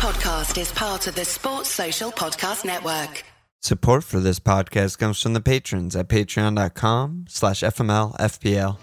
podcast 0.00 0.58
is 0.58 0.72
part 0.72 1.06
of 1.08 1.14
the 1.14 1.26
Sports 1.26 1.68
Social 1.68 2.10
Podcast 2.10 2.64
Network. 2.64 3.22
Support 3.60 4.02
for 4.02 4.18
this 4.18 4.40
podcast 4.40 4.96
comes 4.96 5.20
from 5.20 5.34
the 5.34 5.42
patrons 5.42 5.94
at 5.94 6.08
patreon.com 6.08 7.26
slash 7.28 7.60
FMLFPL. 7.60 8.78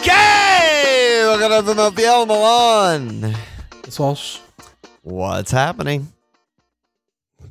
Okay! 0.00 1.22
Welcome 1.22 1.64
to 1.64 1.74
FMLFPL 1.74 2.26
Milan. 2.26 3.36
It's 3.84 4.00
Walsh. 4.00 4.40
What's 5.08 5.50
happening? 5.52 6.12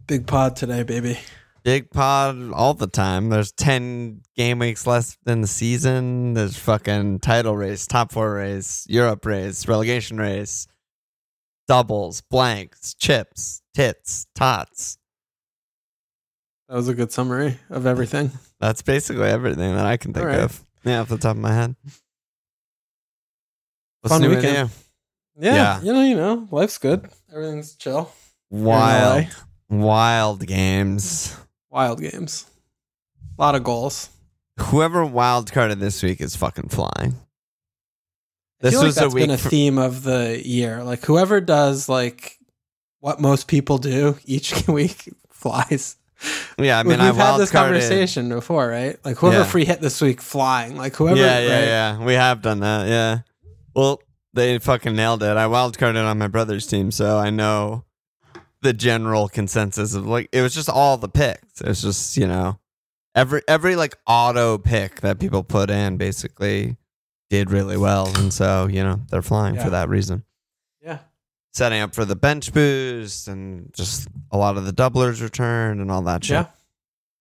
Big 0.06 0.28
pod 0.28 0.56
today, 0.56 0.84
baby. 0.84 1.18
Big 1.64 1.90
pod 1.90 2.52
all 2.54 2.76
the 2.76 2.86
time. 2.86 3.30
There's 3.30 3.52
10 3.52 4.22
game 4.36 4.60
weeks 4.60 4.86
left 4.86 5.18
in 5.26 5.42
the 5.42 5.48
season. 5.48 6.36
There's 6.36 6.56
fucking 6.56 7.18
title 7.22 7.58
race, 7.58 7.88
top 7.88 8.12
four 8.12 8.36
race, 8.36 8.86
Europe 8.88 9.26
race, 9.26 9.68
relegation 9.68 10.20
race, 10.20 10.68
doubles, 11.68 12.22
blanks, 12.22 12.94
chips, 12.94 13.64
tits, 13.74 14.28
tots. 14.36 15.00
That 16.70 16.76
was 16.76 16.90
a 16.90 16.94
good 16.94 17.12
summary 17.12 17.58
of 17.72 17.88
everything. 17.88 18.30
That's 18.60 18.84
basically 18.84 19.30
everything 19.30 19.76
that 19.76 19.86
I 19.88 19.98
can 19.98 20.14
think 20.14 20.28
right. 20.28 20.42
of. 20.42 20.64
Yeah, 20.86 21.02
off 21.02 21.10
the 21.10 21.18
top 21.18 21.36
of 21.36 21.42
my 21.42 21.54
head. 21.54 21.76
What's 24.02 24.14
Fun 24.14 24.22
new 24.22 24.30
weekend. 24.30 24.70
Yeah, 25.40 25.56
Yeah. 25.56 25.82
you 25.82 25.92
know, 25.94 26.04
you 26.04 26.16
know, 26.16 26.48
life's 26.52 26.78
good. 26.78 27.10
Everything's 27.34 27.76
chill. 27.76 28.12
Wild, 28.49 29.27
wild 29.70 30.45
games. 30.47 31.36
Wild 31.69 32.00
games. 32.02 32.45
A 33.38 33.42
lot 33.42 33.56
of 33.56 33.64
goals. 33.64 34.09
Whoever 34.59 35.06
wild 35.06 35.52
carded 35.52 35.80
this 35.80 36.02
week 36.02 36.22
is 36.22 36.36
fucking 36.36 36.69
flying. 36.69 37.16
I 37.16 38.61
This 38.61 38.72
feel 38.73 38.80
like 38.81 38.86
was 38.88 38.97
a 38.97 39.02
that's 39.02 39.14
been 39.14 39.30
a 39.30 39.38
for- 39.38 39.50
theme 39.50 39.78
of 39.78 40.03
the 40.03 40.42
year. 40.44 40.84
Like 40.84 41.03
whoever 41.06 41.42
does 41.42 41.88
like 41.89 42.38
what 43.02 43.19
most 43.22 43.47
people 43.47 43.78
do 43.78 44.17
each 44.25 44.67
week 44.67 45.14
flies. 45.30 45.97
Yeah, 46.58 46.80
I 46.80 46.84
mean, 46.84 47.00
We've 47.00 47.02
I 47.02 47.14
had 47.14 47.38
this 47.38 47.52
carded. 47.52 47.80
conversation 47.81 48.30
before, 48.30 48.67
right? 48.67 48.97
Like 49.06 49.17
whoever 49.17 49.39
Yeah. 49.39 49.44
free 49.44 49.66
hit 49.66 49.81
this 49.81 50.02
week 50.02 50.19
flying. 50.22 50.75
Like 50.75 50.95
whoever 50.95 51.17
yeah, 51.19 51.39
yeah, 51.39 51.53
right? 51.59 51.66
yeah. 51.66 52.03
We 52.06 52.14
have 52.16 52.41
done 52.41 52.62
that. 52.62 52.88
Yeah. 52.88 53.19
Well, 53.75 54.02
they 54.38 54.58
fucking 54.60 54.96
nailed 54.96 55.22
it. 55.24 55.36
I 55.36 55.46
wildcarded 55.48 56.06
on 56.10 56.18
my 56.18 56.28
brother's 56.30 56.66
team, 56.66 56.92
so 56.92 57.18
I 57.18 57.30
know 57.30 57.84
the 58.62 58.72
general 58.74 59.28
consensus 59.28 59.94
of 59.94 60.08
like 60.08 60.30
it 60.32 60.42
was 60.42 60.54
just 60.56 60.70
all 60.70 60.98
the 60.98 61.10
picks. 61.10 61.60
It 61.62 61.68
was 61.68 61.82
just 61.82 62.16
you 62.16 62.28
know 62.28 62.60
every 63.14 63.42
every 63.48 63.76
like 63.76 63.98
auto 64.08 64.58
pick 64.58 65.02
that 65.02 65.20
people 65.20 65.44
put 65.44 65.70
in 65.70 65.98
basically 65.98 66.78
did 67.30 67.52
really 67.52 67.76
well, 67.78 68.08
and 68.18 68.32
so 68.34 68.68
you 68.68 68.82
know 68.84 69.02
they're 69.10 69.22
flying 69.22 69.56
Yeah. 69.56 69.64
for 69.66 69.70
that 69.72 69.90
reason. 69.90 70.24
Yeah. 70.82 71.00
Setting 71.54 71.82
up 71.82 71.94
for 71.96 72.06
the 72.06 72.16
bench 72.16 72.54
boost 72.54 73.28
and 73.28 73.74
just 73.74 74.08
a 74.32 74.38
lot 74.38 74.58
of 74.58 74.66
the 74.66 74.72
doublers 74.74 75.22
return 75.22 75.82
and 75.82 75.92
all 75.92 76.04
that 76.04 76.24
shit. 76.24 76.36
Yeah. 76.36 76.46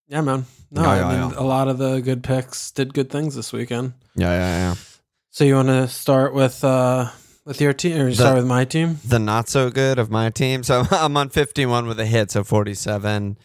Yeah, 0.09 0.21
man. 0.21 0.47
No, 0.71 0.83
Yeah, 0.83 1.07
I 1.09 1.13
mean 1.21 1.31
yeah. 1.33 1.39
a 1.41 1.43
lot 1.43 1.67
of 1.69 1.79
the 1.79 2.01
good 2.01 2.23
picks 2.23 2.71
did 2.71 2.95
good 2.95 3.11
things 3.11 3.35
this 3.35 3.53
weekend. 3.53 3.95
Yeah, 4.15 4.31
yeah, 4.31 4.59
yeah. 4.69 4.75
So 5.37 5.45
you 5.45 5.55
want 5.57 5.69
to 5.69 5.87
start 5.87 6.33
with 6.33 6.65
uh 6.65 7.11
with 7.45 7.61
your 7.61 7.75
team, 7.75 8.01
or 8.01 8.05
you 8.05 8.15
The- 8.15 8.15
start 8.15 8.37
with 8.37 8.47
my 8.47 8.65
team? 8.65 8.99
the 9.05 9.19
not 9.19 9.51
so 9.51 9.69
good 9.69 9.99
of 9.99 10.11
my 10.11 10.31
team. 10.31 10.63
So 10.63 10.85
I'm 10.91 11.15
on 11.19 11.29
51 11.29 11.87
with 11.87 12.01
a 12.01 12.07
hit, 12.07 12.31
so 12.31 12.43
47. 12.43 13.37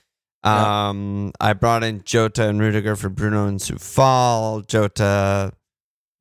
Yeah. 0.45 0.88
Um, 0.88 1.34
I 1.42 1.52
brought 1.52 1.84
in 1.84 2.02
Jota 2.06 2.47
and 2.47 2.62
Rudiger 2.62 2.95
for 2.95 3.09
Bruno 3.09 3.46
and 3.46 3.59
Sufal. 3.59 4.66
Jota 4.68 5.51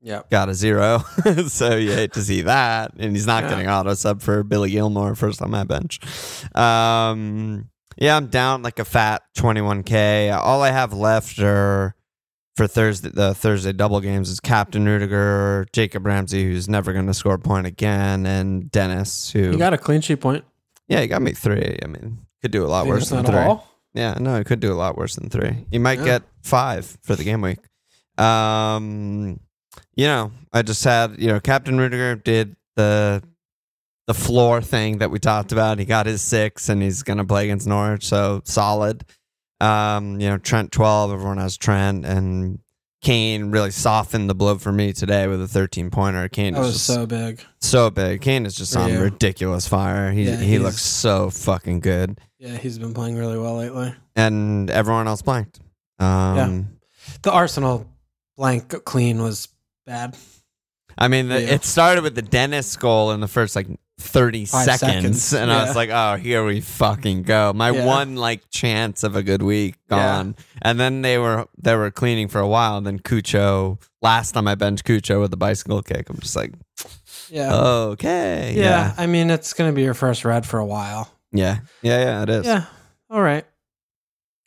Yeah. 0.00 0.22
got 0.28 0.48
a 0.48 0.54
zero, 0.54 1.04
so 1.47 1.76
you 1.76 1.92
hate 1.92 2.14
to 2.14 2.22
see 2.22 2.41
that. 2.42 2.91
And 2.98 3.12
he's 3.14 3.28
not 3.28 3.44
Yeah. 3.44 3.50
getting 3.50 3.69
auto 3.69 3.94
sub 3.94 4.22
for 4.22 4.42
Billy 4.42 4.72
Gilmour 4.72 5.14
first 5.16 5.41
on 5.41 5.53
my 5.53 5.62
bench. 5.62 6.00
Um, 6.56 7.70
yeah, 7.97 8.16
I'm 8.16 8.26
down 8.26 8.64
like 8.64 8.80
a 8.80 8.84
fat 8.84 9.22
21k. 9.38 10.36
All 10.36 10.62
I 10.64 10.72
have 10.72 10.92
left 10.92 11.38
are 11.38 11.94
for 12.60 12.66
Thursday 12.69 13.09
the 13.09 13.32
Thursday 13.34 13.72
double 13.72 14.00
games 14.03 14.28
is 14.28 14.38
Captain 14.38 14.84
Rudiger, 14.84 15.66
Jacob 15.72 16.04
Ramsey, 16.04 16.44
who's 16.44 16.69
never 16.69 16.93
going 16.93 17.06
to 17.06 17.15
score 17.15 17.32
a 17.32 17.38
point 17.38 17.66
again, 17.66 18.26
and 18.26 18.71
Dennis, 18.71 19.31
who 19.31 19.53
You 19.53 19.56
got 19.56 19.72
a 19.72 19.78
clean 19.78 20.03
sheet 20.03 20.16
point. 20.21 20.44
yeah, 20.87 21.00
he 21.00 21.06
got 21.06 21.22
me 21.22 21.32
three. 21.32 21.78
I 21.82 21.87
mean, 21.87 22.19
could 22.43 22.50
do 22.50 22.62
a 22.62 22.69
lot 22.69 22.87
worse 22.87 23.09
than 23.09 23.25
three. 23.25 23.34
all? 23.38 23.66
Yeah, 23.94 24.19
no, 24.21 24.37
he 24.37 24.44
could 24.44 24.60
do 24.60 24.75
a 24.75 24.76
lot 24.76 24.98
worse 24.98 25.15
than 25.16 25.31
three. 25.31 25.65
You 25.71 25.81
might 25.81 26.00
Yeah. 26.00 26.04
get 26.04 26.22
five 26.43 26.98
for 27.00 27.16
the 27.16 27.25
game 27.25 27.41
week. 27.41 27.60
Um, 28.19 29.41
you 29.97 30.04
know, 30.04 30.31
I 30.53 30.60
just 30.60 30.84
had 30.84 31.15
you 31.19 31.28
know 31.28 31.41
Captain 31.41 31.78
Rudiger 31.78 32.15
did 32.16 32.56
the 32.77 33.22
the 34.06 34.12
floor 34.12 34.60
thing 34.60 34.98
that 34.98 35.10
we 35.10 35.19
talked 35.19 35.50
about. 35.53 35.78
He 35.78 35.87
got 35.87 36.04
his 36.04 36.21
six, 36.21 36.69
and 36.69 36.82
he's 36.82 37.03
gonna 37.03 37.25
play 37.25 37.44
against 37.44 37.66
Norwich, 37.66 38.04
so 38.06 38.42
solid. 38.44 39.06
Um, 39.60 40.21
you 40.21 40.28
know, 40.28 40.38
Trent 40.38 40.72
twelve. 40.72 41.12
Everyone 41.12 41.38
has 41.38 41.56
Trent, 41.56 42.04
and 42.06 42.60
Kane 43.03 43.50
really 43.50 43.71
softened 43.71 44.28
the 44.31 44.34
blow 44.34 44.56
for 44.59 44.72
me 44.72 44.93
today 44.93 45.26
with 45.26 45.41
a 45.43 45.48
thirteen 45.48 45.91
pointer. 45.91 46.28
Kane 46.28 46.54
That 46.54 46.60
is 46.60 46.66
was 46.66 46.75
just 46.75 46.87
so 46.87 47.06
big. 47.06 47.43
so 47.60 47.91
big. 47.91 48.21
Kane 48.21 48.47
is 48.47 48.54
just 48.54 48.72
For 48.75 48.81
on 48.81 48.93
you. 48.93 49.00
ridiculous 49.00 49.66
fire. 49.69 50.12
He 50.12 50.25
Yeah, 50.25 50.37
he 50.37 50.59
looks 50.59 50.81
so 50.82 51.31
fucking 51.31 51.81
good, 51.81 52.21
Yeah, 52.38 52.56
he's 52.56 52.78
been 52.78 52.94
playing 52.94 53.16
really 53.16 53.38
well 53.38 53.56
lately. 53.56 53.94
and 54.16 54.71
everyone 54.71 55.06
else 55.09 55.22
blanked. 55.22 55.60
Um, 55.98 56.78
The 57.22 57.31
Arsenal 57.32 57.87
blank 58.37 58.75
clean 58.84 59.22
was 59.22 59.48
bad. 59.87 60.16
I 60.98 61.09
mean, 61.09 61.28
the, 61.28 61.41
Yeah. 61.41 61.54
it 61.54 61.65
started 61.65 62.03
with 62.03 62.15
the 62.15 62.22
Dennis 62.22 62.77
goal 62.77 63.12
in 63.12 63.21
the 63.21 63.28
first 63.28 63.56
like 63.56 63.66
thirty 64.00 64.44
Five 64.47 64.65
seconds, 64.65 65.22
seconds, 65.22 65.33
and 65.34 65.53
I 65.53 65.65
was 65.65 65.77
like, 65.77 65.91
"Oh, 65.91 66.16
here 66.16 66.44
we 66.44 66.61
fucking 66.61 67.22
go!" 67.22 67.53
My 67.55 67.71
Yeah. 67.71 67.84
one 67.87 68.16
like 68.16 68.49
chance 68.50 69.03
of 69.05 69.16
a 69.16 69.22
good 69.22 69.43
week 69.43 69.77
Yeah. 69.91 69.97
gone, 69.97 70.37
and 70.62 70.78
then 70.81 71.03
they 71.03 71.19
were 71.19 71.47
they 71.62 71.75
were 71.77 71.91
cleaning 71.91 72.28
for 72.28 72.39
a 72.41 72.49
while. 72.49 72.77
And 72.77 72.87
then 72.87 72.99
Cucho, 72.99 73.78
last 74.03 74.33
time 74.33 74.49
I 74.49 74.55
benched 74.55 74.84
Cucho 74.84 75.21
with 75.21 75.31
the 75.31 75.37
bicycle 75.37 75.83
kick, 75.83 76.09
I'm 76.10 76.19
just 76.19 76.37
like, 76.37 76.53
Yeah. 77.28 77.55
okay, 77.55 78.55
yeah. 78.56 78.62
yeah, 78.62 78.94
I 78.99 79.06
mean, 79.06 79.31
it's 79.31 79.53
going 79.53 79.71
to 79.71 79.75
be 79.75 79.83
your 79.83 79.94
first 79.94 80.25
red 80.25 80.44
for 80.47 80.59
a 80.59 80.66
while. 80.66 81.10
yeah, 81.33 81.59
yeah, 81.83 82.00
yeah, 82.03 82.22
it 82.22 82.28
is. 82.31 82.47
Yeah. 82.47 82.65
All 83.10 83.21
right. 83.22 83.44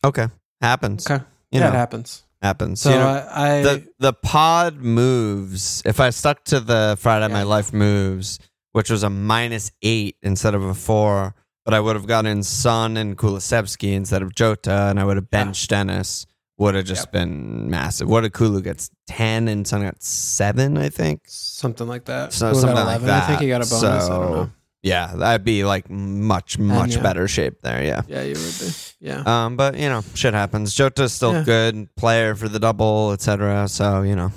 Okay, 0.03 0.27
happens. 0.61 1.05
Okay. 1.09 1.23
You 1.51 1.59
yeah, 1.59 1.67
know, 1.69 1.73
it 1.75 1.77
happens. 1.77 2.23
happens. 2.41 2.81
So 2.81 2.89
You 2.89 2.95
know, 2.97 3.07
I, 3.07 3.57
I 3.59 3.61
the 3.63 3.87
the 3.99 4.13
pod 4.13 4.77
moves. 4.81 5.81
If 5.85 5.99
I 5.99 6.09
stuck 6.09 6.43
to 6.45 6.59
the 6.59 6.97
Friday 6.99 7.27
Yeah. 7.27 7.33
My 7.33 7.43
Life 7.43 7.71
moves, 7.71 8.39
which 8.73 8.89
was 8.91 9.01
a 9.03 9.09
minus 9.09 9.71
eight 9.81 10.17
instead 10.21 10.53
of 10.53 10.63
a 10.63 10.73
four, 10.73 11.33
but 11.65 11.73
I 11.73 11.79
would 11.79 11.95
have 11.95 12.05
gotten 12.07 12.43
Son 12.43 12.97
and 12.97 13.17
Kulusevski 13.17 13.93
instead 13.93 14.21
of 14.21 14.35
Jota, 14.35 14.87
and 14.89 14.99
I 14.99 15.05
would 15.05 15.15
have 15.15 15.29
benched 15.31 15.69
Dennis. 15.69 16.25
Would 16.59 16.75
have 16.75 16.85
just 16.85 17.05
Yep. 17.07 17.11
been 17.13 17.69
massive. 17.71 18.07
What 18.07 18.25
if 18.25 18.33
Kulu 18.33 18.61
gets 18.61 18.91
ten 19.07 19.47
and 19.47 19.65
Son 19.67 19.81
got 19.81 20.03
seven? 20.03 20.77
I 20.77 20.89
think. 20.89 21.21
something 21.25 21.87
like 21.87 22.05
that. 22.05 22.31
So 22.33 22.47
Who 22.49 22.53
got 22.53 22.59
something 22.61 22.75
like 22.85 22.99
11? 23.01 23.09
I 23.09 23.27
think 23.27 23.41
he 23.41 23.47
got 23.47 23.65
a 23.65 23.69
bonus. 23.69 23.83
I 23.83 23.89
don't 23.89 24.07
So- 24.27 24.33
know. 24.35 24.49
Yeah, 24.83 25.13
that'd 25.15 25.45
be 25.45 25.63
like 25.63 25.89
much 25.89 26.59
much 26.59 26.95
yeah. 26.97 27.01
better 27.01 27.27
shape 27.27 27.61
there. 27.63 27.81
Yeah. 27.83 28.01
Yeah, 28.07 28.21
you 28.23 28.33
would 28.35 28.59
be. 28.59 28.71
Yeah. 28.99 29.23
Um, 29.45 29.55
but 29.55 29.77
you 29.77 29.87
know, 29.89 30.03
shit 30.13 30.33
happens. 30.33 30.73
Jota's 30.73 31.13
still 31.13 31.33
Yeah. 31.33 31.43
good 31.43 31.95
player 31.95 32.35
for 32.35 32.49
the 32.49 32.59
double, 32.59 33.13
etc. 33.13 33.67
So 33.69 34.01
you 34.03 34.15
know, 34.15 34.31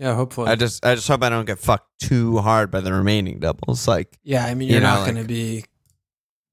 yeah, 0.00 0.14
hopefully. 0.16 0.48
I 0.50 0.56
just 0.56 0.84
I 0.84 0.96
just 0.96 1.06
hope 1.06 1.22
I 1.22 1.28
don't 1.28 1.44
get 1.44 1.58
fucked 1.60 1.86
too 2.00 2.38
hard 2.38 2.70
by 2.72 2.80
the 2.80 2.92
remaining 2.92 3.38
doubles. 3.38 3.86
Like 3.86 4.18
yeah, 4.24 4.44
I 4.46 4.54
mean, 4.54 4.66
you 4.68 4.74
you're 4.74 4.82
know, 4.82 4.88
not 4.94 5.00
like- 5.02 5.12
going 5.14 5.22
to 5.22 5.28
be. 5.28 5.64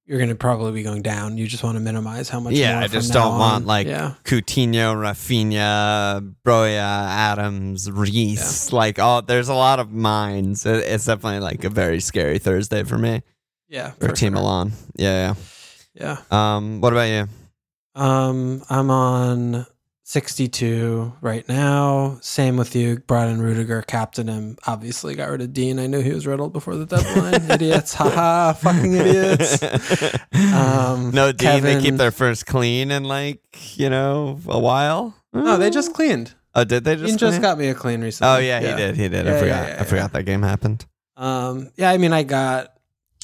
You're 0.09 0.19
going 0.19 0.29
to 0.29 0.35
probably 0.35 0.71
be 0.71 0.83
going 0.83 1.01
down. 1.01 1.37
You 1.37 1.47
just 1.49 1.63
want 1.65 1.75
to 1.75 1.81
minimize 1.81 2.29
how 2.29 2.39
much. 2.39 2.53
Yeah, 2.53 2.79
I 2.79 2.87
just 2.87 3.11
don't 3.11 3.33
on. 3.33 3.39
want, 3.39 3.65
like, 3.65 3.87
Yeah. 3.87 4.13
Coutinho, 4.23 4.95
Raphinha, 4.95 6.33
Broja, 6.45 6.77
Adams, 6.79 7.91
Reece. 7.91 8.71
Like 8.71 8.99
all 8.99 9.21
there's 9.21 9.49
a 9.49 9.53
lot 9.53 9.79
of 9.81 9.91
mines. 9.91 10.65
It- 10.65 10.85
It's 10.85 11.05
definitely 11.05 11.41
like 11.41 11.65
a 11.65 11.69
very 11.69 11.99
scary 11.99 12.39
Thursday 12.39 12.83
for 12.83 12.97
me. 12.97 13.21
Yeah. 13.67 13.91
For 13.99 14.07
for 14.07 14.15
Team 14.15 14.31
sure. 14.33 14.41
Milan. 14.41 14.71
Yeah, 14.95 15.35
Yeah. 15.93 16.17
yeah. 16.31 16.55
Um, 16.55 16.79
what 16.79 16.93
about 16.93 17.09
you? 17.09 17.27
Um, 18.01 18.63
I'm 18.69 18.89
on 18.89 19.65
62 20.07 21.11
right 21.19 21.45
now. 21.49 22.17
Same 22.21 22.55
with 22.55 22.77
you. 22.77 22.99
Brought 22.99 23.27
in 23.27 23.41
Rudiger, 23.41 23.81
captain 23.81 24.29
him. 24.29 24.57
Obviously, 24.65 25.15
got 25.15 25.29
rid 25.29 25.41
of 25.41 25.51
Dean. 25.51 25.79
I 25.79 25.87
knew 25.87 25.99
he 25.99 26.13
was 26.13 26.25
riddled 26.25 26.53
before 26.53 26.77
the 26.77 26.85
deadline. 26.85 27.51
idiots. 27.51 27.93
Haha. 27.93 28.53
Fucking 28.53 28.93
idiots. 28.93 29.61
Um, 30.53 31.11
no, 31.11 31.33
Dean, 31.33 31.61
they 31.61 31.81
keep 31.81 31.95
their 31.95 32.11
first 32.11 32.45
clean 32.45 32.89
in 32.89 33.03
like, 33.03 33.41
you 33.77 33.89
know, 33.89 34.39
a 34.47 34.57
while. 34.57 35.13
No, 35.33 35.57
they 35.57 35.69
just 35.69 35.93
cleaned. 35.93 36.33
Oh, 36.55 36.63
did 36.63 36.85
they 36.85 36.95
just 36.95 37.07
Dean 37.07 37.17
just 37.17 37.41
got 37.41 37.57
me 37.57 37.67
a 37.67 37.73
clean 37.73 37.99
recently. 37.99 38.33
Oh 38.33 38.37
yeah, 38.39 38.61
he 38.61 38.77
did. 38.77 38.95
He 38.95 39.09
did. 39.09 39.27
I 39.27 39.33
forgot. 39.33 39.45
yeah, 39.45 39.67
yeah, 39.75 39.81
I 39.81 39.83
forgot 39.83 40.13
that 40.13 40.23
game 40.23 40.41
happened. 40.41 40.85
Um, 41.17 41.69
yeah, 41.75 41.91
I 41.91 41.97
mean, 41.97 42.13
I 42.13 42.23
got 42.23 42.73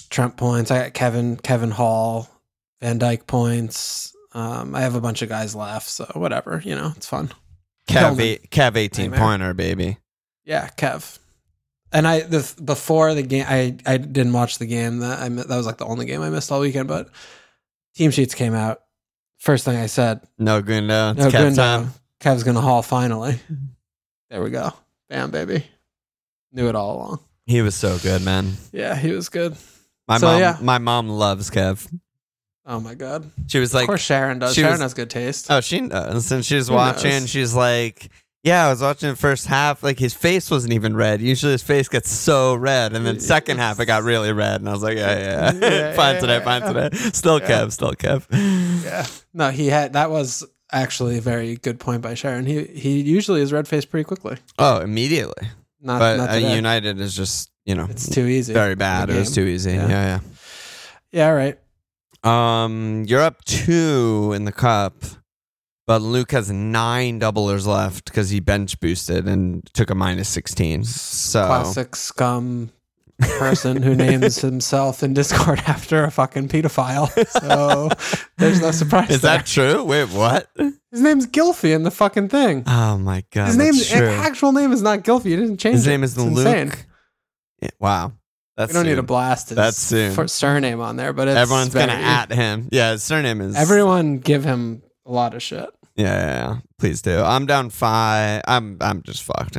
Trent 0.10 0.36
points. 0.36 0.70
I 0.70 0.84
got 0.84 0.94
Kevin 0.94 1.38
Kevin 1.38 1.72
Hall, 1.72 2.28
Van 2.82 3.00
Dijk 3.00 3.26
points. 3.26 4.12
Um, 4.34 4.74
I 4.76 4.82
have 4.82 4.96
a 4.96 5.02
bunch 5.02 5.22
of 5.22 5.30
guys 5.30 5.56
left, 5.56 5.88
so 5.90 6.06
whatever. 6.16 6.62
You 6.66 6.76
know, 6.76 6.92
it's 6.96 7.06
fun. 7.08 7.32
Kev, 7.88 8.20
eight- 8.20 8.50
Kev 8.50 8.76
18 8.76 9.12
Nightmare. 9.12 9.20
pointer, 9.20 9.54
baby. 9.54 9.98
Yeah, 10.46 10.70
Kev. 10.78 11.20
And 11.92 12.08
I 12.08 12.22
the 12.22 12.52
before 12.64 13.14
the 13.14 13.22
game, 13.22 13.46
I 13.48 13.76
I 13.86 13.98
didn't 13.98 14.34
watch 14.34 14.58
the 14.58 14.66
game. 14.66 15.00
That 15.00 15.20
I 15.20 15.30
that 15.30 15.48
was 15.50 15.66
like 15.68 15.78
the 15.78 15.86
only 15.86 16.06
game 16.06 16.22
I 16.22 16.30
missed 16.30 16.52
all 16.52 16.60
weekend. 16.62 16.88
But 16.88 17.10
team 17.96 18.10
sheets 18.12 18.34
came 18.34 18.56
out. 18.56 18.82
First 19.38 19.66
thing 19.66 19.76
I 19.78 19.86
said, 19.86 20.22
No 20.40 20.62
Gundo. 20.64 21.12
It's 21.12 21.20
no 21.20 21.30
Kev 21.30 21.52
Gundo. 21.52 21.56
time. 21.56 21.94
Kev's 22.20 22.44
gonna 22.44 22.62
haul 22.62 22.82
finally. 22.82 23.40
There 24.30 24.42
we 24.42 24.50
go. 24.50 24.74
Bam, 25.10 25.30
baby. 25.30 25.64
Knew 26.52 26.68
it 26.70 26.76
all 26.76 26.96
along. 26.98 27.20
He 27.46 27.62
was 27.62 27.76
so 27.76 28.00
good, 28.00 28.24
man. 28.24 28.54
Yeah, 28.72 28.96
he 28.96 29.12
was 29.12 29.30
good. 29.30 29.56
My 30.08 30.18
So, 30.18 30.26
mom 30.26 30.40
yeah. 30.40 30.58
my 30.60 30.80
mom 30.80 31.08
loves 31.08 31.52
Kev. 31.52 31.88
Oh 32.65 32.80
my 32.80 32.94
god. 32.95 33.30
She 33.48 33.60
was 33.60 33.74
like, 33.74 33.83
of 33.83 33.88
course 33.88 34.01
Sharon 34.01 34.39
does. 34.39 34.54
she 34.56 34.62
Sharon 34.62 34.74
was- 34.75 34.81
has 34.81 34.94
good 34.94 35.10
taste. 35.10 35.48
Oh, 35.50 35.62
she 35.62 35.81
knows. 35.81 36.31
And 36.31 36.45
she 36.45 36.56
was 36.56 36.68
Who 36.69 36.74
watching. 36.75 37.12
knows? 37.12 37.30
She's 37.30 37.54
like, 37.54 38.10
"Yeah, 38.44 38.65
I 38.68 38.69
was 38.69 38.81
watching 38.81 39.10
the 39.10 39.15
first 39.18 39.48
half. 39.48 39.83
Like 39.83 40.00
his 40.00 40.13
face 40.13 40.50
wasn't 40.50 40.71
even 40.74 40.95
red. 40.95 41.21
Usually 41.21 41.51
his 41.51 41.62
face 41.63 41.89
gets 41.89 42.10
so 42.10 42.56
red, 42.56 42.94
and 42.94 43.06
then 43.06 43.19
second 43.19 43.57
half 43.57 43.80
it 43.81 43.86
got 43.86 44.04
really 44.04 44.31
red." 44.31 44.62
And 44.62 44.69
I 44.69 44.71
was 44.71 44.81
like, 44.83 44.98
"Yeah, 44.98 45.19
yeah, 45.19 45.54
Yeah, 45.69 45.94
fine 45.95 46.15
yeah, 46.15 46.21
today, 46.21 46.38
yeah, 46.38 46.44
fine 46.44 46.62
today. 46.62 46.89
Still 47.12 47.39
Yeah. 47.42 47.48
Kev, 47.65 47.71
still 47.74 47.92
Kev." 47.94 48.25
yeah. 48.86 49.06
No, 49.33 49.50
he 49.50 49.68
had 49.68 49.94
that 49.94 50.10
was 50.10 50.45
actually 50.71 51.18
a 51.18 51.21
very 51.21 51.57
good 51.57 51.80
point 51.81 52.01
by 52.01 52.13
Sharon. 52.13 52.45
He 52.45 52.63
he 52.63 53.01
usually 53.01 53.42
is 53.42 53.51
red 53.51 53.68
faced 53.68 53.89
pretty 53.89 54.06
quickly. 54.06 54.38
Oh, 54.57 54.80
immediately. 54.80 55.50
Not 55.81 56.00
but 56.00 56.15
not 56.18 56.30
uh, 56.30 56.36
today. 56.36 56.56
United 56.56 57.01
is 57.01 57.13
just 57.13 57.51
you 57.65 57.75
know 57.75 57.88
It's 57.89 58.10
too 58.10 58.25
easy. 58.25 58.54
very 58.54 58.75
bad. 58.75 59.10
It 59.10 59.18
was 59.18 59.27
game. 59.36 59.45
too 59.45 59.50
easy. 59.51 59.71
Yeah. 59.74 59.88
Yeah, 59.89 60.19
Yeah, 61.12 61.27
all 61.27 61.36
right. 61.36 61.60
Um, 62.24 63.04
you're 63.08 63.22
up 63.22 63.44
two 63.46 64.34
in 64.36 64.46
the 64.46 64.52
cup, 64.52 64.94
but 65.86 66.02
Luke 66.02 66.31
has 66.31 66.50
nine 66.52 67.20
doublers 67.20 67.66
left 67.68 68.06
because 68.06 68.30
he 68.30 68.40
bench 68.40 68.80
boosted 68.80 69.28
and 69.28 69.66
took 69.74 69.90
a 69.90 69.96
minus 69.96 70.30
sixteen. 70.30 70.84
So 70.86 71.46
Classic 71.46 71.96
scum 71.96 72.72
person 73.20 73.81
who 73.81 73.94
names 73.96 74.38
himself 74.42 75.04
in 75.04 75.14
Discord 75.14 75.60
after 75.68 76.04
a 76.04 76.12
fucking 76.12 76.48
pedophile. 76.48 77.08
So 77.42 77.90
there's 78.38 78.62
no 78.62 78.72
surprise. 78.72 79.10
is 79.12 79.22
there. 79.22 79.38
that 79.38 79.46
true? 79.46 79.84
Wait, 79.84 80.10
what? 80.10 80.50
his 80.58 81.02
name's 81.02 81.28
Gylfi 81.28 81.75
in 81.75 81.84
the 81.84 81.92
fucking 81.92 82.30
thing? 82.30 82.64
Oh 82.68 82.98
my 82.98 83.24
god, 83.31 83.48
His 83.48 83.58
name's 83.58 83.92
actual 83.92 84.52
name 84.54 84.72
is 84.72 84.81
not 84.81 85.00
Gylfi. 85.04 85.25
He 85.25 85.36
didn't 85.36 85.58
change 85.58 85.74
His 85.75 85.88
it. 85.88 85.90
name 85.90 86.04
is 86.04 86.14
It's 86.18 86.22
Luke. 86.24 86.48
insane. 86.48 86.72
Wow, 87.80 88.14
that's 88.56 88.72
We 88.72 88.74
don't 88.76 88.84
need 88.84 88.92
soon. 88.92 88.98
to 88.98 89.04
blast 89.04 89.50
his 89.50 89.56
That's 89.56 89.78
soon. 89.78 90.14
for 90.14 90.28
surname 90.28 90.80
on 90.80 90.96
there, 90.96 91.14
but 91.14 91.28
it's 91.28 91.38
Everyone's 91.38 91.74
gonna 91.74 91.94
at 91.94 92.32
him. 92.32 92.70
Yeah, 92.72 92.92
his 92.92 93.04
surname 93.04 93.42
is 93.42 93.56
Everyone 93.56 94.20
give 94.20 94.44
him 94.44 94.84
a 95.06 95.12
lot 95.12 95.34
of 95.34 95.42
shit. 95.42 95.70
Yeah, 95.96 96.06
yeah, 96.06 96.26
yeah. 96.28 96.58
please 96.80 97.02
do. 97.02 97.20
I'm 97.20 97.46
down 97.46 97.70
five. 97.70 98.42
I'm 98.48 98.78
I'm 98.82 99.02
just 99.04 99.24
fucked. 99.24 99.58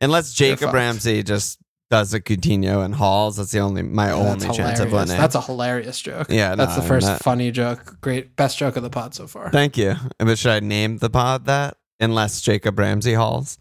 Unless 0.00 0.34
Jacob. 0.34 0.72
Ramsey 0.74 1.22
just 1.22 1.58
does 1.90 2.12
a 2.14 2.20
Coutinho 2.20 2.84
and 2.84 2.94
Halls, 2.94 3.36
that's 3.36 3.52
the 3.52 3.60
only 3.60 3.82
my 3.82 4.10
only 4.10 4.48
chance 4.50 4.80
of 4.80 4.92
winning. 4.92 5.16
That's 5.16 5.34
a 5.34 5.40
hilarious 5.40 6.00
joke. 6.00 6.26
Yeah, 6.30 6.54
that's 6.54 6.76
no, 6.76 6.82
the 6.82 6.88
first 6.88 7.22
funny 7.22 7.50
joke. 7.50 7.98
Great, 8.00 8.34
best 8.36 8.58
joke 8.58 8.76
of 8.76 8.82
the 8.82 8.90
pod 8.90 9.14
so 9.14 9.26
far. 9.26 9.50
Thank 9.50 9.76
you. 9.76 9.94
But 10.18 10.38
should 10.38 10.50
I 10.50 10.60
name 10.60 10.98
the 10.98 11.10
pod 11.10 11.46
that? 11.46 11.76
Unless 12.00 12.40
Jacob 12.40 12.78
Ramsey 12.78 13.14
Halls. 13.14 13.58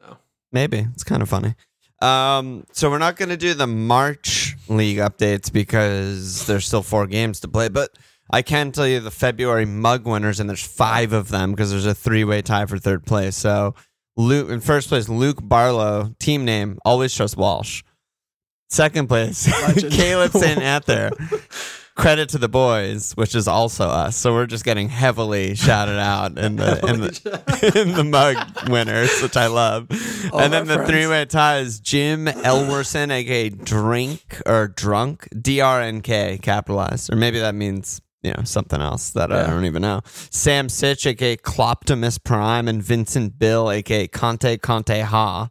No. 0.00 0.18
Maybe. 0.52 0.86
It's 0.92 1.04
kind 1.04 1.22
of 1.22 1.28
funny. 1.28 1.54
Um, 2.00 2.64
so 2.72 2.90
we're 2.90 2.98
not 2.98 3.16
going 3.16 3.28
to 3.28 3.36
do 3.36 3.54
the 3.54 3.66
March 3.66 4.56
league 4.68 4.98
updates 4.98 5.52
because 5.52 6.46
there's 6.46 6.66
still 6.66 6.82
four 6.82 7.06
games 7.06 7.40
to 7.40 7.48
play, 7.48 7.68
but 7.68 7.90
I 8.30 8.42
can 8.42 8.72
tell 8.72 8.86
you 8.86 9.00
the 9.00 9.10
February 9.10 9.66
mug 9.66 10.06
winners, 10.06 10.40
and 10.40 10.48
there's 10.48 10.66
five 10.66 11.12
of 11.12 11.28
them 11.28 11.50
because 11.50 11.70
there's 11.70 11.86
a 11.86 11.94
three-way 11.94 12.42
tie 12.42 12.66
for 12.66 12.78
third 12.78 13.04
place. 13.04 13.36
So 13.36 13.74
Luke 14.16 14.50
in 14.50 14.60
first 14.60 14.88
place, 14.88 15.08
Luke 15.08 15.38
Barlow, 15.42 16.14
team 16.18 16.44
name, 16.44 16.78
always 16.84 17.14
trust 17.14 17.36
Walsh. 17.36 17.82
Second 18.68 19.08
place. 19.08 19.48
Caleb 19.90 20.32
St. 20.32 20.62
Ether. 20.62 21.10
Credit 21.96 22.28
to 22.30 22.38
the 22.38 22.48
boys, 22.48 23.12
which 23.12 23.34
is 23.34 23.46
also 23.46 23.88
us. 23.88 24.16
So 24.16 24.32
we're 24.32 24.46
just 24.46 24.64
getting 24.64 24.88
heavily 24.88 25.54
shouted 25.54 25.98
out 25.98 26.38
in 26.38 26.56
the 26.56 26.84
in 26.86 27.00
the 27.00 27.72
in 27.80 27.92
the 27.92 28.04
mug 28.04 28.36
winners, 28.68 29.20
which 29.20 29.36
I 29.36 29.48
love. 29.48 29.88
All 30.32 30.40
and 30.40 30.52
then 30.52 30.66
the 30.66 30.86
three 30.86 31.06
way 31.06 31.24
tie 31.26 31.58
is 31.58 31.80
Jim 31.80 32.26
Elwerson, 32.26 33.10
aka 33.10 33.50
Drink 33.50 34.40
or 34.46 34.68
Drunk, 34.68 35.28
D 35.40 35.60
R 35.60 35.82
N 35.82 36.00
K 36.00 36.38
capitalized, 36.40 37.12
or 37.12 37.16
maybe 37.16 37.38
that 37.40 37.54
means 37.54 38.00
you 38.22 38.32
know 38.32 38.44
something 38.44 38.80
else 38.80 39.10
that 39.10 39.32
I 39.32 39.46
don't 39.46 39.64
even 39.64 39.82
know. 39.82 40.00
Sam 40.04 40.68
Sitch, 40.68 41.06
aka 41.06 41.36
Cloptimus 41.36 42.22
Prime, 42.22 42.68
and 42.68 42.82
Vincent 42.82 43.38
Bill, 43.38 43.70
aka 43.70 44.08
Conte 44.08 44.56
Conte 44.58 45.00
Ha. 45.00 45.50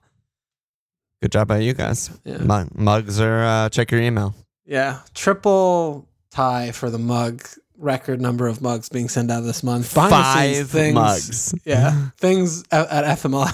Good 1.22 1.32
job 1.34 1.50
by 1.50 1.60
you 1.60 1.74
guys. 1.74 2.10
Yeah. 2.24 2.66
Mugs 2.74 3.20
are 3.20 3.44
uh, 3.44 3.70
check 3.70 3.92
your 3.92 4.02
email. 4.02 4.36
Yeah, 4.66 5.00
triple 5.14 6.08
tie 6.32 6.72
for 6.72 6.90
the 6.90 7.00
mug 7.00 7.44
record 7.82 8.20
number 8.20 8.46
of 8.46 8.62
mugs 8.62 8.90
being 8.90 9.08
sent 9.08 9.32
out 9.32 9.40
this 9.40 9.64
month. 9.64 9.94
Behind 9.94 10.12
Five 10.58 10.70
things, 10.70 10.94
mugs. 10.94 11.56
Yeah, 11.64 12.10
things 12.18 12.66
at, 12.72 12.90
at 12.90 13.18
FML 13.20 13.46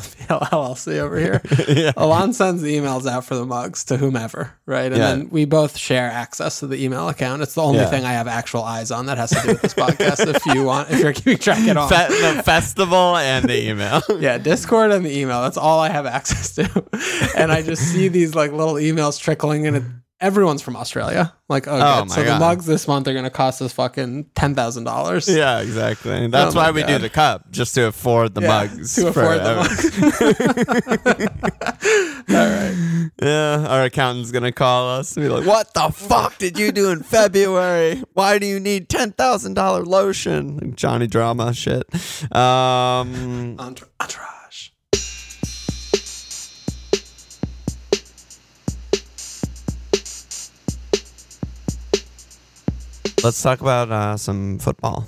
LLC 0.50 0.98
over 0.98 1.20
here. 1.20 1.42
yeah. 1.68 1.92
Alon 1.96 2.34
sends 2.34 2.64
the 2.64 2.76
emails 2.76 3.06
out 3.08 3.24
for 3.26 3.36
the 3.36 3.46
mugs 3.46 3.84
to 3.86 3.98
whomever, 3.98 4.52
right? 4.66 4.86
And 4.92 4.98
Yeah. 4.98 5.08
then 5.12 5.30
we 5.30 5.46
both 5.46 5.78
share 5.78 6.08
access 6.10 6.60
to 6.62 6.68
the 6.68 6.84
email 6.84 7.08
account. 7.08 7.44
It's 7.44 7.54
the 7.54 7.62
only 7.62 7.82
Yeah. 7.82 7.90
thing 7.92 8.04
I 8.04 8.14
have 8.14 8.28
actual 8.28 8.64
eyes 8.64 8.90
on 8.90 9.06
that 9.06 9.20
has 9.20 9.30
to 9.30 9.40
do 9.44 9.48
with 9.50 9.62
this 9.62 9.76
podcast. 9.76 10.26
if 10.36 10.44
you 10.56 10.64
want, 10.64 10.90
if 10.90 11.02
you're 11.02 11.14
keeping 11.14 11.38
track 11.38 11.60
at 11.68 11.78
all. 11.78 11.88
Fe- 11.88 12.08
the 12.08 12.42
festival 12.42 13.18
and 13.18 13.48
the 13.48 13.70
email. 13.70 14.02
yeah, 14.20 14.40
Discord 14.40 14.92
and 14.92 15.06
the 15.06 15.16
email. 15.16 15.44
That's 15.44 15.58
all 15.58 15.80
I 15.80 15.90
have 15.90 16.08
access 16.08 16.56
to. 16.56 16.84
And 17.38 17.52
I 17.52 17.62
just 17.62 17.84
see 17.84 18.08
these 18.08 18.34
like 18.34 18.52
little 18.52 18.74
emails 18.76 19.20
trickling 19.20 19.66
in. 19.66 19.76
It, 19.76 19.84
everyone's 20.22 20.62
from 20.62 20.76
Australia. 20.76 21.34
Like, 21.48 21.68
oh, 21.68 21.76
Oh 21.80 22.06
so 22.08 22.24
God. 22.24 22.36
the 22.36 22.40
mugs 22.40 22.66
this 22.66 22.88
month 22.88 23.08
are 23.08 23.14
going 23.14 23.26
to 23.26 23.30
cost 23.30 23.62
us 23.62 23.72
fucking 23.74 24.32
ten 24.36 24.56
thousand 24.56 24.84
dollars. 24.86 25.28
Yeah, 25.28 25.60
exactly. 25.62 26.28
That's 26.28 26.56
Oh 26.56 26.60
why 26.60 26.72
we 26.72 26.84
do 26.84 26.98
the 26.98 27.10
cup, 27.10 27.52
just 27.52 27.76
to 27.76 27.88
afford 27.88 28.34
the 28.34 28.42
mugs. 28.42 28.96
to 28.96 29.08
afford 29.10 29.40
the 29.42 29.56
mugs. 29.56 29.86
all 32.30 32.36
right. 32.36 33.12
Yeah, 33.22 33.66
our 33.70 33.84
accountant's 33.84 34.32
gonna 34.32 34.52
call 34.52 34.90
us 34.90 35.16
and 35.16 35.26
be 35.26 35.30
like, 35.30 35.46
"What 35.46 35.74
the 35.74 35.90
fuck 35.90 36.38
did 36.40 36.58
you 36.58 36.72
do 36.72 36.90
in 36.90 37.04
February? 37.04 38.02
Why 38.14 38.40
do 38.40 38.46
you 38.48 38.60
need 38.60 38.90
ten 38.90 39.12
thousand 39.12 39.54
dollar 39.54 39.84
lotion?" 39.86 40.74
Johnny 40.76 41.08
Drama 41.08 41.54
shit. 41.54 41.84
Um, 42.36 43.58
let's 53.26 53.42
talk 53.42 53.62
about 53.62 53.92
uh, 53.92 54.16
some 54.18 54.60
football. 54.60 55.06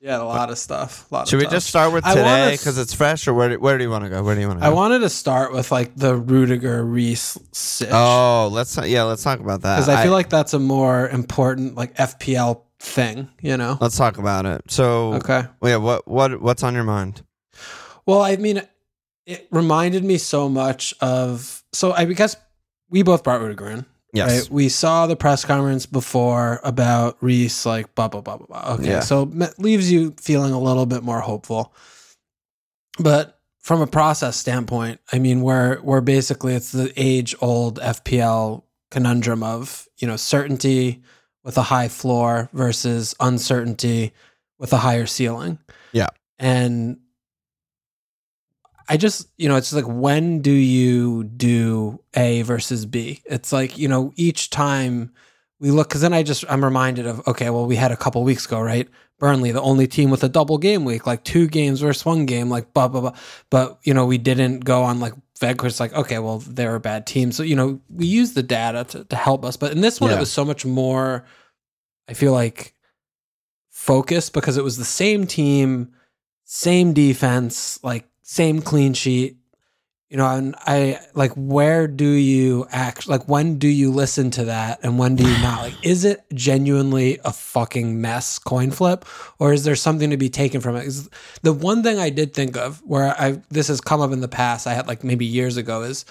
Yeah, 0.00 0.22
a 0.22 0.24
lot 0.24 0.50
of 0.50 0.58
stuff. 0.58 1.10
A 1.10 1.14
lot 1.14 1.22
of 1.22 1.28
Should 1.28 1.38
we 1.38 1.42
stuff. 1.42 1.52
just 1.52 1.66
start 1.66 1.92
with 1.92 2.04
I 2.06 2.14
wanna 2.14 2.22
today 2.44 2.56
because 2.56 2.78
it's 2.78 2.94
fresh, 2.94 3.26
or 3.28 3.34
where? 3.34 3.48
Do, 3.50 3.58
where 3.58 3.76
do 3.76 3.84
you 3.84 3.90
want 3.90 4.04
to 4.04 4.10
go? 4.10 4.22
Where 4.22 4.34
do 4.34 4.40
you 4.40 4.46
want 4.46 4.60
to 4.60 4.64
go? 4.64 4.70
I 4.70 4.72
wanted 4.72 5.00
to 5.00 5.08
start 5.10 5.52
with 5.52 5.70
like 5.72 5.94
the 5.96 6.14
Rudiger 6.16 6.84
Reece 6.84 7.36
sitch. 7.52 7.88
oh, 7.92 8.48
let's 8.52 8.76
yeah, 8.86 9.02
let's 9.02 9.22
talk 9.24 9.40
about 9.40 9.62
that. 9.62 9.76
because 9.76 9.88
I 9.88 10.02
feel 10.04 10.12
like 10.12 10.30
that's 10.30 10.54
a 10.54 10.58
more 10.60 11.08
important 11.08 11.74
like 11.74 11.94
FPL 11.96 12.62
thing, 12.78 13.28
you 13.42 13.56
know. 13.56 13.76
let's 13.80 13.96
talk 13.96 14.18
about 14.18 14.46
it. 14.46 14.62
So, 14.70 15.14
Okay. 15.14 15.44
yeah, 15.64 15.76
what 15.76 16.06
what 16.06 16.40
what's 16.40 16.62
on 16.62 16.74
your 16.74 16.84
mind? 16.84 17.22
Well, 18.06 18.22
I 18.22 18.36
mean, 18.36 18.62
it 19.26 19.48
reminded 19.50 20.04
me 20.04 20.16
so 20.18 20.48
much 20.48 20.94
of. 21.00 21.64
So 21.72 21.92
I 21.92 22.04
guess 22.04 22.36
we 22.88 23.02
both 23.02 23.24
brought 23.24 23.40
Rudiger 23.40 23.68
in. 23.68 23.84
Yes. 24.12 24.42
Right? 24.44 24.50
We 24.50 24.68
saw 24.70 25.06
the 25.06 25.16
press 25.16 25.44
conference 25.44 25.84
before 25.86 26.60
about 26.64 27.16
Reece, 27.20 27.66
like 27.66 27.94
blah 27.94 28.08
blah 28.08 28.20
blah 28.22 28.38
blah 28.38 28.46
blah. 28.46 28.74
Okay, 28.74 28.88
Yeah. 28.88 29.00
so 29.00 29.30
it 29.40 29.58
leaves 29.58 29.92
you 29.92 30.14
feeling 30.20 30.52
a 30.52 30.60
little 30.60 30.86
bit 30.86 31.02
more 31.02 31.20
hopeful. 31.20 31.72
But 32.98 33.38
from 33.60 33.80
a 33.82 33.86
process 33.86 34.36
standpoint, 34.36 35.00
I 35.12 35.18
mean, 35.18 35.42
we're 35.42 35.80
we're 35.82 36.00
basically 36.00 36.54
it's 36.54 36.72
the 36.72 36.92
age 36.96 37.34
old 37.40 37.78
FPL 37.80 38.62
conundrum 38.90 39.42
of 39.42 39.86
you 39.98 40.08
know 40.08 40.16
certainty 40.16 41.02
with 41.44 41.58
a 41.58 41.62
high 41.62 41.88
floor 41.88 42.48
versus 42.52 43.14
uncertainty 43.20 44.12
with 44.58 44.72
a 44.72 44.78
higher 44.78 45.06
ceiling. 45.06 45.58
Yeah. 45.92 46.08
and 46.38 46.98
I 48.88 48.96
just, 48.96 49.28
you 49.36 49.48
know, 49.48 49.56
it's 49.56 49.72
like 49.72 49.84
when 49.84 50.40
do 50.40 50.50
you 50.50 51.24
do 51.24 52.00
A 52.14 52.42
versus 52.42 52.86
B? 52.86 53.22
It's 53.26 53.52
like, 53.52 53.76
you 53.76 53.86
know, 53.88 54.12
each 54.16 54.50
time 54.50 55.12
we 55.60 55.70
look, 55.70 55.88
because 55.88 56.00
then 56.00 56.14
I 56.14 56.22
just, 56.22 56.44
I'm 56.48 56.64
reminded 56.64 57.06
of, 57.06 57.26
okay, 57.26 57.50
well, 57.50 57.66
we 57.66 57.76
had 57.76 57.92
a 57.92 57.96
couple 57.96 58.22
weeks 58.24 58.46
ago, 58.46 58.60
right? 58.60 58.88
Burnley, 59.18 59.50
the 59.50 59.60
only 59.60 59.86
team 59.88 60.10
with 60.10 60.22
a 60.24 60.28
double 60.28 60.56
game 60.58 60.84
week, 60.84 61.06
like 61.06 61.24
two 61.24 61.48
games 61.48 61.80
versus 61.80 62.04
one 62.06 62.24
game, 62.24 62.48
like 62.48 62.72
blah, 62.72 62.88
blah, 62.88 63.00
blah. 63.00 63.16
But, 63.50 63.78
you 63.82 63.92
know, 63.92 64.06
we 64.06 64.16
didn't 64.16 64.60
go 64.60 64.84
on 64.84 65.00
like 65.00 65.12
Vancouver's 65.40 65.80
like, 65.80 65.92
okay, 65.92 66.18
well, 66.20 66.38
they're 66.38 66.76
a 66.76 66.80
bad 66.80 67.06
team. 67.06 67.32
So, 67.32 67.42
you 67.42 67.56
know, 67.56 67.80
we 67.90 68.06
use 68.06 68.32
the 68.34 68.42
data 68.44 68.84
to, 68.84 69.04
to 69.04 69.16
help 69.16 69.44
us. 69.44 69.56
But 69.56 69.72
in 69.72 69.80
this 69.80 70.00
one, 70.00 70.10
Yeah. 70.10 70.16
it 70.16 70.20
was 70.20 70.30
so 70.32 70.44
much 70.44 70.64
more, 70.64 71.24
I 72.08 72.14
feel 72.14 72.32
like, 72.32 72.74
focused 73.70 74.32
because 74.32 74.56
it 74.56 74.64
was 74.64 74.76
the 74.76 74.84
same 74.84 75.26
team, 75.26 75.92
same 76.44 76.92
defense, 76.92 77.82
like 77.82 78.04
same 78.30 78.60
clean 78.60 78.92
sheet. 78.92 79.36
You 80.10 80.16
know, 80.16 80.26
and 80.26 80.54
I 80.60 81.00
like 81.14 81.32
where 81.34 81.86
do 81.86 82.08
you 82.08 82.66
act 82.70 83.08
like 83.08 83.28
when 83.28 83.58
do 83.58 83.68
you 83.68 83.90
listen 83.90 84.30
to 84.32 84.44
that 84.46 84.80
and 84.82 84.98
when 84.98 85.16
do 85.16 85.22
you 85.28 85.38
not? 85.42 85.60
Like, 85.62 85.74
is 85.82 86.04
it 86.06 86.24
genuinely 86.32 87.18
a 87.26 87.32
fucking 87.32 88.00
mess 88.00 88.38
coin 88.38 88.70
flip? 88.70 89.04
Or 89.38 89.52
is 89.52 89.64
there 89.64 89.76
something 89.76 90.08
to 90.08 90.16
be 90.16 90.30
taken 90.30 90.62
from 90.62 90.76
it? 90.76 90.84
'Cause 90.84 91.10
The 91.42 91.52
one 91.52 91.82
thing 91.82 91.98
I 91.98 92.08
did 92.08 92.32
think 92.32 92.56
of 92.56 92.80
where 92.86 93.14
I 93.20 93.40
this 93.50 93.68
has 93.68 93.82
come 93.82 94.00
up 94.00 94.12
in 94.12 94.20
the 94.20 94.28
past, 94.28 94.66
I 94.66 94.72
had 94.74 94.88
like 94.88 95.04
maybe 95.04 95.26
years 95.26 95.58
ago, 95.58 95.82
is 95.82 96.06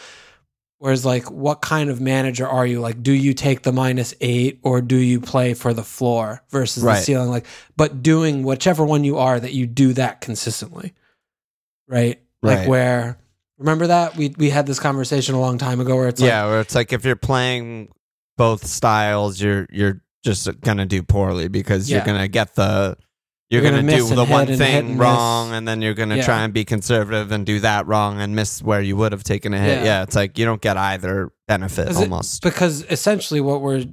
whereas 0.78 1.04
like 1.04 1.32
what 1.32 1.62
kind 1.62 1.90
of 1.90 2.00
manager 2.00 2.48
are 2.48 2.68
you? 2.68 2.80
Like, 2.80 3.02
do 3.02 3.12
you 3.14 3.34
take 3.34 3.64
the 3.64 3.72
minus 3.74 4.14
eight 4.22 4.60
or 4.62 4.80
do 4.80 4.98
you 4.98 5.20
play 5.20 5.56
for 5.56 5.74
the 5.74 5.84
floor 5.84 6.44
versus 6.50 6.84
the 6.84 6.90
ceiling? 7.02 7.30
Like, 7.32 7.48
but 7.78 8.04
doing 8.04 8.44
whichever 8.44 8.86
one 8.86 9.04
you 9.04 9.18
are, 9.18 9.40
that 9.40 9.54
you 9.54 9.66
do 9.66 9.94
that 9.94 10.22
consistently. 10.22 10.94
Right? 11.88 12.20
Like 12.42 12.60
Right. 12.60 12.68
where 12.68 13.18
remember 13.58 13.88
that? 13.88 14.16
We 14.16 14.34
we 14.38 14.50
had 14.50 14.66
this 14.68 14.80
conversation 14.80 15.36
a 15.36 15.40
long 15.40 15.58
time 15.58 15.80
ago 15.80 15.96
where 15.96 16.08
it's 16.08 16.22
like 16.22 16.28
yeah, 16.30 16.46
where 16.46 16.60
it's 16.62 16.76
like 16.76 16.94
if 16.94 17.06
you're 17.06 17.16
playing 17.16 17.90
both 18.38 18.66
styles, 18.66 19.42
you're 19.42 19.68
you're 19.72 20.02
just 20.24 20.50
gonna 20.62 20.86
do 20.86 21.02
poorly 21.04 21.48
because 21.48 21.90
Yeah. 21.90 21.98
you're 21.98 22.06
gonna 22.06 22.28
get 22.28 22.56
the 22.56 22.98
you're, 23.50 23.62
You're 23.62 23.72
gonna, 23.72 23.82
gonna 23.84 23.92
do 23.98 24.02
miss 24.04 24.10
and 24.10 24.18
the 24.18 24.26
hit 24.26 24.32
one 24.34 24.42
and 24.42 24.50
hit 24.50 24.58
thing 24.58 24.90
and 24.92 25.00
wrong, 25.00 25.50
miss. 25.50 25.58
and 25.58 25.68
then 25.68 25.82
you're 25.82 25.94
gonna 25.94 26.18
Yeah. 26.18 26.26
try 26.26 26.44
and 26.44 26.54
be 26.54 26.66
conservative 26.66 27.32
and 27.32 27.46
do 27.46 27.62
that 27.62 27.88
wrong 27.88 28.20
and 28.20 28.36
miss 28.36 28.62
where 28.62 28.82
you 28.82 28.98
would 28.98 29.14
have 29.14 29.24
taken 29.24 29.54
a 29.54 29.60
hit. 29.60 29.78
Yeah. 29.80 29.84
Yeah, 29.86 30.04
it's 30.04 30.16
like 30.18 30.38
you 30.38 30.44
don't 30.46 30.62
get 30.62 30.76
either 30.76 31.32
benefit 31.48 31.88
Is 31.88 31.98
it- 31.98 32.04
almost. 32.04 32.42
because 32.44 32.84
essentially 32.90 33.40
what 33.40 33.62
we're 33.62 33.86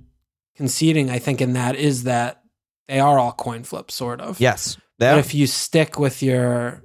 conceding, 0.56 1.08
I 1.10 1.18
think, 1.20 1.40
in 1.40 1.52
that 1.54 1.76
is 1.76 2.02
that 2.02 2.42
they 2.88 2.98
are 3.00 3.18
all 3.18 3.32
coin 3.32 3.62
flips, 3.64 3.94
sort 3.94 4.20
of. 4.20 4.40
yes, 4.40 4.76
But 4.98 5.04
yeah, 5.06 5.18
if 5.18 5.34
you 5.34 5.46
stick 5.46 5.98
with 5.98 6.22
your 6.22 6.82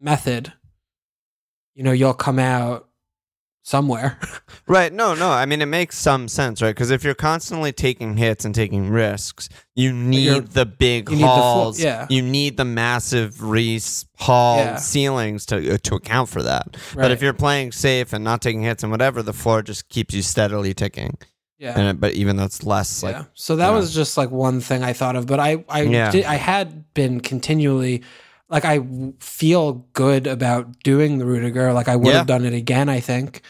method, 0.00 0.52
you 1.74 1.82
know, 1.82 1.92
you'll 1.92 2.14
come 2.14 2.38
out 2.38 2.88
somewhere. 3.62 4.18
right. 4.66 4.92
No, 4.92 5.14
no. 5.14 5.28
I 5.30 5.44
mean, 5.44 5.60
it 5.60 5.66
makes 5.66 5.98
some 5.98 6.26
sense, 6.28 6.62
right? 6.62 6.70
Because 6.74 6.90
if 6.90 7.04
you're 7.04 7.14
constantly 7.14 7.70
taking 7.72 8.16
hits 8.16 8.44
and 8.44 8.54
taking 8.54 8.88
risks, 8.88 9.48
you 9.74 9.92
need 9.92 10.24
You're- 10.24 10.40
the 10.40 10.64
big 10.64 11.10
you 11.10 11.16
need 11.16 11.22
the 11.22 11.26
halls. 11.28 11.78
yeah. 11.80 12.06
You 12.08 12.22
need 12.22 12.56
the 12.56 12.64
massive 12.64 13.42
Reece 13.42 14.06
Hall 14.16 14.58
Yeah. 14.58 14.76
ceilings 14.76 15.44
to 15.46 15.74
uh, 15.74 15.78
to 15.82 15.94
account 15.96 16.28
for 16.30 16.42
that. 16.42 16.76
But 16.94 17.10
if 17.10 17.20
you're 17.22 17.34
playing 17.34 17.72
safe 17.72 18.12
and 18.12 18.24
not 18.24 18.40
taking 18.40 18.62
hits 18.62 18.82
and 18.82 18.90
whatever, 18.90 19.22
the 19.22 19.34
floor 19.34 19.62
just 19.62 19.88
keeps 19.90 20.14
you 20.14 20.22
steadily 20.22 20.72
ticking. 20.72 21.18
yeah. 21.58 21.78
And 21.78 21.88
it, 21.88 22.00
but 22.00 22.14
even 22.14 22.36
though 22.36 22.44
it's 22.44 22.64
less 22.64 23.02
like 23.02 23.16
yeah. 23.16 23.24
So 23.34 23.56
that 23.56 23.66
you 23.66 23.72
know. 23.72 23.78
was 23.78 23.94
just 23.94 24.16
like 24.16 24.30
one 24.30 24.60
thing 24.60 24.82
I 24.82 24.94
thought 24.94 25.14
of, 25.16 25.26
but 25.26 25.40
I 25.40 25.62
I 25.68 25.82
Yeah. 25.82 26.10
did, 26.10 26.24
I 26.24 26.36
had 26.36 26.94
been 26.94 27.20
continually 27.20 28.02
like 28.50 28.64
I 28.64 28.80
feel 29.20 29.86
good 29.92 30.26
about 30.26 30.80
doing 30.82 31.18
the 31.18 31.26
Rudiger. 31.26 31.72
Like 31.72 31.88
I 31.88 31.96
would 31.96 32.08
Yeah. 32.08 32.18
have 32.18 32.26
done 32.26 32.44
it 32.44 32.54
again. 32.54 32.88
I 32.88 33.00
think. 33.00 33.42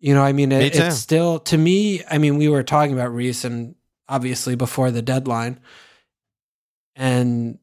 You 0.00 0.12
know, 0.14 0.22
I 0.22 0.32
mean, 0.32 0.52
it, 0.52 0.74
too. 0.74 0.82
it's 0.82 0.96
still 0.98 1.38
to 1.40 1.56
me. 1.56 2.02
I 2.10 2.18
mean, 2.18 2.36
we 2.36 2.48
were 2.48 2.62
talking 2.62 2.92
about 2.92 3.14
Reece 3.14 3.44
and 3.44 3.74
obviously 4.06 4.54
before 4.54 4.90
the 4.90 5.00
deadline, 5.00 5.60
and 6.94 7.58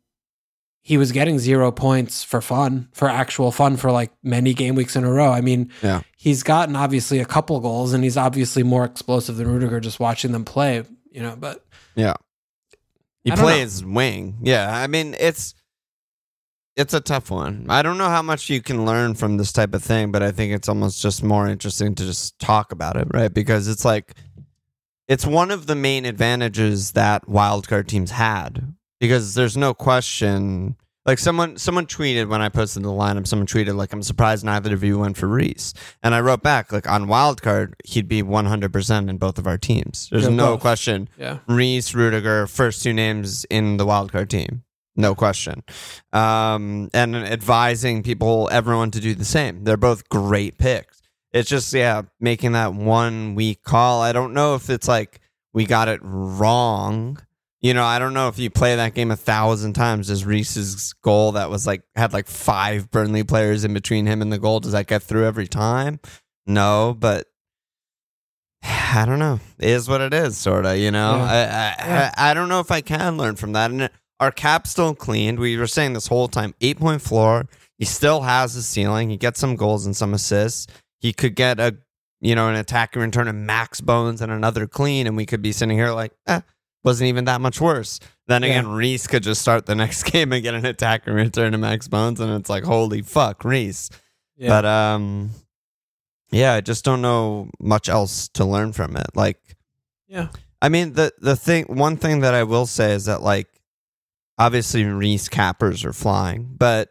he 0.81 0.97
was 0.97 1.11
getting 1.11 1.38
zero 1.38 1.71
points 1.71 2.23
for 2.23 2.41
fun, 2.41 2.89
for 2.93 3.07
actual 3.07 3.51
fun, 3.51 3.77
for 3.77 3.91
like 3.91 4.11
many 4.23 4.53
game 4.53 4.73
weeks 4.75 4.95
in 4.95 5.03
a 5.03 5.11
row. 5.11 5.31
I 5.31 5.41
mean, 5.41 5.71
Yeah. 5.83 6.01
he's 6.17 6.41
gotten 6.41 6.75
obviously 6.75 7.19
a 7.19 7.25
couple 7.25 7.59
goals, 7.59 7.93
and 7.93 8.03
he's 8.03 8.17
obviously 8.17 8.63
more 8.63 8.83
explosive 8.85 9.38
than 9.38 9.47
Rudiger. 9.47 9.79
Just 9.79 10.00
watching 10.00 10.31
them 10.31 10.43
play, 10.45 10.83
you 11.11 11.21
know, 11.21 11.35
but. 11.38 11.63
Yeah, 11.95 12.13
he 13.23 13.29
don't 13.29 13.38
know. 13.39 13.43
plays 13.45 13.83
wing. 13.85 14.38
Yeah, 14.41 14.73
I 14.75 14.88
mean 14.88 15.15
it's 15.19 15.53
it's 16.75 16.93
a 16.93 17.01
tough 17.01 17.29
one. 17.31 17.65
I 17.69 17.81
don't 17.81 17.97
know 17.97 18.09
how 18.09 18.21
much 18.21 18.49
you 18.49 18.61
can 18.61 18.85
learn 18.85 19.15
from 19.15 19.37
this 19.37 19.51
type 19.51 19.73
of 19.73 19.83
thing, 19.83 20.11
but 20.11 20.23
I 20.23 20.31
think 20.31 20.53
it's 20.53 20.69
almost 20.69 21.01
just 21.01 21.23
more 21.23 21.47
interesting 21.47 21.95
to 21.95 22.03
just 22.05 22.39
talk 22.39 22.71
about 22.71 22.95
it, 22.95 23.07
right? 23.13 23.33
Because 23.33 23.67
it's 23.67 23.85
like 23.85 24.13
it's 25.07 25.25
one 25.25 25.51
of 25.51 25.67
the 25.67 25.75
main 25.75 26.05
advantages 26.05 26.91
that 26.93 27.25
wildcard 27.25 27.87
teams 27.87 28.11
had 28.11 28.73
because 28.99 29.33
there's 29.33 29.57
no 29.57 29.73
question 29.73 30.75
like 31.03 31.17
someone 31.17 31.57
someone 31.57 31.87
tweeted 31.87 32.29
when 32.29 32.41
I 32.43 32.49
posted 32.49 32.83
the 32.83 32.89
lineup, 32.89 33.25
someone 33.25 33.47
tweeted 33.47 33.75
like 33.75 33.91
I'm 33.91 34.03
surprised 34.03 34.45
neither 34.45 34.73
of 34.73 34.83
you 34.83 34.99
went 34.99 35.17
for 35.17 35.27
Reece. 35.27 35.73
And 36.03 36.13
I 36.13 36.21
wrote 36.21 36.43
back 36.43 36.71
like 36.71 36.87
on 36.87 37.07
wildcard, 37.07 37.73
he'd 37.83 38.07
be 38.07 38.21
100% 38.21 39.09
in 39.09 39.17
both 39.17 39.39
of 39.39 39.47
our 39.47 39.57
teams. 39.57 40.07
There's 40.11 40.23
Yeah, 40.25 40.29
no 40.29 40.53
both. 40.53 40.61
question. 40.61 41.09
Yeah. 41.17 41.39
Reece, 41.47 41.95
Rudiger, 41.95 42.45
first 42.45 42.83
two 42.83 42.93
names 42.93 43.45
in 43.49 43.77
the 43.77 43.85
wildcard 43.85 44.29
team. 44.29 44.61
No 44.95 45.15
question. 45.15 45.63
Um, 46.12 46.89
and 46.93 47.15
advising 47.15 48.03
people, 48.03 48.50
everyone 48.51 48.91
to 48.91 49.00
do 49.00 49.15
the 49.15 49.25
same. 49.25 49.63
They're 49.63 49.77
both 49.77 50.10
great 50.10 50.57
picks. 50.57 51.01
It's 51.31 51.50
just, 51.50 51.74
yeah, 51.74 52.01
making 52.19 52.51
that 52.53 52.74
one 52.74 53.36
week 53.36 53.63
call. 53.63 54.01
I 54.01 54.12
don't 54.12 54.33
know 54.33 54.55
if 54.55 54.69
it's 54.69 54.88
like 54.88 55.21
we 55.53 55.65
got 55.65 55.88
it 55.88 56.01
wrong. 56.03 57.17
You 57.62 57.74
know, 57.74 57.86
I 57.86 58.00
don't 58.00 58.13
know 58.13 58.27
if 58.27 58.39
you 58.39 58.50
play 58.50 58.75
that 58.75 58.95
game 58.95 59.12
a 59.12 59.15
thousand 59.15 59.74
times. 59.74 60.07
Does 60.07 60.25
Reece's 60.25 60.93
goal 61.03 61.33
that 61.33 61.50
was 61.50 61.67
like 61.67 61.83
had 61.95 62.12
like 62.12 62.27
five 62.27 62.89
Burnley 62.89 63.24
players 63.24 63.63
in 63.63 63.74
between 63.74 64.07
him 64.07 64.21
and 64.21 64.33
the 64.33 64.39
goal? 64.39 64.60
Does 64.60 64.71
that 64.71 64.88
get 64.88 65.03
through 65.03 65.25
every 65.25 65.48
time? 65.48 66.00
No, 66.48 66.95
but 67.00 67.27
I 68.63 69.05
don't 69.05 69.19
know. 69.19 69.39
It 69.60 69.69
is 69.69 69.88
what 69.88 70.01
it 70.01 70.13
is, 70.13 70.38
sort 70.38 70.65
of. 70.65 70.77
You 70.77 70.91
know, 70.91 71.17
Yeah. 71.17 71.24
I, 71.24 71.83
I, 71.83 71.88
Yeah. 71.88 72.12
I 72.17 72.31
I 72.31 72.33
don't 72.33 72.50
know 72.50 72.60
if 72.62 72.71
I 72.71 72.81
can 72.81 73.17
learn 73.17 73.36
from 73.36 73.53
that. 73.53 73.69
And 73.71 73.89
our 74.21 74.31
cap 74.31 74.67
still 74.67 74.93
cleaned. 74.93 75.39
We 75.39 75.57
were 75.57 75.67
saying 75.67 75.93
this 75.93 76.07
whole 76.07 76.27
time, 76.27 76.53
eight 76.61 76.79
point 76.79 77.01
floor. 77.01 77.47
He 77.77 77.85
still 77.85 78.21
has 78.21 78.55
a 78.55 78.61
ceiling. 78.61 79.09
He 79.09 79.17
gets 79.17 79.39
some 79.39 79.55
goals 79.55 79.87
and 79.87 79.97
some 79.97 80.13
assists. 80.13 80.67
He 80.99 81.11
could 81.11 81.35
get 81.35 81.59
a 81.59 81.75
you 82.21 82.35
know 82.35 82.47
an 82.47 82.55
attacking 82.55 83.01
return 83.01 83.27
of 83.27 83.35
Max 83.35 83.81
Bones 83.81 84.21
and 84.21 84.31
another 84.31 84.67
clean, 84.67 85.07
and 85.07 85.17
we 85.17 85.25
could 85.25 85.41
be 85.41 85.51
sitting 85.51 85.75
here 85.75 85.91
like, 85.91 86.13
eh, 86.27 86.41
wasn't 86.83 87.07
even 87.07 87.25
that 87.25 87.41
much 87.41 87.59
worse. 87.59 87.99
Then 88.27 88.43
again, 88.43 88.67
Reece 88.67 89.07
could 89.07 89.23
just 89.23 89.41
start 89.41 89.65
the 89.65 89.75
next 89.83 90.03
game 90.03 90.31
and 90.31 90.43
get 90.43 90.53
an 90.53 90.65
attacking 90.65 91.13
return 91.13 91.51
to 91.51 91.57
Max 91.57 91.87
Bones, 91.87 92.19
and 92.19 92.31
it's 92.39 92.49
like, 92.49 92.63
holy 92.63 93.01
fuck, 93.01 93.43
Reece. 93.43 93.89
Yeah. 94.37 94.49
But 94.49 94.65
um, 94.65 95.31
yeah, 96.29 96.53
I 96.53 96.61
just 96.61 96.85
don't 96.85 97.01
know 97.01 97.49
much 97.59 97.89
else 97.89 98.29
to 98.29 98.45
learn 98.45 98.71
from 98.71 98.95
it. 98.95 99.07
Like, 99.15 99.39
yeah. 100.07 100.29
I 100.61 100.69
mean, 100.69 100.93
the 100.93 101.11
the 101.19 101.35
thing, 101.35 101.65
one 101.65 101.97
thing 101.97 102.19
that 102.19 102.35
I 102.35 102.43
will 102.43 102.67
say 102.67 102.93
is 102.93 103.05
that 103.05 103.23
like, 103.23 103.47
obviously 104.38 104.83
Reece 104.83 105.29
cappers 105.29 105.85
are 105.85 105.93
flying, 105.93 106.55
but 106.57 106.89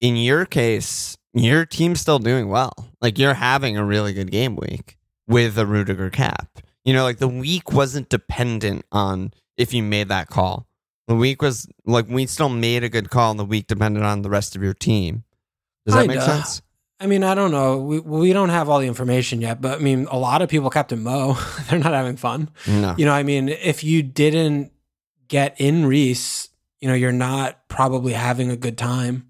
in 0.00 0.16
your 0.16 0.46
case, 0.46 1.16
your 1.32 1.64
team's 1.66 2.00
still 2.00 2.18
doing 2.18 2.48
well. 2.48 2.72
Like 3.00 3.18
you're 3.18 3.34
having 3.34 3.76
a 3.76 3.84
really 3.84 4.12
good 4.12 4.30
game 4.30 4.56
week 4.56 4.96
with 5.26 5.58
a 5.58 5.66
Rudiger 5.66 6.10
cap. 6.10 6.48
You 6.84 6.94
know, 6.94 7.02
like 7.02 7.18
the 7.18 7.28
week 7.28 7.72
wasn't 7.72 8.08
dependent 8.08 8.84
on 8.92 9.32
if 9.56 9.74
you 9.74 9.82
made 9.82 10.08
that 10.08 10.28
call. 10.28 10.66
The 11.08 11.14
week 11.14 11.42
was 11.42 11.68
like 11.84 12.08
we 12.08 12.26
still 12.26 12.48
made 12.48 12.84
a 12.84 12.88
good 12.88 13.10
call, 13.10 13.30
and 13.30 13.40
the 13.40 13.44
week 13.44 13.66
depended 13.66 14.02
on 14.02 14.22
the 14.22 14.30
rest 14.30 14.56
of 14.56 14.62
your 14.62 14.74
team. 14.74 15.24
Does 15.84 15.94
that 15.94 16.06
make 16.06 16.18
Kinda. 16.18 16.24
sense? 16.24 16.62
I 16.98 17.06
mean, 17.06 17.22
I 17.22 17.34
don't 17.34 17.50
know. 17.50 17.78
We 17.78 18.00
we 18.00 18.32
don't 18.32 18.48
have 18.48 18.68
all 18.68 18.80
the 18.80 18.86
information 18.86 19.40
yet, 19.40 19.60
but 19.60 19.78
I 19.78 19.82
mean, 19.82 20.06
a 20.10 20.18
lot 20.18 20.42
of 20.42 20.48
people 20.48 20.70
Captain 20.70 21.02
Mo, 21.02 21.38
they're 21.68 21.78
not 21.78 21.92
having 21.92 22.16
fun. 22.16 22.50
No. 22.66 22.94
You 22.96 23.04
know, 23.04 23.12
I 23.12 23.22
mean, 23.22 23.48
if 23.48 23.84
you 23.84 24.02
didn't 24.02 24.72
get 25.28 25.54
in 25.60 25.86
Reece, 25.86 26.48
you 26.80 26.88
know, 26.88 26.94
you're 26.94 27.12
not 27.12 27.68
probably 27.68 28.12
having 28.12 28.50
a 28.50 28.56
good 28.56 28.76
time. 28.78 29.28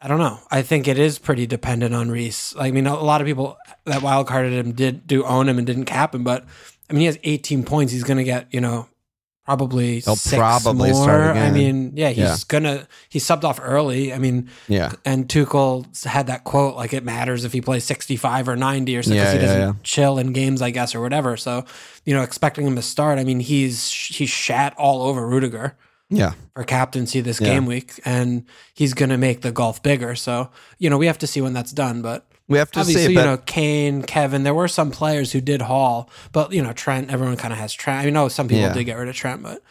I 0.00 0.08
don't 0.08 0.18
know. 0.18 0.38
I 0.50 0.60
think 0.62 0.86
it 0.86 0.98
is 0.98 1.18
pretty 1.18 1.46
dependent 1.46 1.94
on 1.94 2.10
Reece. 2.10 2.54
I 2.58 2.70
mean, 2.70 2.86
a 2.86 2.94
lot 3.02 3.20
of 3.22 3.26
people 3.26 3.56
that 3.86 4.02
wild 4.02 4.26
carded 4.26 4.52
him 4.52 4.72
did 4.72 5.06
do 5.06 5.24
own 5.24 5.48
him 5.48 5.56
and 5.56 5.66
didn't 5.66 5.86
cap 5.86 6.14
him, 6.14 6.24
but 6.24 6.44
I 6.90 6.92
mean, 6.92 7.00
he 7.00 7.06
has 7.06 7.18
18 7.22 7.64
points. 7.64 7.90
He's 7.92 8.04
going 8.04 8.18
to 8.18 8.24
get, 8.24 8.52
you 8.52 8.60
know, 8.60 8.86
probably 9.46 10.00
He'll 10.00 10.16
six 10.16 10.36
probably 10.38 10.92
more. 10.92 11.10
I 11.32 11.50
mean, 11.50 11.92
yeah, 11.96 12.08
he's 12.10 12.18
Yeah. 12.18 12.36
gonna. 12.48 12.88
He 13.10 13.18
subbed 13.18 13.44
off 13.44 13.58
early. 13.62 14.12
I 14.12 14.18
mean, 14.18 14.48
Yeah. 14.68 14.92
and 15.06 15.26
Tuchel 15.28 16.04
had 16.04 16.26
that 16.28 16.44
quote 16.44 16.76
like 16.76 16.92
it 16.94 17.04
matters 17.04 17.44
if 17.44 17.52
he 17.54 17.60
plays 17.62 17.84
65 17.84 18.48
or 18.48 18.56
90 18.56 18.96
or 18.96 19.02
something 19.02 19.16
Yeah, 19.18 19.32
because 19.32 19.50
he 19.50 19.56
yeah, 19.58 19.64
doesn't 19.66 19.82
chill 19.84 20.18
in 20.18 20.32
games, 20.32 20.60
I 20.62 20.70
guess, 20.70 20.94
or 20.94 21.00
whatever. 21.00 21.36
So, 21.38 21.64
you 22.04 22.14
know, 22.14 22.22
expecting 22.22 22.66
him 22.66 22.76
to 22.76 22.82
start, 22.82 23.18
I 23.18 23.24
mean, 23.24 23.40
he's 23.40 23.90
he's 23.90 24.30
shat 24.30 24.74
all 24.76 25.02
over 25.02 25.26
Rudiger 25.26 25.76
Yeah. 26.10 26.32
for 26.54 26.64
captaincy 26.64 27.20
this 27.20 27.40
Yeah. 27.40 27.46
game 27.48 27.66
week, 27.66 28.00
and 28.04 28.44
he's 28.74 28.94
going 28.94 29.10
to 29.10 29.16
make 29.18 29.40
the 29.42 29.52
golf 29.52 29.82
bigger. 29.82 30.14
So, 30.14 30.50
you 30.78 30.90
know, 30.90 30.98
we 30.98 31.06
have 31.06 31.18
to 31.18 31.26
see 31.26 31.40
when 31.40 31.52
that's 31.52 31.72
done. 31.72 32.02
But 32.02 32.26
We 32.48 32.58
have 32.58 32.70
to 32.72 32.80
obviously, 32.80 33.06
see. 33.06 33.12
you 33.14 33.22
know, 33.24 33.38
Kane, 33.38 34.02
Kevin, 34.02 34.42
there 34.42 34.52
were 34.54 34.68
some 34.68 34.90
players 34.90 35.32
who 35.32 35.40
did 35.40 35.62
haul, 35.62 36.10
but 36.32 36.52
you 36.52 36.62
know, 36.62 36.72
Trent, 36.72 37.10
everyone 37.10 37.36
kind 37.36 37.52
of 37.52 37.58
has 37.58 37.72
Trent. 37.72 38.06
I 38.06 38.10
know 38.10 38.28
some 38.28 38.48
people 38.48 38.64
Yeah. 38.64 38.72
did 38.74 38.84
get 38.84 38.98
rid 38.98 39.08
of 39.08 39.14
Trent, 39.16 39.42
but 39.42 39.62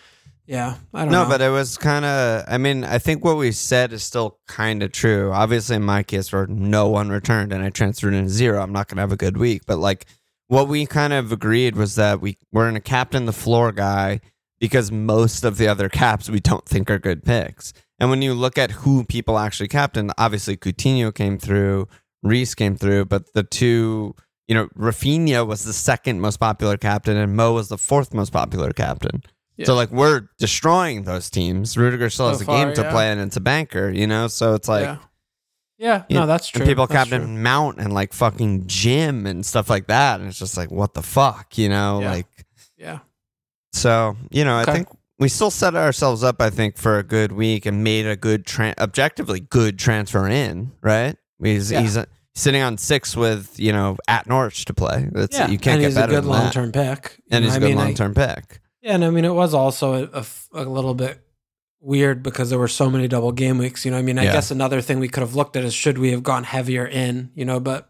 Yeah, 0.45 0.75
I 0.93 1.03
don't 1.03 1.11
No, 1.13 1.23
know. 1.23 1.29
but 1.29 1.39
it 1.41 1.47
was 1.49 1.77
kind 1.77 2.03
of. 2.03 2.43
I 2.49 2.57
mean, 2.57 2.83
I 2.83 2.97
think 2.97 3.23
what 3.23 3.37
we 3.37 3.53
said 3.53 3.93
is 3.93 4.03
still 4.03 4.39
kind 4.45 4.83
of 4.83 4.91
true. 4.91 5.31
Obviously, 5.31 5.77
in 5.77 5.83
my 5.83 6.03
case, 6.03 6.33
where 6.33 6.47
no 6.47 6.89
one 6.89 7.07
returned 7.07 7.53
and 7.53 7.63
I 7.63 7.69
transferred 7.69 8.13
in 8.13 8.27
zero, 8.27 8.61
I'm 8.61 8.73
not 8.73 8.89
going 8.89 8.97
to 8.97 9.01
have 9.03 9.13
a 9.13 9.15
good 9.15 9.37
week. 9.37 9.61
But 9.65 9.79
like, 9.79 10.05
what 10.47 10.67
we 10.67 10.85
kind 10.85 11.13
of 11.13 11.31
agreed 11.31 11.75
was 11.75 11.95
that 11.95 12.21
we 12.21 12.37
we're 12.51 12.69
in 12.69 12.75
a 12.75 12.81
captain 12.81 13.25
the 13.25 13.33
floor 13.33 13.71
guy 13.71 14.19
because 14.59 14.91
most 14.91 15.43
of 15.43 15.57
the 15.57 15.67
other 15.67 15.89
caps 15.89 16.29
we 16.29 16.39
don't 16.39 16.65
think 16.65 16.89
are 16.89 16.99
good 16.99 17.23
picks. 17.23 17.73
And 17.99 18.09
when 18.09 18.21
you 18.21 18.33
look 18.33 18.57
at 18.57 18.71
who 18.71 19.03
people 19.03 19.37
actually 19.37 19.67
captain, 19.67 20.11
obviously 20.17 20.57
Coutinho 20.57 21.13
came 21.13 21.37
through, 21.37 21.87
Reece 22.21 22.55
came 22.55 22.75
through, 22.75 23.05
but 23.05 23.33
the 23.33 23.43
two, 23.43 24.15
you 24.47 24.55
know, 24.55 24.67
Raphinha 24.77 25.45
was 25.45 25.63
the 25.63 25.73
second 25.73 26.21
most 26.21 26.37
popular 26.37 26.77
captain 26.77 27.17
and 27.17 27.35
Mo 27.35 27.53
was 27.53 27.69
the 27.69 27.77
fourth 27.77 28.13
most 28.13 28.31
popular 28.31 28.71
captain. 28.71 29.23
Yeah. 29.57 29.65
So 29.65 29.75
like 29.75 29.91
we're 29.91 30.29
destroying 30.39 31.03
those 31.03 31.29
teams. 31.29 31.77
Rudiger 31.77 32.09
still 32.09 32.27
So 32.27 32.31
has 32.31 32.41
a 32.41 32.45
game 32.45 32.73
to 32.73 32.81
yeah. 32.83 32.91
play 32.91 33.11
and 33.11 33.21
it's 33.21 33.37
a 33.37 33.41
banker, 33.41 33.89
you 33.89 34.07
know? 34.07 34.27
So 34.27 34.53
it's 34.53 34.67
like 34.67 34.83
yeah, 34.83 34.97
yeah, 35.83 36.03
no, 36.09 36.25
that's 36.25 36.47
true. 36.47 36.61
and 36.61 36.69
people 36.69 36.87
That's 36.87 37.09
captain 37.09 37.27
true. 37.27 37.43
Mount 37.43 37.77
and 37.79 37.93
like 37.93 38.13
fucking 38.13 38.67
Jim 38.67 39.25
and 39.25 39.45
stuff 39.45 39.69
like 39.69 39.87
that. 39.87 40.19
And 40.21 40.29
it's 40.29 40.39
just 40.39 40.55
like, 40.55 40.71
what 40.71 40.93
the 40.93 41.01
fuck, 41.03 41.57
you 41.57 41.67
know? 41.67 41.99
Yeah. 41.99 42.11
Like 42.11 42.27
Yeah, 42.77 42.99
so, 43.73 44.15
you 44.31 44.45
know, 44.45 44.59
Okay. 44.61 44.71
I 44.71 44.73
think 44.75 44.87
we 45.19 45.27
still 45.29 45.51
set 45.51 45.75
ourselves 45.75 46.23
up, 46.23 46.41
I 46.41 46.49
think, 46.49 46.77
for 46.77 46.97
a 46.99 47.03
good 47.03 47.31
week 47.33 47.65
and 47.65 47.83
made 47.83 48.05
a 48.05 48.15
good, 48.15 48.45
tra- 48.45 48.75
objectively 48.79 49.41
good 49.41 49.77
transfer 49.77 50.27
in, 50.27 50.71
right? 50.81 51.15
He's, 51.41 51.71
Yeah. 51.71 51.81
he's 51.81 51.97
uh, 51.97 52.05
sitting 52.35 52.61
on 52.61 52.77
six 52.77 53.15
with, 53.15 53.59
you 53.59 53.73
know, 53.73 53.97
at 54.07 54.25
Norwich 54.27 54.65
to 54.65 54.73
play. 54.73 55.09
That's, 55.11 55.37
yeah. 55.37 55.49
You 55.49 55.57
can't 55.57 55.75
and 55.75 55.81
get 55.81 55.87
he's 55.87 55.95
better 55.95 56.13
a 56.13 56.21
good 56.21 56.25
long 56.25 56.49
term 56.51 56.71
pick. 56.71 57.19
And 57.29 57.43
know, 57.43 57.49
he's 57.49 57.57
a 57.57 57.59
good 57.59 57.75
long 57.75 57.93
term 57.93 58.13
pick. 58.13 58.61
Yeah, 58.81 58.95
and 58.95 59.05
I 59.05 59.09
mean, 59.09 59.25
it 59.25 59.33
was 59.33 59.53
also 59.53 60.09
a 60.53 60.63
little 60.63 60.93
bit 60.93 61.19
weird 61.83 62.23
because 62.23 62.49
there 62.49 62.57
were 62.59 62.67
so 62.67 62.89
many 62.89 63.07
double 63.07 63.31
game 63.31 63.57
weeks. 63.57 63.83
You 63.85 63.91
know, 63.91 63.97
I 63.97 64.01
mean, 64.01 64.17
I 64.17 64.23
Yeah. 64.23 64.33
guess 64.33 64.51
another 64.51 64.81
thing 64.81 64.99
we 64.99 65.09
could 65.09 65.21
have 65.21 65.35
looked 65.35 65.55
at 65.55 65.63
is 65.63 65.73
should 65.73 65.97
we 65.97 66.11
have 66.11 66.23
gone 66.23 66.43
heavier 66.45 66.85
in, 66.87 67.29
you 67.35 67.43
know, 67.45 67.59
but 67.59 67.89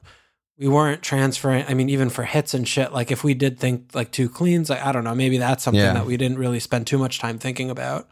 we 0.57 0.67
weren't 0.67 1.01
transferring. 1.01 1.65
I 1.67 1.73
mean, 1.73 1.89
even 1.89 2.09
for 2.09 2.23
hits 2.23 2.53
and 2.53 2.67
shit, 2.67 2.91
like 2.91 3.11
if 3.11 3.23
we 3.23 3.33
did 3.33 3.59
think 3.59 3.91
like 3.93 4.11
two 4.11 4.29
cleans, 4.29 4.69
like 4.69 4.83
I 4.85 4.91
don't 4.91 5.03
know, 5.03 5.15
maybe 5.15 5.37
that's 5.37 5.63
something 5.63 5.79
Yeah. 5.81 5.93
that 5.93 6.05
we 6.05 6.17
didn't 6.17 6.37
really 6.39 6.59
spend 6.59 6.87
too 6.87 6.97
much 6.97 7.19
time 7.19 7.37
thinking 7.37 7.69
about. 7.69 8.09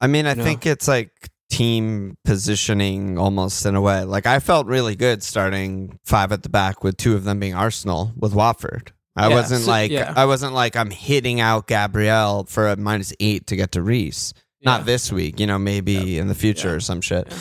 I 0.00 0.06
mean, 0.08 0.26
I 0.26 0.34
know? 0.34 0.42
think 0.44 0.66
it's 0.66 0.88
like 0.88 1.10
team 1.50 2.16
positioning 2.24 3.18
almost 3.18 3.66
in 3.66 3.74
a 3.74 3.80
way. 3.80 4.04
Like 4.04 4.26
I 4.26 4.38
felt 4.38 4.66
really 4.66 4.96
good 4.96 5.22
starting 5.22 5.98
five 6.04 6.32
at 6.32 6.42
the 6.42 6.48
back 6.48 6.82
with 6.82 6.96
two 6.96 7.14
of 7.14 7.24
them 7.24 7.38
being 7.40 7.54
Arsenal 7.54 8.12
with 8.16 8.34
Watford. 8.34 8.92
I 9.16 9.28
Yeah, 9.28 9.34
wasn't 9.34 9.62
so- 9.62 9.70
like. 9.70 9.92
I 9.92 10.24
wasn't 10.24 10.54
like 10.54 10.76
I'm 10.76 10.90
hitting 10.90 11.40
out 11.40 11.66
Gabriel 11.66 12.46
for 12.48 12.68
a 12.68 12.76
minus 12.76 13.12
eight 13.20 13.46
to 13.48 13.56
get 13.56 13.72
to 13.72 13.82
Reece. 13.82 14.32
Not 14.62 14.84
this 14.84 15.10
week, 15.10 15.40
you 15.40 15.46
know, 15.46 15.58
maybe 15.58 16.18
in 16.18 16.28
the 16.28 16.34
future 16.34 16.68
Yeah. 16.68 16.74
or 16.74 16.80
some 16.80 17.00
shit. 17.00 17.26
Yeah. 17.30 17.38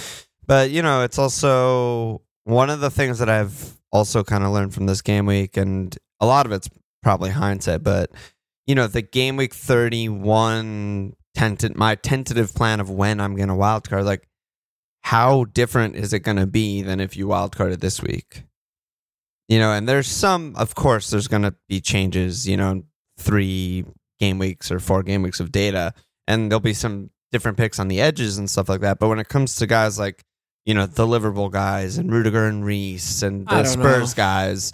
But 0.48 0.72
you 0.72 0.82
know, 0.82 1.04
it's 1.04 1.20
also 1.20 2.22
one 2.46 2.70
of 2.70 2.80
the 2.80 2.90
things 2.90 3.20
that 3.20 3.30
I've 3.30 3.78
also 3.92 4.24
kind 4.24 4.44
of 4.44 4.52
learned 4.52 4.74
from 4.74 4.86
this 4.86 5.02
game 5.02 5.26
week, 5.26 5.58
and 5.58 5.96
a 6.20 6.26
lot 6.26 6.46
of 6.46 6.52
it's 6.52 6.70
probably 7.04 7.30
hindsight, 7.32 7.84
but 7.84 8.12
you 8.68 8.76
know, 8.76 8.88
the 8.88 9.02
game 9.02 9.36
week 9.36 9.54
31 9.54 11.14
tentative 11.36 11.78
my 11.78 11.96
tentative 11.96 12.54
plan 12.54 12.80
of 12.80 12.90
when 12.90 13.20
I'm 13.20 13.36
gonna 13.36 13.56
wildcard, 13.56 14.04
like 14.06 14.28
how 15.02 15.46
different 15.46 15.96
is 15.96 16.14
it 16.14 16.20
gonna 16.20 16.48
be 16.48 16.82
than 16.82 17.00
if 17.00 17.16
you 17.18 17.28
wildcarded 17.28 17.80
this 17.80 18.02
week? 18.02 18.44
You 19.48 19.58
know, 19.60 19.72
and 19.74 19.88
there's 19.88 20.08
some 20.08 20.56
of 20.56 20.76
course 20.76 21.10
there's 21.10 21.28
gonna 21.28 21.56
be 21.68 21.82
changes, 21.82 22.48
you 22.48 22.58
know, 22.58 22.84
three 23.18 23.86
game 24.20 24.38
weeks 24.40 24.72
or 24.72 24.80
four 24.80 25.02
game 25.04 25.22
weeks 25.22 25.40
of 25.40 25.52
data, 25.52 25.94
and 26.30 26.50
there'll 26.50 26.62
be 26.62 26.74
some 26.74 27.10
different 27.34 27.58
picks 27.58 27.78
on 27.78 27.90
the 27.90 28.00
edges 28.00 28.38
and 28.38 28.50
stuff 28.50 28.70
like 28.70 28.80
that. 28.82 29.00
But 29.00 29.10
when 29.10 29.20
it 29.20 29.28
comes 29.28 29.56
to 29.58 29.68
guys 29.68 30.00
like 30.00 30.24
you 30.66 30.74
know, 30.76 30.86
the 30.86 31.08
Liverpool 31.08 31.50
guys 31.50 31.98
and 31.98 32.12
Rudiger 32.12 32.46
and 32.46 32.64
Reece 32.64 33.24
and 33.24 33.48
the 33.48 33.64
Spurs 33.66 34.16
know. 34.16 34.22
guys. 34.22 34.72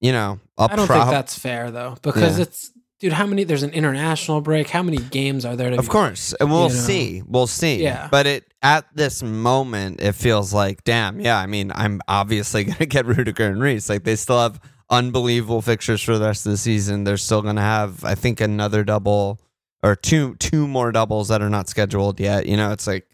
You 0.00 0.12
know, 0.12 0.40
I'll 0.56 0.68
I 0.72 0.76
don't 0.76 0.86
prob- 0.86 1.02
think 1.02 1.10
that's 1.10 1.38
fair 1.38 1.70
though, 1.70 1.96
because 2.00 2.38
Yeah. 2.38 2.44
it's 2.44 2.70
dude. 3.00 3.12
How 3.12 3.26
many? 3.26 3.44
There's 3.44 3.62
an 3.64 3.70
international 3.72 4.40
break. 4.40 4.70
How 4.70 4.82
many 4.82 4.96
games 4.96 5.44
are 5.44 5.56
there? 5.56 5.68
To 5.70 5.76
Of 5.78 5.84
be- 5.84 5.88
course, 5.90 6.32
and 6.40 6.50
we'll 6.50 6.68
you 6.68 6.74
know. 6.74 6.80
see. 6.80 7.22
We'll 7.26 7.46
see. 7.46 7.82
Yeah. 7.82 8.08
But 8.10 8.26
it 8.26 8.44
at 8.62 8.86
this 8.94 9.22
moment, 9.22 10.00
it 10.00 10.12
feels 10.12 10.54
like, 10.54 10.84
damn, 10.84 11.20
yeah. 11.20 11.36
I 11.38 11.44
mean, 11.46 11.70
I'm 11.74 12.00
obviously 12.08 12.64
gonna 12.70 12.86
get 12.86 13.04
Rudiger 13.04 13.46
and 13.46 13.60
Reece. 13.60 13.90
Like 13.90 14.04
they 14.04 14.16
still 14.16 14.40
have 14.40 14.58
unbelievable 14.88 15.60
fixtures 15.60 16.00
for 16.02 16.16
the 16.18 16.24
rest 16.26 16.46
of 16.46 16.52
the 16.52 16.58
season. 16.58 17.04
They're 17.04 17.16
still 17.18 17.42
gonna 17.42 17.60
have, 17.60 18.02
I 18.04 18.14
think, 18.14 18.40
another 18.40 18.84
double 18.84 19.38
or 19.82 19.96
two 19.96 20.34
two 20.36 20.66
more 20.68 20.92
doubles 20.92 21.28
that 21.28 21.42
are 21.42 21.50
not 21.50 21.68
scheduled 21.68 22.20
yet. 22.20 22.46
You 22.46 22.56
know, 22.56 22.72
it's 22.72 22.86
like 22.86 23.06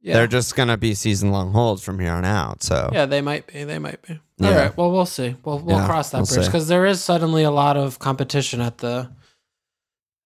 Yeah. 0.00 0.14
they're 0.14 0.26
just 0.26 0.54
gonna 0.56 0.76
be 0.76 0.94
season 0.94 1.30
long 1.30 1.52
holds 1.52 1.82
from 1.82 1.98
here 1.98 2.12
on 2.12 2.24
out. 2.24 2.62
So 2.62 2.90
Yeah, 2.92 3.06
they 3.06 3.20
might 3.20 3.46
be. 3.46 3.64
They 3.64 3.78
might 3.78 4.02
be. 4.02 4.20
Yeah. 4.38 4.48
All 4.48 4.54
right. 4.54 4.76
Well, 4.76 4.90
we'll 4.92 5.06
see. 5.06 5.36
We'll 5.44 5.58
we'll 5.58 5.78
Yeah, 5.78 5.86
cross 5.86 6.10
that 6.10 6.18
we'll 6.18 6.26
bridge 6.26 6.46
because 6.46 6.68
there 6.68 6.86
is 6.86 7.02
suddenly 7.02 7.42
a 7.42 7.50
lot 7.50 7.76
of 7.76 7.98
competition 7.98 8.60
at 8.60 8.78
the 8.78 9.10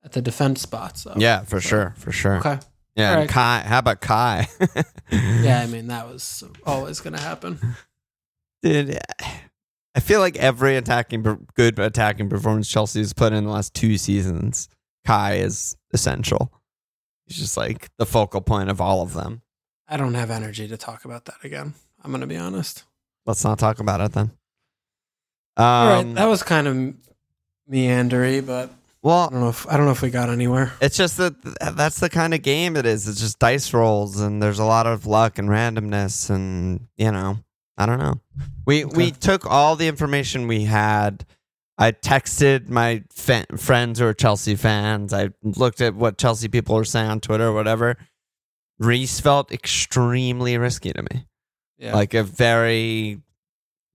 at 0.05 0.13
the 0.13 0.21
defense 0.23 0.61
spots. 0.61 1.03
So. 1.03 1.15
yeah, 1.17 1.41
for 1.45 1.61
So- 1.61 1.69
sure, 1.69 1.95
for 1.97 2.13
sure. 2.13 2.37
Okay. 2.39 2.59
Yeah, 2.97 3.15
right. 3.15 3.29
Kai. 3.29 3.61
How 3.67 3.79
about 3.81 4.01
Kai? 4.01 4.47
Yeah, 5.11 5.61
I 5.63 5.67
mean 5.73 5.89
that 5.89 6.07
was 6.07 6.45
always 6.65 7.01
going 7.01 7.15
to 7.17 7.21
happen. 7.21 7.59
Dude, 8.63 8.99
I 9.97 10.01
feel 10.01 10.21
like 10.21 10.37
every 10.37 10.77
attacking, 10.77 11.23
good 11.57 11.79
attacking 11.81 12.29
performance 12.29 12.69
Chelsea's 12.69 13.13
put 13.13 13.33
in 13.33 13.45
the 13.45 13.51
last 13.51 13.75
two 13.75 13.99
seasons, 13.99 14.69
Kai 15.05 15.35
is 15.39 15.77
essential. 15.95 16.53
He's 17.27 17.39
just 17.39 17.57
like 17.57 17.89
the 17.97 18.07
focal 18.07 18.41
point 18.41 18.69
of 18.69 18.81
all 18.81 19.01
of 19.03 19.15
them. 19.15 19.43
I 19.89 19.97
don't 19.97 20.15
have 20.15 20.31
energy 20.31 20.69
to 20.69 20.77
talk 20.77 21.05
about 21.05 21.25
that 21.27 21.43
again. 21.43 21.75
I'm 22.03 22.11
going 22.11 22.21
to 22.21 22.27
be 22.27 22.37
honest. 22.37 22.85
Let's 23.27 23.45
not 23.45 23.59
talk 23.59 23.81
about 23.81 24.01
it 24.01 24.13
then. 24.13 24.31
Um, 25.57 25.65
All 25.65 25.87
right, 25.89 26.15
that 26.17 26.27
was 26.27 26.43
kind 26.43 26.67
of 26.67 26.95
meandery, 27.71 28.45
but 28.45 28.71
well, 29.03 29.19
I 29.19 29.31
don't 29.31 29.41
know 29.41 29.49
if 29.51 29.69
I 29.69 29.77
don't 29.77 29.87
know 29.87 29.93
if 29.93 30.03
we 30.03 30.11
got 30.11 30.31
anywhere. 30.31 30.73
it's 30.81 30.97
just 30.97 31.17
that 31.19 31.35
that's 31.77 32.01
the 32.01 32.11
kind 32.11 32.35
of 32.35 32.43
game 32.43 32.77
it 32.77 32.87
is. 32.87 33.07
It's 33.07 33.21
just 33.21 33.39
dice 33.39 33.73
rolls, 33.73 34.21
and 34.21 34.43
there's 34.43 34.59
a 34.59 34.65
lot 34.65 34.87
of 34.87 35.07
luck 35.07 35.39
and 35.39 35.49
randomness, 35.49 36.29
and 36.29 36.89
you 36.97 37.13
know, 37.13 37.39
I 37.79 37.87
don't 37.87 37.99
know. 37.99 38.21
We 38.67 38.85
we 38.85 39.11
took 39.11 39.47
all 39.47 39.77
the 39.77 39.89
information 39.89 40.49
we 40.49 40.65
had. 40.65 41.25
I 41.77 41.93
texted 41.93 42.69
my 42.69 43.03
friends 43.15 43.99
who 43.99 44.07
are 44.07 44.15
Chelsea 44.15 44.55
fans. 44.55 45.13
I 45.13 45.31
looked 45.43 45.81
at 45.81 45.95
what 45.95 46.19
Chelsea 46.19 46.49
people 46.49 46.77
were 46.77 46.85
saying 46.85 47.11
on 47.11 47.21
Twitter 47.21 47.49
or 47.49 47.53
whatever. 47.53 47.97
Reece 48.79 49.21
felt 49.21 49.51
extremely 49.53 50.57
risky 50.59 50.93
to 50.93 51.03
me. 51.03 51.27
Yeah. 51.79 51.95
Like 51.95 52.15
a 52.15 52.23
very 52.23 53.21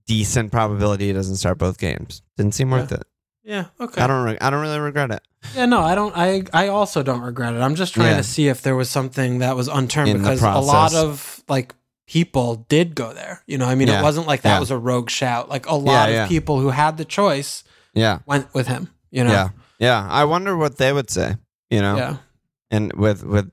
decent 0.07 0.51
probability 0.51 1.07
he 1.07 1.13
doesn't 1.13 1.37
start 1.37 1.57
both 1.57 1.77
games. 1.77 2.21
Didn't 2.37 2.53
seem 2.53 2.69
worth 2.71 2.91
it. 2.91 3.03
yeah. 3.43 3.65
Okay. 3.79 4.01
I 4.01 4.07
don't. 4.07 4.25
Re- 4.25 4.37
I 4.41 4.49
don't 4.49 4.61
really 4.61 4.79
regret 4.79 5.11
it. 5.11 5.21
Yeah, 5.55 5.65
no, 5.65 5.79
I 5.81 5.95
don't. 5.95 6.15
I 6.17 6.43
I 6.53 6.67
also 6.67 7.01
don't 7.03 7.21
regret 7.21 7.53
it. 7.55 7.59
I'm 7.59 7.75
just 7.75 7.93
trying 7.93 8.11
Yeah. 8.11 8.17
to 8.17 8.23
see 8.23 8.47
if 8.49 8.61
there 8.61 8.75
was 8.75 8.89
something 8.89 9.39
that 9.39 9.55
was 9.55 9.67
unturned 9.69 10.09
In 10.09 10.17
because 10.17 10.41
a 10.41 10.59
lot 10.59 10.93
of 10.93 11.41
like 11.47 11.73
people 12.09 12.65
did 12.69 12.95
go 12.95 13.13
there. 13.13 13.43
You 13.45 13.59
know, 13.59 13.67
I 13.67 13.75
mean, 13.75 13.87
Yeah. 13.87 13.99
it 13.99 14.03
wasn't 14.03 14.25
like 14.25 14.41
that 14.41 14.55
Yeah. 14.55 14.59
was 14.59 14.71
a 14.71 14.77
rogue 14.77 15.11
shout. 15.11 15.47
Like 15.47 15.67
a 15.67 15.75
lot 15.75 16.09
yeah. 16.09 16.23
of 16.23 16.29
people 16.29 16.59
who 16.59 16.69
had 16.69 16.97
the 16.97 17.05
choice 17.05 17.63
Yeah. 17.93 18.19
went 18.25 18.51
with 18.53 18.67
him. 18.67 18.89
You 19.11 19.23
know, 19.25 19.31
Yeah. 19.31 19.49
Yeah. 19.77 20.07
I 20.09 20.23
wonder 20.25 20.57
what 20.57 20.77
they 20.77 20.91
would 20.91 21.09
say. 21.11 21.37
You 21.69 21.81
know. 21.81 21.97
yeah, 21.97 22.15
and 22.71 22.91
with 22.93 23.23
with 23.23 23.51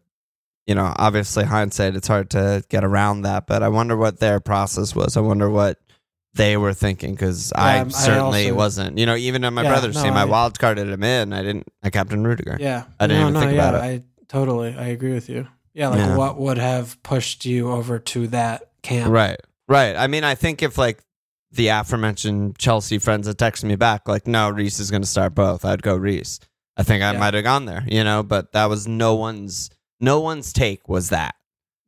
you 0.66 0.75
know 0.75 0.90
obviously 0.97 1.45
hindsight 1.45 1.95
it's 1.95 2.09
hard 2.09 2.31
to 2.31 2.64
get 2.71 2.83
around 2.83 3.23
that 3.23 3.47
but 3.47 3.62
i 3.62 3.69
wonder 3.69 3.95
what 3.95 4.21
their 4.21 4.40
process 4.40 4.97
was 4.97 5.19
i 5.19 5.21
wonder 5.21 5.51
what 5.51 5.79
they 6.33 6.57
were 6.57 6.73
thinking 6.73 7.12
because 7.14 7.53
i 7.55 7.79
um, 7.79 7.88
I 7.88 7.90
certainly 7.90 8.45
also- 8.47 8.57
wasn't 8.57 8.99
you 8.99 9.05
know 9.05 9.16
even 9.16 9.45
in 9.45 9.53
my 9.53 9.62
brother's 9.62 9.97
no, 9.97 10.03
team 10.03 10.14
i, 10.14 10.23
I- 10.23 10.25
wild 10.25 10.59
carded 10.59 10.88
him 10.88 11.03
in 11.05 11.35
i 11.35 11.42
didn't 11.42 11.69
i 11.83 11.90
captain 11.90 12.25
rudiger 12.27 12.57
yeah. 12.59 12.85
I 12.99 13.07
didn't 13.07 13.21
no, 13.21 13.29
even 13.29 13.35
no, 13.35 13.40
think 13.40 13.53
yeah, 13.53 13.69
about 13.69 13.83
I 13.83 14.03
totally, 14.29 14.75
I 14.77 14.87
agree 14.87 15.12
with 15.12 15.29
you. 15.29 15.47
Yeah, 15.76 15.88
like 15.88 15.98
Yeah. 15.98 16.16
what 16.16 16.38
would 16.38 16.58
have 16.58 17.00
pushed 17.04 17.44
you 17.44 17.70
over 17.70 17.98
to 18.00 18.26
that 18.28 18.62
camp? 18.82 19.12
right 19.12 19.38
right 19.68 19.94
i 19.96 20.06
mean 20.06 20.22
i 20.24 20.34
think 20.34 20.62
if 20.62 20.78
like 20.78 21.00
the 21.52 21.68
aforementioned 21.68 22.56
chelsea 22.58 22.98
friends 22.98 23.26
had 23.26 23.36
texted 23.36 23.64
me 23.64 23.74
back 23.76 24.06
like 24.08 24.26
no 24.26 24.48
reece 24.50 24.78
is 24.80 24.90
going 24.90 25.02
to 25.02 25.08
start 25.08 25.34
both 25.34 25.64
i'd 25.64 25.82
go 25.82 25.94
reece 25.96 26.38
i 26.76 26.82
think 26.82 27.02
i 27.02 27.12
Yeah. 27.12 27.18
might 27.18 27.34
have 27.34 27.44
gone 27.44 27.64
there 27.66 27.84
you 27.88 28.04
know 28.04 28.22
but 28.22 28.52
that 28.52 28.66
was 28.66 28.86
no 28.88 29.14
one's 29.16 29.70
no 30.00 30.20
one's 30.20 30.52
take 30.52 30.88
was 30.88 31.08
that 31.10 31.34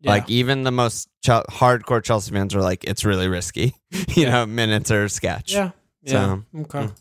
Yeah. 0.01 0.11
Like 0.13 0.29
even 0.31 0.63
the 0.65 0.71
most 0.73 1.09
Chel- 1.25 1.45
hardcore 1.51 2.03
Chelsea 2.03 2.31
fans 2.33 2.55
are 2.55 2.63
like, 2.63 2.85
it's 2.85 3.05
really 3.05 3.27
risky. 3.29 3.75
you 3.91 4.23
Yeah. 4.25 4.31
know, 4.31 4.47
minutes 4.47 4.91
or 4.93 5.09
sketch. 5.09 5.53
yeah, 5.53 5.71
yeah. 6.03 6.37
okay, 6.55 6.87
mm. 6.87 6.93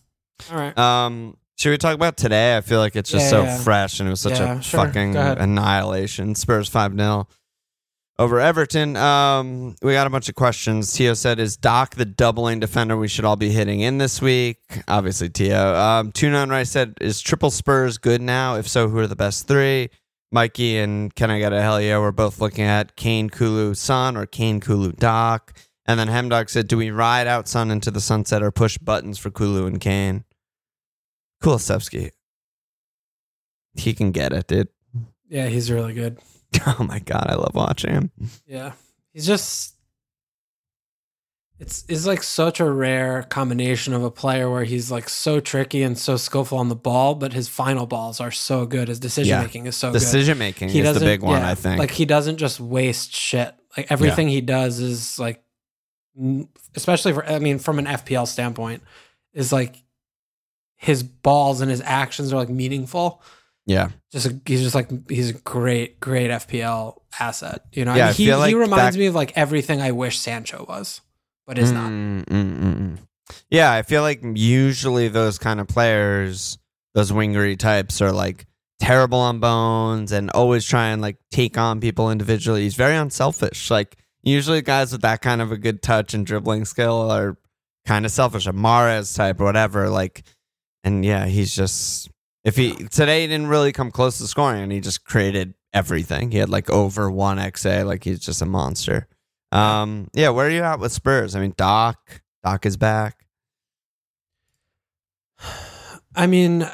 all 0.52 0.58
right. 0.58 0.76
Um, 0.78 1.38
should 1.58 1.72
we 1.72 1.78
talk 1.78 1.96
about 1.96 2.16
today? 2.18 2.56
I 2.56 2.62
feel 2.62 2.80
like 2.80 2.96
it's 2.96 3.10
just 3.10 3.26
Yeah, 3.26 3.30
so 3.30 3.44
yeah. 3.44 3.58
fresh 3.60 4.00
and 4.00 4.08
it 4.08 4.12
was 4.12 4.22
such 4.22 4.40
Yeah, 4.40 4.60
a 4.60 4.62
sure. 4.62 4.86
fucking 4.86 5.14
Go 5.14 5.20
ahead. 5.20 5.38
annihilation. 5.40 6.36
Spurs 6.36 6.70
5 6.70 6.96
0 6.96 7.28
over 8.20 8.40
Everton. 8.40 8.96
Um, 8.96 9.76
we 9.82 9.94
got 9.94 10.08
a 10.08 10.10
bunch 10.10 10.28
of 10.30 10.36
questions. 10.36 10.92
Tio 10.94 11.14
said, 11.14 11.40
Is 11.40 11.56
Doc 11.58 11.96
the 11.96 12.06
doubling 12.06 12.60
defender 12.60 12.98
we 12.98 13.08
should 13.08 13.26
all 13.26 13.36
be 13.36 13.50
hitting 13.50 13.82
in 13.82 13.98
this 14.00 14.22
week? 14.22 14.58
Obviously, 14.88 15.30
Tio. 15.30 15.76
Um, 15.76 16.12
Tune 16.12 16.34
on 16.34 16.50
Rice 16.50 16.72
said, 16.72 16.96
Is 17.02 17.22
triple 17.22 17.52
Spurs 17.52 17.98
good 17.98 18.22
now? 18.22 18.56
If 18.56 18.68
so, 18.68 18.88
who 18.90 18.98
are 19.00 19.08
the 19.08 19.16
best 19.16 19.48
three? 19.48 19.90
Mikey 20.32 20.78
and 20.78 21.14
Can 21.16 21.30
I 21.32 21.40
Get 21.40 21.54
a 21.54 21.62
Hell 21.62 21.80
Yeah? 21.82 22.00
We're 22.00 22.12
both 22.12 22.42
looking 22.42 22.66
at 22.66 22.96
Kane 22.96 23.30
Kulu 23.30 23.76
Son 23.76 24.18
or 24.18 24.26
Kane 24.26 24.60
Kulu 24.60 24.94
Doc. 24.94 25.54
And 25.86 26.00
then 26.00 26.08
Hemdog 26.10 26.50
said, 26.50 26.68
Do 26.68 26.76
we 26.78 26.90
ride 26.92 27.28
out 27.28 27.48
Son 27.48 27.72
into 27.72 27.92
the 27.92 28.02
sunset 28.02 28.44
or 28.44 28.52
push 28.52 28.78
buttons 28.78 29.18
for 29.20 29.30
Kulu 29.32 29.66
and 29.68 29.80
Kane? 29.80 30.24
Kulusevski. 31.42 32.12
He 33.76 33.94
can 33.94 34.12
get 34.12 34.34
it, 34.34 34.48
dude. 34.48 34.70
Yeah, 35.30 35.48
he's 35.48 35.72
really 35.72 35.94
good. 35.94 36.20
Oh 36.66 36.84
my 36.84 37.00
God, 37.00 37.28
I 37.30 37.36
love 37.36 37.54
watching 37.54 37.92
him. 37.92 38.12
Yeah. 38.48 38.72
He's 39.14 39.28
just 39.28 39.76
it's 41.60 41.86
it's 41.90 42.06
like 42.06 42.22
such 42.22 42.60
a 42.60 42.70
rare 42.70 43.24
combination 43.24 43.94
of 43.94 44.04
a 44.04 44.12
player 44.12 44.50
where 44.50 44.64
he's 44.64 44.92
like 44.92 45.10
so 45.10 45.40
tricky 45.40 45.82
and 45.82 45.98
so 45.98 46.16
skillful 46.16 46.58
on 46.58 46.70
the 46.70 46.76
ball, 46.76 47.16
but 47.16 47.34
his 47.34 47.48
final 47.48 47.88
balls 47.88 48.22
are 48.22 48.32
so 48.32 48.66
good. 48.66 48.88
His 48.88 49.00
decision 49.00 49.42
making 49.42 49.66
is 49.66 49.76
so 49.76 49.92
good. 49.92 50.00
Decision 50.00 50.38
making 50.38 50.70
is 50.70 50.94
the 50.94 51.00
big 51.00 51.24
one, 51.24 51.42
yeah, 51.42 51.50
I 51.50 51.56
think. 51.56 51.80
Like 51.80 51.92
he 51.92 52.06
doesn't 52.06 52.38
just 52.38 52.60
waste 52.60 53.12
shit. 53.12 53.56
Like 53.76 53.92
everything 53.92 54.28
he 54.30 54.42
does 54.42 54.80
is 54.80 55.18
like, 55.18 55.44
especially 56.76 57.14
for 57.14 57.26
I 57.26 57.40
mean, 57.40 57.58
from 57.58 57.80
an 57.80 57.86
FPL 57.86 58.28
standpoint, 58.28 58.84
is 59.34 59.52
like 59.52 59.84
his 60.78 61.04
balls 61.04 61.60
and 61.62 61.70
his 61.70 61.82
actions 61.82 62.32
are 62.32 62.38
like 62.38 62.50
meaningful. 62.50 63.22
yeah. 63.66 63.90
Just 64.12 64.26
a, 64.28 64.40
he's 64.46 64.62
just 64.62 64.76
like 64.76 64.90
he's 65.10 65.32
a 65.32 65.34
great, 65.34 66.00
great 66.00 66.30
FPL 66.32 67.02
asset. 67.20 67.66
You 67.74 67.84
know, 67.86 67.94
Yeah, 67.94 68.06
I 68.06 68.08
mean, 68.10 68.16
he 68.16 68.36
like 68.36 68.50
he 68.50 68.56
reminds 68.56 68.96
that- 68.96 69.00
me 69.00 69.08
of 69.08 69.16
like 69.16 69.38
everything 69.38 69.82
I 69.82 69.92
wish 69.92 70.18
Sancho 70.20 70.66
was, 70.68 71.02
but 71.46 71.58
is 71.58 71.72
not. 71.72 71.92
Mm, 71.92 72.24
mm, 72.26 72.58
mm, 72.60 72.78
mm. 72.78 72.98
Yeah, 73.50 73.72
I 73.74 73.82
feel 73.82 74.02
like 74.04 74.22
usually 74.24 75.10
those 75.10 75.38
kind 75.38 75.60
of 75.60 75.68
players, 75.68 76.58
those 76.94 77.12
wingery 77.12 77.58
types, 77.60 78.02
are 78.02 78.12
like 78.14 78.46
terrible 78.80 79.20
on 79.20 79.40
bones 79.40 80.12
and 80.12 80.30
always 80.32 80.64
try 80.66 80.88
and 80.90 81.02
like 81.02 81.18
take 81.32 81.58
on 81.58 81.82
people 81.82 82.10
individually. 82.12 82.62
He's 82.62 82.76
very 82.76 82.96
unselfish. 82.96 83.70
Like 83.70 83.98
usually 84.24 84.62
guys 84.62 84.92
with 84.94 85.02
that 85.02 85.22
kind 85.22 85.42
of 85.42 85.52
a 85.52 85.58
good 85.58 85.82
touch 85.82 86.14
and 86.14 86.26
dribbling 86.26 86.64
skill 86.66 87.12
are 87.12 87.38
kind 87.86 88.06
of 88.06 88.12
selfish. 88.12 88.46
A 88.48 88.54
Mares 88.54 89.14
type 89.14 89.42
or 89.42 89.46
whatever. 89.46 89.90
Like, 89.90 90.24
and 90.88 91.04
yeah, 91.04 91.26
he's 91.26 91.54
just 91.54 92.10
if 92.44 92.56
he 92.56 92.74
today 92.74 93.22
he 93.22 93.28
didn't 93.28 93.48
really 93.48 93.74
come 93.74 93.92
close 93.92 94.18
to 94.20 94.28
scoring 94.28 94.64
and 94.64 94.72
he 94.72 94.80
just 94.80 95.04
created 95.04 95.54
everything. 95.74 96.32
He 96.32 96.38
had 96.38 96.50
like 96.50 96.70
over 96.70 97.12
one 97.12 97.38
XA. 97.38 97.86
Like 97.86 98.04
he's 98.06 98.20
just 98.20 98.42
a 98.42 98.46
monster. 98.46 99.08
Um, 99.52 100.10
yeah, 100.14 100.30
where 100.30 100.48
are 100.48 100.50
you 100.50 100.64
at 100.64 100.80
with 100.80 100.92
Spurs? 100.92 101.36
I 101.36 101.42
mean, 101.42 101.54
Doc, 101.58 102.22
Doc 102.44 102.66
is 102.66 102.78
back. 102.78 103.26
I 106.16 106.26
mean, 106.26 106.68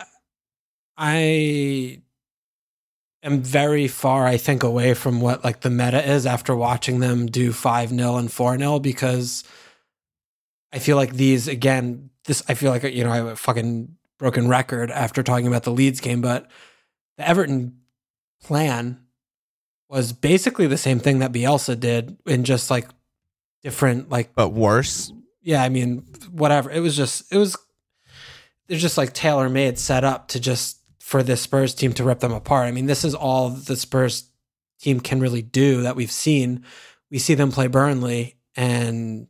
I 0.95 2.01
am 3.23 3.41
very 3.41 3.87
far, 3.87 4.25
I 4.25 4.37
think, 4.37 4.63
away 4.63 4.93
from 4.93 5.21
what 5.21 5.43
like 5.43 5.61
the 5.61 5.69
meta 5.69 6.07
is 6.07 6.25
after 6.25 6.55
watching 6.55 6.99
them 6.99 7.25
do 7.25 7.51
5 7.51 7.89
0 7.89 8.15
and 8.17 8.31
4 8.31 8.57
0 8.57 8.79
because 8.79 9.43
I 10.71 10.79
feel 10.79 10.97
like 10.97 11.13
these, 11.13 11.47
again, 11.47 12.09
this, 12.25 12.41
I 12.47 12.53
feel 12.53 12.71
like, 12.71 12.83
you 12.83 13.03
know, 13.03 13.31
I 13.31 13.35
fucking 13.35 13.95
broken 14.23 14.47
record 14.47 14.89
after 14.89 15.21
talking 15.21 15.47
about 15.47 15.63
the 15.63 15.71
Leeds 15.71 15.99
game, 15.99 16.21
but 16.21 16.49
the 17.17 17.27
Everton 17.27 17.77
plan 18.41 19.01
was 19.89 20.13
basically 20.13 20.65
the 20.65 20.77
same 20.77 20.97
thing 20.97 21.19
that 21.19 21.33
Bielsa 21.33 21.77
did 21.77 22.15
in 22.25 22.45
just 22.45 22.71
like 22.71 22.87
different, 23.63 24.09
like, 24.09 24.33
But 24.33 24.53
worse. 24.53 25.11
yeah, 25.41 25.61
I 25.61 25.67
mean, 25.67 26.05
whatever. 26.31 26.71
It 26.71 26.79
was 26.79 26.95
just 26.95 27.33
it 27.33 27.37
was 27.37 27.57
they're 28.67 28.77
just 28.77 28.97
like 28.97 29.11
tailor 29.11 29.49
made 29.49 29.77
set 29.77 30.05
up 30.05 30.29
to 30.29 30.39
just 30.39 30.79
for 31.01 31.21
this 31.21 31.41
Spurs 31.41 31.75
team 31.75 31.91
to 31.91 32.05
rip 32.05 32.21
them 32.21 32.31
apart. 32.31 32.67
I 32.67 32.71
mean, 32.71 32.85
this 32.85 33.03
is 33.03 33.13
all 33.13 33.49
the 33.49 33.75
Spurs 33.75 34.29
team 34.79 35.01
can 35.01 35.19
really 35.19 35.41
do 35.41 35.81
that 35.81 35.97
we've 35.97 36.09
seen. 36.09 36.63
We 37.11 37.19
see 37.19 37.33
them 37.33 37.51
play 37.51 37.67
Burnley 37.67 38.37
and 38.55 39.27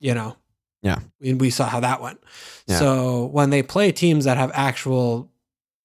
you 0.00 0.14
know, 0.14 0.34
Yeah. 0.82 1.00
we, 1.20 1.34
we 1.34 1.50
saw 1.50 1.66
how 1.66 1.80
that 1.80 2.00
went. 2.00 2.22
Yeah. 2.66 2.78
So 2.78 3.26
when 3.26 3.50
they 3.50 3.62
play 3.62 3.92
teams 3.92 4.24
that 4.24 4.36
have 4.36 4.50
actual 4.54 5.30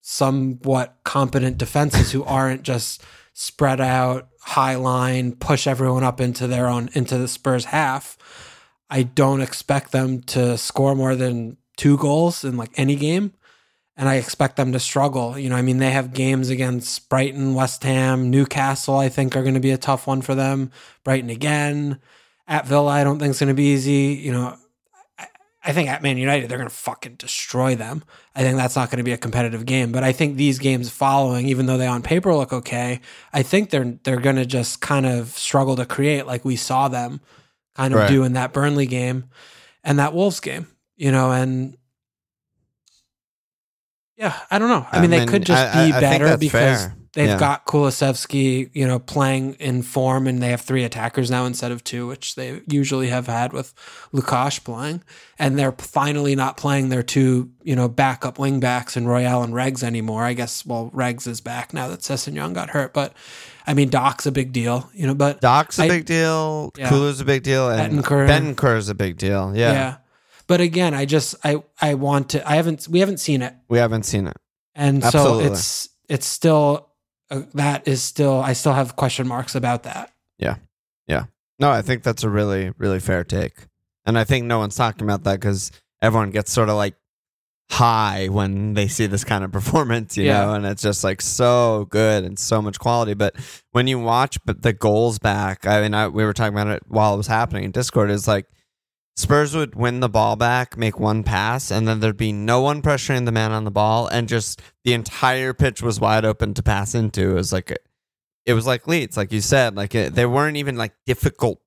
somewhat 0.02 0.98
competent 1.04 1.58
defenses 1.58 2.12
who 2.12 2.24
aren't 2.24 2.64
just 2.64 3.04
spread 3.34 3.82
out 3.82 4.30
high 4.40 4.76
line 4.76 5.34
push 5.34 5.66
everyone 5.68 6.04
up 6.04 6.22
into 6.22 6.48
their 6.48 6.68
own 6.68 6.90
into 6.94 7.18
the 7.18 7.28
Spurs 7.28 7.66
half 7.66 8.18
I 8.90 9.04
don't 9.04 9.42
expect 9.42 9.92
them 9.92 10.22
to 10.24 10.58
score 10.58 10.96
more 10.96 11.16
than 11.16 11.58
two 11.78 11.98
goals 11.98 12.44
in 12.44 12.58
like 12.58 12.72
any 12.76 12.96
game. 12.96 13.34
And 13.98 14.10
I 14.10 14.16
expect 14.16 14.58
them 14.58 14.74
to 14.74 14.80
struggle. 14.80 15.40
You 15.40 15.50
know, 15.50 15.56
I 15.56 15.62
mean, 15.62 15.78
they 15.78 15.92
have 15.92 16.14
games 16.14 16.50
against 16.50 17.08
Brighton, 17.08 17.54
West 17.54 17.84
Ham, 17.84 18.30
Newcastle, 18.30 18.98
I 18.98 19.08
think 19.08 19.36
are 19.36 19.42
going 19.42 19.54
to 19.54 19.62
be 19.62 19.72
a 19.72 19.78
tough 19.78 20.06
one 20.06 20.22
for 20.22 20.36
them. 20.36 20.72
Brighton 21.04 21.30
again. 21.30 22.00
At 22.48 22.68
Villa, 22.68 22.92
I 22.92 23.04
don't 23.04 23.20
think 23.20 23.32
it's 23.32 23.40
going 23.40 23.48
to 23.48 23.54
be 23.54 23.74
easy. 23.74 24.22
You 24.22 24.34
know, 24.34 24.58
I, 25.66 25.72
think 25.74 25.90
at 25.90 26.02
Man 26.04 26.18
United, 26.18 26.50
they're 26.50 26.58
going 26.58 26.70
to 26.70 26.76
fucking 26.76 27.16
destroy 27.16 27.76
them. 27.76 28.04
I 28.36 28.42
think 28.42 28.58
that's 28.58 28.76
not 28.76 28.90
going 28.90 28.98
to 29.00 29.04
be 29.04 29.12
a 29.14 29.18
competitive 29.18 29.66
game. 29.66 29.92
But 29.92 30.04
I 30.04 30.12
think 30.12 30.38
these 30.38 30.60
games 30.60 30.90
following, 30.90 31.48
even 31.48 31.66
though 31.66 31.78
they 31.78 31.88
on 31.88 32.02
paper 32.02 32.34
look 32.34 32.54
okay, 32.54 33.00
I 33.34 33.44
think 33.44 33.70
they're 33.70 33.98
they're 34.04 34.20
going 34.20 34.36
to 34.38 34.46
just 34.46 34.82
kind 34.82 35.06
of 35.06 35.30
struggle 35.38 35.76
to 35.78 35.86
create 35.86 36.26
like 36.28 36.46
we 36.46 36.56
saw 36.56 36.88
them 36.88 37.22
kind 37.76 37.94
of 37.94 38.02
Right. 38.02 38.10
do 38.10 38.24
in 38.24 38.34
that 38.34 38.54
Burnley 38.54 38.86
game 38.86 39.26
and 39.84 40.00
that 40.00 40.14
Wolves 40.14 40.40
game, 40.40 40.68
you 40.96 41.12
know, 41.12 41.32
and 41.32 41.78
yeah, 44.18 44.34
I 44.50 44.60
don't 44.60 44.70
know. 44.70 44.88
I, 44.92 44.98
I 44.98 45.02
mean, 45.02 45.10
they 45.10 45.26
could 45.26 45.46
just 45.46 45.76
I- 45.76 45.88
be 45.88 45.94
I 45.94 46.00
better 46.00 46.38
because 46.38 46.52
fair. 46.86 46.96
They've 47.16 47.30
Yeah. 47.30 47.40
got 47.40 47.66
Kulusevski, 47.66 48.70
you 48.74 48.86
know, 48.86 49.00
playing 49.00 49.54
in 49.54 49.84
form 49.84 50.28
and 50.28 50.44
they 50.44 50.50
have 50.50 50.60
three 50.60 50.84
attackers 50.84 51.32
now 51.32 51.46
instead 51.46 51.72
of 51.72 51.82
two, 51.82 52.06
which 52.08 52.36
they 52.36 52.60
usually 52.68 53.08
have 53.08 53.28
had 53.28 53.54
with 53.54 53.74
Lukash 54.14 54.64
playing. 54.66 55.02
And 55.40 55.58
they're 55.58 55.72
finally 55.72 56.36
not 56.36 56.58
playing 56.58 56.90
their 56.90 57.04
two, 57.04 57.52
you 57.64 57.74
know, 57.74 57.88
backup 57.88 58.38
wing 58.38 58.60
backs 58.60 58.98
in 58.98 59.08
Royal 59.08 59.44
and 59.44 59.54
Regs 59.54 59.82
anymore. 59.82 60.24
I 60.26 60.34
guess, 60.34 60.66
well, 60.66 60.92
Regs 60.94 61.26
is 61.26 61.40
back 61.40 61.74
now 61.74 61.88
that 61.88 62.02
Sessegnon 62.02 62.54
got 62.54 62.72
hurt, 62.72 62.94
but 62.94 63.14
I 63.66 63.74
mean, 63.74 63.90
Doc's 63.90 64.26
a 64.26 64.32
big 64.32 64.52
deal, 64.52 64.90
you 64.94 65.08
know, 65.08 65.16
but 65.16 65.40
Doc's 65.40 65.80
a 65.80 65.84
I- 65.84 65.88
big 65.88 66.06
deal. 66.06 66.72
Yeah. 66.78 66.90
Kulu's 66.90 67.22
a 67.22 67.26
big 67.26 67.44
deal. 67.44 67.70
And 67.70 68.00
Bentancur. 68.04 68.28
Bentancur's 68.28 68.90
a 68.90 68.94
big 68.96 69.18
deal. 69.18 69.54
Yeah. 69.56 69.72
yeah. 69.72 69.96
But 70.48 70.60
again, 70.62 70.94
I 70.94 71.06
just 71.06 71.34
I 71.46 71.64
I 71.82 71.94
want 71.94 72.30
to 72.32 72.48
I 72.48 72.56
haven't 72.58 72.88
we 72.90 73.00
haven't 73.00 73.20
seen 73.22 73.42
it. 73.42 73.56
We 73.70 73.78
haven't 73.80 74.04
seen 74.04 74.28
it. 74.28 74.36
And 74.76 75.02
Absolutely. 75.04 75.46
so 75.46 75.52
it's 75.54 75.90
it's 76.08 76.28
still 76.28 76.85
uh, 77.32 77.42
that 77.54 77.88
is 77.88 78.02
still 78.04 78.40
I 78.42 78.54
still 78.54 78.74
have 78.74 78.96
question 78.96 79.28
marks 79.28 79.56
about 79.56 79.84
that. 79.84 80.12
Yeah. 80.38 80.58
Yeah. 81.08 81.26
No, 81.60 81.70
I 81.72 81.82
think 81.82 82.04
that's 82.04 82.24
a 82.24 82.30
really, 82.30 82.72
really 82.78 83.00
fair 83.00 83.24
take. 83.24 83.54
And 84.06 84.18
I 84.18 84.24
think 84.24 84.46
no 84.46 84.60
one's 84.60 84.76
talking 84.76 85.04
about 85.04 85.24
that 85.24 85.40
because 85.40 85.72
everyone 86.02 86.32
gets 86.32 86.52
sort 86.52 86.70
of 86.70 86.76
like 86.76 86.96
high 87.72 88.28
when 88.30 88.74
they 88.76 88.88
see 88.88 89.08
this 89.08 89.24
kind 89.24 89.44
of 89.44 89.52
performance, 89.60 90.18
you 90.18 90.26
Yeah. 90.26 90.46
know, 90.46 90.54
and 90.54 90.66
it's 90.66 90.82
just 90.84 91.04
like 91.04 91.22
so 91.22 91.88
good 91.90 92.24
and 92.24 92.38
so 92.38 92.62
much 92.62 92.80
quality. 92.80 93.14
But 93.14 93.36
when 93.72 93.88
you 93.88 94.00
watch 94.00 94.38
but 94.46 94.62
the 94.62 94.74
goals 94.74 95.18
back, 95.20 95.66
I 95.66 95.82
mean, 95.82 95.94
I, 95.94 96.08
we 96.08 96.24
were 96.24 96.34
talking 96.34 96.54
about 96.54 96.68
it 96.68 96.84
while 96.88 97.14
it 97.14 97.18
was 97.18 97.28
happening 97.28 97.64
in 97.64 97.72
Discord, 97.72 98.12
is 98.12 98.28
like 98.28 98.46
Spurs 99.18 99.56
would 99.56 99.76
win 99.76 100.02
the 100.02 100.10
ball 100.10 100.36
back, 100.36 100.78
make 100.78 101.00
one 101.00 101.24
pass, 101.24 101.72
and 101.72 101.88
then 101.88 102.02
there'd 102.02 102.18
be 102.18 102.34
no 102.34 102.62
one 102.62 102.82
pressuring 102.82 103.26
the 103.26 103.32
man 103.32 103.52
on 103.52 103.64
the 103.64 103.72
ball, 103.72 104.08
and 104.08 104.28
just 104.28 104.62
the 104.84 104.94
entire 104.94 105.54
pitch 105.54 105.82
was 105.82 106.02
wide 106.02 106.26
open 106.26 106.54
to 106.54 106.62
pass 106.62 106.94
into. 106.94 107.32
It 107.32 107.36
was 107.36 107.54
like 107.54 107.78
it 108.46 108.54
was 108.54 108.68
like 108.68 108.88
Leeds, 108.88 109.16
like 109.16 109.32
you 109.32 109.42
said, 109.42 109.76
like 109.76 109.96
it, 109.96 110.16
they 110.16 110.26
weren't 110.26 110.58
even 110.58 110.76
like 110.76 110.94
difficult 111.06 111.62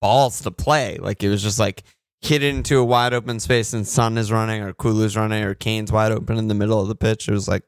balls 0.00 0.40
to 0.42 0.50
play. 0.50 0.96
Like 0.98 1.22
it 1.22 1.28
was 1.28 1.42
just 1.42 1.58
like 1.58 1.82
hit 2.22 2.42
into 2.42 2.78
a 2.78 2.84
wide 2.84 3.12
open 3.12 3.40
space, 3.40 3.74
and 3.74 3.86
Son 3.86 4.16
is 4.16 4.32
running, 4.32 4.62
or 4.62 4.72
Kulu's 4.72 5.18
running, 5.18 5.44
or 5.44 5.54
Kane's 5.54 5.92
wide 5.92 6.12
open 6.12 6.38
in 6.38 6.48
the 6.48 6.54
middle 6.54 6.80
of 6.80 6.88
the 6.88 6.94
pitch. 6.94 7.28
It 7.28 7.32
was 7.32 7.46
like, 7.46 7.64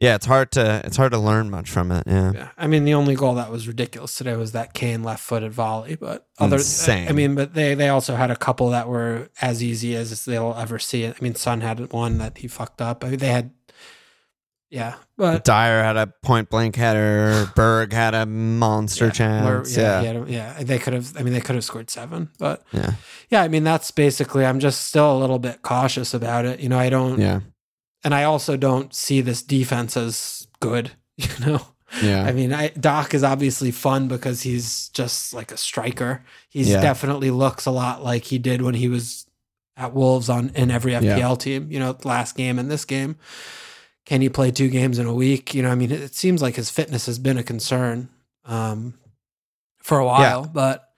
yeah, 0.00 0.14
it's 0.16 0.26
hard 0.26 0.50
to 0.52 0.82
it's 0.84 0.96
hard 0.96 1.12
to 1.12 1.18
learn 1.18 1.50
much 1.50 1.70
from 1.70 1.90
it. 1.92 2.04
Yeah, 2.06 2.32
Yeah. 2.34 2.48
I 2.58 2.66
mean, 2.66 2.84
the 2.84 2.94
only 2.94 3.14
goal 3.14 3.34
that 3.36 3.50
was 3.50 3.66
ridiculous 3.68 4.14
today 4.16 4.36
was 4.36 4.52
that 4.52 4.74
Kane 4.74 5.02
left-footed 5.02 5.52
volley, 5.52 5.94
but 5.96 6.26
other 6.38 6.56
Insane. 6.56 7.08
I 7.08 7.12
mean, 7.12 7.34
but 7.34 7.54
they 7.54 7.74
they 7.74 7.88
also 7.88 8.14
had 8.16 8.30
a 8.30 8.36
couple 8.36 8.70
that 8.70 8.88
were 8.88 9.28
as 9.40 9.62
easy 9.62 9.94
as 9.96 10.24
they'll 10.24 10.54
ever 10.58 10.78
see 10.78 11.04
it. 11.04 11.16
I 11.18 11.22
mean, 11.22 11.34
Son 11.34 11.60
had 11.60 11.92
one 11.92 12.18
that 12.18 12.38
he 12.38 12.48
fucked 12.48 12.82
up. 12.82 13.04
I 13.04 13.10
mean, 13.10 13.18
they 13.18 13.28
had 13.28 13.52
yeah, 14.70 14.96
but 15.16 15.44
Dier 15.44 15.84
had 15.84 15.96
a 15.96 16.08
point 16.22 16.50
blank 16.50 16.74
header. 16.74 17.48
Berg 17.54 17.92
had 17.92 18.12
a 18.14 18.26
monster 18.26 19.04
where- 19.04 19.12
chance. 19.12 19.76
yeah, 19.76 20.02
Yeah, 20.02 20.10
a- 20.10 20.26
yeah, 20.26 20.62
they 20.64 20.80
could 20.80 20.94
have. 20.94 21.16
I 21.16 21.22
mean, 21.22 21.32
they 21.32 21.40
could 21.40 21.54
have 21.54 21.62
scored 21.64 21.90
seven, 21.90 22.30
but 22.38 22.64
yeah, 22.72 22.94
yeah, 23.30 23.42
I 23.42 23.48
mean, 23.48 23.62
that's 23.62 23.92
basically. 23.92 24.44
I'm 24.44 24.58
just 24.58 24.86
still 24.86 25.16
a 25.16 25.18
little 25.18 25.38
bit 25.38 25.62
cautious 25.62 26.12
about 26.12 26.44
it. 26.44 26.58
You 26.58 26.68
know, 26.68 26.78
I 26.78 26.88
don't, 26.90 27.20
yeah, 27.20 27.40
and 28.04 28.14
I 28.14 28.24
also 28.24 28.56
don't 28.56 28.94
see 28.94 29.20
this 29.20 29.42
defense 29.42 29.96
as 29.96 30.46
good. 30.60 30.92
You 31.16 31.46
know, 31.46 31.66
yeah. 32.02 32.24
I 32.24 32.32
mean, 32.32 32.52
I, 32.52 32.68
Doc 32.70 33.14
is 33.14 33.22
obviously 33.22 33.70
fun 33.70 34.08
because 34.08 34.42
he's 34.42 34.88
just 34.88 35.32
like 35.32 35.52
a 35.52 35.56
striker. 35.56 36.24
He's 36.48 36.68
Yeah. 36.70 36.80
definitely 36.80 37.30
looks 37.30 37.66
a 37.66 37.70
lot 37.70 38.02
like 38.02 38.24
he 38.24 38.38
did 38.38 38.62
when 38.62 38.74
he 38.74 38.88
was 38.88 39.26
at 39.76 39.94
Wolves 39.94 40.28
on 40.28 40.50
in 40.56 40.72
every 40.72 40.92
FPL 40.92 41.38
team. 41.38 41.70
You 41.70 41.78
know, 41.78 41.96
last 42.02 42.36
game 42.36 42.58
and 42.58 42.68
this 42.68 42.84
game. 42.84 43.14
can 44.06 44.20
he 44.20 44.28
play 44.28 44.50
two 44.50 44.68
games 44.68 44.98
in 44.98 45.06
a 45.06 45.14
week? 45.14 45.54
You 45.54 45.62
know, 45.62 45.70
I 45.70 45.76
mean, 45.76 45.92
it, 45.92 46.14
seems 46.16 46.42
like 46.42 46.56
his 46.56 46.68
fitness 46.68 47.06
has 47.06 47.18
been 47.20 47.38
a 47.38 47.42
concern 47.44 48.08
um, 48.44 48.94
for 49.78 49.98
a 50.00 50.04
while, 50.04 50.42
yeah. 50.42 50.50
but 50.52 50.88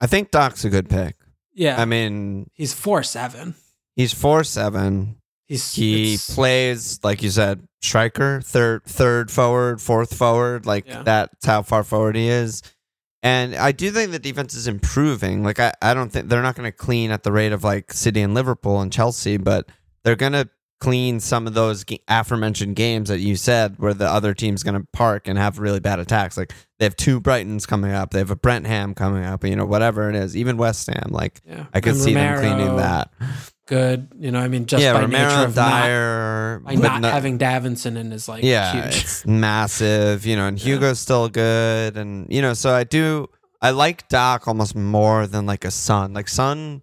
I 0.00 0.06
think 0.06 0.32
Doc's 0.32 0.64
a 0.64 0.70
good 0.70 0.88
pick. 0.90 1.16
yeah, 1.54 1.80
I 1.80 1.84
mean, 1.84 2.50
he's 2.52 2.74
four 2.74 3.02
seven. 3.04 3.54
he's 3.94 4.12
four 4.12 4.42
seven. 4.44 5.16
He's 5.46 5.72
He 5.74 6.18
plays 6.34 7.00
like 7.02 7.22
you 7.22 7.30
said, 7.30 7.66
striker, 7.80 8.40
third, 8.40 8.84
third 8.84 9.30
forward, 9.30 9.80
fourth 9.80 10.14
forward. 10.14 10.66
Like 10.66 10.86
Yeah. 10.86 11.02
that's 11.02 11.46
how 11.46 11.62
far 11.62 11.84
forward 11.84 12.16
he 12.16 12.28
is. 12.28 12.62
And 13.22 13.54
I 13.54 13.72
do 13.72 13.90
think 13.90 14.12
the 14.12 14.18
defense 14.18 14.54
is 14.54 14.68
improving. 14.68 15.42
Like 15.42 15.58
I, 15.58 15.72
I 15.82 15.94
don't 15.94 16.10
think 16.10 16.28
they're 16.28 16.42
not 16.42 16.54
going 16.54 16.70
to 16.70 16.76
clean 16.76 17.10
at 17.10 17.22
the 17.22 17.32
rate 17.32 17.52
of 17.52 17.64
like 17.64 17.92
City 17.92 18.22
and 18.22 18.34
Liverpool 18.34 18.80
and 18.80 18.92
Chelsea, 18.92 19.36
but 19.36 19.68
they're 20.04 20.16
going 20.16 20.32
to 20.32 20.48
clean 20.78 21.18
some 21.20 21.46
of 21.46 21.54
those 21.54 21.84
aforementioned 22.06 22.76
games 22.76 23.08
that 23.08 23.18
you 23.18 23.34
said 23.34 23.76
where 23.78 23.94
the 23.94 24.06
other 24.06 24.34
team's 24.34 24.62
going 24.62 24.78
to 24.78 24.86
park 24.92 25.26
and 25.26 25.38
have 25.38 25.58
really 25.58 25.80
bad 25.80 25.98
attacks. 25.98 26.36
Like 26.36 26.52
they 26.78 26.84
have 26.84 26.94
two 26.96 27.20
Brightons 27.20 27.66
coming 27.66 27.92
up, 27.92 28.10
they 28.10 28.18
have 28.18 28.30
a 28.30 28.36
Brentham 28.36 28.94
coming 28.94 29.24
up, 29.24 29.42
you 29.44 29.56
know, 29.56 29.64
whatever 29.64 30.10
it 30.10 30.14
is. 30.14 30.36
Even 30.36 30.56
West 30.56 30.86
Ham, 30.88 31.08
like 31.10 31.40
yeah. 31.46 31.66
I 31.72 31.80
could 31.80 31.94
And 31.94 32.02
see 32.02 32.14
them 32.14 32.38
cleaning 32.38 32.76
that. 32.76 33.10
Good, 33.66 34.08
you 34.18 34.30
know, 34.30 34.38
I 34.38 34.46
mean, 34.46 34.66
just 34.66 34.80
yeah, 34.82 34.92
by 34.92 35.00
Romero 35.00 35.28
nature 35.28 35.44
of 35.48 35.56
not, 35.56 35.82
Dier, 35.82 36.60
by 36.64 36.74
not 36.76 37.00
no- 37.00 37.10
having 37.10 37.36
Davinson 37.36 37.96
in 37.96 38.12
is 38.12 38.28
like 38.28 38.44
yeah, 38.44 38.84
huge. 38.84 39.02
it's 39.02 39.26
massive, 39.26 40.24
you 40.24 40.36
know, 40.36 40.46
and 40.46 40.56
Hugo's 40.56 41.00
still 41.00 41.28
good, 41.28 41.96
and 41.96 42.32
you 42.32 42.40
know, 42.40 42.54
so 42.54 42.72
I 42.72 42.84
do 42.84 43.28
I 43.60 43.70
like 43.70 44.08
Doc 44.08 44.46
almost 44.46 44.76
more 44.76 45.26
than 45.26 45.46
like 45.46 45.64
a 45.64 45.72
son, 45.72 46.12
like 46.12 46.28
son, 46.28 46.82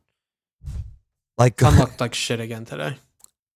like 1.37 1.59
Son 1.59 1.77
looked 1.79 2.01
like 2.01 2.13
shit 2.13 2.41
again 2.41 2.65
today. 2.65 2.97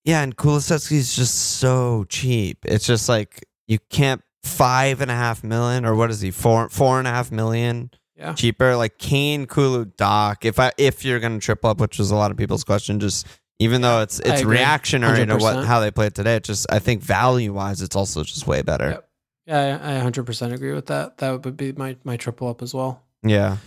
yeah, 0.05 0.21
and 0.21 0.37
Kulusevski's 0.37 1.13
just 1.13 1.35
so 1.59 2.05
cheap. 2.07 2.59
It's 2.63 2.85
just 2.85 3.09
like 3.09 3.45
you 3.67 3.79
can't 3.89 4.21
five 4.43 5.01
and 5.01 5.11
a 5.11 5.15
half 5.15 5.43
million 5.43 5.83
or 5.85 5.93
what 5.95 6.09
is 6.09 6.21
he 6.21 6.31
four 6.31 6.69
four 6.69 6.99
and 6.99 7.07
a 7.07 7.11
half 7.11 7.29
million 7.31 7.91
Yeah. 8.17 8.33
cheaper 8.33 8.75
like 8.75 8.97
Kane, 8.97 9.45
Kulu, 9.45 9.85
Doc. 9.97 10.43
If 10.43 10.59
I 10.59 10.71
if 10.77 11.05
you're 11.05 11.19
gonna 11.19 11.39
triple 11.39 11.69
up, 11.69 11.79
which 11.79 11.99
was 11.99 12.09
a 12.09 12.15
lot 12.15 12.31
of 12.31 12.37
people's 12.37 12.63
question, 12.63 12.99
just 12.99 13.27
even 13.59 13.81
though 13.81 14.01
it's 14.01 14.19
it's 14.19 14.43
reactionary 14.43 15.25
to 15.25 15.37
what 15.37 15.65
how 15.65 15.79
they 15.79 15.91
played 15.91 16.15
today, 16.15 16.35
it 16.37 16.43
just 16.43 16.65
I 16.71 16.79
think 16.79 17.01
value 17.03 17.53
wise, 17.53 17.81
it's 17.81 17.95
also 17.95 18.23
just 18.23 18.47
way 18.47 18.61
better. 18.63 18.89
Yep. 18.89 19.09
Yeah, 19.45 19.79
I 19.81 19.97
I 19.97 20.01
100% 20.01 20.51
agree 20.53 20.73
with 20.73 20.87
that. 20.87 21.19
That 21.19 21.43
would 21.43 21.55
be 21.57 21.71
my 21.73 21.95
my 22.03 22.17
triple 22.17 22.47
up 22.49 22.61
as 22.61 22.73
well. 22.73 23.03
Yeah. 23.23 23.57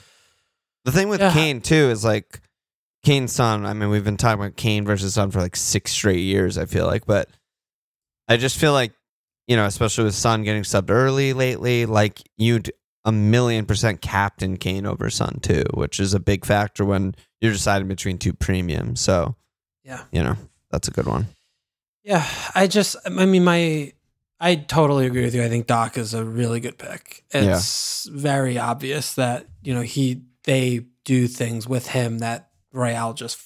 The 0.84 0.92
thing 0.92 1.08
with 1.08 1.20
Yeah. 1.20 1.32
Kane 1.32 1.60
too 1.60 1.74
is 1.90 2.04
like 2.04 2.40
Kane's 3.04 3.32
son. 3.32 3.64
I 3.66 3.72
mean, 3.72 3.88
we've 3.88 4.04
been 4.04 4.16
talking 4.16 4.40
about 4.40 4.56
Kane 4.56 4.84
versus 4.84 5.14
son 5.14 5.30
for 5.30 5.40
like 5.40 5.56
six 5.56 5.92
straight 5.92 6.20
years. 6.20 6.58
I 6.58 6.64
feel 6.66 6.86
like, 6.86 7.06
but 7.06 7.28
I 8.28 8.36
just 8.36 8.58
feel 8.58 8.72
like 8.72 8.92
you 9.46 9.56
know, 9.56 9.64
especially 9.66 10.04
with 10.04 10.14
Son 10.14 10.44
getting 10.44 10.62
subbed 10.62 10.90
early 10.90 11.32
lately, 11.32 11.84
like 11.84 12.20
you'd 12.36 12.70
a 13.04 13.12
million 13.12 13.64
percent 13.66 14.00
captain 14.00 14.56
Kane 14.56 14.86
over 14.86 15.08
Son 15.10 15.38
too, 15.42 15.64
which 15.74 15.98
is 16.00 16.14
a 16.14 16.20
big 16.20 16.44
factor 16.44 16.84
when 16.84 17.14
you're 17.40 17.52
deciding 17.52 17.88
between 17.88 18.18
two 18.18 18.32
premiums. 18.32 19.00
So 19.00 19.36
Yeah. 19.84 20.04
you 20.12 20.22
know, 20.22 20.36
that's 20.70 20.88
a 20.88 20.90
good 20.90 21.06
one. 21.06 21.26
Yeah, 22.02 22.26
I 22.54 22.66
just, 22.66 22.96
I 23.04 23.10
mean, 23.26 23.44
my, 23.44 23.92
I 24.40 24.54
totally 24.54 25.06
agree 25.06 25.24
with 25.24 25.34
you. 25.34 25.42
I 25.44 25.48
think 25.48 25.66
Doc 25.66 25.98
is 25.98 26.14
a 26.14 26.24
really 26.24 26.60
good 26.60 26.78
pick. 26.78 27.24
It's 27.30 28.06
very 28.06 28.58
obvious 28.58 29.14
that 29.14 29.46
you 29.62 29.74
know 29.74 29.82
he 29.82 30.22
they 30.44 30.86
do 31.04 31.26
things 31.28 31.68
with 31.68 31.88
him 31.88 32.18
that 32.20 32.48
Royal 32.72 33.12
just, 33.12 33.38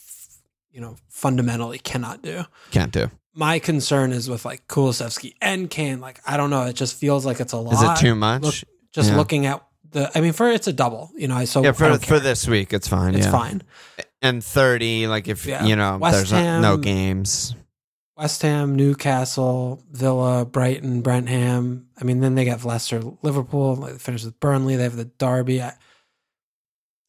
you 0.70 0.80
know, 0.80 0.94
fundamentally 1.08 1.78
cannot 1.78 2.22
do. 2.22 2.44
Can't 2.70 2.92
do. 2.92 3.10
My 3.34 3.58
concern 3.58 4.12
is 4.12 4.30
with 4.30 4.44
like 4.44 4.68
Kulusevski 4.68 5.34
and 5.40 5.68
Kane. 5.68 6.00
Like, 6.00 6.20
I 6.24 6.36
don't 6.36 6.50
know. 6.50 6.62
It 6.66 6.74
just 6.76 6.94
feels 6.96 7.26
like 7.26 7.40
it's 7.40 7.52
a 7.52 7.56
lot. 7.56 7.74
Is 7.74 7.82
it 7.82 7.96
too 7.96 8.14
much? 8.14 8.42
Look, 8.42 8.54
just 8.94 9.10
Yeah. 9.10 9.16
looking 9.16 9.46
at 9.46 9.62
the, 9.90 10.10
I 10.16 10.20
mean, 10.20 10.32
for 10.32 10.50
it's 10.50 10.66
a 10.66 10.72
double. 10.72 11.10
You 11.16 11.28
know, 11.28 11.36
I 11.36 11.44
so 11.44 11.62
yeah, 11.62 11.72
for 11.72 11.98
for 11.98 12.18
this 12.18 12.48
week, 12.48 12.72
it's 12.72 12.88
fine. 12.88 13.14
it's 13.14 13.26
yeah. 13.26 13.32
fine. 13.32 13.62
And 14.22 14.42
thirty, 14.42 15.06
like 15.06 15.28
if 15.28 15.44
Yeah. 15.46 15.64
you 15.64 15.76
know, 15.76 15.98
West 15.98 16.16
there's 16.16 16.32
no, 16.32 16.60
no 16.60 16.76
games. 16.76 17.54
West 18.16 18.42
Ham, 18.42 18.76
Newcastle, 18.76 19.82
Villa, 19.90 20.44
Brighton, 20.44 21.00
Brentham. 21.02 21.88
I 22.00 22.04
mean, 22.04 22.20
then 22.20 22.36
they 22.36 22.44
got 22.44 22.64
Leicester, 22.64 23.02
Liverpool. 23.22 23.74
They 23.76 23.98
finish 23.98 24.24
with 24.24 24.38
Burnley. 24.38 24.76
They 24.76 24.84
have 24.84 24.94
the 24.96 25.06
Derby. 25.06 25.60
I, 25.60 25.74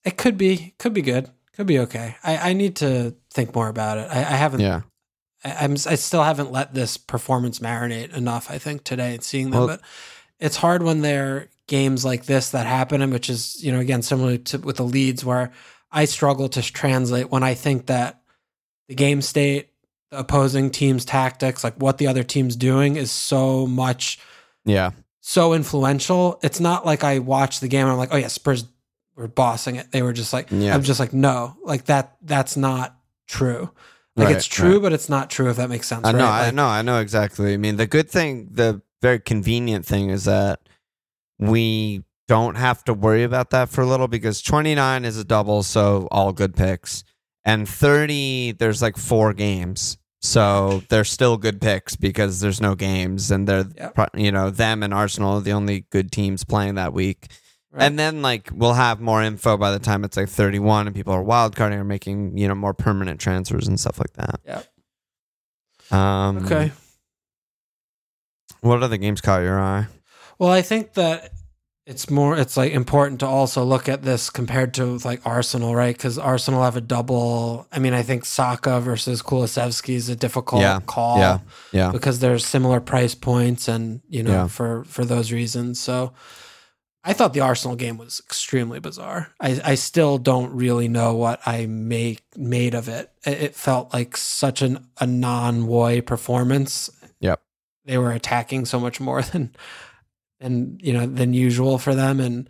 it 0.04 0.18
could 0.18 0.36
be, 0.38 0.74
could 0.80 0.94
be 0.94 1.04
good, 1.04 1.30
could 1.56 1.68
be 1.68 1.80
okay. 1.80 2.16
I, 2.24 2.50
I 2.50 2.54
need 2.54 2.76
to 2.78 3.16
think 3.32 3.54
more 3.54 3.68
about 3.68 4.00
it. 4.00 4.08
I, 4.10 4.18
I 4.20 4.36
haven't. 4.36 4.62
Yeah. 4.62 4.82
I, 5.44 5.52
I'm. 5.64 5.74
I 5.74 5.94
still 5.96 6.24
haven't 6.24 6.52
let 6.52 6.74
this 6.74 6.98
performance 6.98 7.60
marinate 7.60 8.12
enough. 8.16 8.50
I 8.50 8.58
think 8.58 8.84
today 8.84 9.14
and 9.14 9.24
seeing 9.24 9.52
them, 9.52 9.60
Well- 9.60 9.68
but 9.68 9.82
it's 10.40 10.58
hard 10.58 10.82
when 10.84 11.02
they're 11.02 11.50
games 11.68 12.06
like 12.06 12.26
this 12.26 12.52
that 12.52 12.66
happen, 12.66 13.02
and 13.02 13.12
which 13.14 13.30
is 13.30 13.64
you 13.64 13.72
know 13.72 13.80
again 13.80 14.02
similar 14.02 14.38
to 14.38 14.58
with 14.60 14.78
the 14.78 14.84
leads 14.84 15.24
where 15.26 15.52
I 15.92 16.06
struggle 16.06 16.50
to 16.50 16.62
translate 16.62 17.32
when 17.32 17.44
I 17.44 17.54
think 17.54 17.86
that 17.88 18.22
the 18.88 18.96
game 18.96 19.22
state, 19.22 19.70
the 20.12 20.20
opposing 20.20 20.70
team's 20.70 21.06
tactics, 21.06 21.64
like 21.64 21.76
what 21.76 21.98
the 21.98 22.08
other 22.08 22.24
team's 22.24 22.56
doing, 22.56 22.96
is 22.98 23.12
so 23.12 23.66
much 23.66 24.20
Yeah. 24.66 24.92
so 25.22 25.54
influential. 25.54 26.40
It's 26.44 26.60
not 26.60 26.86
like 26.86 27.04
I 27.04 27.20
watch 27.20 27.60
the 27.62 27.68
game 27.68 27.84
and 27.84 27.92
I'm 27.92 27.98
like, 27.98 28.14
oh 28.14 28.18
yeah, 28.18 28.28
Spurs 28.28 28.66
were 29.16 29.28
bossing 29.28 29.76
it. 29.78 29.92
They 29.92 30.02
were 30.02 30.14
just 30.14 30.34
like, 30.34 30.48
Yeah. 30.52 30.76
I'm 30.76 30.84
just 30.84 31.00
like, 31.00 31.14
no, 31.14 31.56
like 31.64 31.86
that. 31.86 32.18
That's 32.22 32.58
not 32.58 32.96
true. 33.28 33.72
Like 34.18 34.28
Right, 34.28 34.36
it's 34.36 34.46
true, 34.46 34.74
right. 34.74 34.82
but 34.82 34.94
it's 34.94 35.10
not 35.10 35.30
true. 35.30 35.50
If 35.50 35.58
that 35.58 35.70
makes 35.70 35.88
sense. 35.88 36.06
I 36.06 36.12
know, 36.12 36.20
right? 36.20 36.42
I 36.42 36.46
Like, 36.48 36.54
know, 36.56 36.68
I 36.68 36.82
know 36.82 37.00
exactly. 37.00 37.54
I 37.54 37.58
mean, 37.58 37.78
the 37.78 37.88
good 37.88 38.10
thing, 38.10 38.50
the 38.52 38.82
very 39.02 39.20
convenient 39.20 39.86
thing 39.86 40.10
is 40.10 40.26
that 40.26 40.60
we 41.40 42.04
don't 42.28 42.56
have 42.56 42.84
to 42.86 42.94
worry 42.94 43.24
about 43.24 43.52
that 43.52 43.70
for 43.70 43.82
a 43.82 43.86
little 43.86 44.08
because 44.08 44.42
29 44.42 45.06
is 45.06 45.18
a 45.18 45.24
double, 45.24 45.62
so 45.64 46.08
all 46.12 46.34
good 46.34 46.56
picks. 46.56 47.04
And 47.44 47.70
30, 47.70 48.54
there's 48.54 48.82
like 48.82 48.98
four 48.98 49.34
games. 49.34 49.98
So 50.22 50.82
they're 50.90 51.04
still 51.04 51.38
good 51.38 51.62
picks 51.62 51.96
because 51.96 52.40
there's 52.40 52.60
no 52.60 52.74
games 52.74 53.30
and 53.30 53.48
they're, 53.48 53.66
Yep. 53.78 54.10
you 54.16 54.32
know, 54.32 54.50
them 54.50 54.82
and 54.82 54.92
Arsenal 54.92 55.36
are 55.36 55.42
the 55.42 55.52
only 55.54 55.82
good 55.92 56.12
teams 56.12 56.44
playing 56.44 56.76
that 56.76 56.94
week. 56.94 57.28
Right. 57.72 57.84
And 57.84 58.00
then 58.00 58.24
like 58.24 58.50
we'll 58.52 58.74
have 58.74 59.00
more 59.00 59.22
info 59.22 59.56
by 59.58 59.70
the 59.72 59.78
time 59.78 60.04
it's 60.04 60.18
like 60.18 60.30
31 60.30 60.88
and 60.88 60.96
people 60.96 61.14
are 61.14 61.24
wildcarding 61.24 61.76
or 61.76 61.84
making, 61.84 62.38
you 62.40 62.48
know, 62.48 62.56
more 62.56 62.74
permanent 62.74 63.20
transfers 63.20 63.68
and 63.68 63.80
stuff 63.80 64.00
like 64.00 64.14
that. 64.14 64.40
Yep. 65.92 65.94
Um, 66.00 66.38
Okay. 66.46 66.72
What 68.62 68.82
other 68.82 68.98
games 68.98 69.22
caught 69.22 69.42
your 69.44 69.60
eye? 69.60 69.86
Well, 70.40 70.50
I 70.50 70.62
think 70.62 70.94
that 70.94 71.32
it's 71.86 72.10
more 72.10 72.36
it's 72.38 72.58
like 72.58 72.72
important 72.74 73.20
to 73.20 73.28
also 73.28 73.64
look 73.64 73.88
at 73.88 74.02
this 74.02 74.30
compared 74.32 74.74
to 74.74 74.98
like 75.06 75.22
Arsenal, 75.26 75.76
right? 75.76 75.96
Because 75.96 76.18
Arsenal 76.18 76.64
have 76.64 76.76
a 76.76 76.82
double. 76.82 77.68
I 77.72 77.80
mean, 77.80 77.94
I 77.94 78.02
think 78.02 78.26
Saka 78.26 78.80
versus 78.82 79.22
Kulusevski 79.22 79.94
is 79.96 80.10
a 80.10 80.16
difficult 80.16 80.62
Yeah, 80.62 80.80
call. 80.86 81.20
yeah, 81.20 81.40
yeah. 81.72 81.92
because 81.92 82.20
there's 82.20 82.46
similar 82.46 82.80
price 82.82 83.14
points, 83.16 83.68
and 83.68 84.02
you 84.10 84.24
know, 84.24 84.32
Yeah. 84.32 84.48
for 84.48 84.84
for 84.86 85.06
those 85.06 85.32
reasons. 85.32 85.80
So, 85.80 86.14
I 87.04 87.14
thought 87.14 87.34
the 87.34 87.42
Arsenal 87.42 87.76
game 87.76 87.98
was 88.00 88.20
extremely 88.26 88.80
bizarre. 88.80 89.32
I 89.40 89.62
I 89.64 89.76
still 89.76 90.18
don't 90.18 90.52
really 90.54 90.88
know 90.88 91.14
what 91.14 91.40
I 91.46 91.68
make 91.68 92.24
made 92.36 92.74
of 92.74 92.90
it. 92.90 93.12
It, 93.28 93.42
it 93.44 93.56
felt 93.56 93.94
like 93.94 94.18
such 94.18 94.64
an 94.64 94.88
a 95.00 95.06
non 95.06 95.68
Woy 95.68 96.02
performance. 96.04 96.90
Yep. 97.20 97.42
they 97.86 98.00
were 98.00 98.12
attacking 98.12 98.66
so 98.66 98.80
much 98.80 99.00
more 99.00 99.22
than 99.32 99.56
than 100.46 100.78
you 100.82 100.94
know 100.94 101.06
than 101.06 101.34
usual 101.34 101.78
for 101.78 101.94
them 101.96 102.20
and 102.20 102.50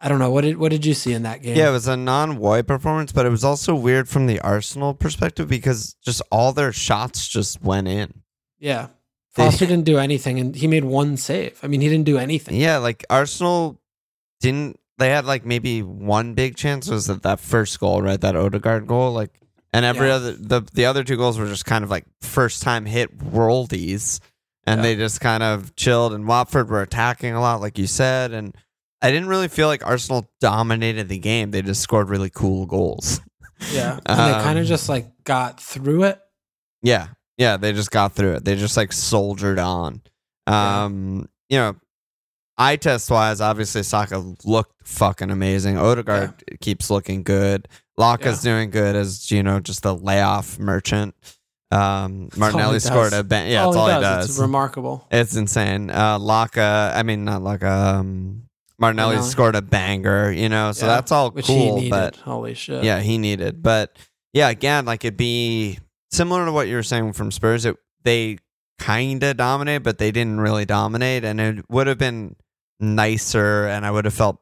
I 0.00 0.08
don't 0.08 0.18
know 0.18 0.30
what 0.30 0.42
did 0.42 0.58
what 0.58 0.70
did 0.70 0.84
you 0.84 0.92
see 0.92 1.12
in 1.14 1.22
that 1.22 1.40
game? 1.42 1.56
Yeah, 1.56 1.70
it 1.70 1.72
was 1.72 1.88
a 1.88 1.96
non-Woy 1.96 2.66
performance, 2.66 3.10
but 3.12 3.24
it 3.24 3.30
was 3.30 3.44
also 3.44 3.74
weird 3.74 4.06
from 4.08 4.26
the 4.26 4.38
Arsenal 4.40 4.92
perspective 4.92 5.48
because 5.48 5.94
just 6.04 6.20
all 6.30 6.52
their 6.52 6.72
shots 6.72 7.26
just 7.28 7.62
went 7.62 7.88
in. 7.88 8.22
yeah. 8.58 8.88
They- 9.36 9.44
Foster 9.44 9.66
didn't 9.66 9.84
do 9.84 9.98
anything 9.98 10.38
and 10.38 10.54
he 10.54 10.68
made 10.68 10.84
one 10.84 11.16
save. 11.16 11.58
I 11.62 11.66
mean, 11.66 11.80
he 11.80 11.88
didn't 11.88 12.04
do 12.06 12.18
anything. 12.18 12.54
Yeah, 12.54 12.76
like 12.78 13.04
Arsenal 13.10 13.80
didn't. 14.40 14.78
They 14.98 15.08
had 15.10 15.24
like 15.24 15.44
maybe 15.44 15.82
one 15.82 16.34
big 16.34 16.54
chance 16.56 16.88
was 16.88 17.06
that 17.08 17.22
that 17.24 17.40
first 17.40 17.80
goal, 17.80 18.00
right? 18.02 18.20
That 18.20 18.36
Odegaard 18.36 18.86
goal, 18.86 19.10
like, 19.12 19.32
and 19.72 19.84
every 19.84 20.06
Yeah. 20.06 20.14
other 20.14 20.32
the 20.38 20.60
the 20.72 20.84
other 20.84 21.02
two 21.02 21.16
goals 21.16 21.36
were 21.38 21.48
just 21.48 21.64
kind 21.66 21.82
of 21.82 21.90
like 21.90 22.04
first 22.20 22.62
time 22.62 22.84
hit 22.86 23.18
worldies, 23.18 24.20
and 24.66 24.78
Yeah. 24.78 24.82
they 24.82 24.96
just 24.96 25.20
kind 25.20 25.42
of 25.42 25.74
chilled. 25.76 26.12
And 26.14 26.26
Watford 26.26 26.68
were 26.70 26.82
attacking 26.82 27.34
a 27.34 27.40
lot, 27.40 27.60
like 27.60 27.78
you 27.78 27.86
said, 27.86 28.32
and 28.32 28.54
I 29.02 29.10
didn't 29.10 29.28
really 29.28 29.48
feel 29.48 29.68
like 29.68 29.84
Arsenal 29.86 30.30
dominated 30.40 31.08
the 31.08 31.18
game. 31.18 31.50
They 31.50 31.62
just 31.62 31.82
scored 31.82 32.08
really 32.08 32.30
cool 32.30 32.66
goals. 32.66 33.20
Yeah. 33.72 33.98
And 34.06 34.18
they 34.18 34.32
kind 34.42 34.58
Um, 34.58 34.62
of 34.62 34.66
just 34.66 34.88
like 34.88 35.06
got 35.24 35.60
through 35.60 36.04
it. 36.04 36.20
Yeah. 36.82 37.08
Yeah. 37.38 37.56
They 37.56 37.72
just 37.72 37.90
got 37.90 38.12
through 38.14 38.34
it. 38.34 38.44
They 38.44 38.56
just 38.56 38.76
like 38.76 38.92
soldiered 38.92 39.58
on. 39.58 40.02
Yeah. 40.48 40.84
Um, 40.84 41.28
you 41.48 41.58
know, 41.58 41.76
eye 42.56 42.76
test 42.76 43.10
wise, 43.10 43.40
obviously 43.40 43.82
Saka 43.82 44.18
looked 44.44 44.86
fucking 44.86 45.30
amazing. 45.30 45.76
Odegaard 45.78 46.34
keeps 46.60 46.90
looking 46.90 47.22
good. 47.22 47.68
Laka's 47.96 48.40
doing 48.42 48.70
good 48.70 48.96
as, 48.96 49.30
you 49.30 49.42
know, 49.42 49.60
just 49.60 49.84
a 49.84 49.92
layoff 49.92 50.58
merchant. 50.58 51.14
Um, 51.70 52.28
Martinelli 52.36 52.78
scored 52.78 53.10
does. 53.10 53.20
a 53.20 53.24
bang. 53.24 53.50
Yeah, 53.50 53.64
that's 53.64 53.76
all 53.76 53.86
he 53.88 54.00
does. 54.00 54.30
It's 54.30 54.38
remarkable. 54.38 55.06
It's 55.10 55.34
insane. 55.34 55.90
Uh, 55.90 56.18
Laka, 56.18 56.94
I 56.94 57.02
mean 57.02 57.24
not 57.24 57.42
Laka. 57.42 57.94
Um, 57.96 58.42
Martinelli 58.78 59.14
Martinelli. 59.14 59.30
scored 59.30 59.54
a 59.56 59.62
banger. 59.62 60.30
You 60.30 60.48
know, 60.48 60.72
so 60.72 60.86
Yeah, 60.86 60.96
that's 60.96 61.10
all 61.12 61.30
he 61.32 61.42
cool. 61.42 61.76
needed. 61.76 61.90
But 61.90 62.16
Holy 62.16 62.54
shit. 62.54 62.84
yeah, 62.84 63.00
he 63.00 63.18
needed. 63.18 63.62
But 63.62 63.96
yeah, 64.32 64.50
again, 64.50 64.84
like 64.84 65.04
it'd 65.04 65.16
be 65.16 65.78
similar 66.12 66.44
to 66.44 66.52
what 66.52 66.68
you 66.68 66.76
were 66.76 66.82
saying 66.82 67.12
from 67.14 67.30
Spurs. 67.32 67.64
It 67.64 67.76
they 68.04 68.38
kind 68.78 69.22
of 69.22 69.36
dominate, 69.36 69.82
but 69.82 69.98
they 69.98 70.10
didn't 70.12 70.40
really 70.40 70.64
dominate, 70.66 71.24
and 71.24 71.40
it 71.40 71.64
would 71.70 71.86
have 71.86 71.98
been 71.98 72.36
nicer, 72.80 73.66
and 73.66 73.86
I 73.86 73.90
would 73.90 74.04
have 74.04 74.14
felt 74.14 74.38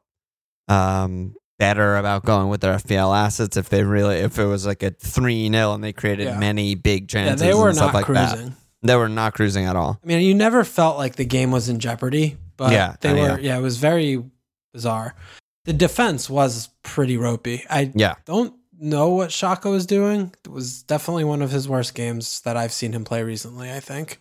um 0.69 1.35
better 1.62 1.96
about 1.96 2.25
going 2.25 2.48
with 2.48 2.61
their 2.61 2.75
FPL 2.75 3.16
assets 3.16 3.57
if 3.57 3.68
they 3.68 3.85
really 3.85 4.16
if 4.16 4.37
it 4.38 4.44
was 4.46 4.66
like 4.66 4.83
a 4.83 4.90
three 4.90 5.48
0 5.48 5.75
and 5.75 5.85
they 5.85 5.92
created 5.92 6.25
Yeah. 6.27 6.38
many 6.38 6.75
big 6.75 7.03
Yeah, 7.03 7.07
chances. 7.22 7.40
they 7.46 7.55
were 7.55 7.68
and 7.68 7.77
stuff 7.77 7.92
not 7.92 7.94
like 7.94 8.07
that. 8.09 8.35
cruising. 8.37 8.57
They 8.83 8.96
were 8.96 9.09
not 9.09 9.35
cruising 9.35 9.66
at 9.66 9.77
all. 9.77 10.01
I 10.03 10.07
mean, 10.07 10.22
you 10.22 10.35
never 10.35 10.64
felt 10.64 10.98
like 10.98 11.14
the 11.14 11.25
game 11.25 11.53
was 11.53 11.68
in 11.68 11.79
jeopardy, 11.79 12.37
but 12.57 12.72
Yeah, 12.72 12.96
they 13.01 13.12
were. 13.12 13.38
yeah. 13.38 13.55
Yeah. 13.55 13.59
it 13.59 13.62
was 13.62 13.77
very 13.77 14.22
bizarre. 14.72 15.14
The 15.66 15.72
defense 15.72 16.29
was 16.29 16.68
pretty 16.83 17.16
ropey. 17.16 17.64
I 17.70 17.92
Yeah. 17.94 18.14
don't 18.25 18.55
know 18.81 19.11
what 19.11 19.31
Xhaka 19.31 19.70
was 19.70 19.87
doing. 19.87 20.33
It 20.44 20.51
was 20.51 20.83
definitely 20.83 21.22
one 21.22 21.42
of 21.42 21.53
his 21.53 21.68
worst 21.68 21.94
games 21.94 22.40
that 22.40 22.57
I've 22.57 22.72
seen 22.72 22.92
him 22.92 23.05
play 23.05 23.22
recently. 23.22 23.70
I 23.70 23.79
think 23.79 24.18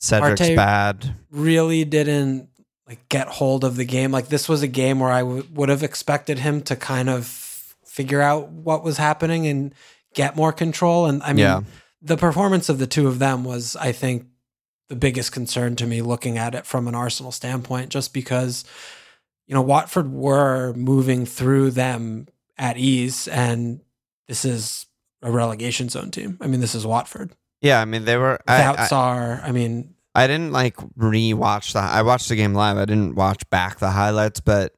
Cedric's 0.00 0.40
Partey- 0.40 0.56
bad. 0.56 1.14
really 1.30 1.84
didn't 1.84 2.48
like 2.90 3.08
get 3.08 3.28
hold 3.28 3.62
of 3.64 3.76
the 3.76 3.84
game. 3.86 4.10
Like 4.10 4.28
this 4.28 4.48
was 4.48 4.62
a 4.62 4.68
game 4.68 4.98
where 5.00 5.10
I 5.12 5.20
w- 5.20 5.46
would 5.54 5.68
have 5.70 5.82
expected 5.84 6.40
him 6.40 6.60
to 6.62 6.74
kind 6.76 7.08
of 7.08 7.24
figure 7.86 8.20
out 8.20 8.48
what 8.50 8.82
was 8.84 8.96
happening 8.98 9.46
and 9.46 9.72
get 10.14 10.34
more 10.36 10.52
control. 10.52 11.06
And 11.06 11.22
I 11.22 11.28
mean, 11.28 11.38
Yeah. 11.38 11.60
the 12.02 12.16
performance 12.16 12.68
of 12.68 12.78
the 12.80 12.86
two 12.88 13.06
of 13.06 13.18
them 13.20 13.44
was, 13.44 13.76
I 13.76 13.92
think, 13.92 14.26
the 14.88 14.96
biggest 14.96 15.30
concern 15.30 15.76
to 15.76 15.86
me 15.86 16.02
looking 16.02 16.36
at 16.36 16.52
it 16.56 16.66
from 16.66 16.88
an 16.88 16.96
Arsenal 16.96 17.30
standpoint, 17.30 17.90
just 17.90 18.12
because, 18.12 18.64
you 19.46 19.54
know, 19.54 19.62
Watford 19.62 20.12
were 20.12 20.72
moving 20.74 21.24
through 21.26 21.70
them 21.70 22.26
at 22.58 22.76
ease, 22.76 23.28
and 23.28 23.80
this 24.26 24.44
is 24.44 24.86
a 25.22 25.30
relegation 25.30 25.88
zone 25.88 26.10
team. 26.10 26.38
I 26.40 26.48
mean, 26.48 26.58
this 26.60 26.74
is 26.74 26.84
Watford 26.84 27.30
Yeah, 27.62 27.80
I 27.80 27.84
mean 27.84 28.04
they 28.04 28.16
were. 28.16 28.40
I, 28.48 28.56
without 28.58 28.78
I, 28.80 28.86
Sar. 28.86 29.40
I 29.44 29.52
mean, 29.52 29.94
I 30.14 30.26
didn't 30.26 30.52
like 30.52 30.76
rewatch 30.98 31.72
the. 31.72 31.78
I 31.80 32.02
watched 32.02 32.28
the 32.28 32.36
game 32.36 32.54
live. 32.54 32.76
I 32.76 32.84
didn't 32.84 33.14
watch 33.14 33.48
back 33.50 33.78
the 33.78 33.90
highlights, 33.90 34.40
but 34.40 34.74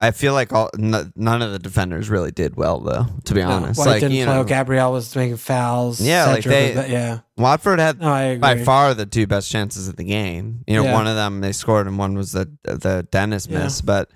I 0.00 0.10
feel 0.12 0.32
like 0.34 0.52
all 0.52 0.70
n- 0.78 1.12
none 1.16 1.42
of 1.42 1.52
the 1.52 1.58
defenders 1.58 2.08
really 2.10 2.30
did 2.30 2.56
well, 2.56 2.80
though. 2.80 3.06
To 3.24 3.34
be 3.34 3.40
no, 3.42 3.50
honest, 3.50 3.78
White 3.78 3.86
like 3.86 4.00
didn't 4.00 4.16
you 4.16 4.24
play. 4.24 4.34
know, 4.34 4.44
Gabriel 4.44 4.92
was 4.92 5.14
making 5.16 5.36
fouls. 5.36 6.00
Yeah, 6.00 6.26
like 6.26 6.44
they- 6.44 6.74
was- 6.76 6.88
yeah. 6.88 7.18
Watford 7.36 7.78
had 7.80 8.00
No, 8.00 8.38
by 8.38 8.62
far 8.64 8.94
the 8.94 9.06
two 9.06 9.26
best 9.26 9.50
chances 9.50 9.88
of 9.88 9.96
the 9.96 10.04
game. 10.04 10.62
You 10.66 10.76
know, 10.76 10.84
Yeah. 10.84 10.92
one 10.92 11.06
of 11.06 11.16
them 11.16 11.40
they 11.40 11.52
scored, 11.52 11.86
and 11.86 11.98
one 11.98 12.14
was 12.14 12.32
the 12.32 12.50
the 12.64 13.06
Dennis 13.10 13.46
Yeah. 13.50 13.64
miss. 13.64 13.80
But 13.80 14.10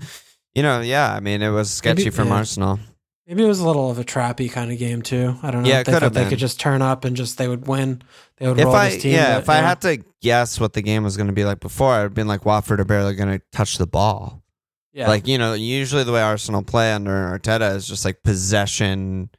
you 0.55 0.63
know, 0.63 0.81
yeah, 0.81 1.13
I 1.13 1.21
mean, 1.21 1.43
it 1.43 1.51
was 1.51 1.71
sketchy 1.71 2.05
Maybe- 2.05 2.11
from 2.17 2.29
yeah. 2.29 2.35
Arsenal. 2.37 2.79
Maybe 3.27 3.43
it 3.43 3.47
was 3.49 3.59
a 3.59 3.67
little 3.67 3.91
of 3.91 3.99
a 3.99 4.05
trappy 4.05 4.51
kind 4.51 4.71
of 4.71 4.79
game 4.79 5.03
too. 5.03 5.37
I 5.43 5.51
don't 5.51 5.65
know. 5.65 5.69
Yeah, 5.69 5.83
they 5.83 5.93
could 5.93 6.01
thought 6.01 6.13
they 6.15 6.29
could 6.29 6.39
just 6.39 6.61
turn 6.61 6.81
up 6.81 7.05
and 7.05 7.17
just 7.17 7.39
they 7.39 7.49
would 7.49 7.67
win. 7.67 8.03
They 8.37 8.47
would 8.47 8.59
If 8.59 8.67
roll 8.67 8.75
I 8.77 8.91
this 8.91 9.03
team. 9.03 9.15
yeah, 9.15 9.35
but, 9.35 9.43
if 9.43 9.49
I 9.49 9.57
had 9.57 9.81
to 9.81 10.05
guess 10.23 10.61
what 10.61 10.75
the 10.75 10.83
game 10.83 11.03
was 11.03 11.17
going 11.17 11.27
to 11.27 11.33
be 11.33 11.45
like 11.45 11.59
before, 11.59 11.93
I'd 11.93 12.15
been 12.15 12.29
like 12.29 12.45
Watford 12.45 12.79
are 12.81 12.85
barely 12.85 13.15
going 13.17 13.37
to 13.37 13.45
touch 13.51 13.79
the 13.79 13.87
ball. 13.87 14.45
yeah, 14.93 15.09
Like, 15.09 15.27
you 15.27 15.39
know, 15.39 15.55
usually 15.55 16.05
the 16.05 16.13
way 16.13 16.23
Arsenal 16.23 16.63
play 16.63 16.93
under 16.93 17.11
Arteta 17.37 17.75
is 17.75 17.89
just 17.89 18.05
like 18.05 18.23
possession. 18.23 19.31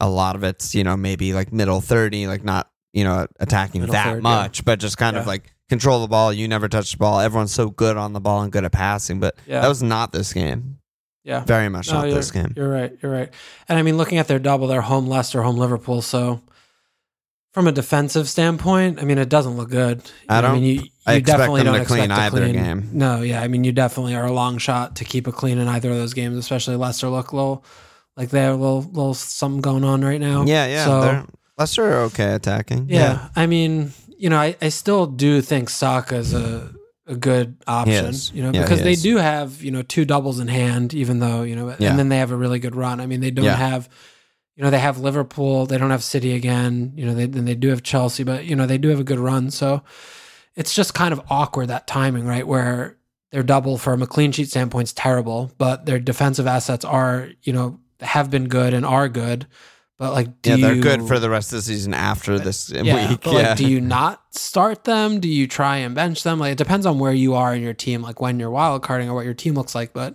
A 0.00 0.08
lot 0.08 0.34
of 0.36 0.42
it's, 0.44 0.74
you 0.74 0.82
know, 0.84 0.96
maybe 0.96 1.32
like 1.32 1.52
middle 1.52 1.80
30, 1.80 2.26
like 2.28 2.42
not, 2.44 2.70
you 2.92 3.04
know, 3.04 3.26
attacking 3.40 3.80
Middle 3.82 3.92
that 3.92 4.04
third, 4.06 4.16
yeah. 4.16 4.20
much, 4.20 4.64
but 4.64 4.78
just 4.80 4.96
kind 4.96 5.16
of 5.16 5.26
like 5.26 5.52
control 5.68 6.00
the 6.00 6.08
ball. 6.08 6.32
You 6.32 6.48
never 6.48 6.68
touch 6.68 6.92
the 6.92 6.98
ball. 6.98 7.20
Everyone's 7.20 7.52
so 7.52 7.68
good 7.70 7.96
on 7.96 8.12
the 8.14 8.20
ball 8.20 8.42
and 8.42 8.50
good 8.52 8.64
at 8.64 8.72
passing, 8.72 9.20
but 9.20 9.36
Yeah. 9.46 9.60
that 9.60 9.68
was 9.68 9.82
not 9.82 10.12
this 10.12 10.32
game. 10.32 10.77
Yeah. 11.28 11.44
Very 11.44 11.68
much 11.68 11.88
No, 11.92 12.00
not 12.02 12.10
this 12.10 12.30
game. 12.30 12.52
You're 12.56 12.68
right. 12.70 12.92
You're 13.02 13.12
right. 13.12 13.30
And 13.68 13.78
I 13.78 13.82
mean, 13.82 13.96
looking 13.96 14.18
at 14.18 14.26
their 14.28 14.38
double, 14.38 14.66
they're 14.66 14.80
home 14.80 15.06
Leicester, 15.06 15.42
home 15.42 15.56
Liverpool. 15.58 16.00
So, 16.02 16.40
from 17.52 17.66
a 17.68 17.72
defensive 17.72 18.28
standpoint, 18.28 19.00
I 19.00 19.04
mean, 19.04 19.18
it 19.18 19.28
doesn't 19.28 19.56
look 19.56 19.70
good. 19.70 20.02
I 20.28 20.38
I 20.38 20.42
mean, 20.42 20.50
don't- 20.52 20.62
you, 20.62 20.72
you 20.72 20.82
I 21.06 21.14
expect 21.14 21.38
definitely 21.38 21.62
them 21.62 21.74
don't 21.74 21.82
to 21.82 21.86
clean 21.86 22.10
either 22.10 22.38
clean. 22.40 22.52
game. 22.54 22.90
No, 22.92 23.22
yeah. 23.22 23.40
I 23.42 23.48
mean, 23.48 23.64
you 23.64 23.72
definitely 23.72 24.14
are 24.14 24.26
a 24.26 24.32
long 24.32 24.58
shot 24.58 24.96
to 24.96 25.04
keep 25.04 25.26
it 25.28 25.34
clean 25.34 25.58
in 25.58 25.66
either 25.68 25.90
of 25.90 25.96
those 25.96 26.14
games, 26.14 26.36
especially 26.36 26.76
Leicester 26.76 27.08
look 27.08 27.32
a 27.32 27.36
little 27.36 27.64
like 28.16 28.30
they 28.30 28.40
have 28.40 28.54
a 28.54 28.56
little, 28.62 28.82
little 28.82 29.14
something 29.14 29.60
going 29.60 29.84
on 29.84 30.04
right 30.04 30.20
now. 30.20 30.44
Yeah, 30.44 30.66
yeah. 30.66 30.84
So, 30.84 31.26
Leicester 31.56 31.84
are 31.92 32.00
okay 32.04 32.32
attacking. 32.34 32.86
Yeah, 32.88 33.28
I 33.36 33.46
mean, 33.46 33.92
you 34.18 34.28
know, 34.30 34.38
I, 34.38 34.56
I 34.60 34.68
still 34.70 35.06
do 35.06 35.40
think 35.40 35.70
Saka's 35.70 36.34
a 36.34 36.72
a 37.08 37.16
good 37.16 37.56
option. 37.66 38.14
You 38.34 38.42
know, 38.44 38.50
Yeah, 38.52 38.62
because 38.62 38.82
they 38.82 38.92
is. 38.92 39.02
do 39.02 39.16
have 39.16 39.62
you 39.62 39.70
know 39.70 39.82
two 39.82 40.04
doubles 40.04 40.38
in 40.40 40.48
hand, 40.48 40.94
even 40.94 41.18
though 41.20 41.42
you 41.42 41.56
know, 41.56 41.74
Yeah. 41.78 41.90
and 41.90 41.98
then 41.98 42.08
they 42.08 42.18
have 42.18 42.30
a 42.30 42.36
really 42.36 42.58
good 42.58 42.76
run. 42.76 43.00
I 43.00 43.06
mean, 43.06 43.20
they 43.20 43.30
don't 43.30 43.44
Yeah. 43.46 43.56
have, 43.56 43.88
you 44.56 44.62
know, 44.64 44.70
they 44.70 44.78
have 44.78 44.98
Liverpool, 44.98 45.66
they 45.66 45.78
don't 45.78 45.90
have 45.90 46.04
City 46.04 46.32
again. 46.34 46.92
You 46.96 47.06
know, 47.06 47.14
they 47.14 47.26
then 47.26 47.44
they 47.44 47.54
do 47.54 47.68
have 47.68 47.82
Chelsea, 47.82 48.24
but 48.24 48.44
you 48.44 48.54
know 48.54 48.66
they 48.66 48.78
do 48.78 48.88
have 48.88 49.00
a 49.00 49.04
good 49.04 49.18
run. 49.18 49.50
So 49.50 49.82
it's 50.54 50.74
just 50.74 50.94
kind 50.94 51.12
of 51.12 51.20
awkward 51.30 51.68
that 51.68 51.86
timing, 51.86 52.26
right? 52.26 52.46
Where 52.46 52.96
their 53.30 53.42
double 53.42 53.78
from 53.78 54.02
a 54.02 54.06
clean 54.06 54.32
sheet 54.32 54.48
standpoint 54.50 54.88
is 54.88 54.92
terrible, 54.92 55.52
but 55.58 55.86
their 55.86 55.98
defensive 55.98 56.46
assets 56.46 56.84
are 56.84 57.28
you 57.42 57.52
know 57.52 57.78
have 58.00 58.30
been 58.30 58.48
good 58.48 58.74
and 58.74 58.84
are 58.86 59.08
good. 59.08 59.46
But 59.98 60.12
like, 60.12 60.42
do 60.42 60.50
yeah, 60.50 60.56
they're 60.58 60.76
you, 60.76 60.82
good 60.82 61.08
for 61.08 61.18
the 61.18 61.28
rest 61.28 61.52
of 61.52 61.56
the 61.56 61.62
season 61.62 61.92
after 61.92 62.38
this 62.38 62.70
yeah, 62.70 63.10
week. 63.10 63.20
yeah. 63.26 63.32
like, 63.32 63.56
do 63.56 63.68
you 63.68 63.80
not 63.80 64.22
start 64.32 64.84
them? 64.84 65.18
Do 65.18 65.28
you 65.28 65.48
try 65.48 65.78
and 65.78 65.92
bench 65.92 66.22
them? 66.22 66.38
Like, 66.38 66.52
it 66.52 66.58
depends 66.58 66.86
on 66.86 67.00
where 67.00 67.12
you 67.12 67.34
are 67.34 67.52
in 67.52 67.62
your 67.62 67.74
team, 67.74 68.00
like 68.02 68.20
when 68.20 68.38
you're 68.38 68.50
wild 68.50 68.82
carding 68.84 69.08
or 69.10 69.14
what 69.14 69.24
your 69.24 69.34
team 69.34 69.54
looks 69.54 69.74
like. 69.74 69.92
But 69.92 70.14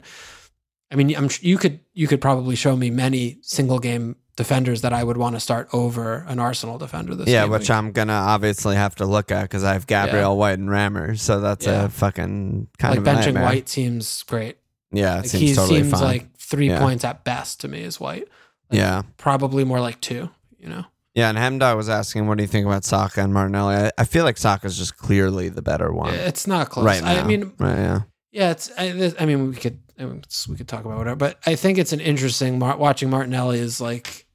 I 0.90 0.96
mean, 0.96 1.14
I'm 1.16 1.28
you 1.42 1.58
could 1.58 1.82
you 1.94 2.08
could 2.08 2.22
probably 2.22 2.56
show 2.56 2.78
me 2.78 2.92
many 2.92 3.40
single 3.42 3.80
game 3.80 4.16
defenders 4.36 4.82
that 4.82 4.94
I 4.94 5.04
would 5.04 5.18
want 5.18 5.36
to 5.36 5.40
start 5.40 5.68
over 5.74 6.26
an 6.28 6.40
Arsenal 6.40 6.78
defender 6.78 7.14
this 7.14 7.28
yeah, 7.28 7.44
which 7.46 7.64
week. 7.64 7.72
I'm 7.72 7.92
gonna 7.92 8.14
obviously 8.14 8.76
have 8.76 8.96
to 8.96 9.06
look 9.06 9.32
at 9.32 9.44
because 9.44 9.64
I 9.66 9.74
have 9.74 9.86
Gabriel 9.86 10.38
White 10.38 10.60
and 10.60 10.70
Rammer, 10.72 11.16
so 11.18 11.40
that's 11.42 11.66
Yeah. 11.66 11.84
a 11.86 11.90
fucking 11.90 12.68
kind 12.80 12.92
like 12.92 13.00
of 13.00 13.04
benching 13.04 13.26
nightmare. 13.34 13.44
White 13.44 13.70
seems 13.70 14.24
great. 14.24 14.58
Yeah, 14.92 15.16
it 15.16 15.18
Like 15.18 15.26
seems 15.28 15.42
he 15.42 15.54
totally 15.56 15.82
seems 15.82 15.92
fine. 15.92 16.02
like 16.02 16.38
three 16.38 16.68
Yeah. 16.70 16.80
points 16.80 17.04
at 17.04 17.24
best 17.24 17.60
to 17.62 17.68
me 17.68 17.82
is 17.82 18.00
White. 18.00 18.28
Yeah, 18.74 19.04
probably 19.18 19.64
more 19.64 19.80
like 19.80 20.00
two. 20.02 20.30
You 20.60 20.70
know, 20.70 20.86
yeah. 21.14 21.30
And 21.30 21.38
Hemda 21.38 21.76
was 21.76 21.90
asking, 21.90 22.28
"What 22.28 22.38
do 22.38 22.44
you 22.44 22.48
think 22.48 22.66
about 22.66 22.84
Saka 22.86 23.22
and 23.22 23.34
Martinelli?" 23.34 23.76
I, 23.76 23.92
I 23.98 24.04
feel 24.06 24.24
like 24.24 24.38
Saka's 24.38 24.78
just 24.78 24.98
clearly 24.98 25.50
the 25.50 25.62
better 25.62 25.92
one 25.92 26.14
it's 26.14 26.48
not 26.48 26.70
close. 26.70 26.86
right 26.86 27.04
now. 27.04 27.22
I 27.22 27.24
mean, 27.26 27.54
right, 27.60 27.76
yeah, 27.78 28.02
Yeah, 28.32 28.52
it's. 28.52 28.72
I, 28.78 28.92
this- 28.92 29.16
I 29.20 29.26
mean, 29.26 29.50
we 29.50 29.56
could. 29.56 29.80
I 30.00 30.06
mean, 30.06 30.24
we 30.50 30.56
could 30.56 30.68
talk 30.68 30.86
about 30.86 30.98
whatever, 30.98 31.16
but 31.16 31.38
I 31.46 31.56
think 31.56 31.78
it's 31.78 31.94
an 31.94 32.00
interesting 32.00 32.60
watching 32.60 33.10
Martinelli 33.10 33.60
is 33.60 33.80
like 33.80 34.26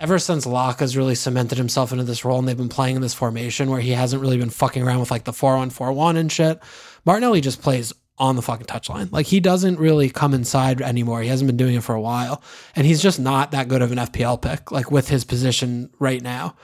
ever 0.00 0.18
since 0.18 0.44
Laca's 0.46 0.96
really 0.96 1.14
cemented 1.14 1.58
himself 1.58 1.90
into 1.92 2.04
this 2.04 2.24
role 2.24 2.38
and 2.38 2.46
they've 2.46 2.56
been 2.56 2.68
playing 2.68 2.94
in 2.96 3.02
this 3.02 3.14
formation 3.14 3.68
where 3.70 3.80
he 3.80 3.90
hasn't 3.90 4.22
really 4.22 4.36
been 4.36 4.50
fucking 4.50 4.82
around 4.82 5.00
with 5.00 5.10
like 5.10 5.24
the 5.24 5.32
four 5.32 5.56
one 5.56 5.70
four 5.70 5.92
one 5.92 6.16
and 6.16 6.30
shit. 6.30 6.60
Martinelli 7.04 7.40
just 7.40 7.62
plays 7.62 7.92
on 8.18 8.36
the 8.36 8.42
fucking 8.42 8.66
touchline. 8.66 9.10
Like 9.12 9.26
he 9.26 9.40
doesn't 9.40 9.78
really 9.78 10.10
come 10.10 10.34
inside 10.34 10.80
anymore. 10.80 11.22
He 11.22 11.28
hasn't 11.28 11.46
been 11.46 11.56
doing 11.56 11.76
it 11.76 11.82
for 11.82 11.94
a 11.94 12.00
while, 12.00 12.42
and 12.76 12.86
he's 12.86 13.02
just 13.02 13.20
not 13.20 13.52
that 13.52 13.68
good 13.68 13.82
of 13.82 13.92
an 13.92 13.98
FPL 13.98 14.40
pick. 14.40 14.70
Like 14.70 14.90
with 14.90 15.08
his 15.08 15.24
position 15.24 15.90
right 15.98 16.22
now, 16.22 16.56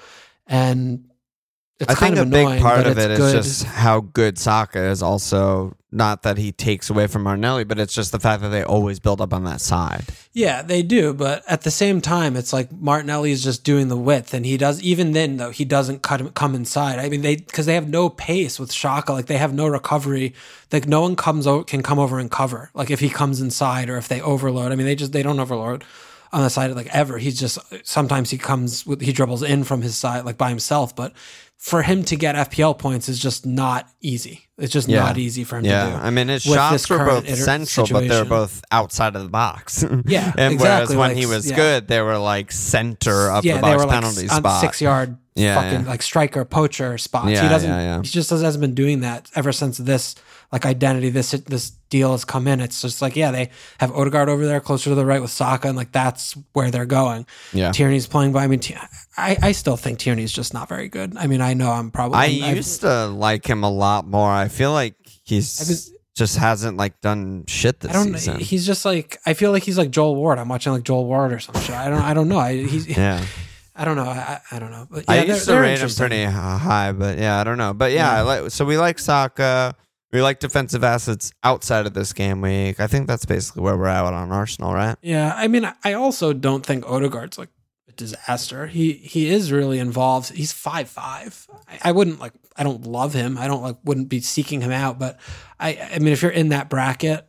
and 0.47 1.09
it's 1.81 1.91
I 1.91 1.95
kind 1.95 2.17
think 2.17 2.27
of 2.27 2.33
a 2.33 2.37
annoying, 2.37 2.57
big 2.57 2.63
part 2.63 2.87
of 2.87 2.99
it 2.99 3.11
is 3.13 3.19
good. 3.19 3.33
just 3.35 3.65
how 3.65 4.01
good 4.01 4.39
Saka 4.39 4.81
is. 4.91 5.03
Also, 5.03 5.77
not 5.95 6.23
that 6.23 6.37
he 6.37 6.53
takes 6.53 6.91
away 6.91 7.07
from 7.07 7.23
Martinelli, 7.23 7.65
but 7.65 7.79
it's 7.79 7.95
just 7.95 8.13
the 8.13 8.19
fact 8.19 8.43
that 8.43 8.49
they 8.49 8.63
always 8.63 8.99
build 8.99 9.21
up 9.21 9.33
on 9.33 9.45
that 9.45 9.61
side. 9.61 10.05
Yeah, 10.33 10.63
they 10.63 10.83
do, 10.83 11.15
but 11.15 11.45
at 11.49 11.63
the 11.63 11.71
same 11.71 12.01
time, 12.01 12.37
it's 12.37 12.53
like 12.53 12.73
Martinelli 12.73 13.31
is 13.31 13.43
just 13.43 13.65
doing 13.65 13.89
the 13.89 13.97
width, 13.97 14.35
and 14.35 14.45
he 14.45 14.57
does. 14.57 14.83
Even 14.83 15.13
then, 15.13 15.37
though, 15.37 15.51
he 15.51 15.65
doesn't 15.65 16.03
cut 16.03 16.35
come 16.35 16.55
inside. 16.55 16.99
I 16.99 17.09
mean, 17.09 17.23
they 17.23 17.37
because 17.37 17.67
they 17.67 17.75
have 17.75 17.89
no 17.89 18.09
pace 18.09 18.59
with 18.59 18.71
Xhaka, 18.71 19.11
like 19.11 19.27
they 19.27 19.39
have 19.39 19.55
no 19.55 19.67
recovery. 19.67 20.35
Like 20.73 20.89
no 20.89 21.03
one 21.03 21.15
comes 21.15 21.47
out 21.47 21.69
can 21.69 21.83
come 21.83 22.01
over 22.01 22.19
and 22.19 22.31
cover. 22.31 22.71
Like 22.75 22.91
if 22.91 22.99
he 22.99 23.09
comes 23.09 23.41
inside 23.41 23.89
or 23.89 23.97
if 23.97 24.09
they 24.09 24.21
overload. 24.21 24.73
I 24.73 24.75
mean, 24.75 24.87
they 24.87 24.97
just 24.97 25.13
they 25.13 25.23
don't 25.23 25.39
overload 25.39 25.85
on 26.35 26.43
the 26.43 26.51
side 26.51 26.73
like 26.73 26.93
ever. 26.95 27.19
He's 27.19 27.39
just 27.39 27.59
sometimes 27.87 28.31
he 28.31 28.39
comes 28.39 28.85
with 28.85 29.01
he 29.01 29.13
dribbles 29.13 29.45
in 29.45 29.63
from 29.63 29.83
his 29.83 29.97
side 29.97 30.25
like 30.25 30.37
by 30.37 30.49
himself, 30.49 30.95
but 30.95 31.13
for 31.59 31.83
him 31.83 32.03
to 32.05 32.17
get 32.17 32.35
FPL 32.35 32.79
points 32.79 33.09
is 33.09 33.19
just 33.19 33.47
not 33.47 33.89
easy. 34.01 34.49
It's 34.59 34.73
just 34.73 34.87
Yeah. 34.89 35.01
not 35.01 35.17
easy 35.19 35.45
for 35.45 35.57
him 35.57 35.63
to 35.65 35.69
Yeah, 35.71 35.91
do. 35.91 35.97
I 35.97 36.11
mean 36.11 36.29
his 36.29 36.43
shots 36.43 36.89
were 36.91 36.99
both 36.99 37.25
iter- 37.25 37.37
central, 37.37 37.87
but 37.91 38.07
they're 38.07 38.25
both 38.25 38.63
outside 38.71 39.17
of 39.17 39.23
the 39.23 39.29
box. 39.31 39.85
Yeah, 40.07 40.33
and 40.37 40.61
whereas 40.61 40.91
when 40.91 40.99
like, 40.99 41.17
he 41.17 41.27
was 41.27 41.49
yeah. 41.51 41.57
good, 41.57 41.89
they 41.89 42.01
were 42.03 42.19
like 42.19 42.53
center 42.53 43.31
of 43.31 43.45
yeah, 43.45 43.55
the 43.57 43.63
they 43.63 43.69
box 43.69 43.77
were 43.83 43.87
like 43.89 43.95
penalty 43.95 44.29
on 44.29 44.37
spot. 44.37 44.61
six 44.61 44.81
yard 44.83 45.17
Yeah, 45.35 45.55
fucking 45.61 45.87
like 45.87 46.03
striker 46.03 46.45
poacher 46.45 46.99
spots. 46.99 47.31
Yeah, 47.31 47.43
he 47.43 47.49
doesn't. 47.49 48.05
He 48.05 48.11
just 48.11 48.31
hasn't 48.31 48.61
been 48.61 48.75
doing 48.75 49.01
that 49.01 49.31
ever 49.35 49.51
since 49.53 49.79
this 49.79 50.15
like 50.55 50.65
identity 50.65 51.11
this 51.11 51.33
this 51.33 51.71
deal 51.91 52.13
has 52.13 52.25
come 52.25 52.47
in. 52.47 52.61
It's 52.61 52.81
just 52.81 53.03
like 53.03 53.17
yeah, 53.17 53.33
they 53.33 53.51
have 53.81 53.91
Odegaard 53.91 54.29
over 54.29 54.47
there 54.47 54.61
closer 54.61 54.91
to 54.91 54.95
the 54.95 55.05
right 55.05 55.21
with 55.21 55.33
Saka, 55.33 55.67
and 55.67 55.77
like 55.77 55.91
that's 55.91 56.37
where 56.53 56.71
they're 56.71 56.87
going. 56.87 57.27
Yeah. 57.53 57.73
Tierney's 57.73 58.07
playing 58.07 58.31
by. 58.33 58.45
I 58.45 58.47
mean, 58.47 58.61
T- 58.61 58.77
I, 59.17 59.37
I 59.43 59.51
still 59.53 59.77
think 59.77 59.99
Tierney's 59.99 60.31
just 60.33 60.55
not 60.55 60.69
very 60.69 60.89
good. 60.89 61.17
I 61.17 61.27
mean, 61.27 61.41
I 61.41 61.55
know 61.55 61.73
I'm 61.73 61.91
probably. 61.91 62.19
I 62.19 62.25
I've- 62.49 62.57
used 62.57 62.83
to 62.83 63.07
like 63.07 63.45
him 63.51 63.65
a 63.65 63.71
lot 63.71 64.07
more. 64.07 64.31
I 64.31 64.47
feel 64.47 64.71
like 64.73 64.95
he's 65.25 65.91
just 66.15 66.37
hasn't 66.37 66.77
like 66.77 67.01
done 67.01 67.45
shit 67.49 67.81
this 67.81 67.91
I 67.91 67.95
don't. 67.95 68.13
season. 68.15 68.39
He's 68.39 68.65
just 68.65 68.85
like 68.85 69.19
I 69.27 69.35
feel 69.35 69.51
like 69.51 69.65
he's 69.65 69.77
like 69.77 69.91
Joel 69.91 70.15
Ward. 70.15 70.39
I'm 70.39 70.49
watching 70.49 70.73
like 70.73 70.85
Joel 70.85 71.07
Ward 71.07 71.33
or 71.33 71.41
some 71.41 71.61
shit. 71.61 71.75
I 71.75 71.91
don't. 71.91 72.01
I 72.01 72.15
don't 72.15 72.29
know. 72.29 72.39
I 72.39 72.55
he's. 72.65 72.87
yeah, 72.87 73.25
I 73.75 73.85
don't 73.85 73.97
know. 73.97 74.05
I, 74.07 74.41
I 74.51 74.57
I 74.57 74.59
don't 74.61 74.71
know. 74.71 74.87
But 74.89 75.05
I 75.09 75.17
yeah, 75.17 75.23
used 75.35 75.49
they're- 75.49 75.57
to 75.57 75.61
rate 75.63 75.81
him 75.81 75.91
pretty 75.91 76.23
high, 76.25 76.93
but 76.93 77.19
yeah, 77.19 77.41
I 77.41 77.43
don't 77.43 77.59
know. 77.59 77.75
But 77.75 77.91
yeah, 77.91 78.13
Yeah. 78.13 78.19
I 78.19 78.23
like 78.23 78.51
so 78.53 78.65
we 78.65 78.79
like 78.79 79.01
Saka. 79.01 79.75
We 80.15 80.23
like 80.23 80.39
defensive 80.39 80.85
assets 80.85 81.33
outside 81.43 81.87
of 81.87 81.95
this 81.95 82.13
game 82.13 82.41
week. 82.41 82.79
I 82.79 82.87
think 82.87 83.09
that's 83.09 83.25
basically 83.25 83.63
where 83.63 83.77
we're 83.77 83.89
at 83.89 84.05
on 84.05 84.31
Arsenal, 84.31 84.73
right? 84.73 84.97
Yeah, 85.03 85.35
I 85.37 85.49
mean, 85.49 85.69
I 85.83 85.95
also 85.95 86.33
don't 86.33 86.65
think 86.65 86.89
Odegaard's 86.89 87.37
like 87.37 87.49
a 87.89 87.93
disaster. 87.93 88.69
He 88.69 88.93
he 88.93 89.29
is 89.29 89.51
really 89.51 89.81
involved. 89.81 90.33
He's 90.33 90.53
five 90.53 90.89
five. 90.89 91.49
I, 91.67 91.89
I 91.89 91.93
wouldn't 91.93 92.21
like. 92.21 92.33
I 92.57 92.63
don't 92.63 92.87
love 92.87 93.13
him. 93.13 93.37
I 93.37 93.49
don't 93.49 93.61
like. 93.61 93.77
Wouldn't 93.83 94.09
be 94.09 94.21
seeking 94.21 94.61
him 94.61 94.71
out. 94.71 95.01
But 95.01 95.19
I 95.59 95.77
I 95.95 95.99
mean, 95.99 96.13
if 96.13 96.23
you're 96.23 96.31
in 96.31 96.51
that 96.51 96.71
bracket, 96.71 97.27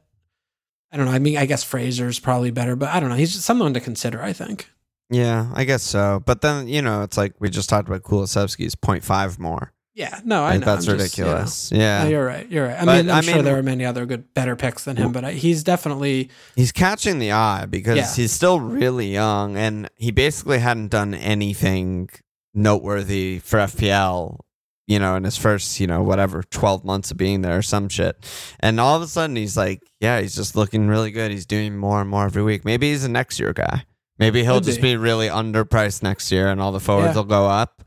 I 0.92 0.98
don't 0.98 1.08
know. 1.08 1.12
I 1.12 1.18
mean, 1.18 1.38
I 1.38 1.48
guess 1.48 1.64
Fraser's 1.64 2.20
probably 2.20 2.52
better, 2.52 2.76
but 2.76 2.90
I 2.90 3.00
don't 3.00 3.10
know. 3.10 3.16
He's 3.16 3.34
just 3.34 3.46
someone 3.46 3.74
to 3.74 3.80
consider. 3.80 4.22
I 4.22 4.32
think. 4.32 4.70
Yeah, 5.10 5.52
I 5.56 5.64
guess 5.64 5.82
so. 5.82 6.22
But 6.24 6.42
then 6.42 6.68
you 6.68 6.84
know, 6.84 7.02
it's 7.02 7.18
like 7.18 7.34
we 7.40 7.50
just 7.50 7.68
talked 7.68 7.88
about 7.88 8.04
Kulusevski's 8.04 8.76
0.5 8.76 9.40
more. 9.40 9.74
Yeah. 9.96 10.20
No, 10.26 10.44
I 10.44 10.58
know. 10.58 10.66
that's 10.66 10.88
I'm 10.90 10.98
just, 10.98 11.18
you 11.18 11.24
know. 11.24 11.30
ridiculous. 11.32 11.72
yeah, 11.72 12.04
No, 12.04 12.10
you're 12.10 12.26
right. 12.26 12.48
You're 12.52 12.68
right. 12.68 12.78
I 12.82 12.86
But, 12.86 12.98
mean, 13.06 13.10
I'm 13.10 13.18
I 13.18 13.22
sure 13.22 13.36
mean- 13.36 13.46
there 13.46 13.58
are 13.58 13.64
many 13.64 13.86
other 13.86 14.06
good, 14.06 14.34
better 14.34 14.56
picks 14.58 14.84
than 14.84 14.98
him, 14.98 15.12
but 15.14 15.24
I, 15.24 15.32
he's 15.32 15.64
definitely 15.64 16.30
He's 16.56 16.72
catching 16.74 17.20
the 17.20 17.32
eye 17.32 17.66
because 17.66 17.96
Yeah. 17.98 18.14
he's 18.14 18.34
still 18.34 18.60
really 18.60 19.08
young 19.14 19.56
and 19.56 19.90
he 19.96 20.12
basically 20.12 20.60
hadn't 20.60 20.90
done 20.90 21.14
anything 21.14 22.10
noteworthy 22.54 23.40
for 23.40 23.60
FPL, 23.60 24.40
you 24.88 25.00
know, 25.00 25.16
in 25.16 25.24
his 25.24 25.38
first, 25.38 25.80
you 25.80 25.88
know, 25.88 26.04
whatever, 26.04 26.44
12 26.44 26.84
months 26.84 27.12
of 27.12 27.18
being 27.18 27.42
there 27.42 27.58
or 27.58 27.62
some 27.62 27.88
shit. 27.90 28.18
And 28.60 28.80
all 28.80 28.96
of 28.96 29.02
a 29.02 29.08
sudden 29.08 29.36
he's 29.36 29.56
like, 29.58 29.82
yeah, 30.00 30.20
he's 30.22 30.36
just 30.36 30.56
looking 30.56 30.88
really 30.88 31.12
good. 31.12 31.32
He's 31.32 31.46
doing 31.46 31.78
more 31.78 32.02
and 32.02 32.10
more 32.10 32.26
every 32.26 32.44
week. 32.44 32.66
Maybe 32.66 32.92
he's 32.92 33.04
a 33.06 33.10
next 33.10 33.40
year 33.40 33.54
guy. 33.54 33.86
Maybe 34.20 34.44
he'll 34.44 34.56
Could 34.56 34.64
just 34.66 34.82
be. 34.82 34.92
be 34.94 34.98
really 34.98 35.28
underpriced 35.28 36.02
next 36.04 36.32
year 36.32 36.48
and 36.50 36.62
all 36.62 36.72
the 36.72 36.80
forwards 36.80 37.10
Yeah. 37.16 37.22
will 37.22 37.24
go 37.26 37.48
up. 37.48 37.84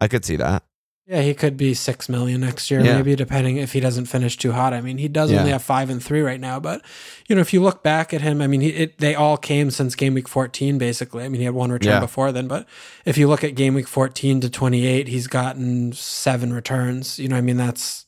I 0.00 0.08
could 0.08 0.24
see 0.24 0.36
that. 0.36 0.62
Yeah, 1.06 1.20
he 1.20 1.34
could 1.34 1.58
be 1.58 1.74
six 1.74 2.08
million 2.08 2.40
next 2.40 2.70
year, 2.70 2.80
Yeah. 2.82 2.96
maybe 2.96 3.14
depending 3.14 3.58
if 3.58 3.74
he 3.74 3.80
doesn't 3.80 4.06
finish 4.06 4.38
too 4.38 4.52
hot. 4.52 4.72
I 4.72 4.80
mean, 4.80 4.96
he 4.96 5.06
does 5.06 5.30
Yeah. 5.30 5.40
only 5.40 5.50
have 5.50 5.62
five 5.62 5.90
and 5.90 6.02
three 6.02 6.22
right 6.22 6.40
now, 6.40 6.58
but 6.58 6.80
you 7.28 7.34
know, 7.36 7.42
if 7.42 7.52
you 7.52 7.60
look 7.62 7.82
back 7.82 8.14
at 8.14 8.22
him, 8.22 8.40
I 8.40 8.46
mean, 8.46 8.62
he, 8.62 8.70
it, 8.70 8.98
they 8.98 9.14
all 9.14 9.36
came 9.36 9.70
since 9.70 9.94
game 9.94 10.14
week 10.14 10.28
fourteen, 10.28 10.78
basically. 10.78 11.22
I 11.22 11.28
mean, 11.28 11.40
he 11.40 11.44
had 11.44 11.52
one 11.54 11.70
return 11.70 11.92
Yeah. 11.92 12.00
before 12.00 12.32
then, 12.32 12.48
but 12.48 12.66
if 13.04 13.18
you 13.18 13.28
look 13.28 13.44
at 13.44 13.54
game 13.54 13.74
week 13.74 13.86
fourteen 13.86 14.40
to 14.40 14.48
twenty 14.48 14.86
eight, 14.86 15.08
he's 15.08 15.26
gotten 15.26 15.92
seven 15.92 16.54
returns. 16.54 17.18
You 17.18 17.28
know, 17.28 17.36
I 17.36 17.42
mean, 17.42 17.58
that's 17.58 18.06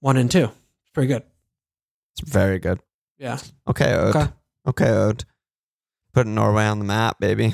one 0.00 0.16
and 0.16 0.30
two. 0.30 0.50
Pretty 0.94 1.08
good. 1.08 1.24
It's 2.18 2.30
very 2.30 2.58
good. 2.58 2.80
Yeah. 3.18 3.36
Okay, 3.68 3.92
Ode. 3.92 4.16
Okay. 4.16 4.32
Okay, 4.66 4.88
Ode. 4.88 5.24
Putting 6.14 6.34
Norway 6.34 6.64
on 6.64 6.78
the 6.78 6.84
map, 6.86 7.20
baby. 7.20 7.52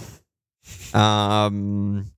Um, 0.94 2.12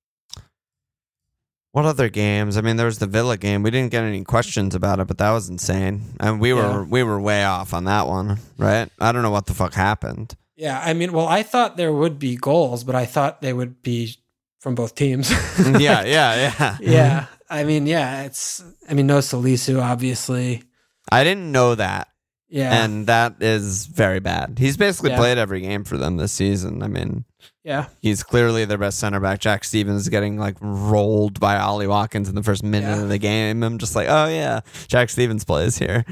what 1.78 1.86
other 1.86 2.08
games? 2.08 2.56
I 2.56 2.60
mean, 2.60 2.76
there 2.76 2.86
was 2.86 2.98
the 2.98 3.06
Villa 3.06 3.36
game. 3.36 3.62
We 3.62 3.70
didn't 3.70 3.92
get 3.92 4.02
any 4.02 4.24
questions 4.24 4.74
about 4.74 4.98
it, 4.98 5.06
but 5.06 5.18
that 5.18 5.30
was 5.30 5.48
insane. 5.48 6.02
And 6.18 6.40
we 6.40 6.52
were 6.52 6.62
Yeah. 6.62 6.82
we 6.82 7.02
were 7.04 7.20
way 7.20 7.44
off 7.44 7.72
on 7.72 7.84
that 7.84 8.06
one, 8.08 8.38
right? 8.58 8.88
I 8.98 9.12
don't 9.12 9.22
know 9.22 9.30
what 9.30 9.46
the 9.46 9.54
fuck 9.54 9.74
happened. 9.74 10.34
Yeah. 10.56 10.80
I 10.84 10.92
mean, 10.92 11.12
well, 11.12 11.28
I 11.28 11.44
thought 11.44 11.76
there 11.76 11.92
would 11.92 12.18
be 12.18 12.34
goals, 12.36 12.82
but 12.82 12.94
I 12.96 13.06
thought 13.06 13.42
they 13.42 13.52
would 13.52 13.80
be 13.82 14.16
from 14.60 14.74
both 14.74 14.96
teams. 14.96 15.30
yeah, 15.60 16.02
yeah, 16.04 16.04
yeah. 16.04 16.76
yeah. 16.80 17.26
I 17.48 17.62
mean, 17.64 17.86
yeah, 17.86 18.24
it's, 18.24 18.62
I 18.90 18.94
mean, 18.94 19.06
no 19.06 19.18
Salisu, 19.18 19.80
obviously. 19.80 20.64
I 21.12 21.22
didn't 21.24 21.52
know 21.52 21.76
that, 21.76 22.08
Yeah. 22.50 22.84
and 22.84 23.06
that 23.06 23.36
is 23.40 23.86
very 23.86 24.18
bad. 24.20 24.58
He's 24.58 24.76
basically 24.76 25.10
Yeah. 25.10 25.18
played 25.18 25.38
every 25.38 25.60
game 25.60 25.84
for 25.84 25.96
them 25.96 26.16
this 26.16 26.32
season. 26.32 26.82
I 26.82 26.88
mean, 26.88 27.24
yeah. 27.68 27.86
he's 28.00 28.22
clearly 28.22 28.64
their 28.64 28.78
best 28.78 28.98
center 28.98 29.20
back. 29.20 29.40
Jack 29.40 29.62
Stephens 29.64 30.02
is 30.02 30.08
getting 30.08 30.38
like 30.38 30.56
rolled 30.60 31.38
by 31.38 31.56
Ollie 31.58 31.86
Watkins 31.86 32.28
in 32.28 32.34
the 32.34 32.42
first 32.42 32.62
minute 32.64 32.88
Yeah. 32.88 33.02
of 33.02 33.08
the 33.08 33.18
game. 33.18 33.62
I'm 33.62 33.78
just 33.78 33.94
like, 33.94 34.08
oh 34.08 34.26
yeah, 34.26 34.60
Jack 34.88 35.10
Stephens 35.10 35.44
plays 35.44 35.78
here. 35.78 36.04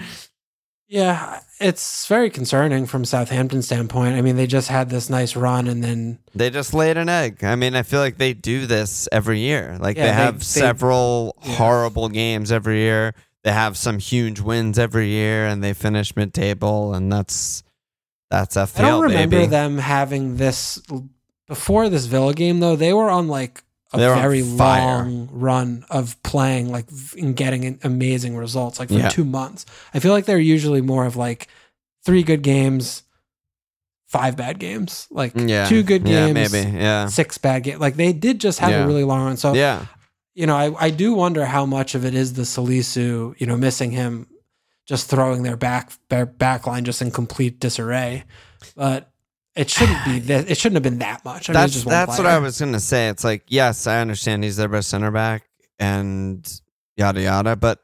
Yeah, 0.88 1.40
it's 1.60 2.06
very 2.06 2.30
concerning 2.30 2.86
from 2.86 3.04
Southampton's 3.04 3.66
standpoint. 3.66 4.14
I 4.14 4.20
mean, 4.22 4.36
they 4.36 4.46
just 4.46 4.68
had 4.68 4.88
this 4.88 5.10
nice 5.10 5.34
run, 5.34 5.66
and 5.66 5.82
then 5.82 6.20
They 6.32 6.48
just 6.48 6.72
laid 6.72 6.96
an 6.96 7.08
egg. 7.08 7.42
I 7.42 7.56
mean, 7.56 7.74
I 7.74 7.82
feel 7.82 7.98
like 7.98 8.18
they 8.18 8.34
do 8.34 8.66
this 8.66 9.08
every 9.10 9.40
year. 9.40 9.78
Like 9.80 9.96
Yeah, 9.96 10.04
they 10.04 10.08
they- 10.10 10.14
have 10.14 10.38
they- 10.38 10.44
several 10.44 11.36
Yeah. 11.42 11.56
horrible 11.56 12.08
games 12.08 12.52
every 12.52 12.78
year. 12.82 13.14
They 13.42 13.50
have 13.52 13.76
some 13.76 13.98
huge 13.98 14.38
wins 14.40 14.78
every 14.78 15.08
year, 15.08 15.46
and 15.46 15.62
they 15.62 15.72
finish 15.72 16.14
mid-table, 16.14 16.94
and 16.94 17.12
that's 17.12 17.64
that's 18.30 18.56
FPL, 18.56 18.84
I 18.84 18.88
don't 18.90 19.02
remember 19.02 19.36
baby. 19.38 19.46
them 19.50 19.78
having 19.78 20.36
this 20.36 20.80
before 21.46 21.88
this 21.88 22.06
Villa 22.06 22.34
game. 22.34 22.60
Though 22.60 22.76
they 22.76 22.92
were 22.92 23.10
on 23.10 23.28
like 23.28 23.62
a 23.92 23.98
They 23.98 24.06
were 24.06 24.14
on 24.14 24.20
very 24.20 24.42
long 24.42 25.28
run 25.32 25.84
of 25.90 26.20
playing, 26.22 26.70
like 26.70 26.86
and 27.16 27.36
getting 27.36 27.78
amazing 27.82 28.36
results, 28.36 28.78
like 28.78 28.88
for 28.88 28.94
Yeah. 28.94 29.08
two 29.08 29.24
months. 29.24 29.64
I 29.94 30.00
feel 30.00 30.12
like 30.12 30.24
they're 30.26 30.38
usually 30.38 30.80
more 30.80 31.06
of 31.06 31.16
like 31.16 31.48
three 32.04 32.22
good 32.22 32.42
games, 32.42 33.02
five 34.08 34.36
bad 34.36 34.58
games, 34.58 35.06
like 35.10 35.34
mm, 35.34 35.48
Yeah, 35.48 35.66
two 35.68 35.82
good 35.82 36.06
yeah, 36.06 36.32
games, 36.32 36.52
maybe, 36.52 36.76
yeah, 36.78 37.06
six 37.06 37.38
bad 37.38 37.62
games. 37.64 37.80
Like 37.80 37.96
they 37.96 38.12
did 38.12 38.40
just 38.40 38.58
have 38.60 38.70
Yeah. 38.70 38.84
a 38.84 38.86
really 38.86 39.04
long 39.04 39.24
run. 39.24 39.36
So 39.36 39.54
yeah. 39.54 39.86
you 40.34 40.46
know, 40.46 40.56
I, 40.56 40.86
I 40.86 40.90
do 40.90 41.14
wonder 41.14 41.44
how 41.46 41.64
much 41.66 41.94
of 41.94 42.04
it 42.04 42.14
is 42.14 42.34
the 42.34 42.42
Salisu, 42.42 43.34
you 43.40 43.46
know, 43.46 43.56
missing 43.56 43.90
him, 43.92 44.26
just 44.86 45.08
throwing 45.08 45.42
their 45.42 45.56
back 45.56 45.92
their 46.10 46.26
back 46.26 46.66
line 46.66 46.84
just 46.84 47.02
in 47.02 47.10
complete 47.10 47.58
disarray. 47.60 48.24
But 48.76 49.10
it 49.56 49.70
shouldn't 49.70 50.04
be 50.04 50.18
that. 50.20 50.50
It 50.50 50.56
shouldn't 50.58 50.76
have 50.76 50.82
been 50.82 50.98
that 50.98 51.24
much. 51.24 51.48
I 51.48 51.52
mean, 51.52 51.60
that's 51.60 51.72
just 51.72 51.86
that's 51.86 52.18
what. 52.18 52.26
I 52.26 52.38
was 52.38 52.58
gonna 52.60 52.80
say. 52.80 53.08
It's 53.08 53.24
like, 53.24 53.44
yes, 53.48 53.86
I 53.86 54.00
understand 54.00 54.44
he's 54.44 54.56
their 54.56 54.68
best 54.68 54.88
center 54.88 55.10
back 55.10 55.44
and 55.78 56.46
yada 56.96 57.20
yada, 57.22 57.56
but 57.56 57.80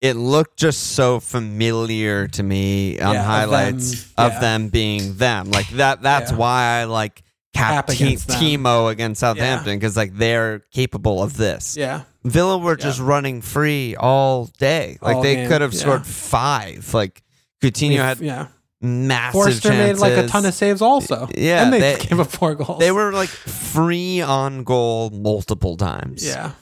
it 0.00 0.14
looked 0.16 0.58
just 0.58 0.94
so 0.94 1.20
familiar 1.20 2.26
to 2.28 2.42
me 2.42 2.98
on 3.00 3.14
Yeah, 3.14 3.20
of 3.20 3.26
highlights 3.26 4.02
them, 4.04 4.12
of 4.26 4.32
yeah. 4.32 4.40
them 4.40 4.68
being 4.68 5.14
them. 5.16 5.50
Like 5.50 5.68
that. 5.70 6.02
That's 6.02 6.32
Yeah. 6.32 6.36
why 6.38 6.62
I 6.80 6.84
like 6.84 7.22
Cap, 7.54 7.86
Te-. 7.86 8.16
Timo 8.16 8.90
against 8.90 9.20
Southampton 9.20 9.78
because 9.78 9.96
like 9.96 10.16
they're 10.16 10.60
capable 10.72 11.22
of 11.22 11.36
this. 11.36 11.76
Yeah, 11.76 12.02
Villa 12.24 12.58
were 12.58 12.76
just 12.76 12.98
running 12.98 13.42
free 13.42 13.94
all 13.94 14.46
day. 14.58 14.98
Like 15.02 15.16
All 15.16 15.22
they 15.22 15.36
game, 15.36 15.48
could 15.48 15.60
have 15.60 15.74
scored 15.74 16.06
five. 16.06 16.92
Like 16.94 17.22
Coutinho 17.62 17.98
had 17.98 18.18
yeah. 18.20 18.48
Massive 18.82 19.32
Forster 19.32 19.68
chances. 19.70 20.00
made 20.02 20.08
like 20.16 20.24
a 20.24 20.28
ton 20.28 20.44
of 20.44 20.54
saves 20.54 20.82
also. 20.82 21.28
Yeah, 21.36 21.62
and 21.64 21.72
they, 21.72 21.78
they- 21.80 21.98
gave 22.04 22.18
up 22.20 22.28
four 22.30 22.54
goals. 22.54 22.78
They 22.80 22.90
were 22.90 23.12
like 23.12 23.28
free 23.28 24.20
on 24.20 24.64
goal 24.64 25.10
multiple 25.10 25.76
times. 25.76 26.26
yeah, 26.26 26.52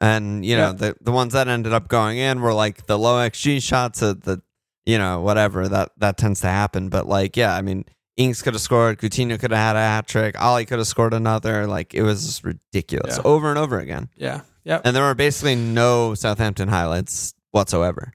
And 0.00 0.44
you 0.44 0.56
know, 0.56 0.68
Yeah. 0.68 0.72
the 0.72 0.96
the 1.00 1.12
ones 1.12 1.32
that 1.32 1.48
ended 1.48 1.72
up 1.72 1.88
going 1.88 2.18
in 2.18 2.40
were 2.40 2.52
like 2.54 2.86
the 2.86 2.98
low 2.98 3.16
XG 3.28 3.62
shots 3.62 4.02
at 4.02 4.22
the 4.22 4.42
you 4.86 4.98
know, 4.98 5.20
whatever. 5.20 5.68
That 5.68 5.90
that 5.98 6.16
tends 6.16 6.40
to 6.40 6.48
happen. 6.48 6.88
But 6.88 7.06
like, 7.06 7.36
yeah, 7.36 7.54
I 7.54 7.62
mean 7.62 7.84
Ings 8.16 8.42
could 8.42 8.54
have 8.54 8.60
scored, 8.60 8.98
Coutinho 8.98 9.38
could 9.38 9.50
have 9.52 9.60
had 9.60 9.76
a 9.76 9.80
hat 9.80 10.06
trick, 10.08 10.40
Ollie 10.40 10.66
could 10.66 10.78
have 10.78 10.86
scored 10.88 11.14
another. 11.14 11.66
Like 11.66 11.94
it 11.94 12.02
was 12.02 12.26
just 12.26 12.44
ridiculous. 12.44 13.16
Yeah. 13.16 13.22
Over 13.24 13.48
and 13.50 13.58
over 13.58 13.78
again. 13.78 14.08
yeah, 14.16 14.40
yeah, 14.64 14.80
And 14.84 14.94
there 14.96 15.04
were 15.04 15.14
basically 15.14 15.54
no 15.54 16.14
Southampton 16.14 16.68
highlights 16.68 17.32
whatsoever. 17.52 18.12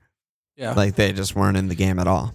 yeah. 0.58 0.74
Like 0.74 0.95
they 0.95 1.12
just 1.14 1.36
weren't 1.36 1.58
in 1.58 1.70
the 1.70 1.76
game 1.76 1.97
at 1.99 2.08
all. 2.08 2.34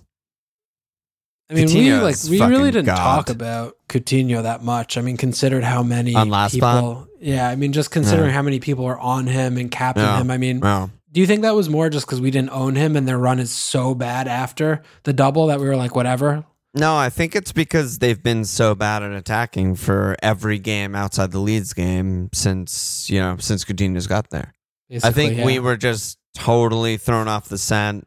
I 1.51 1.55
mean, 1.55 1.67
we 1.67 1.93
like 1.95 2.17
we 2.29 2.41
really 2.41 2.71
didn't 2.71 2.87
God. 2.87 2.97
talk 2.97 3.31
about 3.31 3.77
Coutinho 3.89 4.43
that 4.45 4.63
much. 4.63 4.97
I 4.97 5.01
mean, 5.01 5.17
considered 5.17 5.65
how 5.65 5.83
many 5.83 6.15
On 6.15 6.29
last 6.31 6.53
people. 6.53 6.69
spot? 6.69 7.09
Yeah, 7.21 7.49
I 7.49 7.57
mean, 7.57 7.73
just 7.73 7.91
considering 7.91 8.29
Yeah. 8.29 8.35
how 8.37 8.43
many 8.43 8.61
people 8.61 8.85
are 8.87 8.99
on 8.99 9.27
him 9.27 9.57
and 9.57 9.71
capping 9.71 10.05
Yeah. 10.05 10.21
him. 10.21 10.31
I 10.31 10.39
mean, 10.39 10.61
Wow. 10.61 10.91
Do 11.13 11.21
you 11.21 11.27
think 11.27 11.43
that 11.43 11.57
was 11.57 11.69
more 11.69 11.91
just 11.91 12.07
because 12.07 12.21
we 12.21 12.31
didn't 12.31 12.51
own 12.51 12.77
him 12.77 12.95
and 12.95 13.07
their 13.09 13.19
run 13.19 13.41
is 13.41 13.51
so 13.51 13.95
bad 13.97 14.29
after 14.29 14.81
the 15.03 15.13
double 15.13 15.49
that 15.49 15.59
we 15.59 15.67
were 15.67 15.75
like, 15.77 15.97
whatever? 15.97 16.45
No, 16.73 16.97
I 16.97 17.11
think 17.11 17.35
it's 17.35 17.51
because 17.51 17.99
they've 17.99 18.23
been 18.23 18.45
so 18.45 18.77
bad 18.77 19.03
at 19.03 19.11
attacking 19.11 19.75
for 19.75 20.15
every 20.23 20.61
game 20.61 20.95
outside 20.95 21.33
the 21.33 21.41
Leeds 21.41 21.73
game 21.73 22.31
since 22.33 23.11
you 23.11 23.19
know 23.19 23.37
since 23.41 23.65
Coutinho's 23.65 24.07
got 24.07 24.31
there. 24.31 24.55
I 25.03 25.11
think 25.11 25.39
yeah. 25.39 25.47
we 25.47 25.59
were 25.59 25.77
just 25.77 26.17
totally 26.37 26.97
thrown 26.97 27.27
off 27.27 27.49
the 27.49 27.59
scent. 27.59 28.07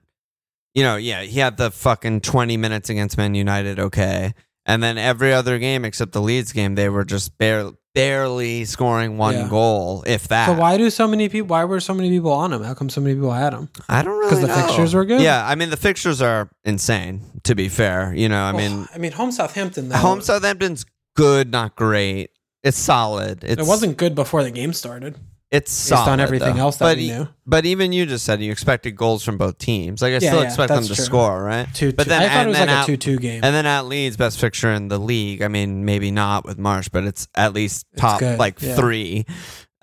You 0.76 0.84
know, 0.84 0.96
yeah, 0.96 1.22
he 1.22 1.40
had 1.40 1.58
the 1.58 1.70
fucking 1.72 2.22
twenty 2.22 2.58
minutes 2.58 2.90
against 2.90 3.18
Man 3.18 3.36
United, 3.36 3.80
okay, 3.80 4.34
and 4.66 4.82
then 4.82 4.98
every 4.98 5.34
other 5.34 5.60
game 5.60 5.86
except 5.86 6.14
the 6.14 6.22
Leeds 6.22 6.52
game, 6.52 6.76
they 6.76 6.90
were 6.90 7.06
just 7.06 7.38
barely 7.38 7.74
barely 7.94 8.66
scoring 8.66 9.20
one 9.20 9.36
Yeah. 9.36 9.48
goal, 9.50 10.04
if 10.08 10.28
that. 10.30 10.48
So 10.48 10.54
why 10.54 10.78
do 10.78 10.90
so 10.90 11.08
many 11.08 11.30
people? 11.30 11.50
Why 11.50 11.64
were 11.64 11.80
so 11.80 11.94
many 11.94 12.10
people 12.10 12.32
on 12.32 12.52
him? 12.52 12.64
How 12.64 12.74
come 12.74 12.90
so 12.90 13.00
many 13.02 13.14
people 13.14 13.32
had 13.32 13.54
him? 13.54 13.70
I 13.88 14.02
don't 14.02 14.18
really 14.18 14.30
because 14.30 14.42
the 14.42 14.48
know. 14.48 14.56
fixtures 14.66 14.96
were 14.96 15.06
good? 15.06 15.22
Yeah, 15.22 15.46
I 15.48 15.54
mean 15.54 15.70
the 15.70 15.78
fixtures 15.78 16.20
are 16.20 16.50
insane. 16.64 17.22
To 17.44 17.54
be 17.54 17.70
fair, 17.70 18.12
you 18.16 18.28
know, 18.30 18.42
I 18.42 18.52
mean 18.52 18.88
I 18.96 18.98
mean, 18.98 19.12
home 19.12 19.32
Southampton 19.32 19.90
though. 19.90 19.98
Home 19.98 20.22
Southampton's 20.22 20.88
good, 21.16 21.52
not 21.52 21.76
great. 21.76 22.32
It's 22.64 22.78
solid. 22.78 23.44
It's, 23.44 23.62
it 23.62 23.68
wasn't 23.68 23.98
good 23.98 24.16
before 24.16 24.42
the 24.44 24.50
game 24.50 24.74
started. 24.74 25.18
It's 25.54 25.72
based 25.72 25.88
solid, 25.90 26.10
on 26.12 26.20
everything 26.20 26.56
though. 26.56 26.62
else 26.64 26.78
that 26.78 26.86
but 26.86 26.98
we 26.98 27.04
e- 27.04 27.12
knew. 27.12 27.28
But 27.46 27.66
even 27.66 27.94
you 27.94 28.06
just 28.08 28.26
said 28.26 28.42
you 28.42 28.52
expected 28.52 28.92
goals 28.98 29.24
from 29.24 29.38
both 29.38 29.58
teams. 29.60 30.02
Like 30.02 30.10
I 30.10 30.14
Yeah, 30.14 30.20
still 30.20 30.40
yeah, 30.42 30.48
expect 30.48 30.70
them 30.70 30.84
to 30.84 30.96
true. 30.96 31.06
score, 31.06 31.44
right? 31.44 31.68
Two, 31.74 31.94
But 31.94 32.04
two- 32.04 32.10
then 32.10 32.24
I 32.24 32.28
thought 32.34 32.46
it 32.46 32.50
was 32.50 32.60
like 32.60 32.70
out- 32.70 32.84
a 32.84 32.88
two-two 32.88 33.18
game. 33.20 33.42
And 33.44 33.54
then 33.56 33.66
at 33.66 33.86
Leeds, 33.86 34.18
best 34.18 34.40
fixture 34.40 34.74
in 34.74 34.88
the 34.88 34.98
league. 34.98 35.42
I 35.44 35.48
mean, 35.50 35.86
maybe 35.86 36.10
not 36.12 36.44
with 36.44 36.58
Marsh, 36.58 36.90
but 36.90 37.04
it's 37.06 37.28
at 37.36 37.54
least 37.54 37.86
top 37.96 38.22
like 38.22 38.62
yeah. 38.62 38.76
three. 38.76 39.26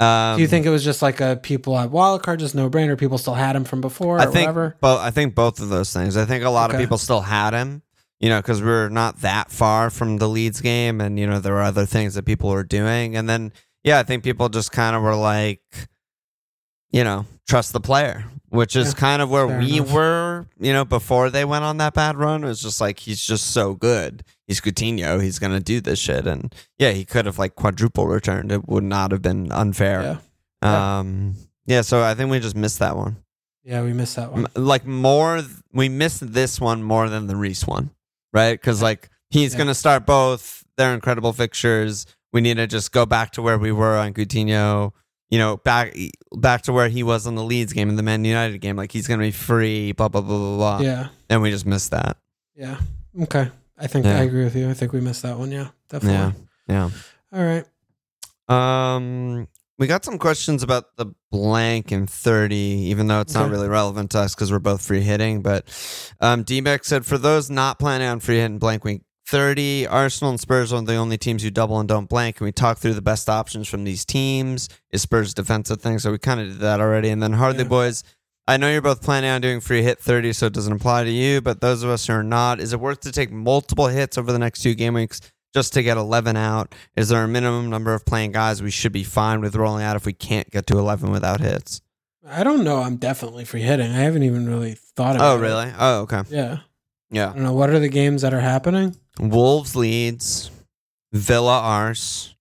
Um, 0.01 0.37
Do 0.37 0.43
you 0.43 0.49
think 0.49 0.65
it 0.67 0.71
was 0.71 0.83
just 0.83 1.03
like 1.03 1.21
a 1.21 1.37
people 1.37 1.79
at 1.79 1.91
wild 1.91 2.23
card, 2.23 2.41
just 2.41 2.55
no 2.55 2.69
brainer? 2.71 2.99
People 2.99 3.19
still 3.19 3.35
had 3.35 3.55
him 3.55 3.65
from 3.65 3.81
before, 3.81 4.17
or 4.17 4.21
I 4.21 4.25
think 4.25 4.35
whatever. 4.47 4.77
both. 4.81 4.99
I 5.01 5.11
think 5.11 5.35
both 5.35 5.61
of 5.61 5.69
those 5.69 5.93
things. 5.93 6.17
I 6.17 6.25
think 6.25 6.43
a 6.43 6.51
lot 6.51 6.73
of 6.75 6.81
people 6.81 6.99
still 6.99 7.21
had 7.21 7.53
him. 7.55 7.83
You 8.19 8.29
know, 8.29 8.39
because 8.41 8.61
we're 8.63 8.91
not 8.91 9.21
that 9.23 9.51
far 9.51 9.89
from 9.89 10.19
the 10.19 10.29
Leeds 10.29 10.61
game, 10.61 11.01
and 11.01 11.19
you 11.19 11.27
know 11.27 11.39
there 11.41 11.55
were 11.55 11.63
other 11.63 11.87
things 11.87 12.15
that 12.15 12.25
people 12.27 12.51
were 12.51 12.65
doing, 12.65 13.17
and 13.17 13.29
then 13.29 13.51
yeah, 13.85 13.99
I 13.99 14.03
think 14.03 14.25
people 14.25 14.49
just 14.49 14.73
kind 14.73 14.95
of 14.97 15.03
were 15.03 15.15
like, 15.17 15.63
you 16.91 17.05
know, 17.05 17.27
trust 17.49 17.73
the 17.73 17.81
player, 17.81 18.25
which 18.49 18.75
is 18.77 18.89
Yeah, 18.89 19.01
kind 19.01 19.23
of 19.23 19.31
where 19.31 19.47
we 19.47 19.77
enough. 19.79 19.93
were. 19.93 20.47
You 20.59 20.73
know, 20.73 20.85
before 20.85 21.31
they 21.31 21.45
went 21.45 21.65
on 21.65 21.77
that 21.79 21.95
bad 21.95 22.17
run, 22.17 22.45
it 22.45 22.49
was 22.49 22.61
just 22.61 22.81
like 22.81 22.99
he's 23.01 23.25
just 23.25 23.53
so 23.53 23.75
good. 23.75 24.25
He's 24.47 24.61
Coutinho. 24.61 25.23
He's 25.23 25.39
gonna 25.39 25.61
do 25.61 25.81
this 25.81 25.99
shit, 25.99 26.27
and 26.27 26.55
yeah, 26.79 26.91
he 26.91 27.05
could 27.05 27.27
have 27.27 27.39
like 27.39 27.55
quadruple 27.55 28.07
returned. 28.07 28.51
It 28.53 28.69
would 28.69 28.85
not 28.85 29.13
have 29.13 29.23
been 29.23 29.53
unfair. 29.53 30.03
Yeah. 30.03 30.17
Yeah. 30.63 30.99
Um, 30.99 31.37
yeah. 31.67 31.81
So 31.83 32.03
I 32.03 32.15
think 32.15 32.31
we 32.31 32.41
just 32.41 32.57
missed 32.57 32.81
that 32.81 32.97
one. 32.97 33.17
Yeah, 33.63 33.83
we 33.83 33.93
missed 33.93 34.17
that 34.17 34.33
one. 34.33 34.47
Like 34.55 34.85
more 34.87 35.41
we 35.73 35.89
missed 35.89 36.33
this 36.33 36.61
one 36.61 36.83
more 36.83 37.09
than 37.09 37.29
the 37.29 37.37
Reece 37.37 37.67
one, 37.67 37.91
right? 38.33 38.53
Because 38.61 38.83
like 38.83 39.09
he's 39.31 39.53
Yeah. 39.53 39.59
gonna 39.59 39.75
start 39.75 40.05
both. 40.07 40.65
They're 40.77 40.93
incredible 40.95 41.33
fixtures. 41.33 42.07
We 42.33 42.41
need 42.41 42.59
to 42.59 42.67
just 42.67 42.93
go 42.93 43.07
back 43.07 43.33
to 43.33 43.43
where 43.43 43.59
we 43.59 43.73
were 43.73 43.97
on 43.97 44.15
Coutinho. 44.15 44.93
You 45.31 45.39
know, 45.39 45.59
back 45.59 45.95
back 46.33 46.63
to 46.63 46.73
where 46.73 46.89
he 46.89 47.03
was 47.03 47.27
on 47.27 47.35
the 47.37 47.45
Leeds 47.45 47.73
game 47.73 47.89
and 47.89 47.97
the 47.99 48.03
Man 48.03 48.25
United 48.25 48.59
game. 48.59 48.77
Like 48.77 48.91
he's 48.93 49.07
gonna 49.07 49.23
be 49.23 49.31
free. 49.31 49.93
Blah 49.93 50.09
blah 50.09 50.21
blah 50.21 50.37
blah 50.39 50.57
blah. 50.57 50.81
Yeah, 50.81 51.09
And 51.29 51.41
we 51.43 51.51
just 51.51 51.67
missed 51.67 51.91
that. 51.93 52.17
yeah. 52.57 52.81
Okay, 53.23 53.49
I 53.79 53.87
think 53.87 54.07
Yeah. 54.07 54.19
I 54.19 54.23
agree 54.23 54.45
with 54.45 54.55
you. 54.57 54.69
I 54.71 54.75
think 54.75 54.93
we 54.93 55.01
missed 55.01 55.23
that 55.23 55.39
one. 55.39 55.51
Yeah, 55.53 55.69
definitely. 55.89 56.41
Yeah. 56.69 56.91
All 57.33 57.43
right. 57.45 57.65
Um, 58.49 59.49
we 59.79 59.87
got 59.87 60.05
some 60.05 60.19
questions 60.19 60.63
about 60.63 60.97
the 60.97 61.07
blank 61.31 61.91
and 61.93 62.09
30, 62.11 62.55
even 62.57 63.07
though 63.07 63.21
it's 63.21 63.35
not 63.35 63.51
really 63.51 63.69
relevant 63.69 64.11
to 64.13 64.19
us 64.19 64.35
because 64.35 64.53
we're 64.53 64.59
both 64.59 64.83
free 64.83 65.01
hitting. 65.01 65.43
But 65.43 65.65
um, 66.21 66.43
D-Beck 66.43 66.85
said, 66.85 67.07
for 67.07 67.17
those 67.19 67.49
not 67.51 67.79
planning 67.79 68.07
on 68.09 68.21
free 68.21 68.37
hitting 68.39 68.59
blank 68.59 68.85
week 68.85 69.03
30, 69.31 69.87
Arsenal 69.87 70.31
and 70.31 70.41
Spurs 70.41 70.73
are 70.73 70.83
the 70.83 70.97
only 70.97 71.17
teams 71.17 71.45
who 71.45 71.51
double 71.51 71.79
and 71.79 71.89
don't 71.89 72.09
blank. 72.09 72.37
Can 72.37 72.47
we 72.47 72.53
talk 72.53 72.79
through 72.79 72.95
the 72.95 73.01
best 73.01 73.29
options 73.29 73.69
from 73.69 73.85
these 73.85 74.05
teams? 74.05 74.69
Is 74.91 75.03
Spurs 75.03 75.33
defensive 75.35 75.81
thing? 75.81 76.01
So 76.01 76.11
we 76.11 76.19
kind 76.19 76.41
of 76.41 76.49
did 76.49 76.59
that 76.59 76.81
already. 76.81 77.11
And 77.11 77.23
then 77.23 77.35
Hardly 77.35 77.63
Yeah. 77.63 77.69
Boys, 77.69 78.03
I 78.49 78.57
know 78.57 78.69
you're 78.69 78.83
both 78.83 79.03
planning 79.03 79.31
on 79.31 79.41
doing 79.41 79.61
free 79.61 79.85
hit 79.85 80.01
30, 80.01 80.33
so 80.33 80.47
it 80.47 80.53
doesn't 80.53 80.73
apply 80.73 81.05
to 81.05 81.11
you, 81.11 81.41
but 81.41 81.61
those 81.61 81.85
of 81.85 81.91
us 81.91 82.09
who 82.09 82.15
are 82.15 82.25
not, 82.25 82.59
is 82.59 82.73
it 82.73 82.81
worth 82.81 82.99
to 83.03 83.13
take 83.13 83.31
multiple 83.31 83.87
hits 83.87 84.19
over 84.19 84.33
the 84.33 84.39
next 84.41 84.63
two 84.63 84.75
game 84.75 84.95
weeks 84.95 85.21
just 85.55 85.73
to 85.75 85.85
get 85.85 85.97
11 85.97 86.37
out? 86.37 86.75
Is 86.97 87.11
there 87.11 87.23
a 87.23 87.29
minimum 87.29 87.71
number 87.71 87.95
of 87.95 88.05
playing 88.05 88.33
guys 88.33 88.61
we 88.61 88.73
should 88.73 88.91
be 88.91 89.05
fine 89.05 89.41
with 89.41 89.55
rolling 89.55 89.85
out 89.85 89.95
if 89.95 90.07
we 90.07 90.13
can't 90.13 90.51
get 90.51 90.67
to 90.67 90.79
11 90.79 91.13
without 91.13 91.41
hits? 91.41 91.81
I 92.29 92.43
don't 92.43 92.65
know. 92.65 92.79
I'm 92.83 92.97
definitely 92.97 93.45
free 93.45 93.63
hitting. 93.63 93.93
I 93.93 93.99
haven't 93.99 94.25
even 94.25 94.49
really 94.49 94.75
thought 94.75 95.15
about 95.15 95.25
it. 95.25 95.31
Oh, 95.31 95.37
it. 95.37 95.41
really? 95.41 95.73
Oh, 95.79 96.01
okay. 96.01 96.23
Yeah. 96.29 96.59
I 97.13 97.17
Yeah. 97.17 97.27
don't 97.33 97.43
know. 97.43 97.53
What 97.53 97.71
are 97.71 97.79
the 97.79 97.89
games 97.89 98.23
that 98.23 98.33
are 98.35 98.41
happening? 98.41 98.97
Wolves 99.19 99.75
Leeds, 99.77 100.51
Villa 101.13 101.59
Ars, 101.61 102.37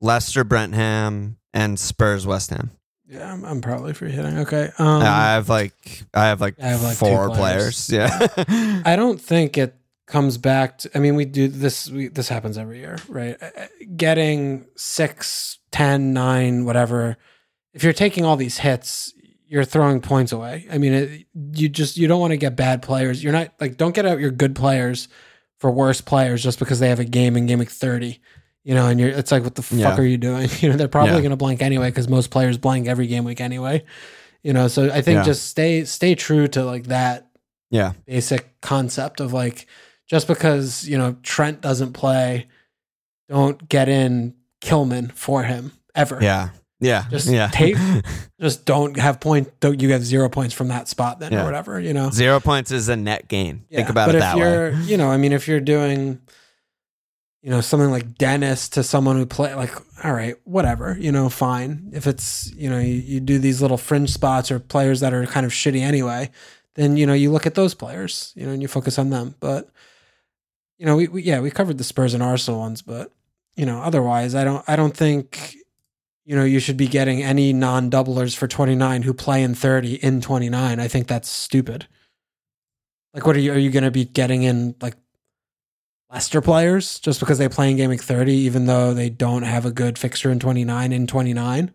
Leicester 0.00 0.44
Brentham, 0.44 1.36
and 1.52 1.78
Spurs 1.78 2.26
West 2.26 2.50
Ham. 2.50 2.70
Yeah, 3.06 3.30
I'm, 3.32 3.44
I'm 3.44 3.60
probably 3.60 3.92
free 3.92 4.10
hitting. 4.10 4.38
Okay. 4.38 4.70
Um, 4.78 5.02
I 5.02 5.32
have 5.34 5.48
like 5.50 6.02
I 6.14 6.26
have 6.26 6.40
like, 6.40 6.58
I 6.60 6.68
have, 6.68 6.82
like, 6.82 6.96
four 6.96 7.28
players. 7.30 7.88
players. 7.88 7.90
Yeah. 7.90 8.82
I 8.86 8.96
don't 8.96 9.20
think 9.20 9.58
it 9.58 9.74
comes 10.06 10.38
back 10.38 10.78
to, 10.78 10.90
I 10.94 10.98
mean, 10.98 11.14
we 11.14 11.24
do 11.26 11.46
this, 11.48 11.90
we, 11.90 12.08
this 12.08 12.28
happens 12.28 12.56
every 12.56 12.78
year, 12.78 12.98
right? 13.08 13.36
Uh, 13.42 13.50
uh, 13.58 13.66
Getting 13.96 14.66
six, 14.76 15.58
ten, 15.72 16.12
nine, 16.14 16.64
whatever. 16.64 17.18
If 17.74 17.84
you're 17.84 17.92
taking 17.92 18.24
all 18.24 18.36
these 18.36 18.58
hits, 18.58 19.12
you're 19.52 19.64
throwing 19.64 20.00
points 20.00 20.32
away. 20.32 20.66
I 20.70 20.78
mean, 20.78 20.94
it, 20.94 21.26
you 21.52 21.68
just, 21.68 21.98
you 21.98 22.08
don't 22.08 22.20
want 22.20 22.30
to 22.30 22.38
get 22.38 22.56
bad 22.56 22.80
players. 22.80 23.22
You're 23.22 23.34
not 23.34 23.52
like, 23.60 23.76
don't 23.76 23.94
get 23.94 24.06
out 24.06 24.18
your 24.18 24.30
good 24.30 24.56
players 24.56 25.08
for 25.60 25.70
worse 25.70 26.00
players 26.00 26.42
just 26.42 26.58
because 26.58 26.80
they 26.80 26.88
have 26.88 27.00
a 27.00 27.04
game 27.04 27.36
in 27.36 27.44
game 27.46 27.58
week 27.58 27.68
30. 27.70 28.18
You 28.64 28.74
know, 28.74 28.86
and 28.88 28.98
you're, 28.98 29.10
it's 29.10 29.30
like, 29.30 29.44
what 29.44 29.54
the 29.54 29.76
Yeah. 29.76 29.90
fuck 29.90 29.98
are 29.98 30.04
you 30.04 30.16
doing? 30.16 30.48
You 30.60 30.70
know, 30.70 30.76
they're 30.76 30.88
probably 30.88 31.12
Yeah. 31.12 31.18
going 31.20 31.30
to 31.30 31.36
blank 31.36 31.60
anyway 31.60 31.90
because 31.90 32.08
most 32.08 32.30
players 32.30 32.56
blank 32.56 32.88
every 32.88 33.06
game 33.08 33.24
week 33.24 33.42
anyway. 33.42 33.84
You 34.42 34.54
know, 34.54 34.68
so 34.68 34.90
I 34.90 35.02
think 35.02 35.16
Yeah. 35.18 35.22
just 35.24 35.44
stay, 35.48 35.84
stay 35.84 36.14
true 36.14 36.48
to 36.48 36.64
like 36.64 36.84
that 36.84 37.28
yeah. 37.70 37.92
basic 38.06 38.58
concept 38.62 39.20
of 39.20 39.34
like 39.34 39.66
just 40.08 40.26
because 40.28 40.88
you 40.88 40.96
know 40.96 41.16
Trent 41.22 41.60
doesn't 41.60 41.92
play, 41.92 42.46
don't 43.28 43.68
get 43.68 43.88
in 43.90 44.34
Kilman 44.62 45.12
for 45.12 45.42
him 45.42 45.72
ever. 45.94 46.18
Yeah. 46.22 46.50
Yeah. 46.82 47.04
Just 47.10 47.28
yeah. 47.28 47.48
tape- 47.52 47.76
Just 48.40 48.64
don't 48.64 48.96
have 48.98 49.20
point. 49.20 49.58
Don't 49.60 49.80
you 49.80 49.92
have 49.92 50.04
zero 50.04 50.28
points 50.28 50.52
from 50.54 50.68
that 50.68 50.88
spot 50.88 51.20
then 51.20 51.32
Yeah. 51.32 51.42
or 51.42 51.44
whatever. 51.44 51.80
You 51.80 51.94
know. 51.94 52.10
Zero 52.10 52.40
points 52.40 52.70
is 52.70 52.88
a 52.88 52.96
net 52.96 53.28
gain. 53.28 53.64
Think 53.70 53.88
about 53.88 54.06
but 54.08 54.16
it 54.16 54.18
if 54.18 54.22
that 54.22 54.36
way. 54.36 54.74
You 54.84 54.96
know, 54.96 55.08
I 55.10 55.16
mean, 55.16 55.32
if 55.32 55.46
you're 55.48 55.60
doing, 55.60 56.20
you 57.42 57.50
know, 57.50 57.60
something 57.60 57.90
like 57.90 58.16
Dennis 58.18 58.68
to 58.70 58.82
someone 58.82 59.16
who 59.16 59.26
play 59.26 59.54
like, 59.54 59.74
all 60.04 60.12
right, 60.12 60.36
whatever, 60.44 60.96
you 61.00 61.12
know, 61.12 61.28
fine. 61.28 61.90
If 61.92 62.06
it's, 62.06 62.52
you 62.54 62.68
know, 62.68 62.78
you, 62.78 62.94
you 62.94 63.20
do 63.20 63.38
these 63.38 63.62
little 63.62 63.76
fringe 63.78 64.10
spots 64.10 64.50
or 64.50 64.58
players 64.58 65.00
that 65.00 65.12
are 65.12 65.24
kind 65.26 65.46
of 65.46 65.52
shitty 65.52 65.80
anyway, 65.80 66.30
then 66.74 66.96
you 66.96 67.06
know 67.06 67.12
you 67.12 67.30
look 67.30 67.46
at 67.46 67.54
those 67.54 67.74
players, 67.74 68.32
you 68.34 68.46
know, 68.46 68.52
and 68.52 68.62
you 68.62 68.68
focus 68.68 68.98
on 68.98 69.10
them. 69.10 69.34
But 69.40 69.68
you 70.78 70.86
know, 70.86 70.96
we, 70.96 71.06
we 71.08 71.22
yeah, 71.22 71.40
we 71.40 71.50
covered 71.50 71.78
the 71.78 71.84
Spurs 71.84 72.14
and 72.14 72.22
Arsenal 72.22 72.60
ones, 72.60 72.80
but 72.82 73.12
you 73.56 73.66
know, 73.66 73.80
otherwise, 73.82 74.34
I 74.34 74.42
don't, 74.44 74.64
I 74.66 74.74
don't 74.76 74.96
think. 74.96 75.54
You 76.24 76.36
know, 76.36 76.44
you 76.44 76.60
should 76.60 76.76
be 76.76 76.86
getting 76.86 77.22
any 77.22 77.52
non-doublers 77.52 78.36
for 78.36 78.46
29 78.46 79.02
who 79.02 79.12
play 79.12 79.42
in 79.42 79.54
30 79.54 79.94
in 79.96 80.20
29. 80.20 80.78
I 80.78 80.88
think 80.88 81.08
that's 81.08 81.28
stupid. 81.28 81.88
Like, 83.12 83.26
what 83.26 83.34
are 83.36 83.40
you? 83.40 83.52
Are 83.52 83.58
you 83.58 83.70
going 83.70 83.82
to 83.84 83.90
be 83.90 84.04
getting 84.04 84.42
in 84.44 84.74
like 84.80 84.94
Leicester 86.10 86.40
players 86.40 87.00
just 87.00 87.20
because 87.20 87.38
they 87.38 87.48
play 87.48 87.70
in 87.70 87.76
Game 87.76 87.90
Week 87.90 88.02
30, 88.02 88.32
even 88.32 88.66
though 88.66 88.94
they 88.94 89.10
don't 89.10 89.42
have 89.42 89.66
a 89.66 89.70
good 89.72 89.98
fixture 89.98 90.30
in 90.30 90.38
29 90.38 90.92
in 90.92 91.06
29? 91.06 91.72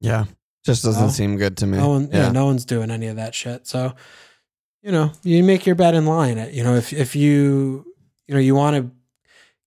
yeah. 0.00 0.24
Just 0.64 0.82
doesn't 0.82 1.02
No. 1.02 1.08
seem 1.10 1.36
good 1.36 1.58
to 1.58 1.66
me. 1.66 1.76
No 1.76 1.90
one, 1.90 2.08
yeah. 2.10 2.24
yeah. 2.26 2.30
no 2.32 2.46
one's 2.46 2.64
doing 2.64 2.90
any 2.90 3.08
of 3.08 3.16
that 3.16 3.34
shit. 3.34 3.66
So, 3.66 3.94
you 4.82 4.92
know, 4.92 5.12
you 5.22 5.44
make 5.44 5.66
your 5.66 5.74
bet 5.74 5.94
in 5.94 6.06
line. 6.06 6.38
It. 6.38 6.54
You 6.54 6.64
know, 6.64 6.74
if 6.74 6.90
if 6.94 7.14
you 7.14 7.84
you 8.26 8.34
know 8.34 8.40
you 8.40 8.54
want 8.54 8.76
to 8.76 8.90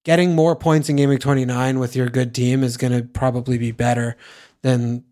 getting 0.07 0.33
more 0.33 0.55
points 0.55 0.87
in 0.87 0.95
Game 0.95 1.09
Week 1.09 1.19
29 1.19 1.79
with 1.79 1.93
your 1.93 2.07
good 2.07 2.33
team 2.33 2.63
is 2.63 2.77
going 2.77 2.93
to 2.93 3.03
probably 3.03 3.57
be 3.57 3.71
better 3.73 4.15
than 4.61 5.03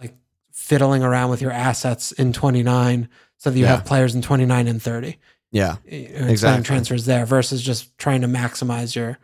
like 0.00 0.12
fiddling 0.50 1.04
around 1.04 1.30
with 1.30 1.40
your 1.40 1.52
assets 1.52 2.10
in 2.10 2.32
29 2.32 3.08
so 3.36 3.50
that 3.50 3.56
you 3.56 3.64
Yeah. 3.64 3.76
have 3.76 3.84
players 3.84 4.12
in 4.12 4.22
29 4.22 4.66
and 4.66 4.82
30. 4.82 5.18
Yeah. 5.52 5.68
Uh, 5.68 5.72
uh, 5.72 5.94
and 5.94 6.30
Exactly. 6.30 6.64
transfers 6.64 7.04
there 7.06 7.24
versus 7.24 7.62
just 7.62 7.96
trying 7.96 8.22
to 8.22 8.26
maximize 8.26 8.96
your 8.96 9.18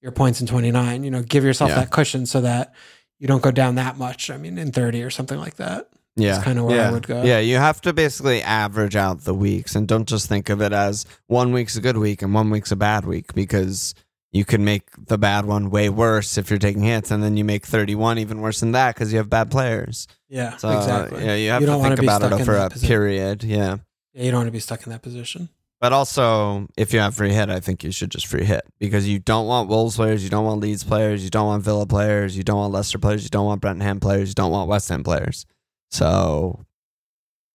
your 0.00 0.12
points 0.12 0.40
in 0.40 0.46
29 0.46 1.04
you 1.04 1.10
know 1.10 1.22
give 1.22 1.44
yourself 1.44 1.68
Yeah. 1.70 1.80
that 1.80 1.90
cushion 1.90 2.24
so 2.24 2.40
that 2.40 2.74
you 3.20 3.28
don't 3.28 3.42
go 3.42 3.50
down 3.52 3.74
that 3.76 3.98
much 3.98 4.30
i 4.30 4.36
mean 4.38 4.56
in 4.58 4.72
30 4.72 5.02
or 5.02 5.10
something 5.10 5.38
like 5.38 5.56
that 5.56 5.88
Yeah. 6.16 6.32
That's 6.32 6.44
kinda 6.44 6.64
where 6.64 6.88
I 6.88 6.90
would 6.90 7.06
go. 7.06 7.22
Yeah. 7.22 7.38
You 7.38 7.56
have 7.56 7.80
to 7.82 7.92
basically 7.92 8.42
average 8.42 8.96
out 8.96 9.24
the 9.24 9.32
weeks 9.34 9.76
and 9.76 9.86
don't 9.86 10.08
just 10.08 10.26
think 10.26 10.48
of 10.48 10.60
it 10.62 10.72
as 10.72 11.04
one 11.26 11.52
week's 11.52 11.76
a 11.76 11.80
good 11.82 11.98
week 11.98 12.22
and 12.22 12.32
one 12.34 12.48
week's 12.50 12.72
a 12.72 12.76
bad 12.76 13.04
week 13.04 13.32
because 13.34 13.94
you 14.32 14.44
can 14.44 14.64
make 14.64 14.84
the 15.06 15.18
bad 15.18 15.44
one 15.44 15.68
way 15.70 15.88
worse 15.90 16.38
if 16.38 16.48
you're 16.50 16.58
taking 16.58 16.82
hits 16.82 17.10
and 17.10 17.22
then 17.22 17.36
you 17.36 17.44
make 17.44 17.66
31 17.66 18.18
even 18.18 18.40
worse 18.40 18.60
than 18.60 18.72
that 18.72 18.94
because 18.94 19.12
you 19.12 19.18
have 19.18 19.28
bad 19.28 19.50
players. 19.50 20.08
yeah 20.28 20.56
So, 20.56 20.70
exactly 20.70 21.24
yeah, 21.24 21.34
you 21.34 21.50
have 21.50 21.60
You 21.62 21.66
to 21.68 21.78
think 21.82 21.98
about 22.00 22.22
it 22.22 22.44
for 22.44 22.56
a 22.56 22.70
position. 22.70 22.88
period. 22.88 23.44
Yeah. 23.44 23.76
yeah, 24.14 24.24
you 24.24 24.30
don't 24.30 24.38
want 24.40 24.48
to 24.48 24.52
be 24.52 24.58
stuck 24.60 24.84
in 24.86 24.90
that 24.92 25.02
position 25.02 25.50
But 25.80 25.92
also, 25.92 26.66
if 26.78 26.92
you 26.94 27.00
have 27.00 27.14
free 27.14 27.32
hit, 27.32 27.50
I 27.50 27.60
think 27.60 27.84
you 27.84 27.90
should 27.92 28.10
just 28.10 28.26
free 28.26 28.44
hit 28.44 28.62
because 28.78 29.06
you 29.08 29.18
don't 29.18 29.46
want 29.46 29.68
Wolves 29.68 29.96
players, 29.96 30.22
you 30.24 30.30
don't 30.30 30.44
want 30.46 30.60
Leeds 30.60 30.84
players, 30.84 31.22
you 31.24 31.28
don't 31.30 31.46
want 31.48 31.62
Villa 31.64 31.86
players, 31.86 32.36
you 32.36 32.42
don't 32.44 32.56
want 32.58 32.72
Leicester 32.72 32.98
players, 32.98 33.22
you 33.24 33.28
don't 33.30 33.44
want 33.46 33.60
Brentham 33.60 34.00
players, 34.00 34.28
you 34.30 34.34
don't 34.34 34.52
want 34.52 34.68
West 34.68 34.88
Ham 34.88 35.02
players. 35.04 35.44
So 35.90 36.64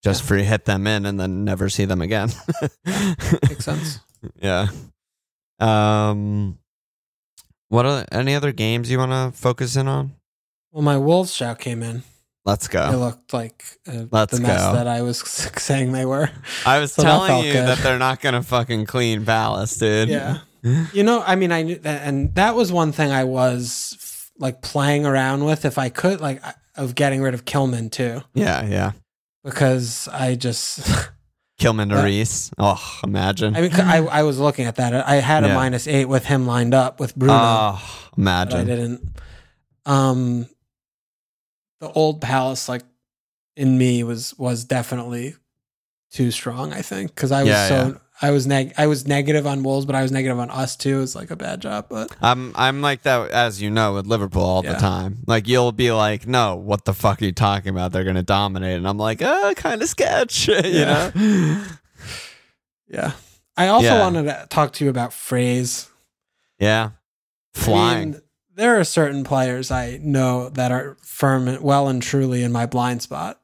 just 0.03 0.21
Yeah. 0.21 0.27
free 0.27 0.43
hit 0.43 0.65
them 0.65 0.85
in 0.85 1.05
and 1.07 1.19
then 1.19 1.43
never 1.43 1.69
see 1.69 1.85
them 1.85 2.01
again. 2.03 2.29
makes 2.85 3.65
sense 3.65 3.99
yeah. 4.41 4.67
Um, 5.59 6.59
what 7.69 7.85
are 7.85 8.05
any 8.11 8.33
other 8.35 8.51
games 8.51 8.89
you 8.91 8.97
want 8.97 9.11
to 9.11 9.37
focus 9.37 9.75
in 9.75 9.87
on? 9.87 10.13
well 10.71 10.83
my 10.83 10.97
wolves 10.97 11.33
shout 11.33 11.59
came 11.59 11.81
in 11.83 12.03
Let's 12.45 12.69
go. 12.69 12.89
It 12.93 12.95
looked 12.95 13.33
like 13.33 13.65
uh, 13.89 14.05
Let's 14.09 14.31
the 14.37 14.39
mess 14.41 14.61
go. 14.61 14.71
that 14.73 14.87
i 14.87 15.01
was 15.01 15.19
saying 15.57 15.91
they 15.91 16.05
were 16.05 16.29
I 16.65 16.79
was 16.79 16.93
So 16.93 17.03
telling 17.03 17.27
felt 17.27 17.45
you 17.45 17.51
good. 17.51 17.67
that 17.67 17.79
they're 17.79 17.99
not 17.99 18.21
going 18.21 18.35
to 18.35 18.41
fucking 18.41 18.85
clean 18.85 19.25
Palace, 19.25 19.75
dude. 19.77 20.07
yeah 20.07 20.39
You 20.93 21.03
know, 21.03 21.21
I 21.25 21.35
mean, 21.35 21.51
I 21.51 21.61
knew 21.63 21.75
that, 21.79 22.07
and 22.07 22.33
that 22.35 22.55
was 22.55 22.71
one 22.71 22.91
thing 22.93 23.11
I 23.11 23.23
was 23.25 23.95
f- 23.99 24.31
like 24.37 24.61
playing 24.61 25.05
around 25.05 25.43
with 25.45 25.63
if 25.65 25.77
I 25.77 25.87
could, 25.89 26.19
like 26.21 26.41
of 26.75 26.95
getting 26.95 27.21
rid 27.21 27.33
of 27.33 27.43
Kilman 27.45 27.89
too, 27.91 28.21
Yeah, 28.33 28.63
yeah. 28.65 28.91
because 29.43 30.07
I 30.11 30.35
just, 30.35 30.79
Kilman 31.59 31.89
to 31.89 32.03
Reece. 32.03 32.51
Oh, 32.57 32.99
imagine. 33.03 33.55
I 33.55 33.61
mean, 33.61 33.73
I, 33.73 33.97
I 33.97 34.23
was 34.23 34.39
looking 34.39 34.65
at 34.65 34.75
that. 34.75 34.93
I 35.07 35.15
had 35.15 35.43
a 35.43 35.47
Yeah. 35.47 35.55
minus 35.55 35.87
eight 35.87 36.05
with 36.05 36.25
him 36.25 36.45
lined 36.45 36.73
up 36.73 36.99
with 36.99 37.15
Bruno, 37.15 37.33
oh, 37.35 38.09
but 38.15 38.21
I 38.21 38.21
imagine. 38.21 38.65
didn't. 38.67 39.09
Um, 39.85 40.47
the 41.79 41.91
old 41.91 42.21
Palace, 42.21 42.69
like 42.69 42.83
in 43.55 43.77
me, 43.77 44.03
was 44.03 44.37
was 44.37 44.65
definitely 44.65 45.35
too 46.11 46.29
strong. 46.31 46.73
I 46.73 46.81
think 46.81 47.13
because 47.15 47.31
I 47.31 47.41
was 47.43 47.49
Yeah, 47.49 47.67
so. 47.67 48.01
I 48.21 48.31
was 48.31 48.47
neg 48.47 48.73
I 48.77 48.87
was 48.87 49.07
negative 49.07 49.45
on 49.45 49.61
Wolves, 49.63 49.85
but 49.85 49.95
I 49.95 50.01
was 50.01 50.11
negative 50.11 50.39
on 50.39 50.49
us 50.49 50.75
too. 50.75 51.01
It's 51.01 51.15
like 51.15 51.29
a 51.29 51.35
bad 51.35 51.61
job, 51.61 51.85
but 51.89 52.15
I'm 52.21 52.51
I'm 52.55 52.81
like 52.81 53.03
that 53.03 53.29
as 53.29 53.61
you 53.61 53.69
know 53.69 53.93
with 53.93 54.07
Liverpool 54.07 54.41
all 54.43 54.63
Yeah. 54.63 54.73
the 54.73 54.79
time. 54.79 55.19
Like 55.27 55.47
you'll 55.47 55.71
be 55.71 55.91
like, 55.91 56.25
"No, 56.25 56.55
what 56.55 56.85
the 56.85 56.93
fuck 56.93 57.21
are 57.21 57.25
you 57.25 57.31
talking 57.31 57.69
about? 57.69 57.91
They're 57.91 58.03
going 58.03 58.15
to 58.15 58.23
dominate." 58.23 58.77
And 58.77 58.87
I'm 58.87 58.97
like, 58.97 59.21
"Uh, 59.21 59.53
kind 59.55 59.81
of 59.83 59.87
sketch," 59.89 60.47
you 60.47 60.55
Yeah. 60.63 61.11
know? 61.15 61.63
yeah. 62.89 63.11
I 63.55 63.67
also 63.67 63.87
Yeah. 63.87 63.99
wanted 64.01 64.23
to 64.23 64.47
talk 64.49 64.73
to 64.73 64.83
you 64.83 64.89
about 64.89 65.13
Fraser. 65.13 65.87
Yeah. 66.59 66.91
Flying. 67.53 67.97
I 67.97 68.05
mean, 68.05 68.21
there 68.55 68.79
are 68.79 68.83
certain 68.83 69.23
players 69.23 69.71
I 69.71 69.99
know 70.01 70.49
that 70.49 70.71
are 70.71 70.97
firm, 71.03 71.61
well 71.61 71.87
and 71.87 72.01
truly 72.01 72.43
in 72.43 72.51
my 72.51 72.65
blind 72.65 73.01
spot. 73.01 73.39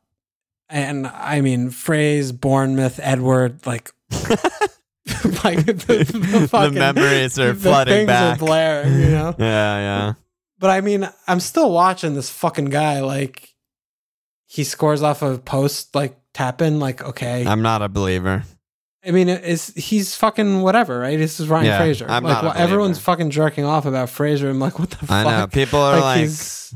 And 0.69 1.05
I 1.07 1.41
mean, 1.41 1.69
Fraser, 1.69 2.33
Bournemouth, 2.33 2.99
Edward, 3.03 3.65
like, 3.67 3.91
like 5.43 5.65
the, 5.65 5.73
the, 6.31 6.47
fucking, 6.49 6.75
memories 6.75 7.37
are 7.39 7.53
the 7.53 7.59
flooding 7.59 8.07
back. 8.07 8.37
Are 8.37 8.45
blaring, 8.45 8.93
you 8.93 9.09
know. 9.09 9.35
yeah, 9.39 9.77
yeah. 9.77 10.13
But 10.59 10.69
I 10.69 10.81
mean, 10.81 11.09
I'm 11.27 11.39
still 11.39 11.71
watching 11.71 12.15
this 12.15 12.29
fucking 12.29 12.65
guy. 12.65 13.01
Like, 13.01 13.53
he 14.45 14.63
scores 14.63 15.01
off 15.01 15.21
a 15.21 15.37
post, 15.37 15.93
like 15.95 16.17
tapping. 16.33 16.79
Like, 16.79 17.03
okay. 17.03 17.45
I'm 17.45 17.61
not 17.61 17.81
a 17.81 17.89
believer. 17.89 18.43
I 19.05 19.11
mean, 19.11 19.27
it's 19.27 19.73
he's 19.73 20.15
fucking 20.15 20.61
whatever, 20.61 20.99
right? 20.99 21.17
This 21.17 21.41
is 21.41 21.49
Ryan 21.49 21.65
Yeah, 21.65 21.77
Fraser. 21.79 22.05
I'm 22.07 22.23
like, 22.23 22.41
not 22.41 22.55
a 22.55 22.59
everyone's 22.59 22.99
fucking 22.99 23.31
jerking 23.31 23.65
off 23.65 23.85
about 23.85 24.09
Fraser. 24.09 24.49
I'm 24.49 24.59
like, 24.59 24.79
what 24.79 24.91
the 24.91 25.03
I 25.09 25.23
fuck? 25.23 25.25
know. 25.25 25.47
People 25.47 25.79
are 25.79 25.99
like, 25.99 26.21
he's 26.21 26.73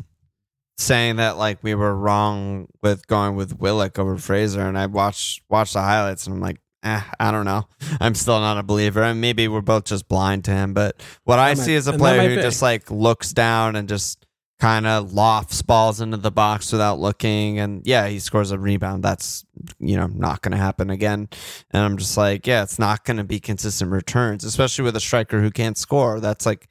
saying 0.78 1.16
that 1.16 1.38
like 1.38 1.64
we 1.64 1.74
were 1.74 1.96
wrong 1.96 2.68
with 2.84 3.08
going 3.08 3.36
with 3.38 3.58
Willock 3.58 3.98
over 3.98 4.18
Fraser, 4.18 4.62
and 4.62 4.78
I 4.78 4.88
watched 4.88 5.42
watched 5.50 5.74
the 5.74 5.82
highlights, 5.82 6.28
and 6.28 6.36
I'm 6.36 6.42
like, 6.42 6.58
eh, 6.88 7.02
I 7.20 7.32
don't 7.32 7.46
know. 7.46 7.68
I'm 8.00 8.16
still 8.16 8.40
not 8.40 8.58
a 8.58 8.64
believer, 8.64 9.02
and 9.02 9.22
maybe 9.22 9.48
we're 9.48 9.62
both 9.62 9.86
just 9.86 10.08
blind 10.08 10.46
to 10.46 10.52
him. 10.52 10.74
But 10.74 11.02
what 11.24 11.40
I 11.40 11.54
see 11.54 11.72
might- 11.72 11.78
is 11.78 11.88
a 11.88 11.94
player 11.94 12.30
who 12.30 12.36
be. 12.36 12.42
just 12.42 12.62
like 12.62 12.90
looks 12.90 13.34
down 13.34 13.76
and 13.76 13.88
just 13.90 14.26
kind 14.60 14.88
of 14.88 15.14
lofts 15.14 15.62
balls 15.62 16.02
into 16.02 16.18
the 16.18 16.32
box 16.32 16.72
without 16.72 17.00
looking, 17.00 17.60
and 17.60 17.86
yeah, 17.86 18.08
he 18.08 18.20
scores 18.20 18.52
a 18.52 18.60
rebound. 18.60 19.04
That's 19.04 19.46
you 19.80 19.96
know 19.96 20.08
not 20.08 20.42
going 20.42 20.54
to 20.54 20.58
happen 20.58 20.90
again. 20.90 21.30
And 21.72 21.84
I'm 21.84 21.98
just 21.98 22.18
like, 22.18 22.48
yeah, 22.48 22.64
it's 22.64 22.80
not 22.80 23.06
going 23.06 23.18
to 23.18 23.24
be 23.24 23.40
consistent 23.40 23.92
returns, 23.92 24.44
especially 24.44 24.86
with 24.86 24.96
a 24.96 25.02
striker 25.02 25.42
who 25.42 25.52
can't 25.52 25.78
score. 25.78 26.20
That's 26.20 26.46
like 26.46 26.68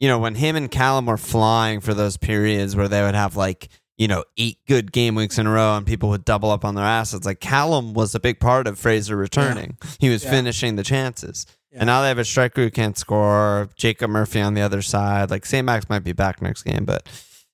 you 0.00 0.08
know, 0.08 0.18
when 0.18 0.34
him 0.34 0.56
and 0.56 0.70
Callum 0.70 1.06
were 1.06 1.18
flying 1.18 1.80
for 1.80 1.92
those 1.92 2.16
periods 2.16 2.74
where 2.74 2.88
they 2.88 3.02
would 3.02 3.14
have 3.14 3.36
like, 3.36 3.68
you 4.00 4.08
know, 4.08 4.24
eight 4.38 4.56
good 4.66 4.92
game 4.92 5.14
weeks 5.14 5.36
in 5.36 5.46
a 5.46 5.50
row 5.50 5.76
and 5.76 5.86
people 5.86 6.08
would 6.08 6.24
double 6.24 6.50
up 6.50 6.64
on 6.64 6.74
their 6.74 6.84
assets, 6.86 7.26
like 7.26 7.38
Callum 7.38 7.92
was 7.92 8.14
a 8.14 8.20
big 8.20 8.40
part 8.40 8.66
of 8.66 8.78
Fraser 8.78 9.14
returning. 9.14 9.76
He 9.98 10.08
was 10.08 10.24
Yeah. 10.24 10.30
finishing 10.30 10.76
the 10.76 10.82
chances. 10.82 11.44
Yeah. 11.70 11.80
And 11.80 11.86
now 11.88 12.00
they 12.00 12.08
have 12.08 12.16
a 12.18 12.24
striker 12.24 12.62
who 12.62 12.70
can't 12.70 12.96
score, 12.96 13.68
Jacob 13.76 14.08
Murphy 14.10 14.40
on 14.40 14.54
the 14.54 14.62
other 14.62 14.80
side. 14.80 15.30
Like, 15.30 15.44
St. 15.44 15.66
Max 15.66 15.88
might 15.90 16.02
be 16.02 16.12
back 16.14 16.40
next 16.40 16.62
game, 16.62 16.86
but 16.86 17.06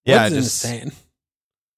yeah, 0.04 0.20
I 0.20 0.30
Wood's 0.30 0.36
just, 0.36 0.64
insane. 0.64 0.92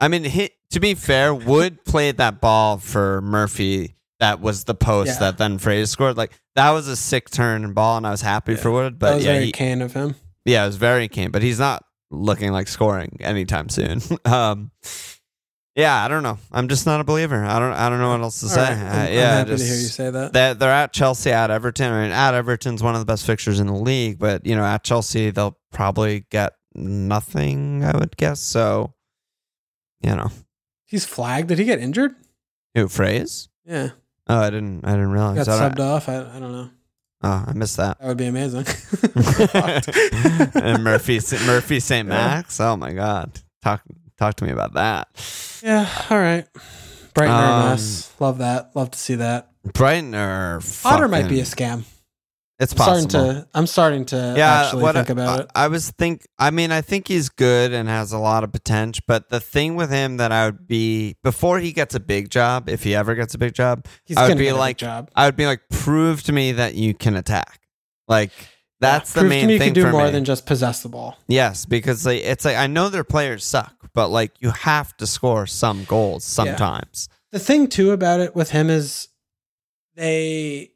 I 0.01 0.09
mean, 0.09 0.25
to 0.71 0.81
be 0.81 0.93
fair, 0.95 1.35
Wood 1.35 1.83
played 1.87 2.19
that 2.19 2.41
ball 2.43 2.77
for 2.77 3.23
Murphy. 3.23 3.97
That 4.21 4.41
was 4.41 4.65
the 4.65 4.75
post 4.75 5.13
Yeah. 5.15 5.19
that 5.21 5.39
then 5.39 5.57
Fraser 5.59 5.87
scored. 5.87 6.17
Like, 6.19 6.33
that 6.57 6.71
was 6.73 6.89
a 6.89 6.95
sick 6.97 7.31
turn 7.31 7.65
and 7.65 7.75
ball, 7.75 7.97
and 7.97 8.07
I 8.07 8.11
was 8.11 8.21
happy 8.21 8.53
Yeah. 8.53 8.59
for 8.59 8.71
Wood. 8.71 8.95
that 8.95 8.99
But 8.99 9.15
was 9.17 9.25
yeah, 9.25 9.33
very 9.33 9.47
he, 9.47 9.53
Kane 9.53 9.81
of 9.81 9.95
him. 9.95 10.15
yeah, 10.45 10.63
it 10.65 10.67
was 10.67 10.77
very 10.77 11.09
keen, 11.09 11.31
but 11.31 11.41
he's 11.43 11.59
not 11.59 11.85
looking 12.11 12.53
like 12.53 12.69
scoring 12.69 13.19
anytime 13.21 13.69
soon. 13.69 14.01
um, 14.25 14.71
yeah, 15.75 16.05
I 16.05 16.09
don't 16.09 16.25
know. 16.25 16.39
I'm 16.51 16.67
just 16.69 16.87
not 16.87 17.01
a 17.01 17.05
believer. 17.05 17.45
I 17.45 17.59
don't. 17.61 17.73
I 17.73 17.89
don't 17.89 18.01
know 18.01 18.11
what 18.11 18.21
else 18.21 18.41
to 18.41 18.47
All 18.47 18.51
say. 18.53 18.63
right. 18.63 18.73
Uh, 18.73 18.75
I'm, 18.75 19.07
I'm 19.07 19.13
yeah, 19.13 19.35
happy 19.37 19.51
just, 19.51 19.63
to 19.63 19.69
hear 19.71 19.79
you 19.81 19.87
say 19.87 20.11
that. 20.11 20.33
They're, 20.33 20.55
they're 20.55 20.71
at 20.73 20.93
Chelsea, 20.93 21.31
at 21.31 21.51
Everton. 21.53 21.93
I 21.93 22.03
mean, 22.03 22.11
at 22.11 22.35
Everton's 22.35 22.83
one 22.83 22.95
of 22.95 23.01
the 23.01 23.05
best 23.07 23.25
fixtures 23.25 23.61
in 23.61 23.69
the 23.69 23.75
league, 23.75 24.19
but 24.19 24.45
you 24.45 24.57
know, 24.57 24.65
at 24.65 24.83
Chelsea 24.83 25.31
they'll 25.31 25.57
probably 25.73 26.27
get 26.31 26.55
nothing. 26.75 27.85
I 27.85 27.97
would 27.97 28.17
guess. 28.17 28.41
So, 28.41 28.93
you 30.03 30.17
know, 30.17 30.31
He's 30.85 31.05
flagged. 31.05 31.49
Did 31.49 31.59
he 31.59 31.65
get 31.65 31.79
injured? 31.79 32.15
who 32.75 32.89
Fraser? 32.89 33.49
Yeah, 33.65 33.91
Oh, 34.27 34.41
I 34.41 34.51
didn't. 34.51 34.85
I 34.85 34.93
didn't 34.93 35.11
realize. 35.13 35.47
got 35.47 35.61
I 35.61 35.69
subbed 35.69 35.81
off. 35.81 36.09
I, 36.09 36.17
I 36.17 36.39
don't 36.41 36.53
know. 36.53 36.71
Oh, 37.23 37.45
I 37.49 37.53
missed 37.55 37.77
that. 37.79 37.99
That 37.99 38.09
would 38.09 38.17
be 38.17 38.27
amazing. 38.27 38.65
and 40.63 40.85
Murphy, 40.85 41.21
Murphy 41.47 41.81
St. 41.81 42.09
Yeah. 42.09 42.15
Max. 42.15 42.61
Oh 42.61 42.77
my 42.77 42.93
God, 42.93 43.33
talk 43.63 43.83
talk 44.19 44.35
to 44.37 44.45
me 44.45 44.51
about 44.51 44.75
that. 44.75 45.09
yeah. 45.63 45.89
All 46.11 46.19
right. 46.19 46.47
Brighton 47.15 47.35
Um, 47.35 47.69
mess. 47.71 48.13
Love 48.21 48.39
that. 48.39 48.71
Love 48.77 48.91
to 48.93 48.99
see 48.99 49.17
that. 49.17 49.51
Brighton 49.73 50.15
or 50.15 50.61
Otter 50.85 51.09
might 51.09 51.29
be 51.29 51.41
a 51.41 51.45
scam. 51.45 51.85
It's 52.61 52.73
I'm 52.73 52.79
starting 52.79 53.09
to. 53.09 53.49
I'm 53.55 53.67
starting 53.69 54.05
to 54.07 54.35
yeah, 54.37 54.63
actually 54.63 54.83
what 54.83 54.97
think 54.97 55.11
I, 55.11 55.13
about 55.13 55.39
I, 55.39 55.43
it. 55.43 55.51
I 55.55 55.69
was 55.69 55.91
think. 55.93 56.27
I 56.41 56.51
mean, 56.51 56.73
I 56.73 56.81
think 56.81 57.07
he's 57.07 57.29
good 57.29 57.73
and 57.73 57.89
has 57.89 58.13
a 58.13 58.19
lot 58.19 58.43
of 58.43 58.51
potential. 58.51 59.05
But 59.07 59.29
the 59.29 59.39
thing 59.39 59.77
with 59.77 59.91
him 59.91 60.17
that 60.17 60.33
I 60.33 60.47
would 60.47 60.67
be 60.67 61.15
before 61.23 61.61
he 61.61 61.71
gets 61.73 61.95
a 61.95 62.01
big 62.01 62.31
job, 62.31 62.69
if 62.69 62.83
he 62.83 62.97
ever 62.97 63.15
gets 63.15 63.35
a 63.35 63.39
big 63.39 63.55
job, 63.55 63.87
He's 64.05 64.17
I 64.17 64.27
would 64.29 64.39
be 64.39 64.45
get 64.45 64.51
a 64.51 64.55
big 64.55 64.59
like- 64.61 64.77
job. 64.79 65.11
I 65.15 65.27
would 65.27 65.37
be 65.37 65.47
like, 65.47 65.61
prove 65.71 66.25
to 66.25 66.33
me 66.33 66.51
that 66.53 66.75
you 66.75 66.95
can 66.95 67.15
attack. 67.15 67.61
Like 68.09 68.33
that's 68.81 69.13
the 69.13 69.23
main 69.23 69.43
to 69.43 69.47
me 69.47 69.53
you 69.53 69.59
thing 69.61 69.75
can 69.75 69.85
do 69.85 69.91
more 69.93 70.07
me. 70.07 70.11
than 70.11 70.25
just 70.25 70.45
possess 70.47 70.83
the 70.83 70.89
ball. 70.89 71.17
yes, 71.29 71.65
because 71.65 72.07
like, 72.07 72.23
it's 72.23 72.45
like 72.45 72.57
I 72.57 72.67
know 72.67 72.89
their 72.89 73.05
players 73.05 73.45
suck, 73.45 73.75
but 73.95 74.09
like 74.09 74.33
you 74.41 74.51
have 74.51 74.97
to 74.97 75.07
score 75.07 75.47
some 75.47 75.85
goals 75.85 76.25
sometimes. 76.25 77.09
The 77.31 77.39
thing 77.39 77.69
too 77.69 77.93
about 77.93 78.19
it 78.21 78.35
with 78.35 78.51
him 78.51 78.69
is 78.71 79.09
they 79.95 80.71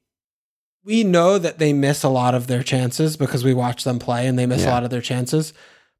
we 0.84 1.04
know 1.04 1.38
that 1.38 1.58
they 1.58 1.72
miss 1.72 2.02
a 2.02 2.08
lot 2.08 2.34
of 2.34 2.46
their 2.46 2.62
chances 2.62 3.16
because 3.16 3.44
we 3.44 3.54
watch 3.54 3.84
them 3.84 3.98
play 3.98 4.26
and 4.26 4.38
they 4.38 4.46
miss 4.46 4.64
a 4.64 4.68
lot 4.68 4.84
of 4.84 4.90
their 4.90 5.00
chances, 5.00 5.52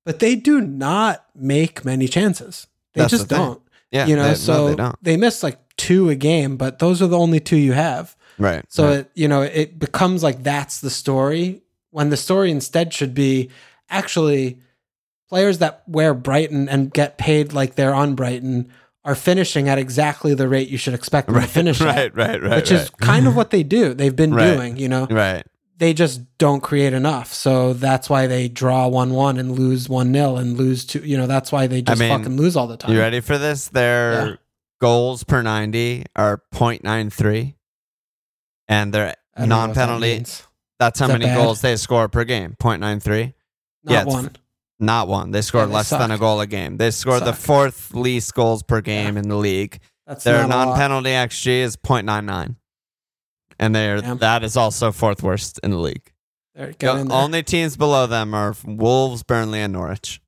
but 0.05 0.19
they 0.19 0.35
do 0.35 0.61
not 0.61 1.25
make 1.35 1.85
many 1.85 2.09
chances. 2.09 2.67
They 2.95 3.03
That's 3.03 3.13
just 3.13 3.29
the 3.29 3.37
don't. 3.37 3.63
Yeah, 3.91 4.07
you 4.07 4.17
know, 4.17 4.23
they- 4.23 4.29
no, 4.31 4.35
so 4.35 4.69
they 4.69 4.75
don't. 4.77 4.97
they 5.03 5.17
miss 5.17 5.43
like 5.43 5.59
two 5.77 6.09
a 6.09 6.15
game, 6.15 6.57
but 6.57 6.79
those 6.79 7.01
are 7.03 7.07
the 7.07 7.19
only 7.19 7.41
two 7.41 7.57
you 7.57 7.73
have. 7.73 8.17
Right. 8.39 8.65
So 8.69 8.87
right. 8.87 8.99
it, 8.99 9.11
you 9.15 9.29
know, 9.29 9.43
it 9.43 9.79
becomes 9.79 10.23
like 10.23 10.43
that's 10.43 10.81
the 10.81 10.91
story 10.91 11.63
when 11.91 12.11
the 12.11 12.17
story 12.17 12.51
instead 12.51 12.93
should 12.93 13.15
be 13.15 13.51
actually 13.89 14.59
players 15.29 15.59
that 15.59 15.83
wear 15.87 16.15
Brighton 16.15 16.69
and 16.69 16.93
get 16.93 17.19
paid 17.19 17.53
like 17.53 17.75
they're 17.75 17.95
on 17.95 18.15
Brighton 18.15 18.73
are 19.05 19.15
finishing 19.15 19.69
at 19.69 19.79
exactly 19.79 20.33
the 20.35 20.49
rate 20.49 20.69
you 20.69 20.79
should 20.79 20.95
expect 20.95 21.27
them 21.27 21.37
right, 21.37 21.43
to 21.47 21.49
finish 21.49 21.81
at, 21.81 21.87
right, 21.87 22.15
right, 22.15 22.43
right, 22.43 22.57
which 22.57 22.71
right. 22.71 22.81
is 22.83 22.91
kind 22.91 23.27
of 23.27 23.35
what 23.35 23.51
they 23.51 23.63
do. 23.65 23.95
They've 23.95 24.15
been 24.15 24.33
Right. 24.35 24.55
doing, 24.55 24.77
you 24.77 24.89
know. 24.89 25.07
right. 25.11 25.45
They 25.79 25.93
just 25.93 26.21
don't 26.39 26.61
create 26.61 26.93
enough. 26.93 27.33
So 27.33 27.73
that's 27.73 28.09
why 28.09 28.29
they 28.29 28.47
draw 28.47 28.89
1-1 28.89 29.41
and 29.41 29.59
lose 29.59 29.89
1-0 29.89 30.39
and 30.39 30.57
lose 30.57 30.85
two, 30.85 31.01
you 31.01 31.17
know, 31.17 31.27
that's 31.27 31.51
why 31.51 31.67
they 31.67 31.83
just 31.83 31.99
mean, 32.01 32.17
fucking 32.17 32.37
lose 32.37 32.55
all 32.57 32.69
the 32.69 32.77
time. 32.77 32.93
You 32.93 33.01
ready 33.01 33.19
for 33.19 33.37
this? 33.39 33.67
Their 33.69 34.13
Yeah. 34.29 34.35
goals 34.81 35.25
per 35.25 35.43
90 35.43 36.05
are 36.15 36.41
0.93 36.55 37.57
and 38.69 38.95
their 38.95 39.17
I 39.37 39.41
don't 39.41 39.49
know 39.49 39.57
what 39.57 39.75
that 39.75 39.75
non-penalty 39.81 40.15
means. 40.19 40.43
that's 40.79 41.01
how 41.01 41.09
that 41.09 41.15
many 41.15 41.25
bad? 41.25 41.37
goals 41.39 41.61
they 41.63 41.75
score 41.77 42.09
per 42.09 42.23
game 42.25 42.55
0.93 42.61 43.35
Not 43.83 43.93
Yeah, 43.93 44.05
one. 44.05 44.37
Not 44.83 45.09
one. 45.09 45.31
They 45.31 45.43
score 45.43 45.63
Yeah, 45.63 45.67
they 45.67 45.73
less 45.73 45.91
than 45.91 46.11
a 46.11 46.19
goal 46.19 46.41
a 46.41 46.47
game. 46.47 46.77
They 46.77 46.91
score 46.91 47.21
the 47.21 47.33
fourth 47.33 47.95
least 47.95 48.35
goals 48.35 48.63
per 48.63 48.81
game 48.81 49.17
in 49.17 49.29
the 49.29 49.37
league. 49.37 49.79
That's 50.07 50.25
their 50.25 50.47
lot. 50.47 50.49
non-penalty 50.49 51.11
xg 51.11 51.47
is 51.47 51.77
0.99 51.77 52.57
and 53.63 53.75
they're 53.75 54.01
Damn. 54.01 54.19
that 54.19 54.43
is 54.43 54.57
also 54.57 54.91
fourth 54.91 55.23
worst 55.23 55.61
in 55.63 55.71
the 55.71 55.79
league. 55.79 56.13
The 56.55 57.07
only 57.11 57.43
teams 57.45 57.77
below 57.77 58.07
them 58.07 58.35
are 58.35 58.55
wolves 58.65 59.23
burnley 59.23 59.61
and 59.61 59.73
norwich. 59.73 60.21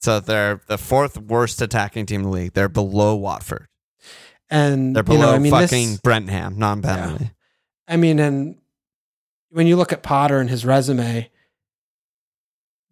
So 0.00 0.18
they're 0.18 0.60
the 0.66 0.76
fourth 0.76 1.16
worst 1.18 1.62
attacking 1.62 2.06
team 2.06 2.22
in 2.22 2.26
the 2.26 2.32
league. 2.32 2.52
They're 2.52 2.68
below 2.68 3.14
watford. 3.14 3.68
And 4.50 4.96
They're 4.96 5.02
you 5.02 5.18
below 5.18 5.26
know, 5.26 5.32
I 5.34 5.38
mean, 5.38 5.52
fucking 5.52 5.90
this, 5.90 6.00
Brentham, 6.00 6.58
non 6.58 6.82
penalty. 6.82 7.30
I 7.86 7.96
mean, 7.96 8.18
and 8.18 8.58
when 9.50 9.68
you 9.68 9.76
look 9.76 9.92
at 9.92 10.02
Potter 10.02 10.38
and 10.38 10.50
his 10.50 10.64
resume, 10.64 11.29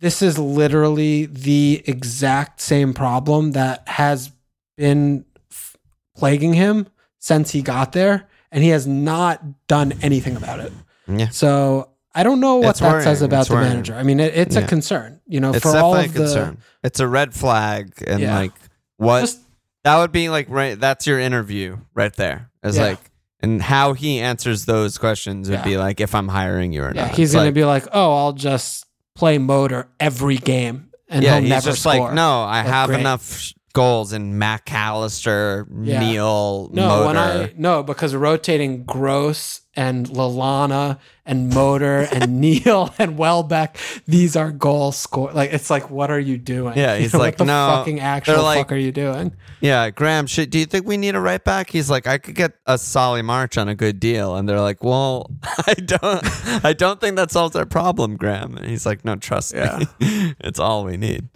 this 0.00 0.22
is 0.22 0.38
literally 0.38 1.26
the 1.26 1.82
exact 1.86 2.60
same 2.60 2.94
problem 2.94 3.52
that 3.52 3.86
has 3.88 4.30
been 4.76 5.24
f- 5.50 5.76
plaguing 6.16 6.54
him 6.54 6.86
since 7.18 7.50
he 7.50 7.62
got 7.62 7.92
there, 7.92 8.28
and 8.52 8.62
he 8.62 8.70
has 8.70 8.86
not 8.86 9.66
done 9.66 9.92
anything 10.02 10.36
about 10.36 10.60
it. 10.60 10.72
Yeah. 11.08 11.28
So 11.30 11.90
I 12.14 12.22
don't 12.22 12.40
know 12.40 12.56
what 12.56 12.70
It's 12.70 12.80
that 12.80 13.02
says 13.02 13.22
about 13.22 13.40
It's 13.40 13.48
the 13.48 13.54
worrying. 13.56 13.70
manager. 13.70 13.94
I 13.94 14.02
mean, 14.02 14.20
it, 14.20 14.34
it's 14.36 14.56
a 14.56 14.62
concern, 14.66 15.20
you 15.26 15.40
know, 15.40 15.50
It's 15.52 15.62
for 15.62 15.76
all 15.76 15.94
of 15.96 16.12
the 16.12 16.18
concern. 16.18 16.58
It's 16.84 17.00
a 17.00 17.08
red 17.08 17.34
flag, 17.34 17.92
and 18.06 18.20
Yeah. 18.20 18.36
like 18.38 18.52
what 18.98 19.20
just 19.20 19.40
that 19.84 19.96
would 19.98 20.12
be 20.12 20.28
like. 20.28 20.46
Right, 20.48 20.78
that's 20.78 21.06
your 21.06 21.18
interview 21.18 21.78
right 21.94 22.14
there. 22.14 22.50
It's 22.62 22.76
Yeah. 22.76 22.84
like, 22.84 22.98
and 23.40 23.62
how 23.62 23.92
he 23.94 24.20
answers 24.20 24.64
those 24.64 24.98
questions 24.98 25.48
would 25.48 25.56
Yeah. 25.60 25.64
be 25.64 25.76
like 25.76 26.00
if 26.00 26.14
I'm 26.14 26.28
hiring 26.28 26.72
you 26.72 26.82
or 26.82 26.92
yeah, 26.94 27.06
not. 27.06 27.14
he's 27.14 27.30
It's 27.30 27.34
going 27.34 27.44
to 27.44 27.48
like- 27.48 27.54
be 27.54 27.64
like, 27.64 27.86
"Oh, 27.92 28.16
I'll 28.16 28.32
just 28.32 28.84
play 29.18 29.36
motor 29.38 29.88
every 29.98 30.36
game 30.36 30.88
and 31.08 31.22
yeah, 31.22 31.34
he'll 31.34 31.40
he's 31.42 31.50
never 31.50 31.66
just 31.70 31.82
score." 31.82 31.98
like, 32.06 32.14
no, 32.14 32.42
I 32.42 32.62
have 32.62 32.88
great. 32.88 33.00
enough 33.00 33.52
goals 33.78 34.12
in 34.12 34.36
Mac 34.38 34.72
Allister, 34.72 35.66
Yeah. 35.82 36.00
Neil, 36.00 36.68
No, 36.72 36.88
Motor. 36.88 37.06
when 37.06 37.16
I 37.16 37.52
no, 37.56 37.82
because 37.84 38.12
rotating 38.14 38.82
Gross 38.84 39.60
and 39.76 40.08
Lallana 40.08 40.98
and 41.24 41.54
Motor 41.54 42.08
and 42.10 42.40
Neil 42.40 42.92
and 42.98 43.16
Welbeck, 43.16 43.76
these 44.06 44.34
are 44.34 44.50
goal 44.50 44.90
score. 44.90 45.30
Like 45.32 45.52
it's 45.52 45.70
like, 45.70 45.90
what 45.90 46.10
are 46.10 46.18
you 46.18 46.38
doing? 46.38 46.76
Yeah, 46.76 46.94
You 46.96 47.02
he's 47.02 47.12
know, 47.12 47.20
like, 47.20 47.34
what 47.34 47.38
the 47.38 47.44
no. 47.44 47.74
fucking 47.76 48.00
actual 48.00 48.42
like- 48.42 48.58
fuck 48.58 48.72
are 48.72 48.76
you 48.76 48.90
doing? 48.90 49.32
Yeah, 49.60 49.90
Graham, 49.90 50.26
should, 50.26 50.50
do 50.50 50.58
you 50.58 50.66
think 50.66 50.84
we 50.86 50.96
need 50.96 51.14
a 51.14 51.20
right 51.20 51.42
back? 51.42 51.70
He's 51.70 51.88
like, 51.90 52.06
I 52.06 52.18
could 52.18 52.34
get 52.36 52.54
a 52.66 52.78
Solly 52.78 53.22
March 53.22 53.56
on 53.58 53.68
a 53.68 53.74
good 53.74 53.98
deal, 54.00 54.36
and 54.36 54.48
they're 54.48 54.60
like, 54.60 54.82
well, 54.84 55.30
I 55.66 55.74
don't, 55.74 56.64
I 56.64 56.72
don't 56.72 57.00
think 57.00 57.16
that 57.16 57.30
solves 57.32 57.54
our 57.56 57.66
problem, 57.66 58.16
Graham. 58.16 58.56
And 58.56 58.66
he's 58.66 58.86
like, 58.86 59.04
no, 59.04 59.16
trust 59.16 59.54
Yeah. 59.54 59.78
me, 60.00 60.34
it's 60.40 60.58
all 60.60 60.84
we 60.84 60.96
need. 60.96 61.28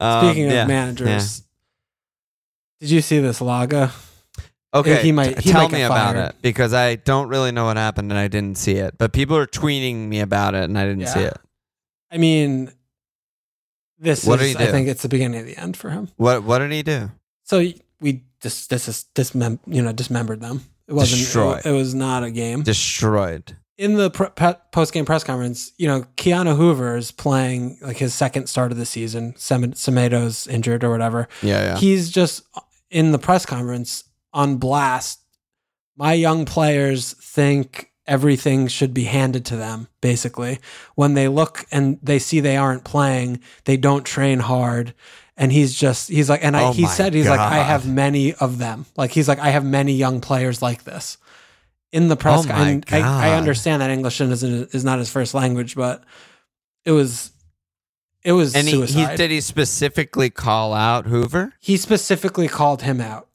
Um, 0.00 0.26
Speaking 0.26 0.46
of 0.46 0.52
yeah, 0.52 0.64
managers, 0.66 1.42
did 2.80 2.90
you 2.90 3.00
see 3.00 3.18
this 3.20 3.40
Lage? 3.40 3.90
okay, 4.74 5.02
he 5.02 5.12
might- 5.12 5.38
he 5.40 5.50
tell 5.50 5.62
might 5.62 5.72
me 5.72 5.82
about 5.82 6.14
fired. 6.14 6.28
it 6.30 6.36
because 6.42 6.72
I 6.72 6.96
don't 6.96 7.28
really 7.28 7.52
know 7.52 7.64
what 7.66 7.76
happened 7.76 8.10
and 8.12 8.18
I 8.18 8.28
didn't 8.28 8.56
see 8.58 8.74
it, 8.76 8.96
but 8.98 9.12
people 9.12 9.36
are 9.36 9.46
tweeting 9.46 10.08
me 10.08 10.20
about 10.20 10.54
it 10.54 10.64
and 10.64 10.78
I 10.78 10.84
didn't 10.84 11.06
see 11.08 11.20
it. 11.20 11.36
I 12.10 12.18
mean, 12.18 12.72
this 13.98 14.24
What 14.24 14.38
did 14.38 14.46
is. 14.46 14.56
he 14.56 14.64
I 14.64 14.66
think 14.70 14.88
it's 14.88 15.02
the 15.02 15.08
beginning 15.08 15.40
of 15.40 15.46
the 15.46 15.56
end 15.56 15.76
for 15.76 15.90
him. 15.90 16.08
What 16.16 16.42
What 16.44 16.58
did 16.60 16.72
he 16.72 16.82
do? 16.82 17.10
So 17.44 17.64
we 18.00 18.22
just 18.40 18.70
this 18.70 18.88
is 18.88 19.04
dismem- 19.14 19.58
you 19.66 19.82
know 19.82 19.92
dismembered 19.92 20.40
them. 20.40 20.64
It 20.88 20.94
wasn't. 20.94 21.20
Destroy. 21.20 21.56
It, 21.58 21.66
it 21.66 21.72
was 21.72 21.94
not 21.94 22.24
a 22.24 22.30
game. 22.30 22.62
Destroyed. 22.62 23.56
in 23.78 23.94
the 23.94 24.10
pre- 24.10 24.28
post 24.72 24.92
game 24.92 25.04
press 25.06 25.22
conference, 25.24 25.72
you 25.78 25.86
know, 25.88 26.04
Ki-Jana 26.16 26.54
Hoever 26.54 26.96
is 26.96 27.12
playing 27.12 27.78
like 27.80 27.96
his 27.98 28.12
second 28.12 28.46
start 28.48 28.72
of 28.72 28.78
the 28.78 28.84
season. 28.86 29.34
Sem- 29.36 29.72
Semedo's 29.74 30.46
injured 30.46 30.82
or 30.84 30.90
whatever. 30.90 31.28
Yeah, 31.42 31.62
yeah. 31.62 31.76
He's 31.78 32.10
just 32.10 32.42
in 32.90 33.12
the 33.12 33.18
press 33.18 33.46
conference 33.46 34.04
on 34.32 34.56
blast. 34.56 35.20
My 35.96 36.12
young 36.14 36.44
players 36.44 37.12
think 37.12 37.90
everything 38.06 38.66
should 38.66 38.92
be 38.92 39.04
handed 39.04 39.44
to 39.46 39.56
them, 39.56 39.88
basically. 40.00 40.58
When 40.94 41.14
they 41.14 41.28
look 41.28 41.66
and 41.70 41.98
they 42.02 42.18
see 42.18 42.40
they 42.40 42.56
aren't 42.56 42.84
playing, 42.84 43.40
they 43.64 43.76
don't 43.76 44.04
train 44.04 44.40
hard. 44.40 44.94
And 45.36 45.52
he's 45.52 45.74
just, 45.74 46.08
he's 46.08 46.28
like, 46.28 46.44
and 46.44 46.56
I, 46.56 46.68
Oh 46.68 46.72
he 46.72 46.86
said, 46.86 47.14
he's 47.14 47.28
like, 47.28 47.40
I 47.40 47.58
have 47.58 47.86
many 47.86 48.34
of 48.34 48.58
them. 48.58 48.86
Like, 48.96 49.10
he's 49.12 49.28
like, 49.28 49.38
I 49.38 49.50
have 49.50 49.64
many 49.64 49.92
young 49.92 50.20
players 50.20 50.60
like 50.60 50.84
this 50.84 51.18
in 51.92 52.08
the 52.08 52.16
press. 52.16 52.44
Oh 52.44 52.48
con- 52.48 52.58
my 52.58 52.68
and 52.68 53.04
I, 53.04 53.28
I 53.30 53.36
understand 53.38 53.80
that 53.80 53.90
English 53.90 54.20
is, 54.20 54.42
is 54.42 54.84
not 54.84 54.98
his 54.98 55.10
first 55.10 55.32
language, 55.32 55.76
but 55.76 56.02
it 56.84 56.92
was, 56.92 57.30
it 58.22 58.32
was 58.32 58.54
and 58.54 58.68
he, 58.68 58.84
he 58.84 59.06
did 59.16 59.30
he 59.30 59.40
specifically 59.40 60.30
call 60.30 60.74
out 60.74 61.06
Hoever? 61.06 61.54
he 61.60 61.76
specifically 61.76 62.48
called 62.48 62.82
him 62.82 63.00
out. 63.00 63.28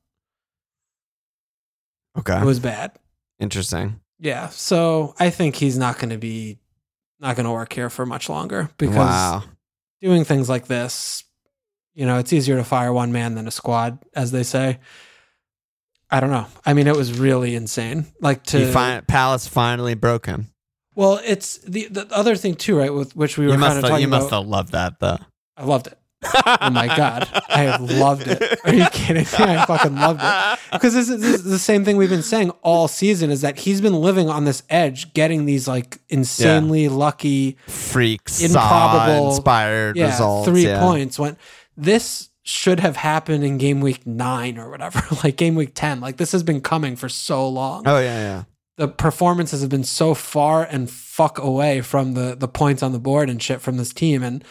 Okay, 2.18 2.40
It 2.40 2.46
was 2.46 2.60
bad. 2.60 2.92
interesting. 3.40 4.00
Yeah. 4.20 4.48
So 4.50 5.14
I 5.20 5.30
think 5.30 5.56
he's 5.56 5.78
not 5.78 5.98
going 6.00 6.12
to 6.12 6.18
be 6.18 6.60
not 7.20 7.36
going 7.36 7.46
to 7.46 7.52
work 7.52 7.74
here 7.74 7.90
for 7.90 8.06
much 8.06 8.30
longer 8.30 8.70
because 8.78 8.96
wow. 8.96 9.44
doing 10.02 10.24
things 10.24 10.48
like 10.48 10.68
this, 10.68 11.24
you 11.94 12.06
know, 12.06 12.18
it's 12.18 12.32
easier 12.32 12.56
to 12.56 12.64
fire 12.64 12.94
one 12.94 13.12
man 13.12 13.36
than 13.36 13.48
a 13.48 13.52
squad, 13.52 14.00
as 14.14 14.32
they 14.32 14.44
say. 14.44 14.80
I 16.10 16.20
don't 16.22 16.30
know. 16.30 16.46
I 16.66 16.74
mean, 16.74 16.88
it 16.88 16.96
was 16.96 17.20
really 17.20 17.56
insane. 17.56 18.06
Like 18.22 18.44
to 18.44 18.66
He 18.66 19.02
Palace 19.08 19.48
finally 19.48 19.96
broke 19.96 20.26
him. 20.28 20.52
Well, 20.96 21.20
it's 21.26 21.58
the 21.60 21.88
the 21.90 22.08
other 22.12 22.36
thing 22.36 22.56
too, 22.56 22.78
right? 22.78 22.94
With 22.94 23.16
which 23.16 23.38
we 23.38 23.46
were 23.46 23.54
You 23.54 23.60
kind 23.60 23.62
must 23.62 23.78
of 23.78 23.84
have, 23.84 23.90
talking 23.92 24.02
you 24.02 24.08
must 24.08 24.28
about. 24.28 24.42
have 24.44 24.48
loved 24.50 24.72
that 24.74 25.00
though. 25.00 25.18
I 25.58 25.64
loved 25.66 25.88
it. 25.88 25.98
Oh 26.24 26.70
my 26.72 26.88
god, 26.88 27.28
I 27.50 27.64
have 27.64 27.82
loved 27.82 28.28
it. 28.28 28.42
Are 28.66 28.74
you 28.74 28.88
kidding 28.92 29.24
me? 29.24 29.30
I 29.54 29.64
fucking 29.68 29.96
loved 29.96 30.22
it. 30.24 30.60
because 30.72 30.96
this 30.96 31.08
is, 31.08 31.22
this 31.22 31.36
is 31.36 31.44
the 31.44 31.60
same 31.60 31.86
thing 31.86 31.98
we've 31.98 32.10
been 32.10 32.24
saying 32.24 32.50
all 32.64 32.88
season 32.88 33.30
is 33.30 33.42
that 33.42 33.60
he's 33.60 33.80
been 33.80 33.94
living 33.94 34.28
on 34.28 34.44
this 34.46 34.64
edge 34.72 35.14
getting 35.14 35.46
these 35.46 35.68
like 35.68 36.00
insanely 36.10 36.90
lucky 36.90 37.58
Freaks, 37.68 38.42
Improbable- 38.42 39.30
inspired 39.30 39.98
yeah 39.98 40.08
results. 40.08 40.48
three 40.50 40.66
yeah. 40.66 40.80
points 40.80 41.20
when 41.20 41.38
this 41.78 42.30
should 42.42 42.80
have 42.80 42.96
happened 42.96 43.44
in 43.44 43.58
game 43.60 43.80
week 43.82 44.06
9 44.08 44.58
or 44.58 44.70
whatever 44.70 45.04
like 45.24 45.36
game 45.36 45.54
week 45.56 45.72
10 45.76 46.00
like 46.00 46.18
this 46.18 46.32
has 46.32 46.42
been 46.44 46.62
coming 46.62 46.96
for 46.96 47.10
so 47.10 47.48
long 47.48 47.84
Oh 47.88 48.00
yeah, 48.00 48.20
yeah. 48.20 48.44
The 48.78 48.88
performances 48.88 49.62
have 49.62 49.70
been 49.70 49.84
so 49.84 50.14
far 50.14 50.64
and 50.64 50.90
fuck 50.90 51.38
away 51.40 51.82
from 51.82 52.14
the 52.14 52.36
the 52.36 52.48
points 52.48 52.84
on 52.84 52.92
the 52.92 53.00
board 53.00 53.30
and 53.30 53.42
shit 53.42 53.62
from 53.62 53.78
this 53.78 53.94
team 53.94 54.22
and 54.24 54.44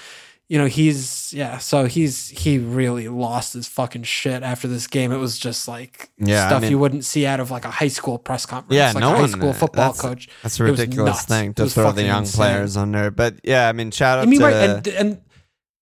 you 0.48 0.58
know 0.58 0.66
he's 0.66 1.32
yeah 1.32 1.56
so 1.58 1.86
he's 1.86 2.28
he 2.28 2.58
really 2.58 3.08
lost 3.08 3.54
his 3.54 3.66
fucking 3.68 4.02
shit 4.02 4.42
after 4.42 4.68
this 4.68 4.86
game 4.86 5.10
it 5.12 5.16
was 5.16 5.38
just 5.38 5.66
like 5.68 6.10
Yeah, 6.18 6.44
I 6.44 6.48
stuff 6.48 6.62
mean- 6.62 6.70
you 6.70 6.78
wouldn't 6.78 7.04
see 7.04 7.24
out 7.26 7.40
of 7.40 7.50
like 7.50 7.64
a 7.64 7.70
high 7.70 7.88
school 7.88 8.18
press 8.18 8.44
conference 8.46 8.74
Yeah, 8.76 8.92
like 8.92 9.00
no 9.00 9.08
a 9.08 9.14
high 9.14 9.20
one- 9.22 9.28
school 9.30 9.50
uh, 9.50 9.52
football 9.54 9.92
that's- 9.92 10.00
coach 10.00 10.28
That's 10.42 10.60
a 10.60 10.64
ridiculous 10.64 11.24
thing 11.24 11.54
to 11.54 11.68
throw 11.68 11.92
the 11.92 12.04
young 12.04 12.20
insane. 12.24 12.36
players 12.36 12.76
under. 12.76 13.10
But 13.10 13.40
yeah, 13.44 13.68
I 13.68 13.72
mean, 13.72 13.90
shout 13.90 14.18
out 14.18 14.26
I 14.26 14.30
mean, 14.30 14.40
to 14.40 14.46
right, 14.46 14.54
and 14.54 14.86
and 14.88 15.20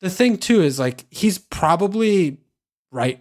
the 0.01 0.11
thing 0.11 0.36
too 0.38 0.62
is 0.62 0.78
like 0.78 1.07
he's 1.11 1.38
probably 1.38 2.38
right, 2.93 3.20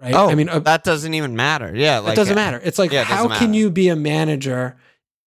right. 0.00 0.14
oh, 0.14 0.28
I 0.28 0.34
mean, 0.34 0.48
uh, 0.48 0.58
that 0.60 0.84
doesn't 0.84 1.14
even 1.14 1.36
matter. 1.36 1.72
Yeah, 1.74 1.98
like 2.00 2.12
it 2.12 2.16
doesn't 2.16 2.34
matter. 2.34 2.60
It's 2.62 2.78
like 2.78 2.92
yeah, 2.92 3.02
it 3.02 3.06
how 3.06 3.28
can 3.28 3.54
you 3.54 3.70
be 3.70 3.88
a 3.88 3.96
manager 3.96 4.76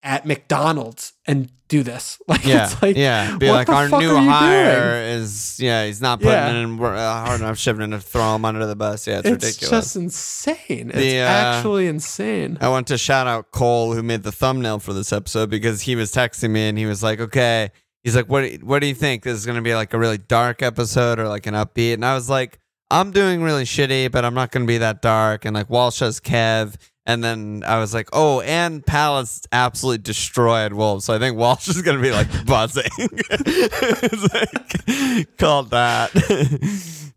at 0.03 0.25
McDonald's 0.25 1.13
and 1.25 1.49
do 1.67 1.83
this? 1.83 2.17
Like 2.27 2.45
Yeah, 2.45 2.65
it's 2.65 2.81
like 2.81 2.95
yeah. 2.97 3.37
Be 3.37 3.49
like 3.49 3.69
our 3.69 3.89
new 3.89 4.15
hire 4.15 5.01
is 5.03 5.59
yeah. 5.59 5.85
He's 5.85 6.01
not 6.01 6.19
putting 6.19 6.33
Yeah. 6.33 6.63
in 6.63 6.79
uh, 6.81 7.25
hard 7.25 7.41
enough 7.41 7.57
shivering 7.57 7.91
to 7.91 7.99
throw 7.99 8.35
him 8.35 8.45
under 8.45 8.65
the 8.65 8.75
bus. 8.75 9.07
Yeah, 9.07 9.19
it's, 9.19 9.25
ridiculous. 9.25 9.55
it's 9.55 9.61
ridiculous. 9.63 9.85
just 9.85 9.95
insane. 9.95 10.89
It's 10.89 10.97
The, 10.99 11.19
uh, 11.19 11.25
actually 11.25 11.87
insane. 11.87 12.57
I 12.61 12.69
want 12.69 12.87
to 12.87 12.97
shout 12.97 13.27
out 13.27 13.51
Cole 13.51 13.93
who 13.93 14.03
made 14.03 14.23
the 14.23 14.31
thumbnail 14.31 14.79
for 14.79 14.93
this 14.93 15.11
episode 15.11 15.49
because 15.49 15.81
he 15.81 15.95
was 15.95 16.11
texting 16.11 16.51
me 16.51 16.67
and 16.67 16.77
he 16.77 16.85
was 16.85 17.01
like, 17.03 17.19
"Okay." 17.19 17.71
He's 18.03 18.15
like, 18.15 18.29
"What? 18.29 18.45
What 18.63 18.79
do 18.79 18.87
you 18.87 18.93
think? 18.95 19.23
This 19.23 19.37
is 19.37 19.45
going 19.45 19.57
to 19.57 19.61
be 19.61 19.75
like 19.75 19.93
a 19.93 19.99
really 19.99 20.17
dark 20.17 20.61
episode 20.61 21.19
or 21.19 21.27
like 21.27 21.47
an 21.47 21.53
upbeat?" 21.53 21.93
And 21.93 22.05
I 22.05 22.13
was 22.13 22.29
like, 22.29 22.59
"I'm 22.89 23.11
doing 23.11 23.41
really 23.41 23.63
shitty, 23.65 24.11
but 24.11 24.23
I'm 24.25 24.33
not 24.33 24.51
going 24.51 24.65
to 24.65 24.67
be 24.67 24.77
that 24.79 25.01
dark." 25.01 25.45
And 25.45 25.53
like 25.55 25.69
Walsh 25.69 25.99
has 25.99 26.19
Kev, 26.19 26.75
and 27.05 27.23
then 27.23 27.63
I 27.65 27.79
was 27.79 27.93
like, 27.93 28.09
"Oh, 28.13 28.41
and 28.41 28.85
Palace 28.85 29.41
absolutely 29.51 29.99
destroyed 30.03 30.73
Wolves." 30.73 31.05
So 31.05 31.13
I 31.13 31.19
think 31.19 31.37
Walsh 31.37 31.67
is 31.73 31.81
going 31.81 31.97
to 31.97 32.03
be 32.03 32.11
like 32.11 32.27
buzzing. 32.45 32.83
it's 32.97 34.33
like 34.33 35.37
called 35.37 35.71
that. 35.71 36.11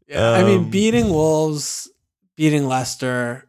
Yeah, 0.09 0.33
I 0.33 0.43
mean, 0.43 0.59
Um, 0.65 0.71
beating 0.71 1.09
Wolves, 1.11 1.89
beating 2.37 2.67
Leicester, 2.67 3.49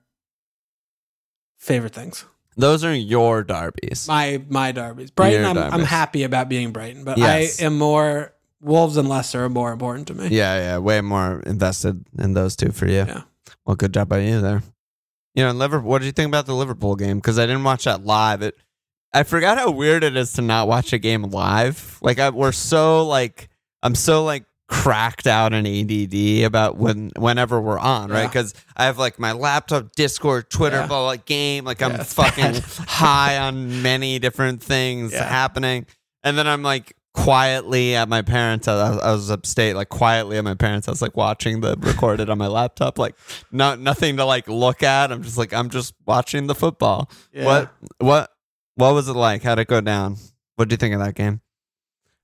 favorite 1.57 1.93
things. 1.93 2.25
those 2.57 2.83
are 2.83 2.93
your 2.93 3.43
derbies. 3.43 4.07
My 4.07 4.43
my 4.49 4.71
derbies. 4.71 5.09
Brighton, 5.11 5.41
Your 5.55 5.63
I'm, 5.63 5.73
I'm 5.73 5.85
happy 5.85 6.23
about 6.23 6.49
being 6.49 6.71
Brighton, 6.71 7.03
but 7.03 7.17
Yes. 7.17 7.61
I 7.61 7.65
am 7.65 7.77
more 7.77 8.33
Wolves 8.61 8.97
and 8.97 9.09
Leicester 9.09 9.43
are 9.45 9.49
more 9.49 9.71
important 9.71 10.07
to 10.07 10.13
me. 10.13 10.27
Yeah, 10.29 10.55
yeah, 10.55 10.77
way 10.77 11.01
more 11.01 11.39
invested 11.45 12.05
in 12.19 12.33
those 12.33 12.55
two 12.55 12.71
for 12.71 12.85
you. 12.87 13.05
Yeah. 13.07 13.21
Well, 13.65 13.75
good 13.75 13.93
job 13.93 14.09
by 14.09 14.19
you 14.19 14.39
there. 14.41 14.63
You 15.35 15.45
know, 15.45 15.51
Liverpool. 15.51 15.89
What 15.89 15.99
did 15.99 16.05
you 16.07 16.11
think 16.11 16.27
about 16.27 16.45
the 16.45 16.53
Liverpool 16.55 16.95
game? 16.95 17.17
Because 17.17 17.39
I 17.39 17.45
didn't 17.45 17.63
watch 17.63 17.85
that 17.85 18.05
live. 18.05 18.41
It, 18.41 18.55
I 19.13 19.23
forgot 19.23 19.57
how 19.57 19.71
weird 19.71 20.03
it 20.03 20.15
is 20.15 20.33
to 20.33 20.41
not 20.41 20.67
watch 20.67 20.93
a 20.93 20.97
game 20.97 21.23
live. 21.23 21.97
Like 22.01 22.19
I, 22.19 22.29
we're 22.29 22.51
so 22.51 23.05
like, 23.07 23.49
I'm 23.81 23.95
so 23.95 24.23
like 24.23 24.45
cracked 24.67 25.27
out 25.27 25.51
in 25.53 25.65
ADD 25.67 26.45
about 26.45 26.77
when 26.77 27.11
whenever 27.17 27.59
we're 27.61 27.79
on, 27.79 28.09
right? 28.09 28.27
Because 28.27 28.53
I 28.75 28.85
have 28.85 28.97
like 28.97 29.19
my 29.19 29.31
laptop, 29.33 29.93
Discord, 29.95 30.49
Twitter, 30.49 30.77
Yeah. 30.77 30.87
blah, 30.87 31.13
blah, 31.15 31.21
game. 31.25 31.65
Like 31.65 31.81
I'm 31.81 31.91
Yeah, 31.91 32.03
fucking 32.03 32.55
high 32.87 33.37
on 33.37 33.81
many 33.81 34.19
different 34.19 34.61
things 34.63 35.11
Yeah. 35.13 35.23
happening, 35.27 35.85
and 36.23 36.37
then 36.37 36.47
I'm 36.47 36.63
like 36.63 36.93
quietly 37.13 37.95
at 37.95 38.07
my 38.09 38.21
parents'. 38.21 38.67
I 38.67 38.89
was, 38.89 38.99
I 39.01 39.11
was 39.11 39.31
upstate, 39.31 39.75
like 39.75 39.89
quietly 39.89 40.37
at 40.37 40.43
my 40.43 40.53
parents' 40.55 40.87
house, 40.87 41.01
like 41.01 41.15
watching 41.17 41.61
the 41.61 41.75
recorded 41.79 42.29
on 42.29 42.37
my 42.37 42.47
laptop, 42.47 42.97
like 42.97 43.15
not 43.51 43.79
nothing 43.79 44.17
to 44.17 44.25
like 44.25 44.47
look 44.47 44.83
at. 44.83 45.11
I'm 45.11 45.23
just 45.23 45.37
like 45.37 45.53
I'm 45.53 45.69
just 45.69 45.93
watching 46.05 46.47
the 46.47 46.55
football. 46.55 47.09
Yeah. 47.33 47.45
What 47.45 47.71
what 47.99 48.31
what 48.75 48.93
was 48.93 49.07
it 49.09 49.13
like? 49.13 49.43
How'd 49.43 49.59
it 49.59 49.67
go 49.67 49.81
down? 49.81 50.17
What 50.55 50.69
do 50.69 50.73
you 50.73 50.77
think 50.77 50.93
of 50.93 50.99
that 51.01 51.15
game? 51.15 51.41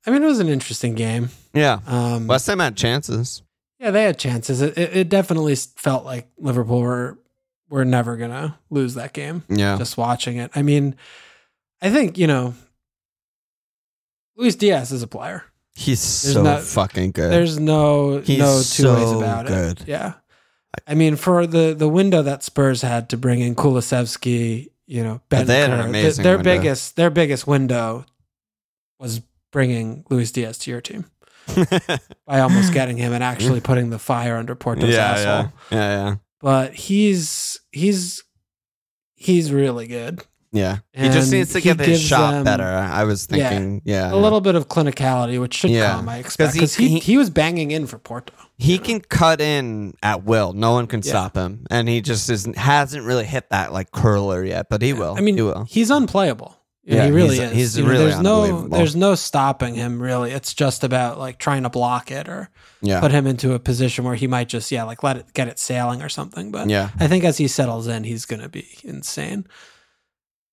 I 0.06 0.12
mean, 0.12 0.24
it 0.24 0.28
was 0.28 0.40
an 0.40 0.48
interesting 0.48 0.96
game. 0.96 1.30
Yeah, 1.54 1.80
Um, 1.86 2.28
West 2.28 2.48
Ham 2.48 2.60
had 2.60 2.78
chances. 2.78 3.42
yeah, 3.80 3.92
they 3.92 4.04
had 4.04 4.18
chances. 4.18 4.62
It, 4.62 4.78
it, 4.78 4.96
it 4.96 5.10
definitely 5.10 5.56
felt 5.56 6.06
like 6.06 6.30
Liverpool 6.38 6.80
were 6.82 7.18
were 7.70 7.84
never 7.84 8.16
gonna 8.16 8.58
lose 8.70 8.94
that 8.94 9.12
game. 9.12 9.44
Yeah, 9.50 9.78
Just 9.78 9.98
watching 9.98 10.38
it. 10.38 10.52
I 10.56 10.62
mean, 10.62 10.96
I 11.82 11.90
think 11.90 12.18
you 12.18 12.26
know 12.28 12.54
Luis 14.38 14.56
Diaz 14.56 14.92
is 14.92 15.02
a 15.04 15.08
player. 15.08 15.44
He's 15.76 16.00
There's 16.24 16.34
so 16.34 16.44
not- 16.44 16.64
fucking 16.64 17.12
good. 17.12 17.32
There's 17.32 17.60
no 17.60 18.20
He's 18.20 18.40
no 18.40 18.62
two 18.64 18.94
ways 18.96 19.12
about 19.12 19.46
good. 19.48 19.82
it. 19.82 19.88
Yeah. 19.88 20.14
I 20.88 20.94
mean, 20.94 21.16
for 21.16 21.48
the 21.48 21.74
the 21.78 21.90
window 21.90 22.22
that 22.22 22.44
Spurs 22.44 22.82
had 22.82 23.10
to 23.10 23.18
bring 23.18 23.40
in 23.42 23.56
Kulusevski, 23.56 24.70
you 24.86 25.04
know, 25.04 25.22
Ben 25.30 25.46
They 25.46 25.60
had 25.62 25.72
an 25.72 25.80
amazing 25.82 26.24
their 26.24 26.38
biggest 26.38 26.96
their 26.96 27.10
biggest 27.10 27.48
window 27.48 28.06
was 29.00 29.22
bringing 29.52 30.04
Luis 30.10 30.32
Diaz 30.32 30.58
to 30.60 30.72
your 30.72 30.82
team 30.82 31.06
by 32.26 32.40
almost 32.40 32.74
getting 32.74 32.98
him 32.98 33.14
and 33.14 33.24
actually 33.24 33.62
putting 33.62 33.90
the 33.90 34.00
fire 34.00 34.36
under 34.36 34.54
Porto's 34.56 34.94
yeah, 34.94 35.12
asshole. 35.12 35.54
yeah, 35.72 35.78
yeah, 35.78 36.06
yeah, 36.10 36.16
But 36.42 36.74
he's 36.74 37.60
he's 37.72 38.24
he's 39.16 39.52
really 39.52 39.88
good. 39.88 40.24
Yeah. 40.52 40.78
He 40.94 41.08
just 41.10 41.32
And 41.32 41.32
needs 41.32 41.52
to 41.54 41.60
he 41.60 41.64
get 41.64 41.80
his 41.80 41.88
gives 41.88 42.02
shot 42.02 42.32
them- 42.32 42.44
better. 42.44 42.64
I 42.64 43.04
was 43.04 43.28
Yeah. 43.32 43.50
thinking, 43.50 43.82
yeah, 43.86 44.14
A 44.14 44.16
little 44.16 44.42
bit 44.42 44.56
of 44.56 44.68
clinicality, 44.68 45.40
which 45.40 45.54
should 45.56 45.72
Yeah. 45.72 45.94
come, 45.94 46.10
I 46.10 46.18
expect. 46.18 46.50
'Cause 46.50 46.54
he- 46.54 46.60
Because 46.60 46.76
he, 46.76 46.88
he- 46.90 47.00
he, 47.00 47.18
was 47.18 47.30
banging 47.30 47.72
in 47.72 47.88
for 47.88 47.98
Porto. 47.98 48.34
He 48.58 48.78
can 48.78 49.02
cut 49.02 49.40
in 49.42 49.94
at 50.02 50.24
will. 50.24 50.54
No 50.54 50.72
one 50.74 50.88
can 50.88 51.02
Yeah. 51.04 51.10
stop 51.12 51.36
him, 51.36 51.66
and 51.70 51.88
he 51.88 52.02
just 52.02 52.30
isn't 52.30 52.58
hasn't 52.58 53.06
really 53.06 53.26
hit 53.26 53.50
that 53.52 53.72
like 53.74 53.92
curler 53.92 54.44
yet. 54.44 54.68
But 54.70 54.82
he 54.82 54.94
will. 54.94 55.16
I 55.18 55.22
mean, 55.22 55.36
he 55.38 55.44
will. 55.44 55.66
he's 55.70 55.90
unplayable. 55.90 56.56
Yeah, 56.84 56.96
Yeah, 56.96 57.06
he 57.08 57.12
really 57.12 57.36
he's- 57.38 57.52
is. 57.52 57.56
he's 57.58 57.78
You 57.78 57.84
know, 57.84 57.90
really 57.90 58.06
there's 58.06 58.20
no 58.22 58.44
unbelievable. 58.44 58.78
there's 58.78 58.96
no 58.96 59.14
stopping 59.16 59.76
him 59.76 60.02
really. 60.02 60.32
It's 60.32 60.54
just 60.54 60.86
about 60.86 61.20
like 61.20 61.38
trying 61.38 61.64
to 61.64 61.70
block 61.70 62.12
it 62.12 62.30
or 62.30 62.50
Yeah, 62.82 63.02
put 63.02 63.12
him 63.12 63.28
into 63.28 63.54
a 63.54 63.60
position 63.60 64.06
where 64.06 64.16
he 64.16 64.26
might 64.26 64.48
just 64.48 64.72
yeah 64.72 64.84
like 64.86 65.04
let 65.04 65.18
it 65.18 65.26
get 65.34 65.50
it 65.50 65.60
sailing 65.60 66.02
or 66.02 66.08
something. 66.08 66.50
But 66.50 66.70
yeah, 66.70 66.90
I 66.98 67.08
think 67.10 67.26
as 67.26 67.38
he 67.40 67.50
settles 67.50 67.88
in, 67.88 68.06
he's 68.06 68.24
gonna 68.26 68.48
be 68.48 68.66
insane. 68.86 69.46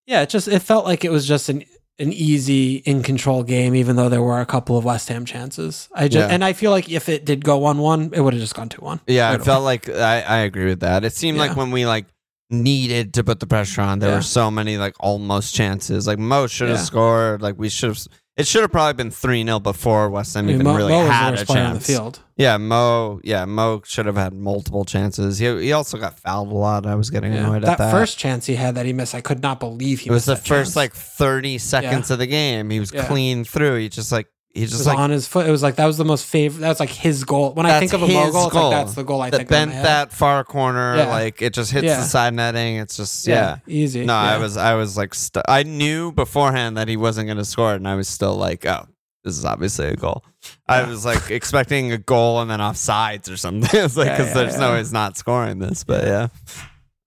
Yeah, 0.06 0.22
it 0.22 0.28
just 0.30 0.48
it 0.48 0.60
felt 0.60 0.84
like 0.84 1.04
it 1.04 1.10
was 1.10 1.26
just 1.26 1.48
an 1.48 1.64
an 2.00 2.12
easy 2.12 2.76
in 2.86 3.02
control 3.04 3.42
game, 3.44 3.74
even 3.74 3.94
though 3.96 4.08
there 4.08 4.20
were 4.22 4.40
a 4.40 4.46
couple 4.46 4.76
of 4.76 4.84
West 4.84 5.08
Ham 5.08 5.24
chances. 5.24 5.88
I 5.94 6.08
just 6.08 6.28
Yeah. 6.28 6.34
and 6.34 6.44
I 6.44 6.52
feel 6.52 6.70
like 6.72 6.90
if 6.90 7.08
it 7.08 7.24
did 7.24 7.44
go 7.44 7.56
one 7.58 7.78
one, 7.78 8.10
it 8.12 8.20
would 8.20 8.32
have 8.34 8.40
just 8.40 8.54
gone 8.54 8.68
two 8.68 8.82
one. 8.82 9.00
yeah. 9.06 9.30
I 9.30 9.38
felt 9.38 9.62
like 9.64 9.88
I, 9.88 10.20
I 10.22 10.38
agree 10.38 10.66
with 10.66 10.80
that. 10.80 11.04
It 11.04 11.12
seemed 11.14 11.38
like 11.38 11.56
when 11.56 11.70
we 11.70 11.86
like 11.86 12.06
needed 12.50 13.14
to 13.14 13.24
put 13.24 13.40
the 13.40 13.46
pressure 13.46 13.80
on, 13.80 13.98
there 14.00 14.10
Yeah. 14.10 14.16
were 14.16 14.22
so 14.22 14.50
many 14.50 14.76
like 14.76 14.94
almost 15.00 15.54
chances. 15.54 16.06
Like 16.06 16.18
Mo 16.18 16.46
should 16.46 16.68
have 16.68 16.78
Yeah. 16.78 16.84
scored. 16.84 17.42
Like 17.42 17.58
we 17.58 17.68
should 17.68 17.88
have. 17.90 17.98
It 18.36 18.48
should 18.48 18.62
have 18.62 18.72
probably 18.72 18.94
been 18.94 19.12
three 19.12 19.44
0 19.44 19.60
before 19.60 20.10
West 20.10 20.34
Ham 20.34 20.44
I 20.44 20.46
mean, 20.48 20.54
even 20.56 20.66
Mo, 20.66 20.76
really 20.76 20.92
Mo 20.92 21.06
had 21.06 21.38
a 21.40 21.44
player 21.46 21.62
on 21.62 21.74
the 21.74 21.78
chance. 21.78 21.86
field. 21.86 22.18
Yeah, 22.36 22.56
Mo. 22.56 23.20
Yeah, 23.22 23.44
Mo 23.44 23.80
should 23.84 24.06
have 24.06 24.16
had 24.16 24.32
multiple 24.34 24.84
chances. 24.84 25.38
He 25.38 25.46
he 25.62 25.72
also 25.72 25.98
got 25.98 26.18
fouled 26.18 26.50
a 26.50 26.54
lot. 26.54 26.84
I 26.84 26.96
was 26.96 27.10
getting 27.10 27.32
Yeah. 27.32 27.46
annoyed 27.46 27.62
That, 27.62 27.72
at 27.72 27.78
that. 27.78 27.90
first 27.92 28.18
chance 28.18 28.46
he 28.46 28.56
had 28.56 28.74
that 28.74 28.86
he 28.86 28.92
missed, 28.92 29.14
I 29.14 29.20
could 29.20 29.40
not 29.40 29.60
believe 29.60 30.00
he 30.00 30.10
it 30.10 30.12
was 30.12 30.24
the 30.24 30.34
first 30.34 30.74
chance. 30.74 30.76
like 30.76 30.94
30 30.94 31.58
seconds 31.58 32.10
of 32.10 32.18
the 32.18 32.26
game. 32.26 32.70
He 32.70 32.80
was 32.80 32.92
Yeah. 32.92 33.06
clean 33.06 33.44
through. 33.44 33.76
He 33.78 33.88
just 33.88 34.10
like 34.10 34.26
he 34.54 34.60
just 34.62 34.74
was 34.78 34.86
like 34.86 34.98
on 34.98 35.10
his 35.10 35.26
foot. 35.26 35.46
It 35.46 35.50
was 35.50 35.62
like 35.62 35.74
that 35.76 35.86
was 35.86 35.98
the 35.98 36.04
most 36.04 36.24
favorite. 36.24 36.60
That 36.60 36.68
was 36.68 36.78
like 36.80 36.88
his 36.90 37.24
goal. 37.24 37.52
When 37.54 37.66
I 37.66 37.80
think 37.80 37.92
of 37.92 38.02
a 38.02 38.06
Mo 38.06 38.24
his 38.26 38.32
goal, 38.32 38.44
it's 38.46 38.52
goal. 38.54 38.70
like 38.70 38.78
that's 38.86 38.94
the 38.94 39.02
goal 39.02 39.20
I 39.20 39.30
that 39.30 39.36
think 39.38 39.50
of. 39.50 39.56
in 39.56 39.58
bent 39.60 39.70
my 39.70 39.74
head. 39.76 39.84
that 39.84 40.12
far 40.12 40.44
corner. 40.44 40.96
Yeah. 40.96 41.08
Like 41.08 41.42
it 41.42 41.52
just 41.54 41.72
hits 41.72 41.84
Yeah. 41.84 41.96
the 41.96 42.04
side 42.04 42.34
netting. 42.34 42.76
It's 42.76 42.96
just 42.96 43.26
yeah. 43.26 43.58
easy. 43.66 44.04
No, 44.06 44.14
I 44.14 44.34
Yeah. 44.34 44.38
was 44.38 44.56
I 44.56 44.74
was 44.74 44.96
like 44.96 45.14
I 45.48 45.64
knew 45.64 46.12
beforehand 46.12 46.76
that 46.76 46.86
he 46.88 46.96
wasn't 46.96 47.26
going 47.26 47.38
to 47.38 47.44
score, 47.44 47.72
it, 47.72 47.76
and 47.76 47.88
I 47.88 47.96
was 47.96 48.06
still 48.08 48.36
like, 48.36 48.64
oh, 48.64 48.86
this 49.24 49.36
is 49.36 49.44
obviously 49.44 49.88
a 49.88 49.96
goal. 49.96 50.24
I 50.68 50.84
was 50.84 51.04
like 51.04 51.30
expecting 51.30 51.90
a 51.92 51.98
goal 51.98 52.40
and 52.40 52.48
then 52.50 52.60
off 52.60 52.76
sides 52.76 53.28
or 53.28 53.36
something. 53.36 53.68
it's 53.72 53.96
like 53.96 54.06
Yeah, 54.06 54.16
because 54.18 54.28
yeah, 54.36 54.42
there's 54.42 54.58
no 54.58 54.70
way 54.72 54.78
he's 54.78 54.92
not 54.92 55.16
scoring 55.18 55.58
this, 55.58 55.82
but 55.82 56.04
yeah. 56.04 56.28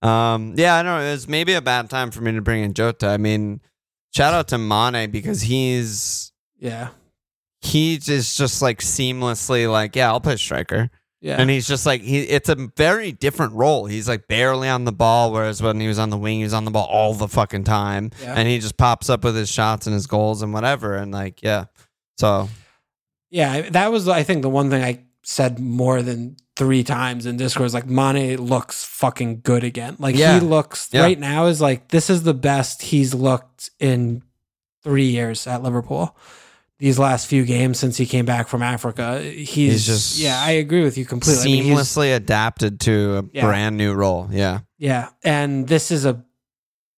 Um, 0.02 0.54
yeah, 0.56 0.74
I 0.76 0.82
don't 0.82 0.98
know 1.00 1.06
it 1.06 1.12
was 1.12 1.26
maybe 1.28 1.54
a 1.54 1.62
bad 1.62 1.90
time 1.90 2.10
for 2.10 2.20
me 2.20 2.32
to 2.32 2.40
bring 2.42 2.62
in 2.62 2.74
Jota. 2.74 3.08
I 3.08 3.16
mean, 3.16 3.60
shout 4.14 4.34
out 4.34 4.48
to 4.48 4.58
Mane 4.58 5.10
because 5.10 5.40
he's 5.42 6.32
yeah, 6.60 6.88
he 7.60 7.94
is 7.94 8.36
just 8.36 8.62
like 8.62 8.80
seamlessly 8.80 9.70
like 9.70 9.96
yeah 9.96 10.08
I'll 10.08 10.20
play 10.20 10.36
striker 10.36 10.90
yeah. 11.20 11.40
and 11.40 11.50
he's 11.50 11.66
just 11.66 11.84
like 11.86 12.00
he 12.00 12.20
it's 12.20 12.48
a 12.48 12.54
very 12.76 13.10
different 13.12 13.52
role 13.54 13.86
he's 13.86 14.08
like 14.08 14.28
barely 14.28 14.68
on 14.68 14.84
the 14.84 14.92
ball 14.92 15.32
whereas 15.32 15.60
when 15.60 15.80
he 15.80 15.88
was 15.88 15.98
on 15.98 16.10
the 16.10 16.16
wing 16.16 16.38
he 16.38 16.44
was 16.44 16.54
on 16.54 16.64
the 16.64 16.70
ball 16.70 16.86
all 16.86 17.14
the 17.14 17.26
fucking 17.28 17.64
time 17.64 18.10
Yeah. 18.22 18.34
and 18.36 18.46
he 18.48 18.58
just 18.60 18.76
pops 18.76 19.10
up 19.10 19.24
with 19.24 19.34
his 19.34 19.50
shots 19.50 19.86
and 19.86 19.94
his 19.94 20.06
goals 20.06 20.42
and 20.42 20.52
whatever 20.52 20.94
and 20.94 21.10
like 21.12 21.42
yeah 21.42 21.64
so 22.18 22.48
Yeah, 23.30 23.68
that 23.70 23.90
was 23.92 24.08
I 24.08 24.22
think 24.22 24.42
the 24.42 24.48
one 24.50 24.70
thing 24.70 24.82
I 24.82 25.04
said 25.24 25.58
more 25.58 26.00
than 26.02 26.36
three 26.56 26.82
times 26.82 27.26
in 27.26 27.36
Discord 27.36 27.64
was 27.64 27.74
like 27.74 27.86
Mane 27.86 28.38
looks 28.40 28.84
fucking 28.84 29.40
good 29.42 29.62
again. 29.62 29.96
Like 29.98 30.16
Yeah. 30.16 30.34
he 30.38 30.40
looks 30.46 30.88
Yeah. 30.92 31.02
right 31.02 31.18
now 31.18 31.46
is 31.46 31.60
like 31.60 31.88
this 31.88 32.08
is 32.10 32.22
the 32.22 32.34
best 32.34 32.82
he's 32.82 33.12
looked 33.14 33.70
in 33.78 34.22
three 34.82 35.06
years 35.10 35.46
at 35.46 35.62
Liverpool. 35.62 36.16
These 36.80 36.98
last 36.98 37.26
few 37.26 37.44
games 37.44 37.78
since 37.78 37.96
he 37.96 38.06
came 38.06 38.24
back 38.24 38.46
from 38.46 38.62
Africa, 38.62 39.20
he's, 39.20 39.48
He's 39.50 39.86
just 39.86 40.18
yeah. 40.18 40.40
I 40.40 40.52
agree 40.52 40.82
with 40.84 40.96
you 40.96 41.04
completely. 41.04 41.58
I 41.58 41.62
mean, 41.62 41.76
seamlessly 41.76 42.14
adapted 42.14 42.78
to 42.80 43.18
a 43.18 43.24
Yeah. 43.32 43.46
brand 43.46 43.76
new 43.76 43.94
role 43.94 44.28
yeah 44.30 44.60
Yeah, 44.78 45.08
and 45.24 45.66
this 45.66 45.90
is 45.90 46.04
a 46.04 46.22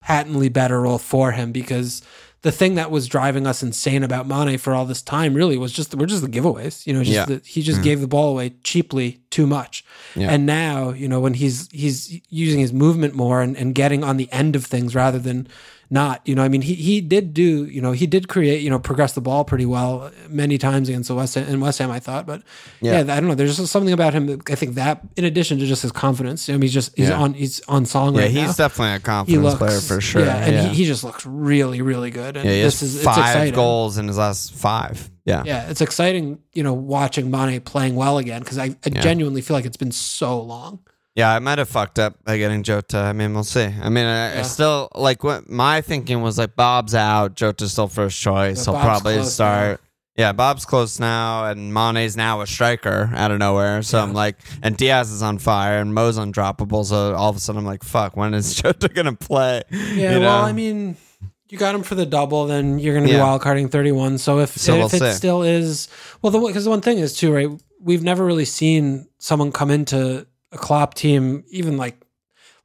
patently 0.02 0.48
better 0.48 0.80
role 0.82 0.98
for 0.98 1.32
him 1.32 1.52
because 1.52 2.02
the 2.42 2.50
thing 2.52 2.74
that 2.74 2.90
was 2.90 3.06
driving 3.06 3.46
us 3.46 3.62
insane 3.62 4.02
about 4.02 4.26
Mane 4.26 4.56
for 4.58 4.74
all 4.74 4.86
this 4.86 5.02
time 5.02 5.34
really 5.34 5.58
was 5.58 5.72
just 5.72 5.94
we're 5.94 6.06
just 6.06 6.22
the 6.22 6.28
giveaways. 6.28 6.86
You 6.86 6.94
know, 6.94 7.00
just 7.04 7.14
Yeah. 7.14 7.24
that 7.26 7.46
he 7.46 7.60
just 7.62 7.80
Mhm. 7.80 7.84
gave 7.84 8.00
the 8.00 8.06
ball 8.08 8.30
away 8.30 8.54
cheaply 8.64 9.20
too 9.30 9.46
much. 9.46 9.84
Yeah. 10.16 10.30
And 10.30 10.46
now, 10.46 10.90
you 10.90 11.06
know, 11.06 11.20
when 11.20 11.34
he's 11.34 11.68
he's 11.70 12.20
using 12.30 12.60
his 12.60 12.72
movement 12.72 13.14
more 13.14 13.42
and, 13.42 13.56
and 13.56 13.74
getting 13.74 14.02
on 14.04 14.16
the 14.16 14.30
end 14.32 14.56
of 14.56 14.64
things 14.64 14.94
rather 14.94 15.18
than 15.18 15.48
not, 15.92 16.20
you 16.24 16.36
know, 16.36 16.42
I 16.44 16.48
mean, 16.48 16.62
he 16.62 16.74
he 16.74 17.00
did 17.00 17.34
do, 17.34 17.64
you 17.64 17.80
know, 17.80 17.90
he 17.90 18.06
did 18.06 18.28
create, 18.28 18.62
you 18.62 18.70
know, 18.70 18.78
progress 18.78 19.12
the 19.14 19.20
ball 19.20 19.44
pretty 19.44 19.66
well 19.66 20.12
many 20.28 20.56
times 20.56 20.88
against 20.88 21.08
the 21.08 21.16
West 21.16 21.34
Ham, 21.34 21.48
in 21.48 21.58
West 21.60 21.80
Ham, 21.80 21.90
I 21.90 21.98
thought, 21.98 22.26
but 22.26 22.42
yeah. 22.80 23.02
Yeah. 23.02 23.14
I 23.14 23.18
don't 23.18 23.28
know. 23.28 23.34
There's 23.34 23.56
just 23.56 23.72
something 23.72 23.92
about 23.92 24.12
him. 24.14 24.40
I 24.48 24.54
think 24.54 24.76
that, 24.76 25.00
in 25.16 25.24
addition 25.24 25.58
to 25.58 25.66
just 25.66 25.82
his 25.82 25.90
confidence, 25.90 26.48
I 26.48 26.52
mean, 26.52 26.62
he's 26.62 26.72
just 26.72 26.96
he's 26.96 27.08
Yeah. 27.08 27.18
on 27.20 27.34
he's 27.34 27.60
on 27.66 27.86
song 27.86 28.14
yeah 28.14 28.22
right 28.22 28.30
he's 28.30 28.58
now 28.58 28.66
definitely 28.68 28.94
a 28.94 29.00
confidence 29.00 29.42
looks 29.44 29.58
player 29.58 29.80
for 29.80 30.00
sure 30.00 30.24
Yeah, 30.24 30.36
and 30.36 30.54
yeah, 30.54 30.62
He, 30.68 30.74
he 30.76 30.84
just 30.84 31.02
looks 31.02 31.26
really, 31.26 31.82
really 31.82 32.10
good. 32.10 32.36
And 32.36 32.46
yeah 32.46 32.52
he 32.52 32.60
has 32.60 32.78
this 32.80 32.82
is 32.82 32.94
it's 32.96 33.04
five 33.04 33.52
goals 33.54 33.98
in 33.98 34.06
his 34.06 34.16
last 34.16 34.54
five 34.54 35.10
yeah 35.24 35.42
Yeah, 35.44 35.68
it's 35.70 35.80
exciting, 35.80 36.38
you 36.54 36.62
know, 36.62 36.72
watching 36.72 37.30
Mane 37.32 37.60
playing 37.60 37.96
well 37.96 38.18
again 38.18 38.40
because 38.42 38.58
I, 38.58 38.76
I 38.86 38.90
genuinely 38.90 39.40
feel 39.42 39.56
like 39.56 39.64
it's 39.66 39.76
been 39.76 39.92
so 39.92 40.40
long. 40.40 40.80
Yeah, 41.16 41.34
I 41.34 41.38
might 41.40 41.58
have 41.58 41.68
fucked 41.68 41.98
up 41.98 42.22
by 42.24 42.38
getting 42.38 42.62
Jota. 42.62 42.98
I 42.98 43.12
mean, 43.12 43.34
we'll 43.34 43.44
see. 43.44 43.64
I 43.64 43.88
mean, 43.88 44.06
I, 44.06 44.38
I 44.38 44.42
still 44.42 44.88
like 44.94 45.24
what 45.24 45.48
my 45.50 45.80
thinking 45.80 46.22
was 46.22 46.38
like 46.38 46.54
Bob's 46.56 46.94
out, 46.94 47.34
Jota's 47.34 47.72
still 47.72 47.88
first 47.88 48.20
choice. 48.20 48.64
But 48.64 48.72
He'll 48.72 48.80
Bob's 48.80 49.02
probably 49.02 49.24
start. 49.24 49.80
Yeah, 50.16 50.32
Bob's 50.32 50.64
close 50.66 51.00
now, 51.00 51.46
and 51.46 51.72
Mane's 51.72 52.16
now 52.16 52.42
a 52.42 52.46
striker 52.46 53.10
out 53.14 53.30
of 53.30 53.38
nowhere. 53.38 53.82
So 53.82 53.98
I'm 53.98 54.12
like, 54.12 54.36
and 54.62 54.76
Diaz 54.76 55.10
is 55.10 55.22
on 55.22 55.38
fire, 55.38 55.80
and 55.80 55.94
Mo's 55.94 56.18
undroppable. 56.18 56.84
So 56.84 57.14
all 57.14 57.30
of 57.30 57.36
a 57.36 57.38
sudden, 57.38 57.60
I'm 57.60 57.64
like, 57.66 57.82
fuck, 57.82 58.16
when 58.16 58.34
is 58.34 58.54
Jota 58.62 58.88
gonna 58.88 59.14
play? 59.14 59.62
Yeah, 59.70 60.14
You 60.14 60.20
well. 60.20 60.44
I 60.44 60.52
mean, 60.52 60.96
you 61.48 61.58
got 61.58 61.74
him 61.74 61.82
for 61.82 61.94
the 61.96 62.06
double, 62.06 62.46
then 62.46 62.78
you're 62.78 62.94
going 62.94 63.04
to 63.06 63.10
be 63.10 63.16
Yeah. 63.16 63.24
wild 63.24 63.40
carding 63.42 63.68
31. 63.68 64.18
So 64.18 64.38
if 64.38 64.50
So 64.56 64.74
if 64.74 64.92
we'll 64.92 65.02
it 65.02 65.14
still 65.14 65.42
is, 65.42 65.88
well, 66.22 66.30
the 66.30 66.38
because 66.38 66.64
the 66.64 66.70
one 66.70 66.80
thing 66.80 66.98
is 66.98 67.16
too, 67.16 67.32
right? 67.32 67.48
We've 67.80 68.02
never 68.04 68.24
really 68.24 68.44
seen 68.44 69.08
someone 69.18 69.50
come 69.50 69.70
into 69.70 70.26
a 70.52 70.58
Klopp 70.58 70.94
team, 70.94 71.44
even 71.48 71.76
like, 71.76 71.96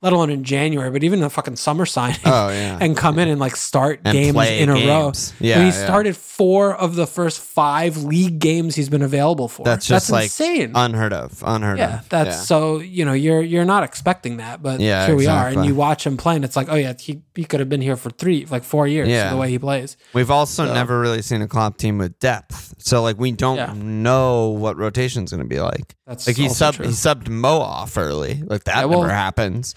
let 0.06 0.14
alone 0.14 0.30
in 0.30 0.44
January, 0.44 0.92
but 0.92 1.04
even 1.04 1.20
the 1.20 1.30
fucking 1.32 1.56
summer 1.56 1.86
signing. 1.86 2.20
Oh 2.26 2.50
yeah, 2.62 2.78
and 2.80 2.96
come 2.96 3.18
in 3.20 3.28
and 3.28 3.40
like 3.40 3.56
start 3.56 4.02
And 4.06 4.14
games 4.14 4.38
in 4.38 4.70
a 4.70 4.74
row. 4.74 5.06
games. 5.06 5.34
Yeah, 5.40 5.58
he 5.60 5.66
yeah. 5.66 5.72
started 5.72 6.16
four 6.16 6.76
of 6.76 6.96
the 6.96 7.08
first 7.08 7.42
five 7.42 7.98
league 8.04 8.38
games 8.40 8.76
he's 8.76 8.88
been 8.90 9.02
available 9.02 9.48
for. 9.48 9.64
That's 9.64 9.88
just 9.88 10.12
like 10.12 10.26
insane. 10.26 10.72
unheard 10.76 11.12
of. 11.12 11.44
Unheard 11.46 11.80
yeah, 11.80 12.00
of. 12.02 12.10
that's 12.10 12.36
yeah. 12.36 12.42
so 12.42 12.78
you 12.80 13.04
know 13.04 13.14
you're 13.14 13.42
you're 13.42 13.66
not 13.66 13.84
expecting 13.84 14.38
that, 14.38 14.62
but 14.62 14.80
Yeah, 14.80 15.08
here 15.08 15.16
we 15.16 15.26
are, 15.28 15.48
and 15.48 15.66
you 15.66 15.74
watch 15.74 16.06
him 16.06 16.18
play, 16.18 16.36
and 16.36 16.46
it's 16.46 16.56
like, 16.56 16.68
oh 16.70 16.76
yeah, 16.76 16.94
he, 17.00 17.22
he 17.34 17.44
could 17.44 17.60
have 17.60 17.70
been 17.70 17.82
here 17.82 17.96
for 17.98 18.12
three, 18.12 18.46
like 18.46 18.64
four 18.64 18.86
years. 18.88 19.10
Yeah. 19.10 19.32
the 19.32 19.38
way 19.38 19.50
he 19.50 19.58
plays. 19.58 19.98
We've 20.14 20.30
also 20.32 20.66
So- 20.68 20.74
never 20.74 21.00
really 21.00 21.22
seen 21.24 21.42
a 21.42 21.48
Klopp 21.48 21.78
team 21.78 21.98
with 21.98 22.20
depth. 22.20 22.76
So 22.78 23.02
like 23.02 23.18
we 23.20 23.32
don't 23.32 23.58
Yeah. 23.58 23.74
know 23.76 24.50
what 24.50 24.78
rotation's 24.78 25.32
going 25.32 25.42
to 25.42 25.48
be 25.50 25.60
like. 25.60 25.96
That's 26.06 26.28
Like 26.28 26.36
he 26.36 26.46
subbed 26.46 26.76
true. 26.76 26.86
he 26.86 26.92
subbed 26.92 27.28
Mo 27.30 27.58
off 27.60 27.98
early. 27.98 28.44
Like 28.46 28.66
that 28.66 28.76
Yeah, 28.78 28.86
well- 28.86 29.02
never 29.02 29.14
happens. 29.14 29.74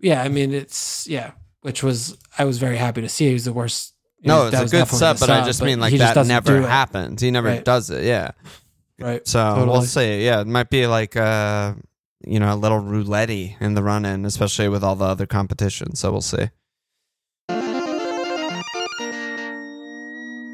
Yeah, 0.00 0.22
I 0.22 0.28
mean 0.28 0.52
it's 0.52 1.06
yeah, 1.08 1.32
which 1.62 1.82
was 1.82 2.16
I 2.38 2.44
was 2.44 2.58
very 2.58 2.76
happy 2.76 3.00
to 3.02 3.08
see. 3.08 3.28
He 3.28 3.32
was 3.34 3.44
the 3.44 3.52
worst. 3.52 3.94
No, 4.24 4.46
it's 4.46 4.56
a 4.60 4.66
good 4.76 4.88
sub, 4.88 5.18
but 5.18 5.30
I 5.30 5.44
just 5.44 5.62
mean 5.62 5.80
like 5.80 5.94
that 5.98 6.26
never 6.26 6.62
happens. 6.62 7.20
He 7.22 7.30
never 7.30 7.48
Right. 7.48 7.64
does 7.64 7.90
it. 7.90 8.04
Yeah. 8.04 8.30
Right. 9.00 9.26
So 9.26 9.42
Totally. 9.42 9.66
we'll 9.68 9.82
see. 9.82 10.24
Yeah, 10.24 10.40
it 10.42 10.46
might 10.46 10.70
be 10.70 10.86
like 10.86 11.16
uh 11.16 11.74
you 12.24 12.38
know 12.38 12.54
a 12.54 12.56
little 12.56 12.78
roulette 12.78 13.30
in 13.30 13.74
the 13.74 13.82
run 13.82 14.04
in, 14.04 14.24
especially 14.24 14.68
with 14.68 14.84
all 14.84 14.94
the 14.94 15.04
other 15.06 15.26
competition. 15.26 15.96
So 15.96 16.12
we'll 16.12 16.20
see. 16.20 16.48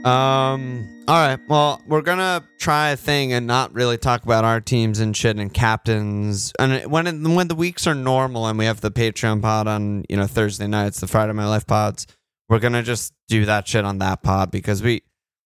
Um. 0.05 0.89
All 1.09 1.15
right. 1.15 1.41
Well, 1.49 1.81
we're 1.87 2.03
gonna 2.03 2.45
try 2.59 2.91
a 2.91 2.97
thing 2.97 3.33
and 3.33 3.47
not 3.47 3.73
really 3.73 3.97
talk 3.97 4.25
about 4.25 4.45
our 4.45 4.61
teams 4.61 5.01
and 5.01 5.17
shit 5.17 5.39
and 5.39 5.53
captains. 5.53 6.53
And 6.59 6.85
when 6.91 7.07
it, 7.07 7.19
when 7.19 7.49
the 7.49 7.55
weeks 7.55 7.87
are 7.87 7.95
normal 7.95 8.47
and 8.47 8.59
we 8.59 8.67
have 8.67 8.83
the 8.83 8.91
Patreon 8.91 9.41
pod 9.41 9.67
on 9.67 10.05
you 10.11 10.19
know 10.19 10.27
Thursday 10.27 10.67
nights, 10.67 11.01
the 11.01 11.07
Friday 11.07 11.33
My 11.33 11.47
Life 11.49 11.67
pods, 11.67 12.07
we're 12.51 12.59
gonna 12.59 12.83
just 12.83 13.15
do 13.27 13.47
that 13.47 13.67
shit 13.67 13.87
on 13.87 14.01
that 14.01 14.23
pod 14.23 14.51
because 14.51 14.83
we 14.83 15.01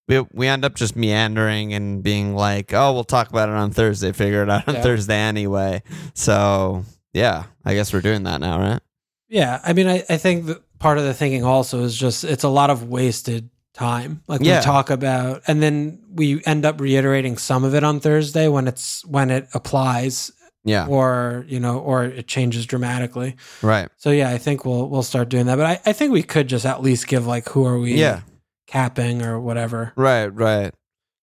we 0.08 0.26
we 0.32 0.48
end 0.48 0.64
up 0.64 0.74
just 0.74 0.96
meandering 0.96 1.72
and 1.74 2.02
being 2.02 2.34
like, 2.34 2.74
oh, 2.74 2.92
we'll 2.92 3.04
talk 3.04 3.30
about 3.30 3.48
it 3.48 3.54
on 3.54 3.70
Thursday. 3.70 4.10
Figure 4.10 4.42
it 4.42 4.50
out 4.50 4.66
on 4.66 4.74
Yeah. 4.74 4.82
Thursday 4.82 5.14
anyway. 5.16 5.84
So 6.14 6.84
yeah, 7.12 7.44
I 7.64 7.74
guess 7.74 7.92
we're 7.92 8.00
doing 8.00 8.24
that 8.24 8.40
now, 8.40 8.58
right? 8.58 8.80
Yeah, 9.28 9.60
I 9.62 9.74
mean, 9.74 9.86
I, 9.86 10.02
I 10.10 10.16
think 10.16 10.46
that 10.46 10.78
part 10.80 10.98
of 10.98 11.04
the 11.04 11.14
thinking 11.14 11.44
also 11.44 11.84
is 11.84 11.96
just 11.96 12.24
it's 12.24 12.42
a 12.42 12.48
lot 12.48 12.70
of 12.70 12.88
wasted 12.88 13.48
time. 13.74 14.22
Like 14.28 14.40
Yeah. 14.42 14.58
we 14.58 14.64
talk 14.64 14.90
about, 14.90 15.42
and 15.46 15.62
then 15.62 15.98
we 16.10 16.42
end 16.44 16.64
up 16.64 16.80
reiterating 16.80 17.38
some 17.38 17.64
of 17.64 17.74
it 17.74 17.82
on 17.84 18.00
Thursday 18.00 18.48
when 18.48 18.68
it's 18.68 19.04
when 19.06 19.30
it 19.30 19.48
applies, 19.54 20.30
Yeah, 20.64 20.86
or 20.86 21.44
you 21.48 21.58
know, 21.58 21.78
or 21.78 22.04
it 22.04 22.26
changes 22.28 22.66
dramatically. 22.66 23.36
right. 23.62 23.88
So 23.96 24.10
yeah, 24.10 24.30
I 24.30 24.38
think 24.38 24.64
we'll 24.64 24.88
we'll 24.88 25.02
start 25.02 25.28
doing 25.28 25.46
that. 25.46 25.56
But 25.56 25.66
I, 25.66 25.80
I 25.90 25.92
think 25.92 26.12
we 26.12 26.22
could 26.22 26.48
just 26.48 26.66
at 26.66 26.82
least 26.82 27.06
give 27.08 27.26
like 27.26 27.48
who 27.48 27.64
are 27.66 27.78
we 27.78 27.94
Yeah, 27.94 28.20
capping 28.66 29.22
or 29.22 29.40
whatever. 29.40 29.92
right, 29.96 30.26
right. 30.28 30.72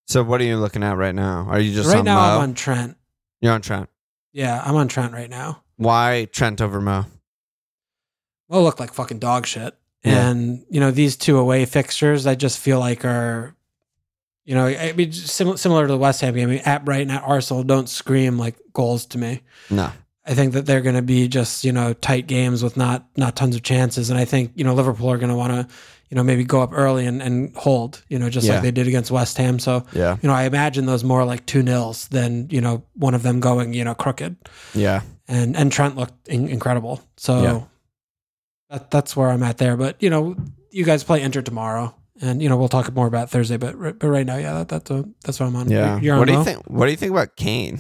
So 0.08 0.24
what 0.24 0.42
are 0.42 0.46
you 0.46 0.58
looking 0.58 0.82
at 0.84 0.98
right 0.98 1.14
now? 1.14 1.46
Are 1.50 1.60
you 1.60 1.72
just 1.74 1.88
right 1.90 2.00
on 2.00 2.06
now 2.06 2.16
Mo? 2.16 2.22
I'm 2.36 2.42
on 2.42 2.54
Trent. 2.56 2.98
You're 3.42 3.54
on 3.54 3.62
Trent. 3.62 3.90
Yeah, 4.34 4.62
I'm 4.66 4.76
on 4.76 4.88
Trent 4.88 5.14
right 5.14 5.30
now. 5.30 5.62
Why 5.78 6.28
Trent 6.32 6.62
over 6.62 6.82
Mo? 6.82 7.06
Mo 8.50 8.64
looked 8.64 8.80
like 8.80 8.92
fucking 8.94 9.20
dog 9.20 9.46
shit. 9.46 9.76
Yeah. 10.04 10.30
And, 10.30 10.64
you 10.70 10.80
know, 10.80 10.92
these 10.92 11.18
two 11.18 11.38
away 11.38 11.66
fixtures, 11.66 12.26
I 12.26 12.36
just 12.36 12.58
feel 12.60 12.80
like 12.80 13.04
are, 13.04 13.56
you 14.46 14.56
know, 14.56 14.66
I 14.66 14.94
mean, 14.94 15.12
sim- 15.12 15.58
similar 15.58 15.86
to 15.88 15.92
the 15.92 15.98
West 15.98 16.22
Ham 16.22 16.34
game, 16.36 16.48
I 16.50 16.52
mean, 16.54 16.62
at 16.66 16.86
Brighton, 16.86 17.12
at 17.12 17.24
Arsenal, 17.24 17.64
don't 17.64 17.90
scream 17.90 18.38
like 18.38 18.56
goals 18.74 19.06
to 19.08 19.18
me. 19.18 19.42
No. 19.70 19.92
I 20.26 20.34
think 20.36 20.54
that 20.54 20.66
they're 20.66 20.82
going 20.82 20.96
to 20.96 21.02
be 21.02 21.28
just, 21.28 21.64
you 21.64 21.72
know, 21.72 21.94
tight 21.94 22.28
games 22.28 22.64
with 22.64 22.78
not 22.78 23.08
not 23.18 23.36
tons 23.36 23.56
of 23.56 23.64
chances. 23.64 24.10
And 24.10 24.20
I 24.20 24.26
think, 24.26 24.52
you 24.56 24.64
know, 24.64 24.74
Liverpool 24.74 25.10
are 25.12 25.18
going 25.18 25.32
to 25.32 25.36
want 25.36 25.54
to, 25.54 25.76
you 26.10 26.16
know, 26.16 26.24
maybe 26.24 26.44
go 26.44 26.62
up 26.62 26.72
early 26.72 27.06
and, 27.06 27.22
and 27.22 27.56
hold, 27.56 28.04
you 28.10 28.20
know, 28.20 28.30
just 28.30 28.46
Yeah. 28.48 28.54
like 28.56 28.64
they 28.64 28.72
did 28.72 28.88
against 28.88 29.12
West 29.12 29.38
Ham. 29.38 29.60
So, 29.60 29.86
Yeah. 29.92 30.18
you 30.22 30.28
know, 30.30 30.34
I 30.36 30.44
imagine 30.44 30.86
those 30.86 31.04
more 31.04 31.26
like 31.26 31.46
two 31.46 31.62
nils 31.64 32.08
than, 32.10 32.48
you 32.52 32.62
know, 32.62 32.84
one 32.96 33.16
of 33.16 33.24
them 33.24 33.40
going, 33.40 33.74
you 33.74 33.84
know, 33.84 33.96
crooked 33.96 34.36
Yeah. 34.76 35.02
and 35.28 35.56
and 35.58 35.72
Trent 35.72 35.96
looked 35.98 36.28
in- 36.28 36.48
incredible. 36.48 37.02
So 37.18 37.42
Yeah. 37.42 37.62
That 38.70 38.92
that's 38.92 39.16
where 39.16 39.30
I'm 39.30 39.44
at 39.44 39.58
there. 39.58 39.76
But 39.78 40.02
you 40.02 40.10
know, 40.10 40.36
you 40.72 40.84
guys 40.86 41.04
play 41.04 41.22
Inter 41.22 41.42
tomorrow, 41.42 41.96
and 42.22 42.42
you 42.42 42.50
know 42.50 42.58
we'll 42.58 42.68
talk 42.70 42.94
more 42.94 43.08
about 43.08 43.30
Thursday. 43.30 43.58
But 43.58 43.76
ri- 43.78 43.94
but 43.94 44.08
right 44.08 44.26
now, 44.26 44.38
yeah, 44.38 44.54
that, 44.60 44.70
that's 44.70 44.92
a, 44.92 45.06
that's 45.24 45.40
what 45.40 45.48
I'm 45.48 45.56
on. 45.56 45.70
Yeah. 45.70 45.94
You're- 45.96 46.06
you're 46.06 46.14
on 46.16 46.20
what 46.20 46.26
do 46.28 46.32
you 46.34 46.38
Mo? 46.40 46.44
think? 46.44 46.64
What 46.68 46.86
do 46.86 46.92
you 46.92 46.98
think 46.98 47.12
about 47.12 47.36
Kane 47.36 47.80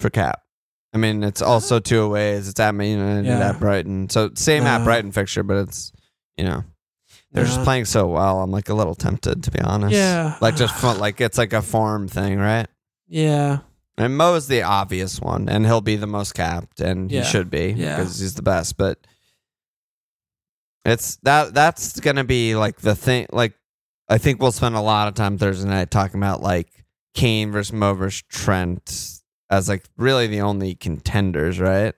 for 0.00 0.10
Cap? 0.10 0.40
I 0.92 0.96
mean, 0.96 1.24
it's 1.24 1.42
also 1.42 1.80
two 1.80 2.02
aways. 2.02 2.48
It's 2.48 2.60
at 2.60 2.74
Man 2.74 2.98
United, 2.98 3.26
Yeah. 3.26 3.48
at 3.50 3.58
Brighton. 3.60 4.08
So 4.10 4.30
same 4.34 4.62
at 4.64 4.82
uh, 4.82 4.84
Brighton 4.84 5.10
fixture, 5.12 5.42
but 5.42 5.56
it's 5.56 5.92
you 6.36 6.44
know 6.44 6.62
they're 7.32 7.44
just 7.44 7.62
playing 7.64 7.84
so 7.86 8.06
well. 8.06 8.40
I'm 8.42 8.52
like 8.52 8.68
a 8.68 8.74
little 8.74 8.94
tempted 8.94 9.42
to 9.44 9.50
be 9.50 9.60
honest. 9.60 9.92
Yeah. 9.94 10.36
Like 10.40 10.54
just 10.56 10.74
fun, 10.76 10.98
like 11.00 11.20
it's 11.20 11.36
like 11.38 11.52
a 11.52 11.62
form 11.62 12.06
thing, 12.06 12.38
right? 12.38 12.66
Yeah, 13.08 13.58
And 13.98 14.16
Mo 14.16 14.34
is 14.34 14.46
the 14.48 14.62
obvious 14.62 15.20
one, 15.20 15.48
and 15.48 15.66
he'll 15.66 15.80
be 15.82 15.96
the 15.96 16.06
most 16.06 16.32
capped, 16.34 16.80
and 16.80 17.10
Yeah. 17.12 17.22
he 17.22 17.28
should 17.28 17.50
be 17.50 17.72
Yeah. 17.76 17.96
because 17.96 18.18
he's 18.18 18.34
the 18.34 18.42
best. 18.42 18.76
But 18.76 18.98
it's 20.84 21.16
that 21.22 21.54
that's 21.54 21.98
gonna 22.00 22.24
be 22.24 22.54
like 22.56 22.80
the 22.80 22.94
thing. 22.94 23.26
Like 23.32 23.54
I 24.08 24.18
think 24.18 24.40
we'll 24.40 24.52
spend 24.52 24.74
a 24.74 24.80
lot 24.80 25.08
of 25.08 25.14
time 25.14 25.38
Thursday 25.38 25.68
night 25.68 25.90
talking 25.90 26.20
about 26.20 26.42
like 26.42 26.68
Kane 27.14 27.50
versus 27.52 27.72
Mo 27.72 27.94
versus 27.94 28.22
Trent 28.28 29.20
as 29.50 29.68
like 29.68 29.84
really 29.96 30.26
the 30.26 30.40
only 30.40 30.74
contenders, 30.74 31.58
right? 31.60 31.94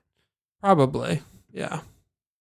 probably. 0.60 1.22
Yeah, 1.52 1.80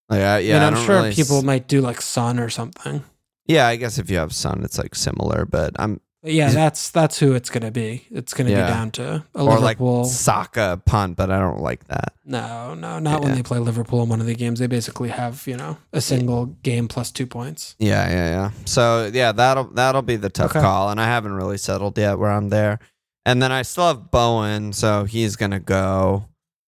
Like 0.09 0.21
I, 0.21 0.39
yeah, 0.39 0.55
and 0.55 0.63
I 0.63 0.67
I'm 0.67 0.73
don't 0.73 0.85
sure 0.85 0.95
really 0.97 1.09
s- 1.09 1.15
people 1.15 1.41
might 1.41 1.67
do 1.67 1.79
like 1.81 2.01
Son 2.01 2.39
or 2.39 2.49
something. 2.49 3.03
Yeah, 3.45 3.67
I 3.67 3.75
guess 3.75 3.97
if 3.97 4.09
you 4.09 4.17
have 4.17 4.33
Son, 4.33 4.63
it's 4.63 4.77
like 4.77 4.95
similar, 4.95 5.45
but 5.45 5.73
I'm 5.79 6.01
But 6.25 6.33
yeah, 6.33 6.49
that's 6.49 6.89
that's 6.89 7.19
who 7.19 7.33
it's 7.33 7.51
gonna 7.51 7.69
be. 7.69 8.07
It's 8.09 8.33
gonna 8.33 8.49
Yeah. 8.49 8.63
be 8.63 8.67
down 8.67 8.89
to 8.91 9.23
a 9.35 9.39
or 9.43 9.59
like 9.59 9.79
Liverpool. 9.79 10.05
Saka 10.05 10.81
punt, 10.83 11.17
but 11.17 11.29
I 11.29 11.37
don't 11.39 11.59
like 11.61 11.85
that. 11.87 12.13
no, 12.25 12.73
no, 12.73 12.97
not 12.97 13.21
when 13.21 13.29
Yeah. 13.29 13.35
they 13.35 13.43
play 13.43 13.59
Liverpool 13.59 14.01
in 14.01 14.09
one 14.09 14.19
of 14.21 14.25
the 14.25 14.33
games. 14.33 14.57
They 14.59 14.65
basically 14.65 15.09
have 15.09 15.43
you 15.45 15.55
know 15.55 15.77
a 15.93 16.01
single 16.01 16.47
game 16.63 16.87
plus 16.87 17.11
two 17.11 17.27
points. 17.27 17.75
Yeah, 17.77 18.09
yeah, 18.09 18.29
yeah. 18.29 18.51
So 18.65 19.11
yeah, 19.13 19.33
that'll 19.33 19.65
that'll 19.75 20.01
be 20.01 20.15
the 20.15 20.29
tough 20.31 20.49
Okay. 20.55 20.61
call, 20.61 20.89
and 20.89 20.99
I 20.99 21.05
haven't 21.05 21.33
really 21.33 21.57
settled 21.59 21.95
yet 21.95 22.17
where 22.17 22.31
I'm 22.31 22.49
there. 22.49 22.79
And 23.27 23.39
then 23.39 23.51
I 23.51 23.61
still 23.61 23.85
have 23.87 24.09
Bowen, 24.09 24.73
so 24.73 25.03
he's 25.03 25.35
gonna 25.35 25.59
go. 25.59 26.25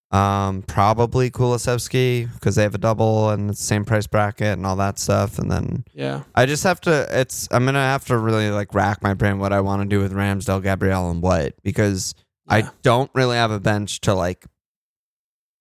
Um, 0.10 0.62
probably 0.62 1.30
Kulusevski 1.30 2.34
because 2.34 2.56
they 2.56 2.64
have 2.64 2.74
a 2.74 2.78
double 2.78 3.30
and 3.30 3.50
it's 3.50 3.60
the 3.60 3.66
same 3.66 3.84
price 3.84 4.08
bracket 4.08 4.58
and 4.58 4.66
all 4.66 4.78
that 4.78 5.00
stuff. 5.00 5.38
And 5.38 5.52
then 5.52 5.84
Yeah, 5.94 6.24
I 6.34 6.46
just 6.46 6.64
have 6.64 6.80
to. 6.82 7.08
It's 7.12 7.50
I'm 7.52 7.66
gonna 7.66 7.80
have 7.80 8.06
to 8.06 8.18
really 8.18 8.50
like 8.50 8.74
rack 8.74 9.04
my 9.04 9.14
brain 9.14 9.38
what 9.40 9.52
I 9.52 9.60
want 9.60 9.82
to 9.82 9.88
do 9.88 10.00
with 10.00 10.14
Ramsdale, 10.14 10.64
Gabriel, 10.64 11.12
and 11.12 11.22
White 11.22 11.56
because 11.62 12.16
I 12.48 12.70
don't 12.84 13.12
really 13.14 13.36
have 13.36 13.52
a 13.52 13.60
bench 13.60 14.00
to 14.02 14.14
like 14.14 14.46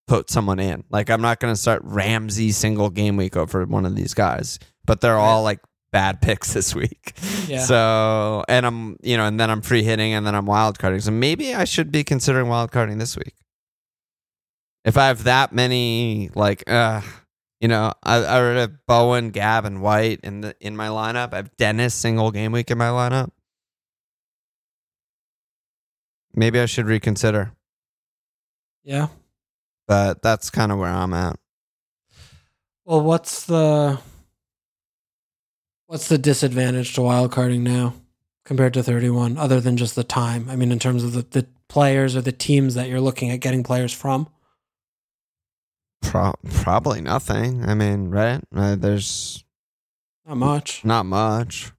put 0.07 0.31
someone 0.31 0.61
in. 0.61 0.85
Like 0.91 1.11
I'm 1.11 1.23
not 1.23 1.41
gonna 1.41 1.57
start 1.57 1.83
Ramsey 1.85 2.53
single 2.53 2.91
game 2.91 3.17
week 3.17 3.37
over 3.37 3.65
one 3.65 3.85
of 3.85 3.97
these 3.97 4.15
guys, 4.15 4.61
but 4.85 5.01
they're 5.01 5.19
all 5.19 5.43
like 5.43 5.59
bad 5.91 6.23
picks 6.23 6.53
this 6.53 6.73
week. 6.73 7.15
Yeah. 7.49 7.65
So 7.65 8.45
and 8.49 8.65
I'm 8.65 8.97
you 9.03 9.17
know 9.17 9.27
and 9.27 9.41
then 9.41 9.51
I'm 9.51 9.61
free 9.63 9.83
hitting 9.83 10.13
and 10.13 10.25
then 10.25 10.37
I'm 10.37 10.47
wild 10.47 10.79
carding. 10.79 11.01
So 11.01 11.11
maybe 11.11 11.53
I 11.53 11.65
should 11.65 11.91
be 11.91 12.05
considering 12.05 12.47
wild 12.49 12.71
carding 12.71 12.99
this 12.99 13.17
week. 13.17 13.35
If 14.87 14.97
I 14.97 15.09
have 15.09 15.25
that 15.25 15.53
many 15.53 16.31
like 16.35 16.69
uh 16.71 17.03
you 17.61 17.69
know, 17.69 17.93
I, 18.03 18.17
I 18.17 18.39
already 18.39 18.61
have 18.61 18.87
Bowen, 18.87 19.31
Gab, 19.31 19.65
and 19.65 19.83
White 19.83 20.21
in 20.23 20.43
the 20.43 20.55
in 20.61 20.77
my 20.77 20.89
lineup. 20.89 21.33
I 21.33 21.37
have 21.37 21.57
Dennis 21.57 21.95
single 21.95 22.31
game 22.31 22.53
week 22.53 22.71
in 22.71 22.79
my 22.79 22.89
lineup. 22.89 23.31
Maybe 26.35 26.61
I 26.61 26.67
should 26.67 26.87
reconsider, 26.87 27.53
yeah. 28.85 29.09
but 29.89 30.21
that's 30.21 30.51
kind 30.51 30.71
of 30.71 30.79
where 30.79 30.91
I'm 30.91 31.15
at. 31.15 31.39
Well, 32.85 33.01
what's 33.01 33.47
the 33.47 33.99
what's 35.87 36.09
the 36.09 36.19
disadvantage 36.19 36.93
to 36.95 37.01
wildcarding 37.01 37.61
now 37.61 37.95
compared 38.45 38.75
to 38.75 38.83
31 38.83 39.39
other 39.39 39.63
than 39.63 39.79
just 39.79 39.97
the 39.97 40.05
time? 40.05 40.51
I 40.51 40.57
mean, 40.57 40.71
in 40.71 40.79
terms 40.79 41.05
of 41.05 41.15
the, 41.15 41.23
the 41.23 41.47
players 41.69 42.15
or 42.15 42.21
the 42.21 42.33
teams 42.33 42.75
that 42.75 42.89
you're 42.89 43.01
looking 43.01 43.31
at 43.31 43.41
getting 43.41 43.65
players 43.65 43.95
from? 43.95 44.29
Pro- 46.11 46.35
probably 46.63 47.01
nothing. 47.01 47.65
I 47.69 47.75
mean, 47.75 48.09
right? 48.09 48.41
Uh, 48.55 48.77
there's 48.77 49.45
Not 50.27 50.37
much. 50.37 50.85
not 50.85 51.05
much. 51.07 51.73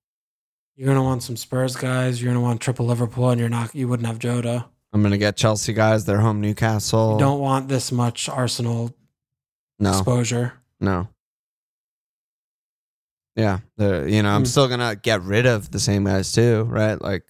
You're 0.75 0.87
gonna 0.87 1.03
want 1.03 1.23
some 1.23 1.35
Spurs 1.37 1.75
guys. 1.75 2.21
You're 2.21 2.31
gonna 2.33 2.43
want 2.43 2.61
triple 2.61 2.85
Liverpool, 2.85 3.29
and 3.29 3.39
you're 3.39 3.49
not. 3.49 3.73
You 3.73 3.87
wouldn't 3.87 4.07
have 4.07 4.19
Jota. 4.19 4.65
I'm 4.93 5.01
gonna 5.03 5.17
get 5.17 5.35
Chelsea 5.37 5.73
guys. 5.73 6.05
They're 6.05 6.19
home 6.19 6.39
Newcastle. 6.41 7.13
You 7.13 7.19
don't 7.19 7.39
want 7.39 7.67
this 7.67 7.91
much 7.91 8.29
Arsenal 8.29 8.95
no, 9.79 9.89
exposure. 9.91 10.53
no. 10.79 11.07
Yeah, 13.35 13.59
you 13.77 14.23
know, 14.23 14.29
I'm 14.29 14.43
Mm. 14.43 14.47
still 14.47 14.67
gonna 14.67 14.95
get 14.95 15.21
rid 15.21 15.45
of 15.45 15.69
the 15.71 15.79
same 15.79 16.05
guys 16.05 16.31
too, 16.31 16.63
right? 16.63 16.99
Like, 16.99 17.23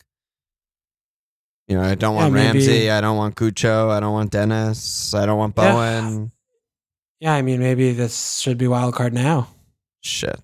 you 1.68 1.76
know, 1.76 1.84
I 1.84 1.96
don't 1.96 2.16
want 2.16 2.34
maybe- 2.34 2.60
Ramsey. 2.60 2.90
I 2.90 3.02
don't 3.02 3.18
want 3.18 3.36
Cucho. 3.36 3.90
I 3.92 4.00
don't 4.00 4.14
want 4.14 4.32
Dennis. 4.32 5.14
I 5.14 5.26
don't 5.26 5.38
want 5.38 5.54
Yeah. 5.58 5.74
Bowen. 5.74 6.32
Yeah, 7.20 7.34
I 7.34 7.42
mean, 7.42 7.60
maybe 7.60 7.94
this 7.94 8.40
should 8.40 8.58
be 8.58 8.66
wildcard 8.66 9.12
now. 9.14 9.48
Shit. 10.02 10.40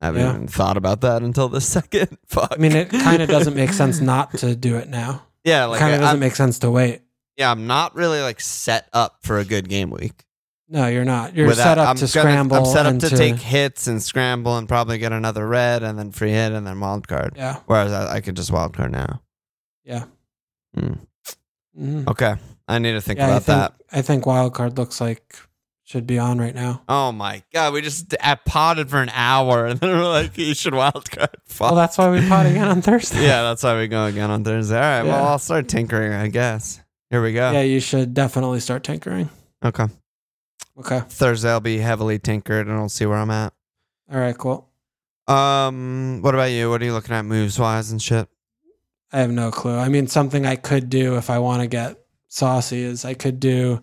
I 0.00 0.06
haven't 0.06 0.22
Yeah. 0.22 0.34
even 0.34 0.46
thought 0.48 0.76
about 0.76 1.02
that 1.02 1.22
until 1.22 1.48
the 1.48 1.60
second. 1.76 2.16
Fuck. 2.26 2.52
I 2.52 2.56
mean, 2.56 2.72
it 2.72 2.90
kind 2.90 3.20
of 3.22 3.28
doesn't 3.28 3.54
make 3.54 3.72
sense 3.72 4.00
not 4.00 4.32
to 4.38 4.56
do 4.56 4.76
it 4.76 4.88
now. 4.88 5.24
yeah, 5.44 5.66
like 5.66 5.78
kind 5.80 5.94
of 5.94 6.00
doesn't 6.00 6.14
I'm, 6.16 6.20
make 6.20 6.34
sense 6.36 6.58
to 6.60 6.70
wait. 6.70 7.02
yeah, 7.36 7.50
I'm 7.50 7.66
not 7.66 7.94
really 7.94 8.20
like 8.22 8.40
set 8.40 8.88
up 8.92 9.18
for 9.22 9.38
a 9.38 9.44
good 9.44 9.68
game 9.68 9.90
week. 9.90 10.24
No, 10.72 10.86
you're 10.86 11.04
not. 11.04 11.34
You're 11.34 11.48
Without- 11.48 11.64
set 11.64 11.78
up 11.78 11.96
to 11.96 12.00
gonna- 12.02 12.08
scramble. 12.08 12.56
I'm 12.58 12.64
set 12.64 12.86
up 12.86 12.92
and 12.92 13.00
to, 13.02 13.10
take 13.10 13.36
hits 13.36 13.86
and 13.88 14.00
scramble 14.02 14.56
and 14.56 14.68
probably 14.68 14.98
get 14.98 15.12
another 15.12 15.46
red 15.46 15.82
and 15.82 15.98
then 15.98 16.12
free 16.12 16.30
hit 16.30 16.52
and 16.52 16.64
then 16.66 16.78
wild 16.80 17.08
card. 17.08 17.34
Yeah, 17.36 17.56
Whereas 17.66 17.92
I, 17.92 18.16
I 18.16 18.20
could 18.20 18.36
just 18.36 18.50
wild 18.52 18.72
card 18.72 18.92
now. 18.92 19.20
yeah. 19.84 20.04
Hmm. 20.74 20.92
Mhm. 21.78 22.06
Okay, 22.08 22.36
I 22.68 22.78
need 22.78 22.92
to 22.92 23.00
think 23.00 23.18
Yeah, 23.18 23.26
I 23.26 23.30
about 23.30 23.42
think, 23.42 23.58
that. 23.58 23.74
I 23.92 24.02
think 24.02 24.24
wildcard 24.24 24.78
looks 24.78 25.00
like 25.00 25.36
should 25.90 26.06
be 26.06 26.20
on 26.20 26.38
right 26.38 26.54
now. 26.54 26.82
Oh 26.88 27.10
my 27.10 27.42
god, 27.52 27.72
we 27.72 27.80
just 27.80 28.14
I 28.22 28.36
potted 28.36 28.88
for 28.88 29.02
an 29.02 29.08
hour 29.12 29.66
and 29.66 29.80
then 29.80 29.90
we're 29.90 30.04
like, 30.08 30.38
you 30.38 30.54
should 30.54 30.72
wild 30.72 31.10
card. 31.10 31.36
Fuck. 31.46 31.72
Well, 31.72 31.74
that's 31.74 31.98
why 31.98 32.08
we 32.10 32.26
pot 32.28 32.46
again 32.46 32.68
on 32.68 32.80
Thursday. 32.80 33.22
yeah, 33.24 33.42
that's 33.42 33.64
why 33.64 33.76
we 33.76 33.88
go 33.88 34.04
again 34.04 34.30
on 34.30 34.44
Thursday. 34.44 34.76
All 34.76 34.80
right, 34.82 35.02
well 35.02 35.26
I'll 35.26 35.40
start 35.40 35.66
tinkering, 35.66 36.12
I 36.12 36.28
guess. 36.28 36.80
Here 37.10 37.20
we 37.20 37.32
go. 37.32 37.50
Yeah, 37.50 37.62
you 37.62 37.80
should 37.80 38.14
definitely 38.14 38.60
start 38.60 38.84
tinkering. 38.84 39.28
Okay, 39.64 39.86
Okay. 40.78 41.00
Thursday 41.08 41.50
I'll 41.50 41.58
be 41.60 41.78
heavily 41.78 42.20
tinkered 42.20 42.68
and 42.68 42.76
I'll 42.76 42.88
see 42.88 43.04
where 43.06 43.18
I'm 43.18 43.30
at. 43.32 43.52
All 44.12 44.20
right, 44.20 44.38
cool. 44.38 44.68
Um, 45.26 46.20
what 46.22 46.34
about 46.34 46.52
you? 46.52 46.70
What 46.70 46.82
are 46.82 46.84
you 46.84 46.92
looking 46.92 47.14
at 47.16 47.24
moves 47.24 47.58
wise 47.58 47.90
and 47.90 48.00
shit? 48.00 48.28
I 49.12 49.18
have 49.18 49.30
no 49.32 49.50
clue. 49.50 49.76
I 49.76 49.88
mean, 49.88 50.06
something 50.06 50.46
I 50.46 50.54
could 50.54 50.88
do 50.88 51.16
if 51.16 51.30
I 51.30 51.40
want 51.40 51.62
to 51.62 51.66
get 51.66 51.98
saucy 52.28 52.82
is 52.84 53.04
I 53.04 53.14
could 53.14 53.40
do 53.40 53.82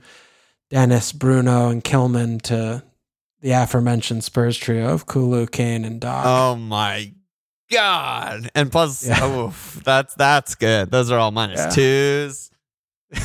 Dennis, 0.70 1.11
Bruno, 1.13 1.70
and 1.70 1.84
Kilman 1.84 2.41
to 2.43 2.84
the 3.41 3.51
aforementioned 3.51 4.24
Spurs 4.24 4.57
trio 4.57 4.89
of 4.93 5.05
Kulu, 5.05 5.47
Kane, 5.47 5.86
and 5.86 6.01
Doc. 6.01 6.26
Oh 6.26 6.55
my 6.55 7.13
god! 7.72 8.49
And 8.55 8.72
plus, 8.72 9.05
Yeah. 9.07 9.26
oof, 9.45 9.82
that's 9.84 10.13
that's 10.15 10.55
good. 10.55 10.91
Those 10.91 11.09
are 11.11 11.20
all 11.20 11.32
minus 11.32 11.59
Yeah. 11.59 11.70
twos. 11.70 12.51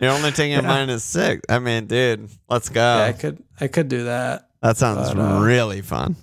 You're 0.00 0.10
only 0.12 0.30
taking 0.32 0.54
a 0.54 0.62
minus 0.62 1.04
six. 1.04 1.42
I 1.48 1.58
mean, 1.58 1.86
dude, 1.86 2.28
let's 2.48 2.68
go. 2.68 2.80
yeah, 2.98 3.04
I 3.06 3.12
could 3.12 3.42
I 3.60 3.66
could 3.68 3.88
do 3.88 4.04
that, 4.04 4.48
that 4.62 4.76
sounds 4.76 5.12
but, 5.14 5.18
uh, 5.20 5.40
really 5.40 5.82
fun. 5.82 6.16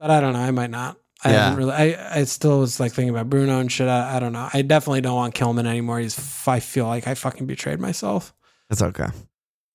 but 0.00 0.10
I 0.10 0.20
don't 0.20 0.32
know. 0.32 0.40
I 0.40 0.50
might 0.52 0.70
not. 0.70 0.96
I 1.24 1.30
Yeah. 1.30 1.42
haven't 1.44 1.58
really. 1.58 1.72
I 1.72 2.18
I 2.20 2.24
still 2.24 2.58
was 2.60 2.80
like 2.80 2.92
thinking 2.92 3.10
about 3.10 3.30
Bruno 3.30 3.60
and 3.60 3.70
shit. 3.70 3.88
I, 3.88 4.16
I 4.16 4.20
don't 4.20 4.32
know. 4.32 4.48
I 4.52 4.62
definitely 4.62 5.00
don't 5.02 5.14
want 5.16 5.34
Kilman 5.34 5.66
anymore. 5.66 6.00
He's. 6.00 6.18
I 6.48 6.60
feel 6.60 6.86
like 6.86 7.06
I 7.06 7.14
fucking 7.14 7.46
betrayed 7.46 7.78
myself. 7.80 8.34
It's 8.70 8.82
okay. 8.82 9.06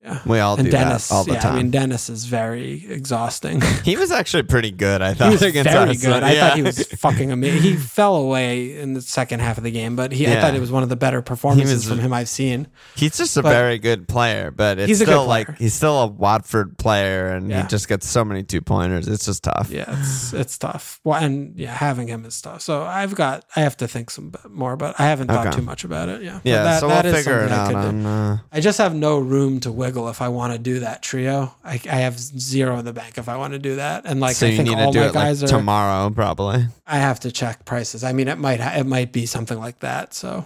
Yeah. 0.03 0.21
We 0.27 0.39
all 0.39 0.55
and 0.55 0.65
do 0.65 0.71
Dennis, 0.71 1.09
that 1.09 1.13
all 1.15 1.23
the 1.23 1.33
yeah, 1.33 1.39
time. 1.39 1.53
I 1.53 1.57
mean 1.57 1.71
Dennis 1.71 2.07
is 2.09 2.25
very 2.25 2.85
exhausting. 2.87 3.61
he 3.83 3.97
was 3.97 4.11
actually 4.11 4.43
pretty 4.43 4.69
good. 4.71 5.01
I 5.01 5.13
thought 5.15 5.29
he 5.29 5.31
was 5.33 5.41
against 5.41 5.71
very 5.71 5.95
good. 5.95 6.23
I 6.23 6.35
thought 6.39 6.55
he 6.55 6.61
was 6.61 6.85
fucking 6.93 7.31
amazing. 7.31 7.61
He 7.63 7.75
fell 7.75 8.15
away 8.15 8.79
in 8.79 8.93
the 8.93 9.01
second 9.01 9.39
half 9.41 9.57
of 9.57 9.63
the 9.63 9.71
game, 9.71 9.95
but 9.95 10.11
he, 10.11 10.27
I 10.27 10.39
thought 10.39 10.53
it 10.53 10.59
was 10.61 10.71
one 10.71 10.83
of 10.83 10.89
the 10.89 10.95
better 10.95 11.21
performances 11.23 11.73
was- 11.77 11.87
from 11.89 11.99
him 11.99 12.13
I've 12.13 12.29
seen. 12.29 12.67
He's 12.95 13.17
just 13.17 13.35
a 13.37 13.41
But- 13.43 13.49
very 13.49 13.79
good 13.79 14.07
player, 14.07 14.51
but 14.51 14.77
it's 14.77 14.87
He's 14.87 15.01
still 15.01 15.25
like 15.25 15.57
he's 15.57 15.73
still 15.73 15.99
a 16.03 16.07
Watford 16.07 16.77
player, 16.77 17.29
and 17.29 17.49
Yeah. 17.49 17.63
he 17.63 17.67
just 17.67 17.87
gets 17.89 18.07
so 18.07 18.23
many 18.23 18.43
two 18.43 18.61
pointers. 18.61 19.07
It's 19.07 19.25
just 19.25 19.43
tough. 19.43 19.69
Yeah, 19.71 19.85
it's 19.99 20.31
it's 20.31 20.57
tough. 20.59 20.99
Well, 21.03 21.21
and 21.21 21.57
yeah, 21.57 21.73
having 21.73 22.07
him 22.07 22.23
is 22.23 22.39
tough. 22.39 22.61
So 22.61 22.83
I've 22.83 23.15
got 23.15 23.45
I 23.55 23.61
have 23.61 23.75
to 23.77 23.87
think 23.87 24.11
some 24.11 24.29
bit 24.29 24.49
more, 24.51 24.77
but 24.77 24.97
I 24.99 25.05
haven't 25.07 25.27
thought 25.27 25.47
Okay. 25.47 25.55
too 25.57 25.63
much 25.63 25.83
about 25.83 26.07
it. 26.07 26.21
Yeah, 26.21 26.39
Yeah, 26.43 26.63
that- 26.63 26.79
so 26.81 26.87
that 26.87 27.03
we'll 27.03 27.13
is 27.15 27.25
figure 27.25 27.39
it 27.43 27.49
something 27.49 27.75
I 27.75 27.79
out 27.79 27.85
on. 27.87 28.05
Uh, 28.05 28.37
I 28.51 28.59
just 28.61 28.77
have 28.77 28.93
no 28.93 29.17
room 29.17 29.59
to 29.61 29.71
wiggle 29.71 29.96
if 30.09 30.21
I 30.21 30.27
want 30.29 30.53
to 30.53 30.59
do 30.59 30.81
that 30.81 31.01
trio. 31.01 31.55
I, 31.63 31.73
I 31.89 31.97
have 32.05 32.19
zero 32.19 32.77
in 32.77 32.85
the 32.85 32.93
bank 32.93 33.17
if 33.17 33.27
I 33.27 33.37
want 33.37 33.53
to 33.53 33.59
do 33.59 33.77
that, 33.77 34.05
and 34.05 34.19
like 34.19 34.35
so 34.35 34.45
I 34.45 34.49
you 34.51 34.57
think 34.57 34.69
need 34.69 34.77
all 34.79 34.93
to 34.93 34.99
do 34.99 35.03
my 35.03 35.07
it 35.09 35.15
like 35.15 35.43
are. 35.43 35.47
tomorrow, 35.47 36.09
probably. 36.11 36.67
I 36.85 36.97
have 36.99 37.19
to 37.21 37.31
check 37.31 37.65
prices. 37.65 38.03
I 38.03 38.13
mean, 38.13 38.27
it 38.27 38.37
might 38.37 38.59
ha- 38.59 38.75
it 38.77 38.85
might 38.85 39.11
be 39.11 39.25
something 39.25 39.57
like 39.57 39.79
that. 39.79 40.13
So 40.13 40.45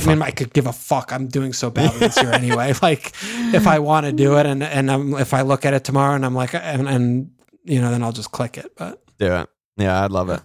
I 0.00 0.06
mean, 0.06 0.22
I 0.22 0.30
could 0.30 0.52
give 0.52 0.66
a 0.66 0.72
fuck. 0.72 1.12
I'm 1.12 1.26
doing 1.28 1.52
so 1.52 1.70
badly 1.70 2.00
this 2.00 2.20
year 2.22 2.32
anyway. 2.32 2.72
Like, 2.82 3.12
if 3.54 3.66
I 3.66 3.78
want 3.78 4.06
to 4.06 4.12
do 4.12 4.38
it, 4.38 4.46
and 4.46 4.62
and 4.62 4.90
I'm, 4.90 5.14
if 5.14 5.34
I 5.34 5.42
look 5.42 5.64
at 5.66 5.74
it 5.74 5.84
tomorrow, 5.84 6.14
and 6.14 6.24
I'm 6.24 6.34
like, 6.34 6.54
and 6.54 6.88
and 6.88 7.30
you 7.64 7.80
know, 7.80 7.90
then 7.90 8.02
I'll 8.02 8.12
just 8.12 8.32
click 8.32 8.56
it. 8.58 8.72
But 8.76 9.02
Do 9.18 9.26
it. 9.34 9.48
Yeah, 9.76 10.04
I'd 10.04 10.10
love 10.10 10.30
it. 10.30 10.40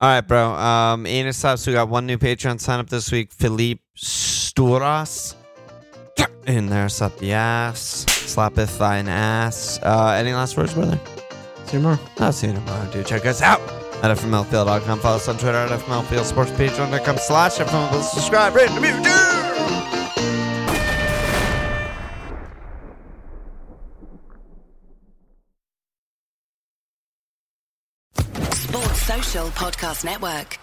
All 0.00 0.08
right, 0.08 0.22
bro. 0.22 0.52
Um, 0.52 1.32
subs. 1.32 1.66
We 1.66 1.74
got 1.74 1.88
one 1.88 2.06
new 2.06 2.16
Patreon 2.16 2.60
sign 2.60 2.80
up 2.80 2.88
this 2.88 3.12
week. 3.12 3.32
Philippe 3.32 3.82
Sturas. 3.98 5.34
In 6.46 6.68
there, 6.68 6.88
sup 6.88 7.16
the 7.18 7.32
ass. 7.32 8.04
Slappeth 8.08 8.78
thine 8.78 9.08
ass. 9.08 9.78
Uh, 9.82 10.16
any 10.18 10.32
last 10.32 10.56
words, 10.56 10.74
brother? 10.74 10.98
see 11.66 11.76
you 11.76 11.82
tomorrow. 11.82 11.98
I'll 12.18 12.32
see 12.32 12.48
you 12.48 12.54
tomorrow. 12.54 12.90
dude. 12.90 13.06
check 13.06 13.26
us 13.26 13.42
out 13.42 13.60
at 14.02 14.16
fmlfpl.com. 14.16 14.98
Follow 15.00 15.16
us 15.16 15.28
on 15.28 15.36
Twitter 15.38 15.58
at 15.58 15.70
fmlfpl 15.80 16.24
sports 16.24 16.50
page 16.52 16.72
com 16.72 17.16
slash 17.18 17.58
fmlfpl. 17.58 18.02
Subscribe, 18.02 18.54
rate, 18.54 18.70
review, 18.70 19.02
do. 19.02 19.10
Sports 28.52 29.02
Social 29.02 29.46
Podcast 29.50 30.04
Network. 30.04 30.58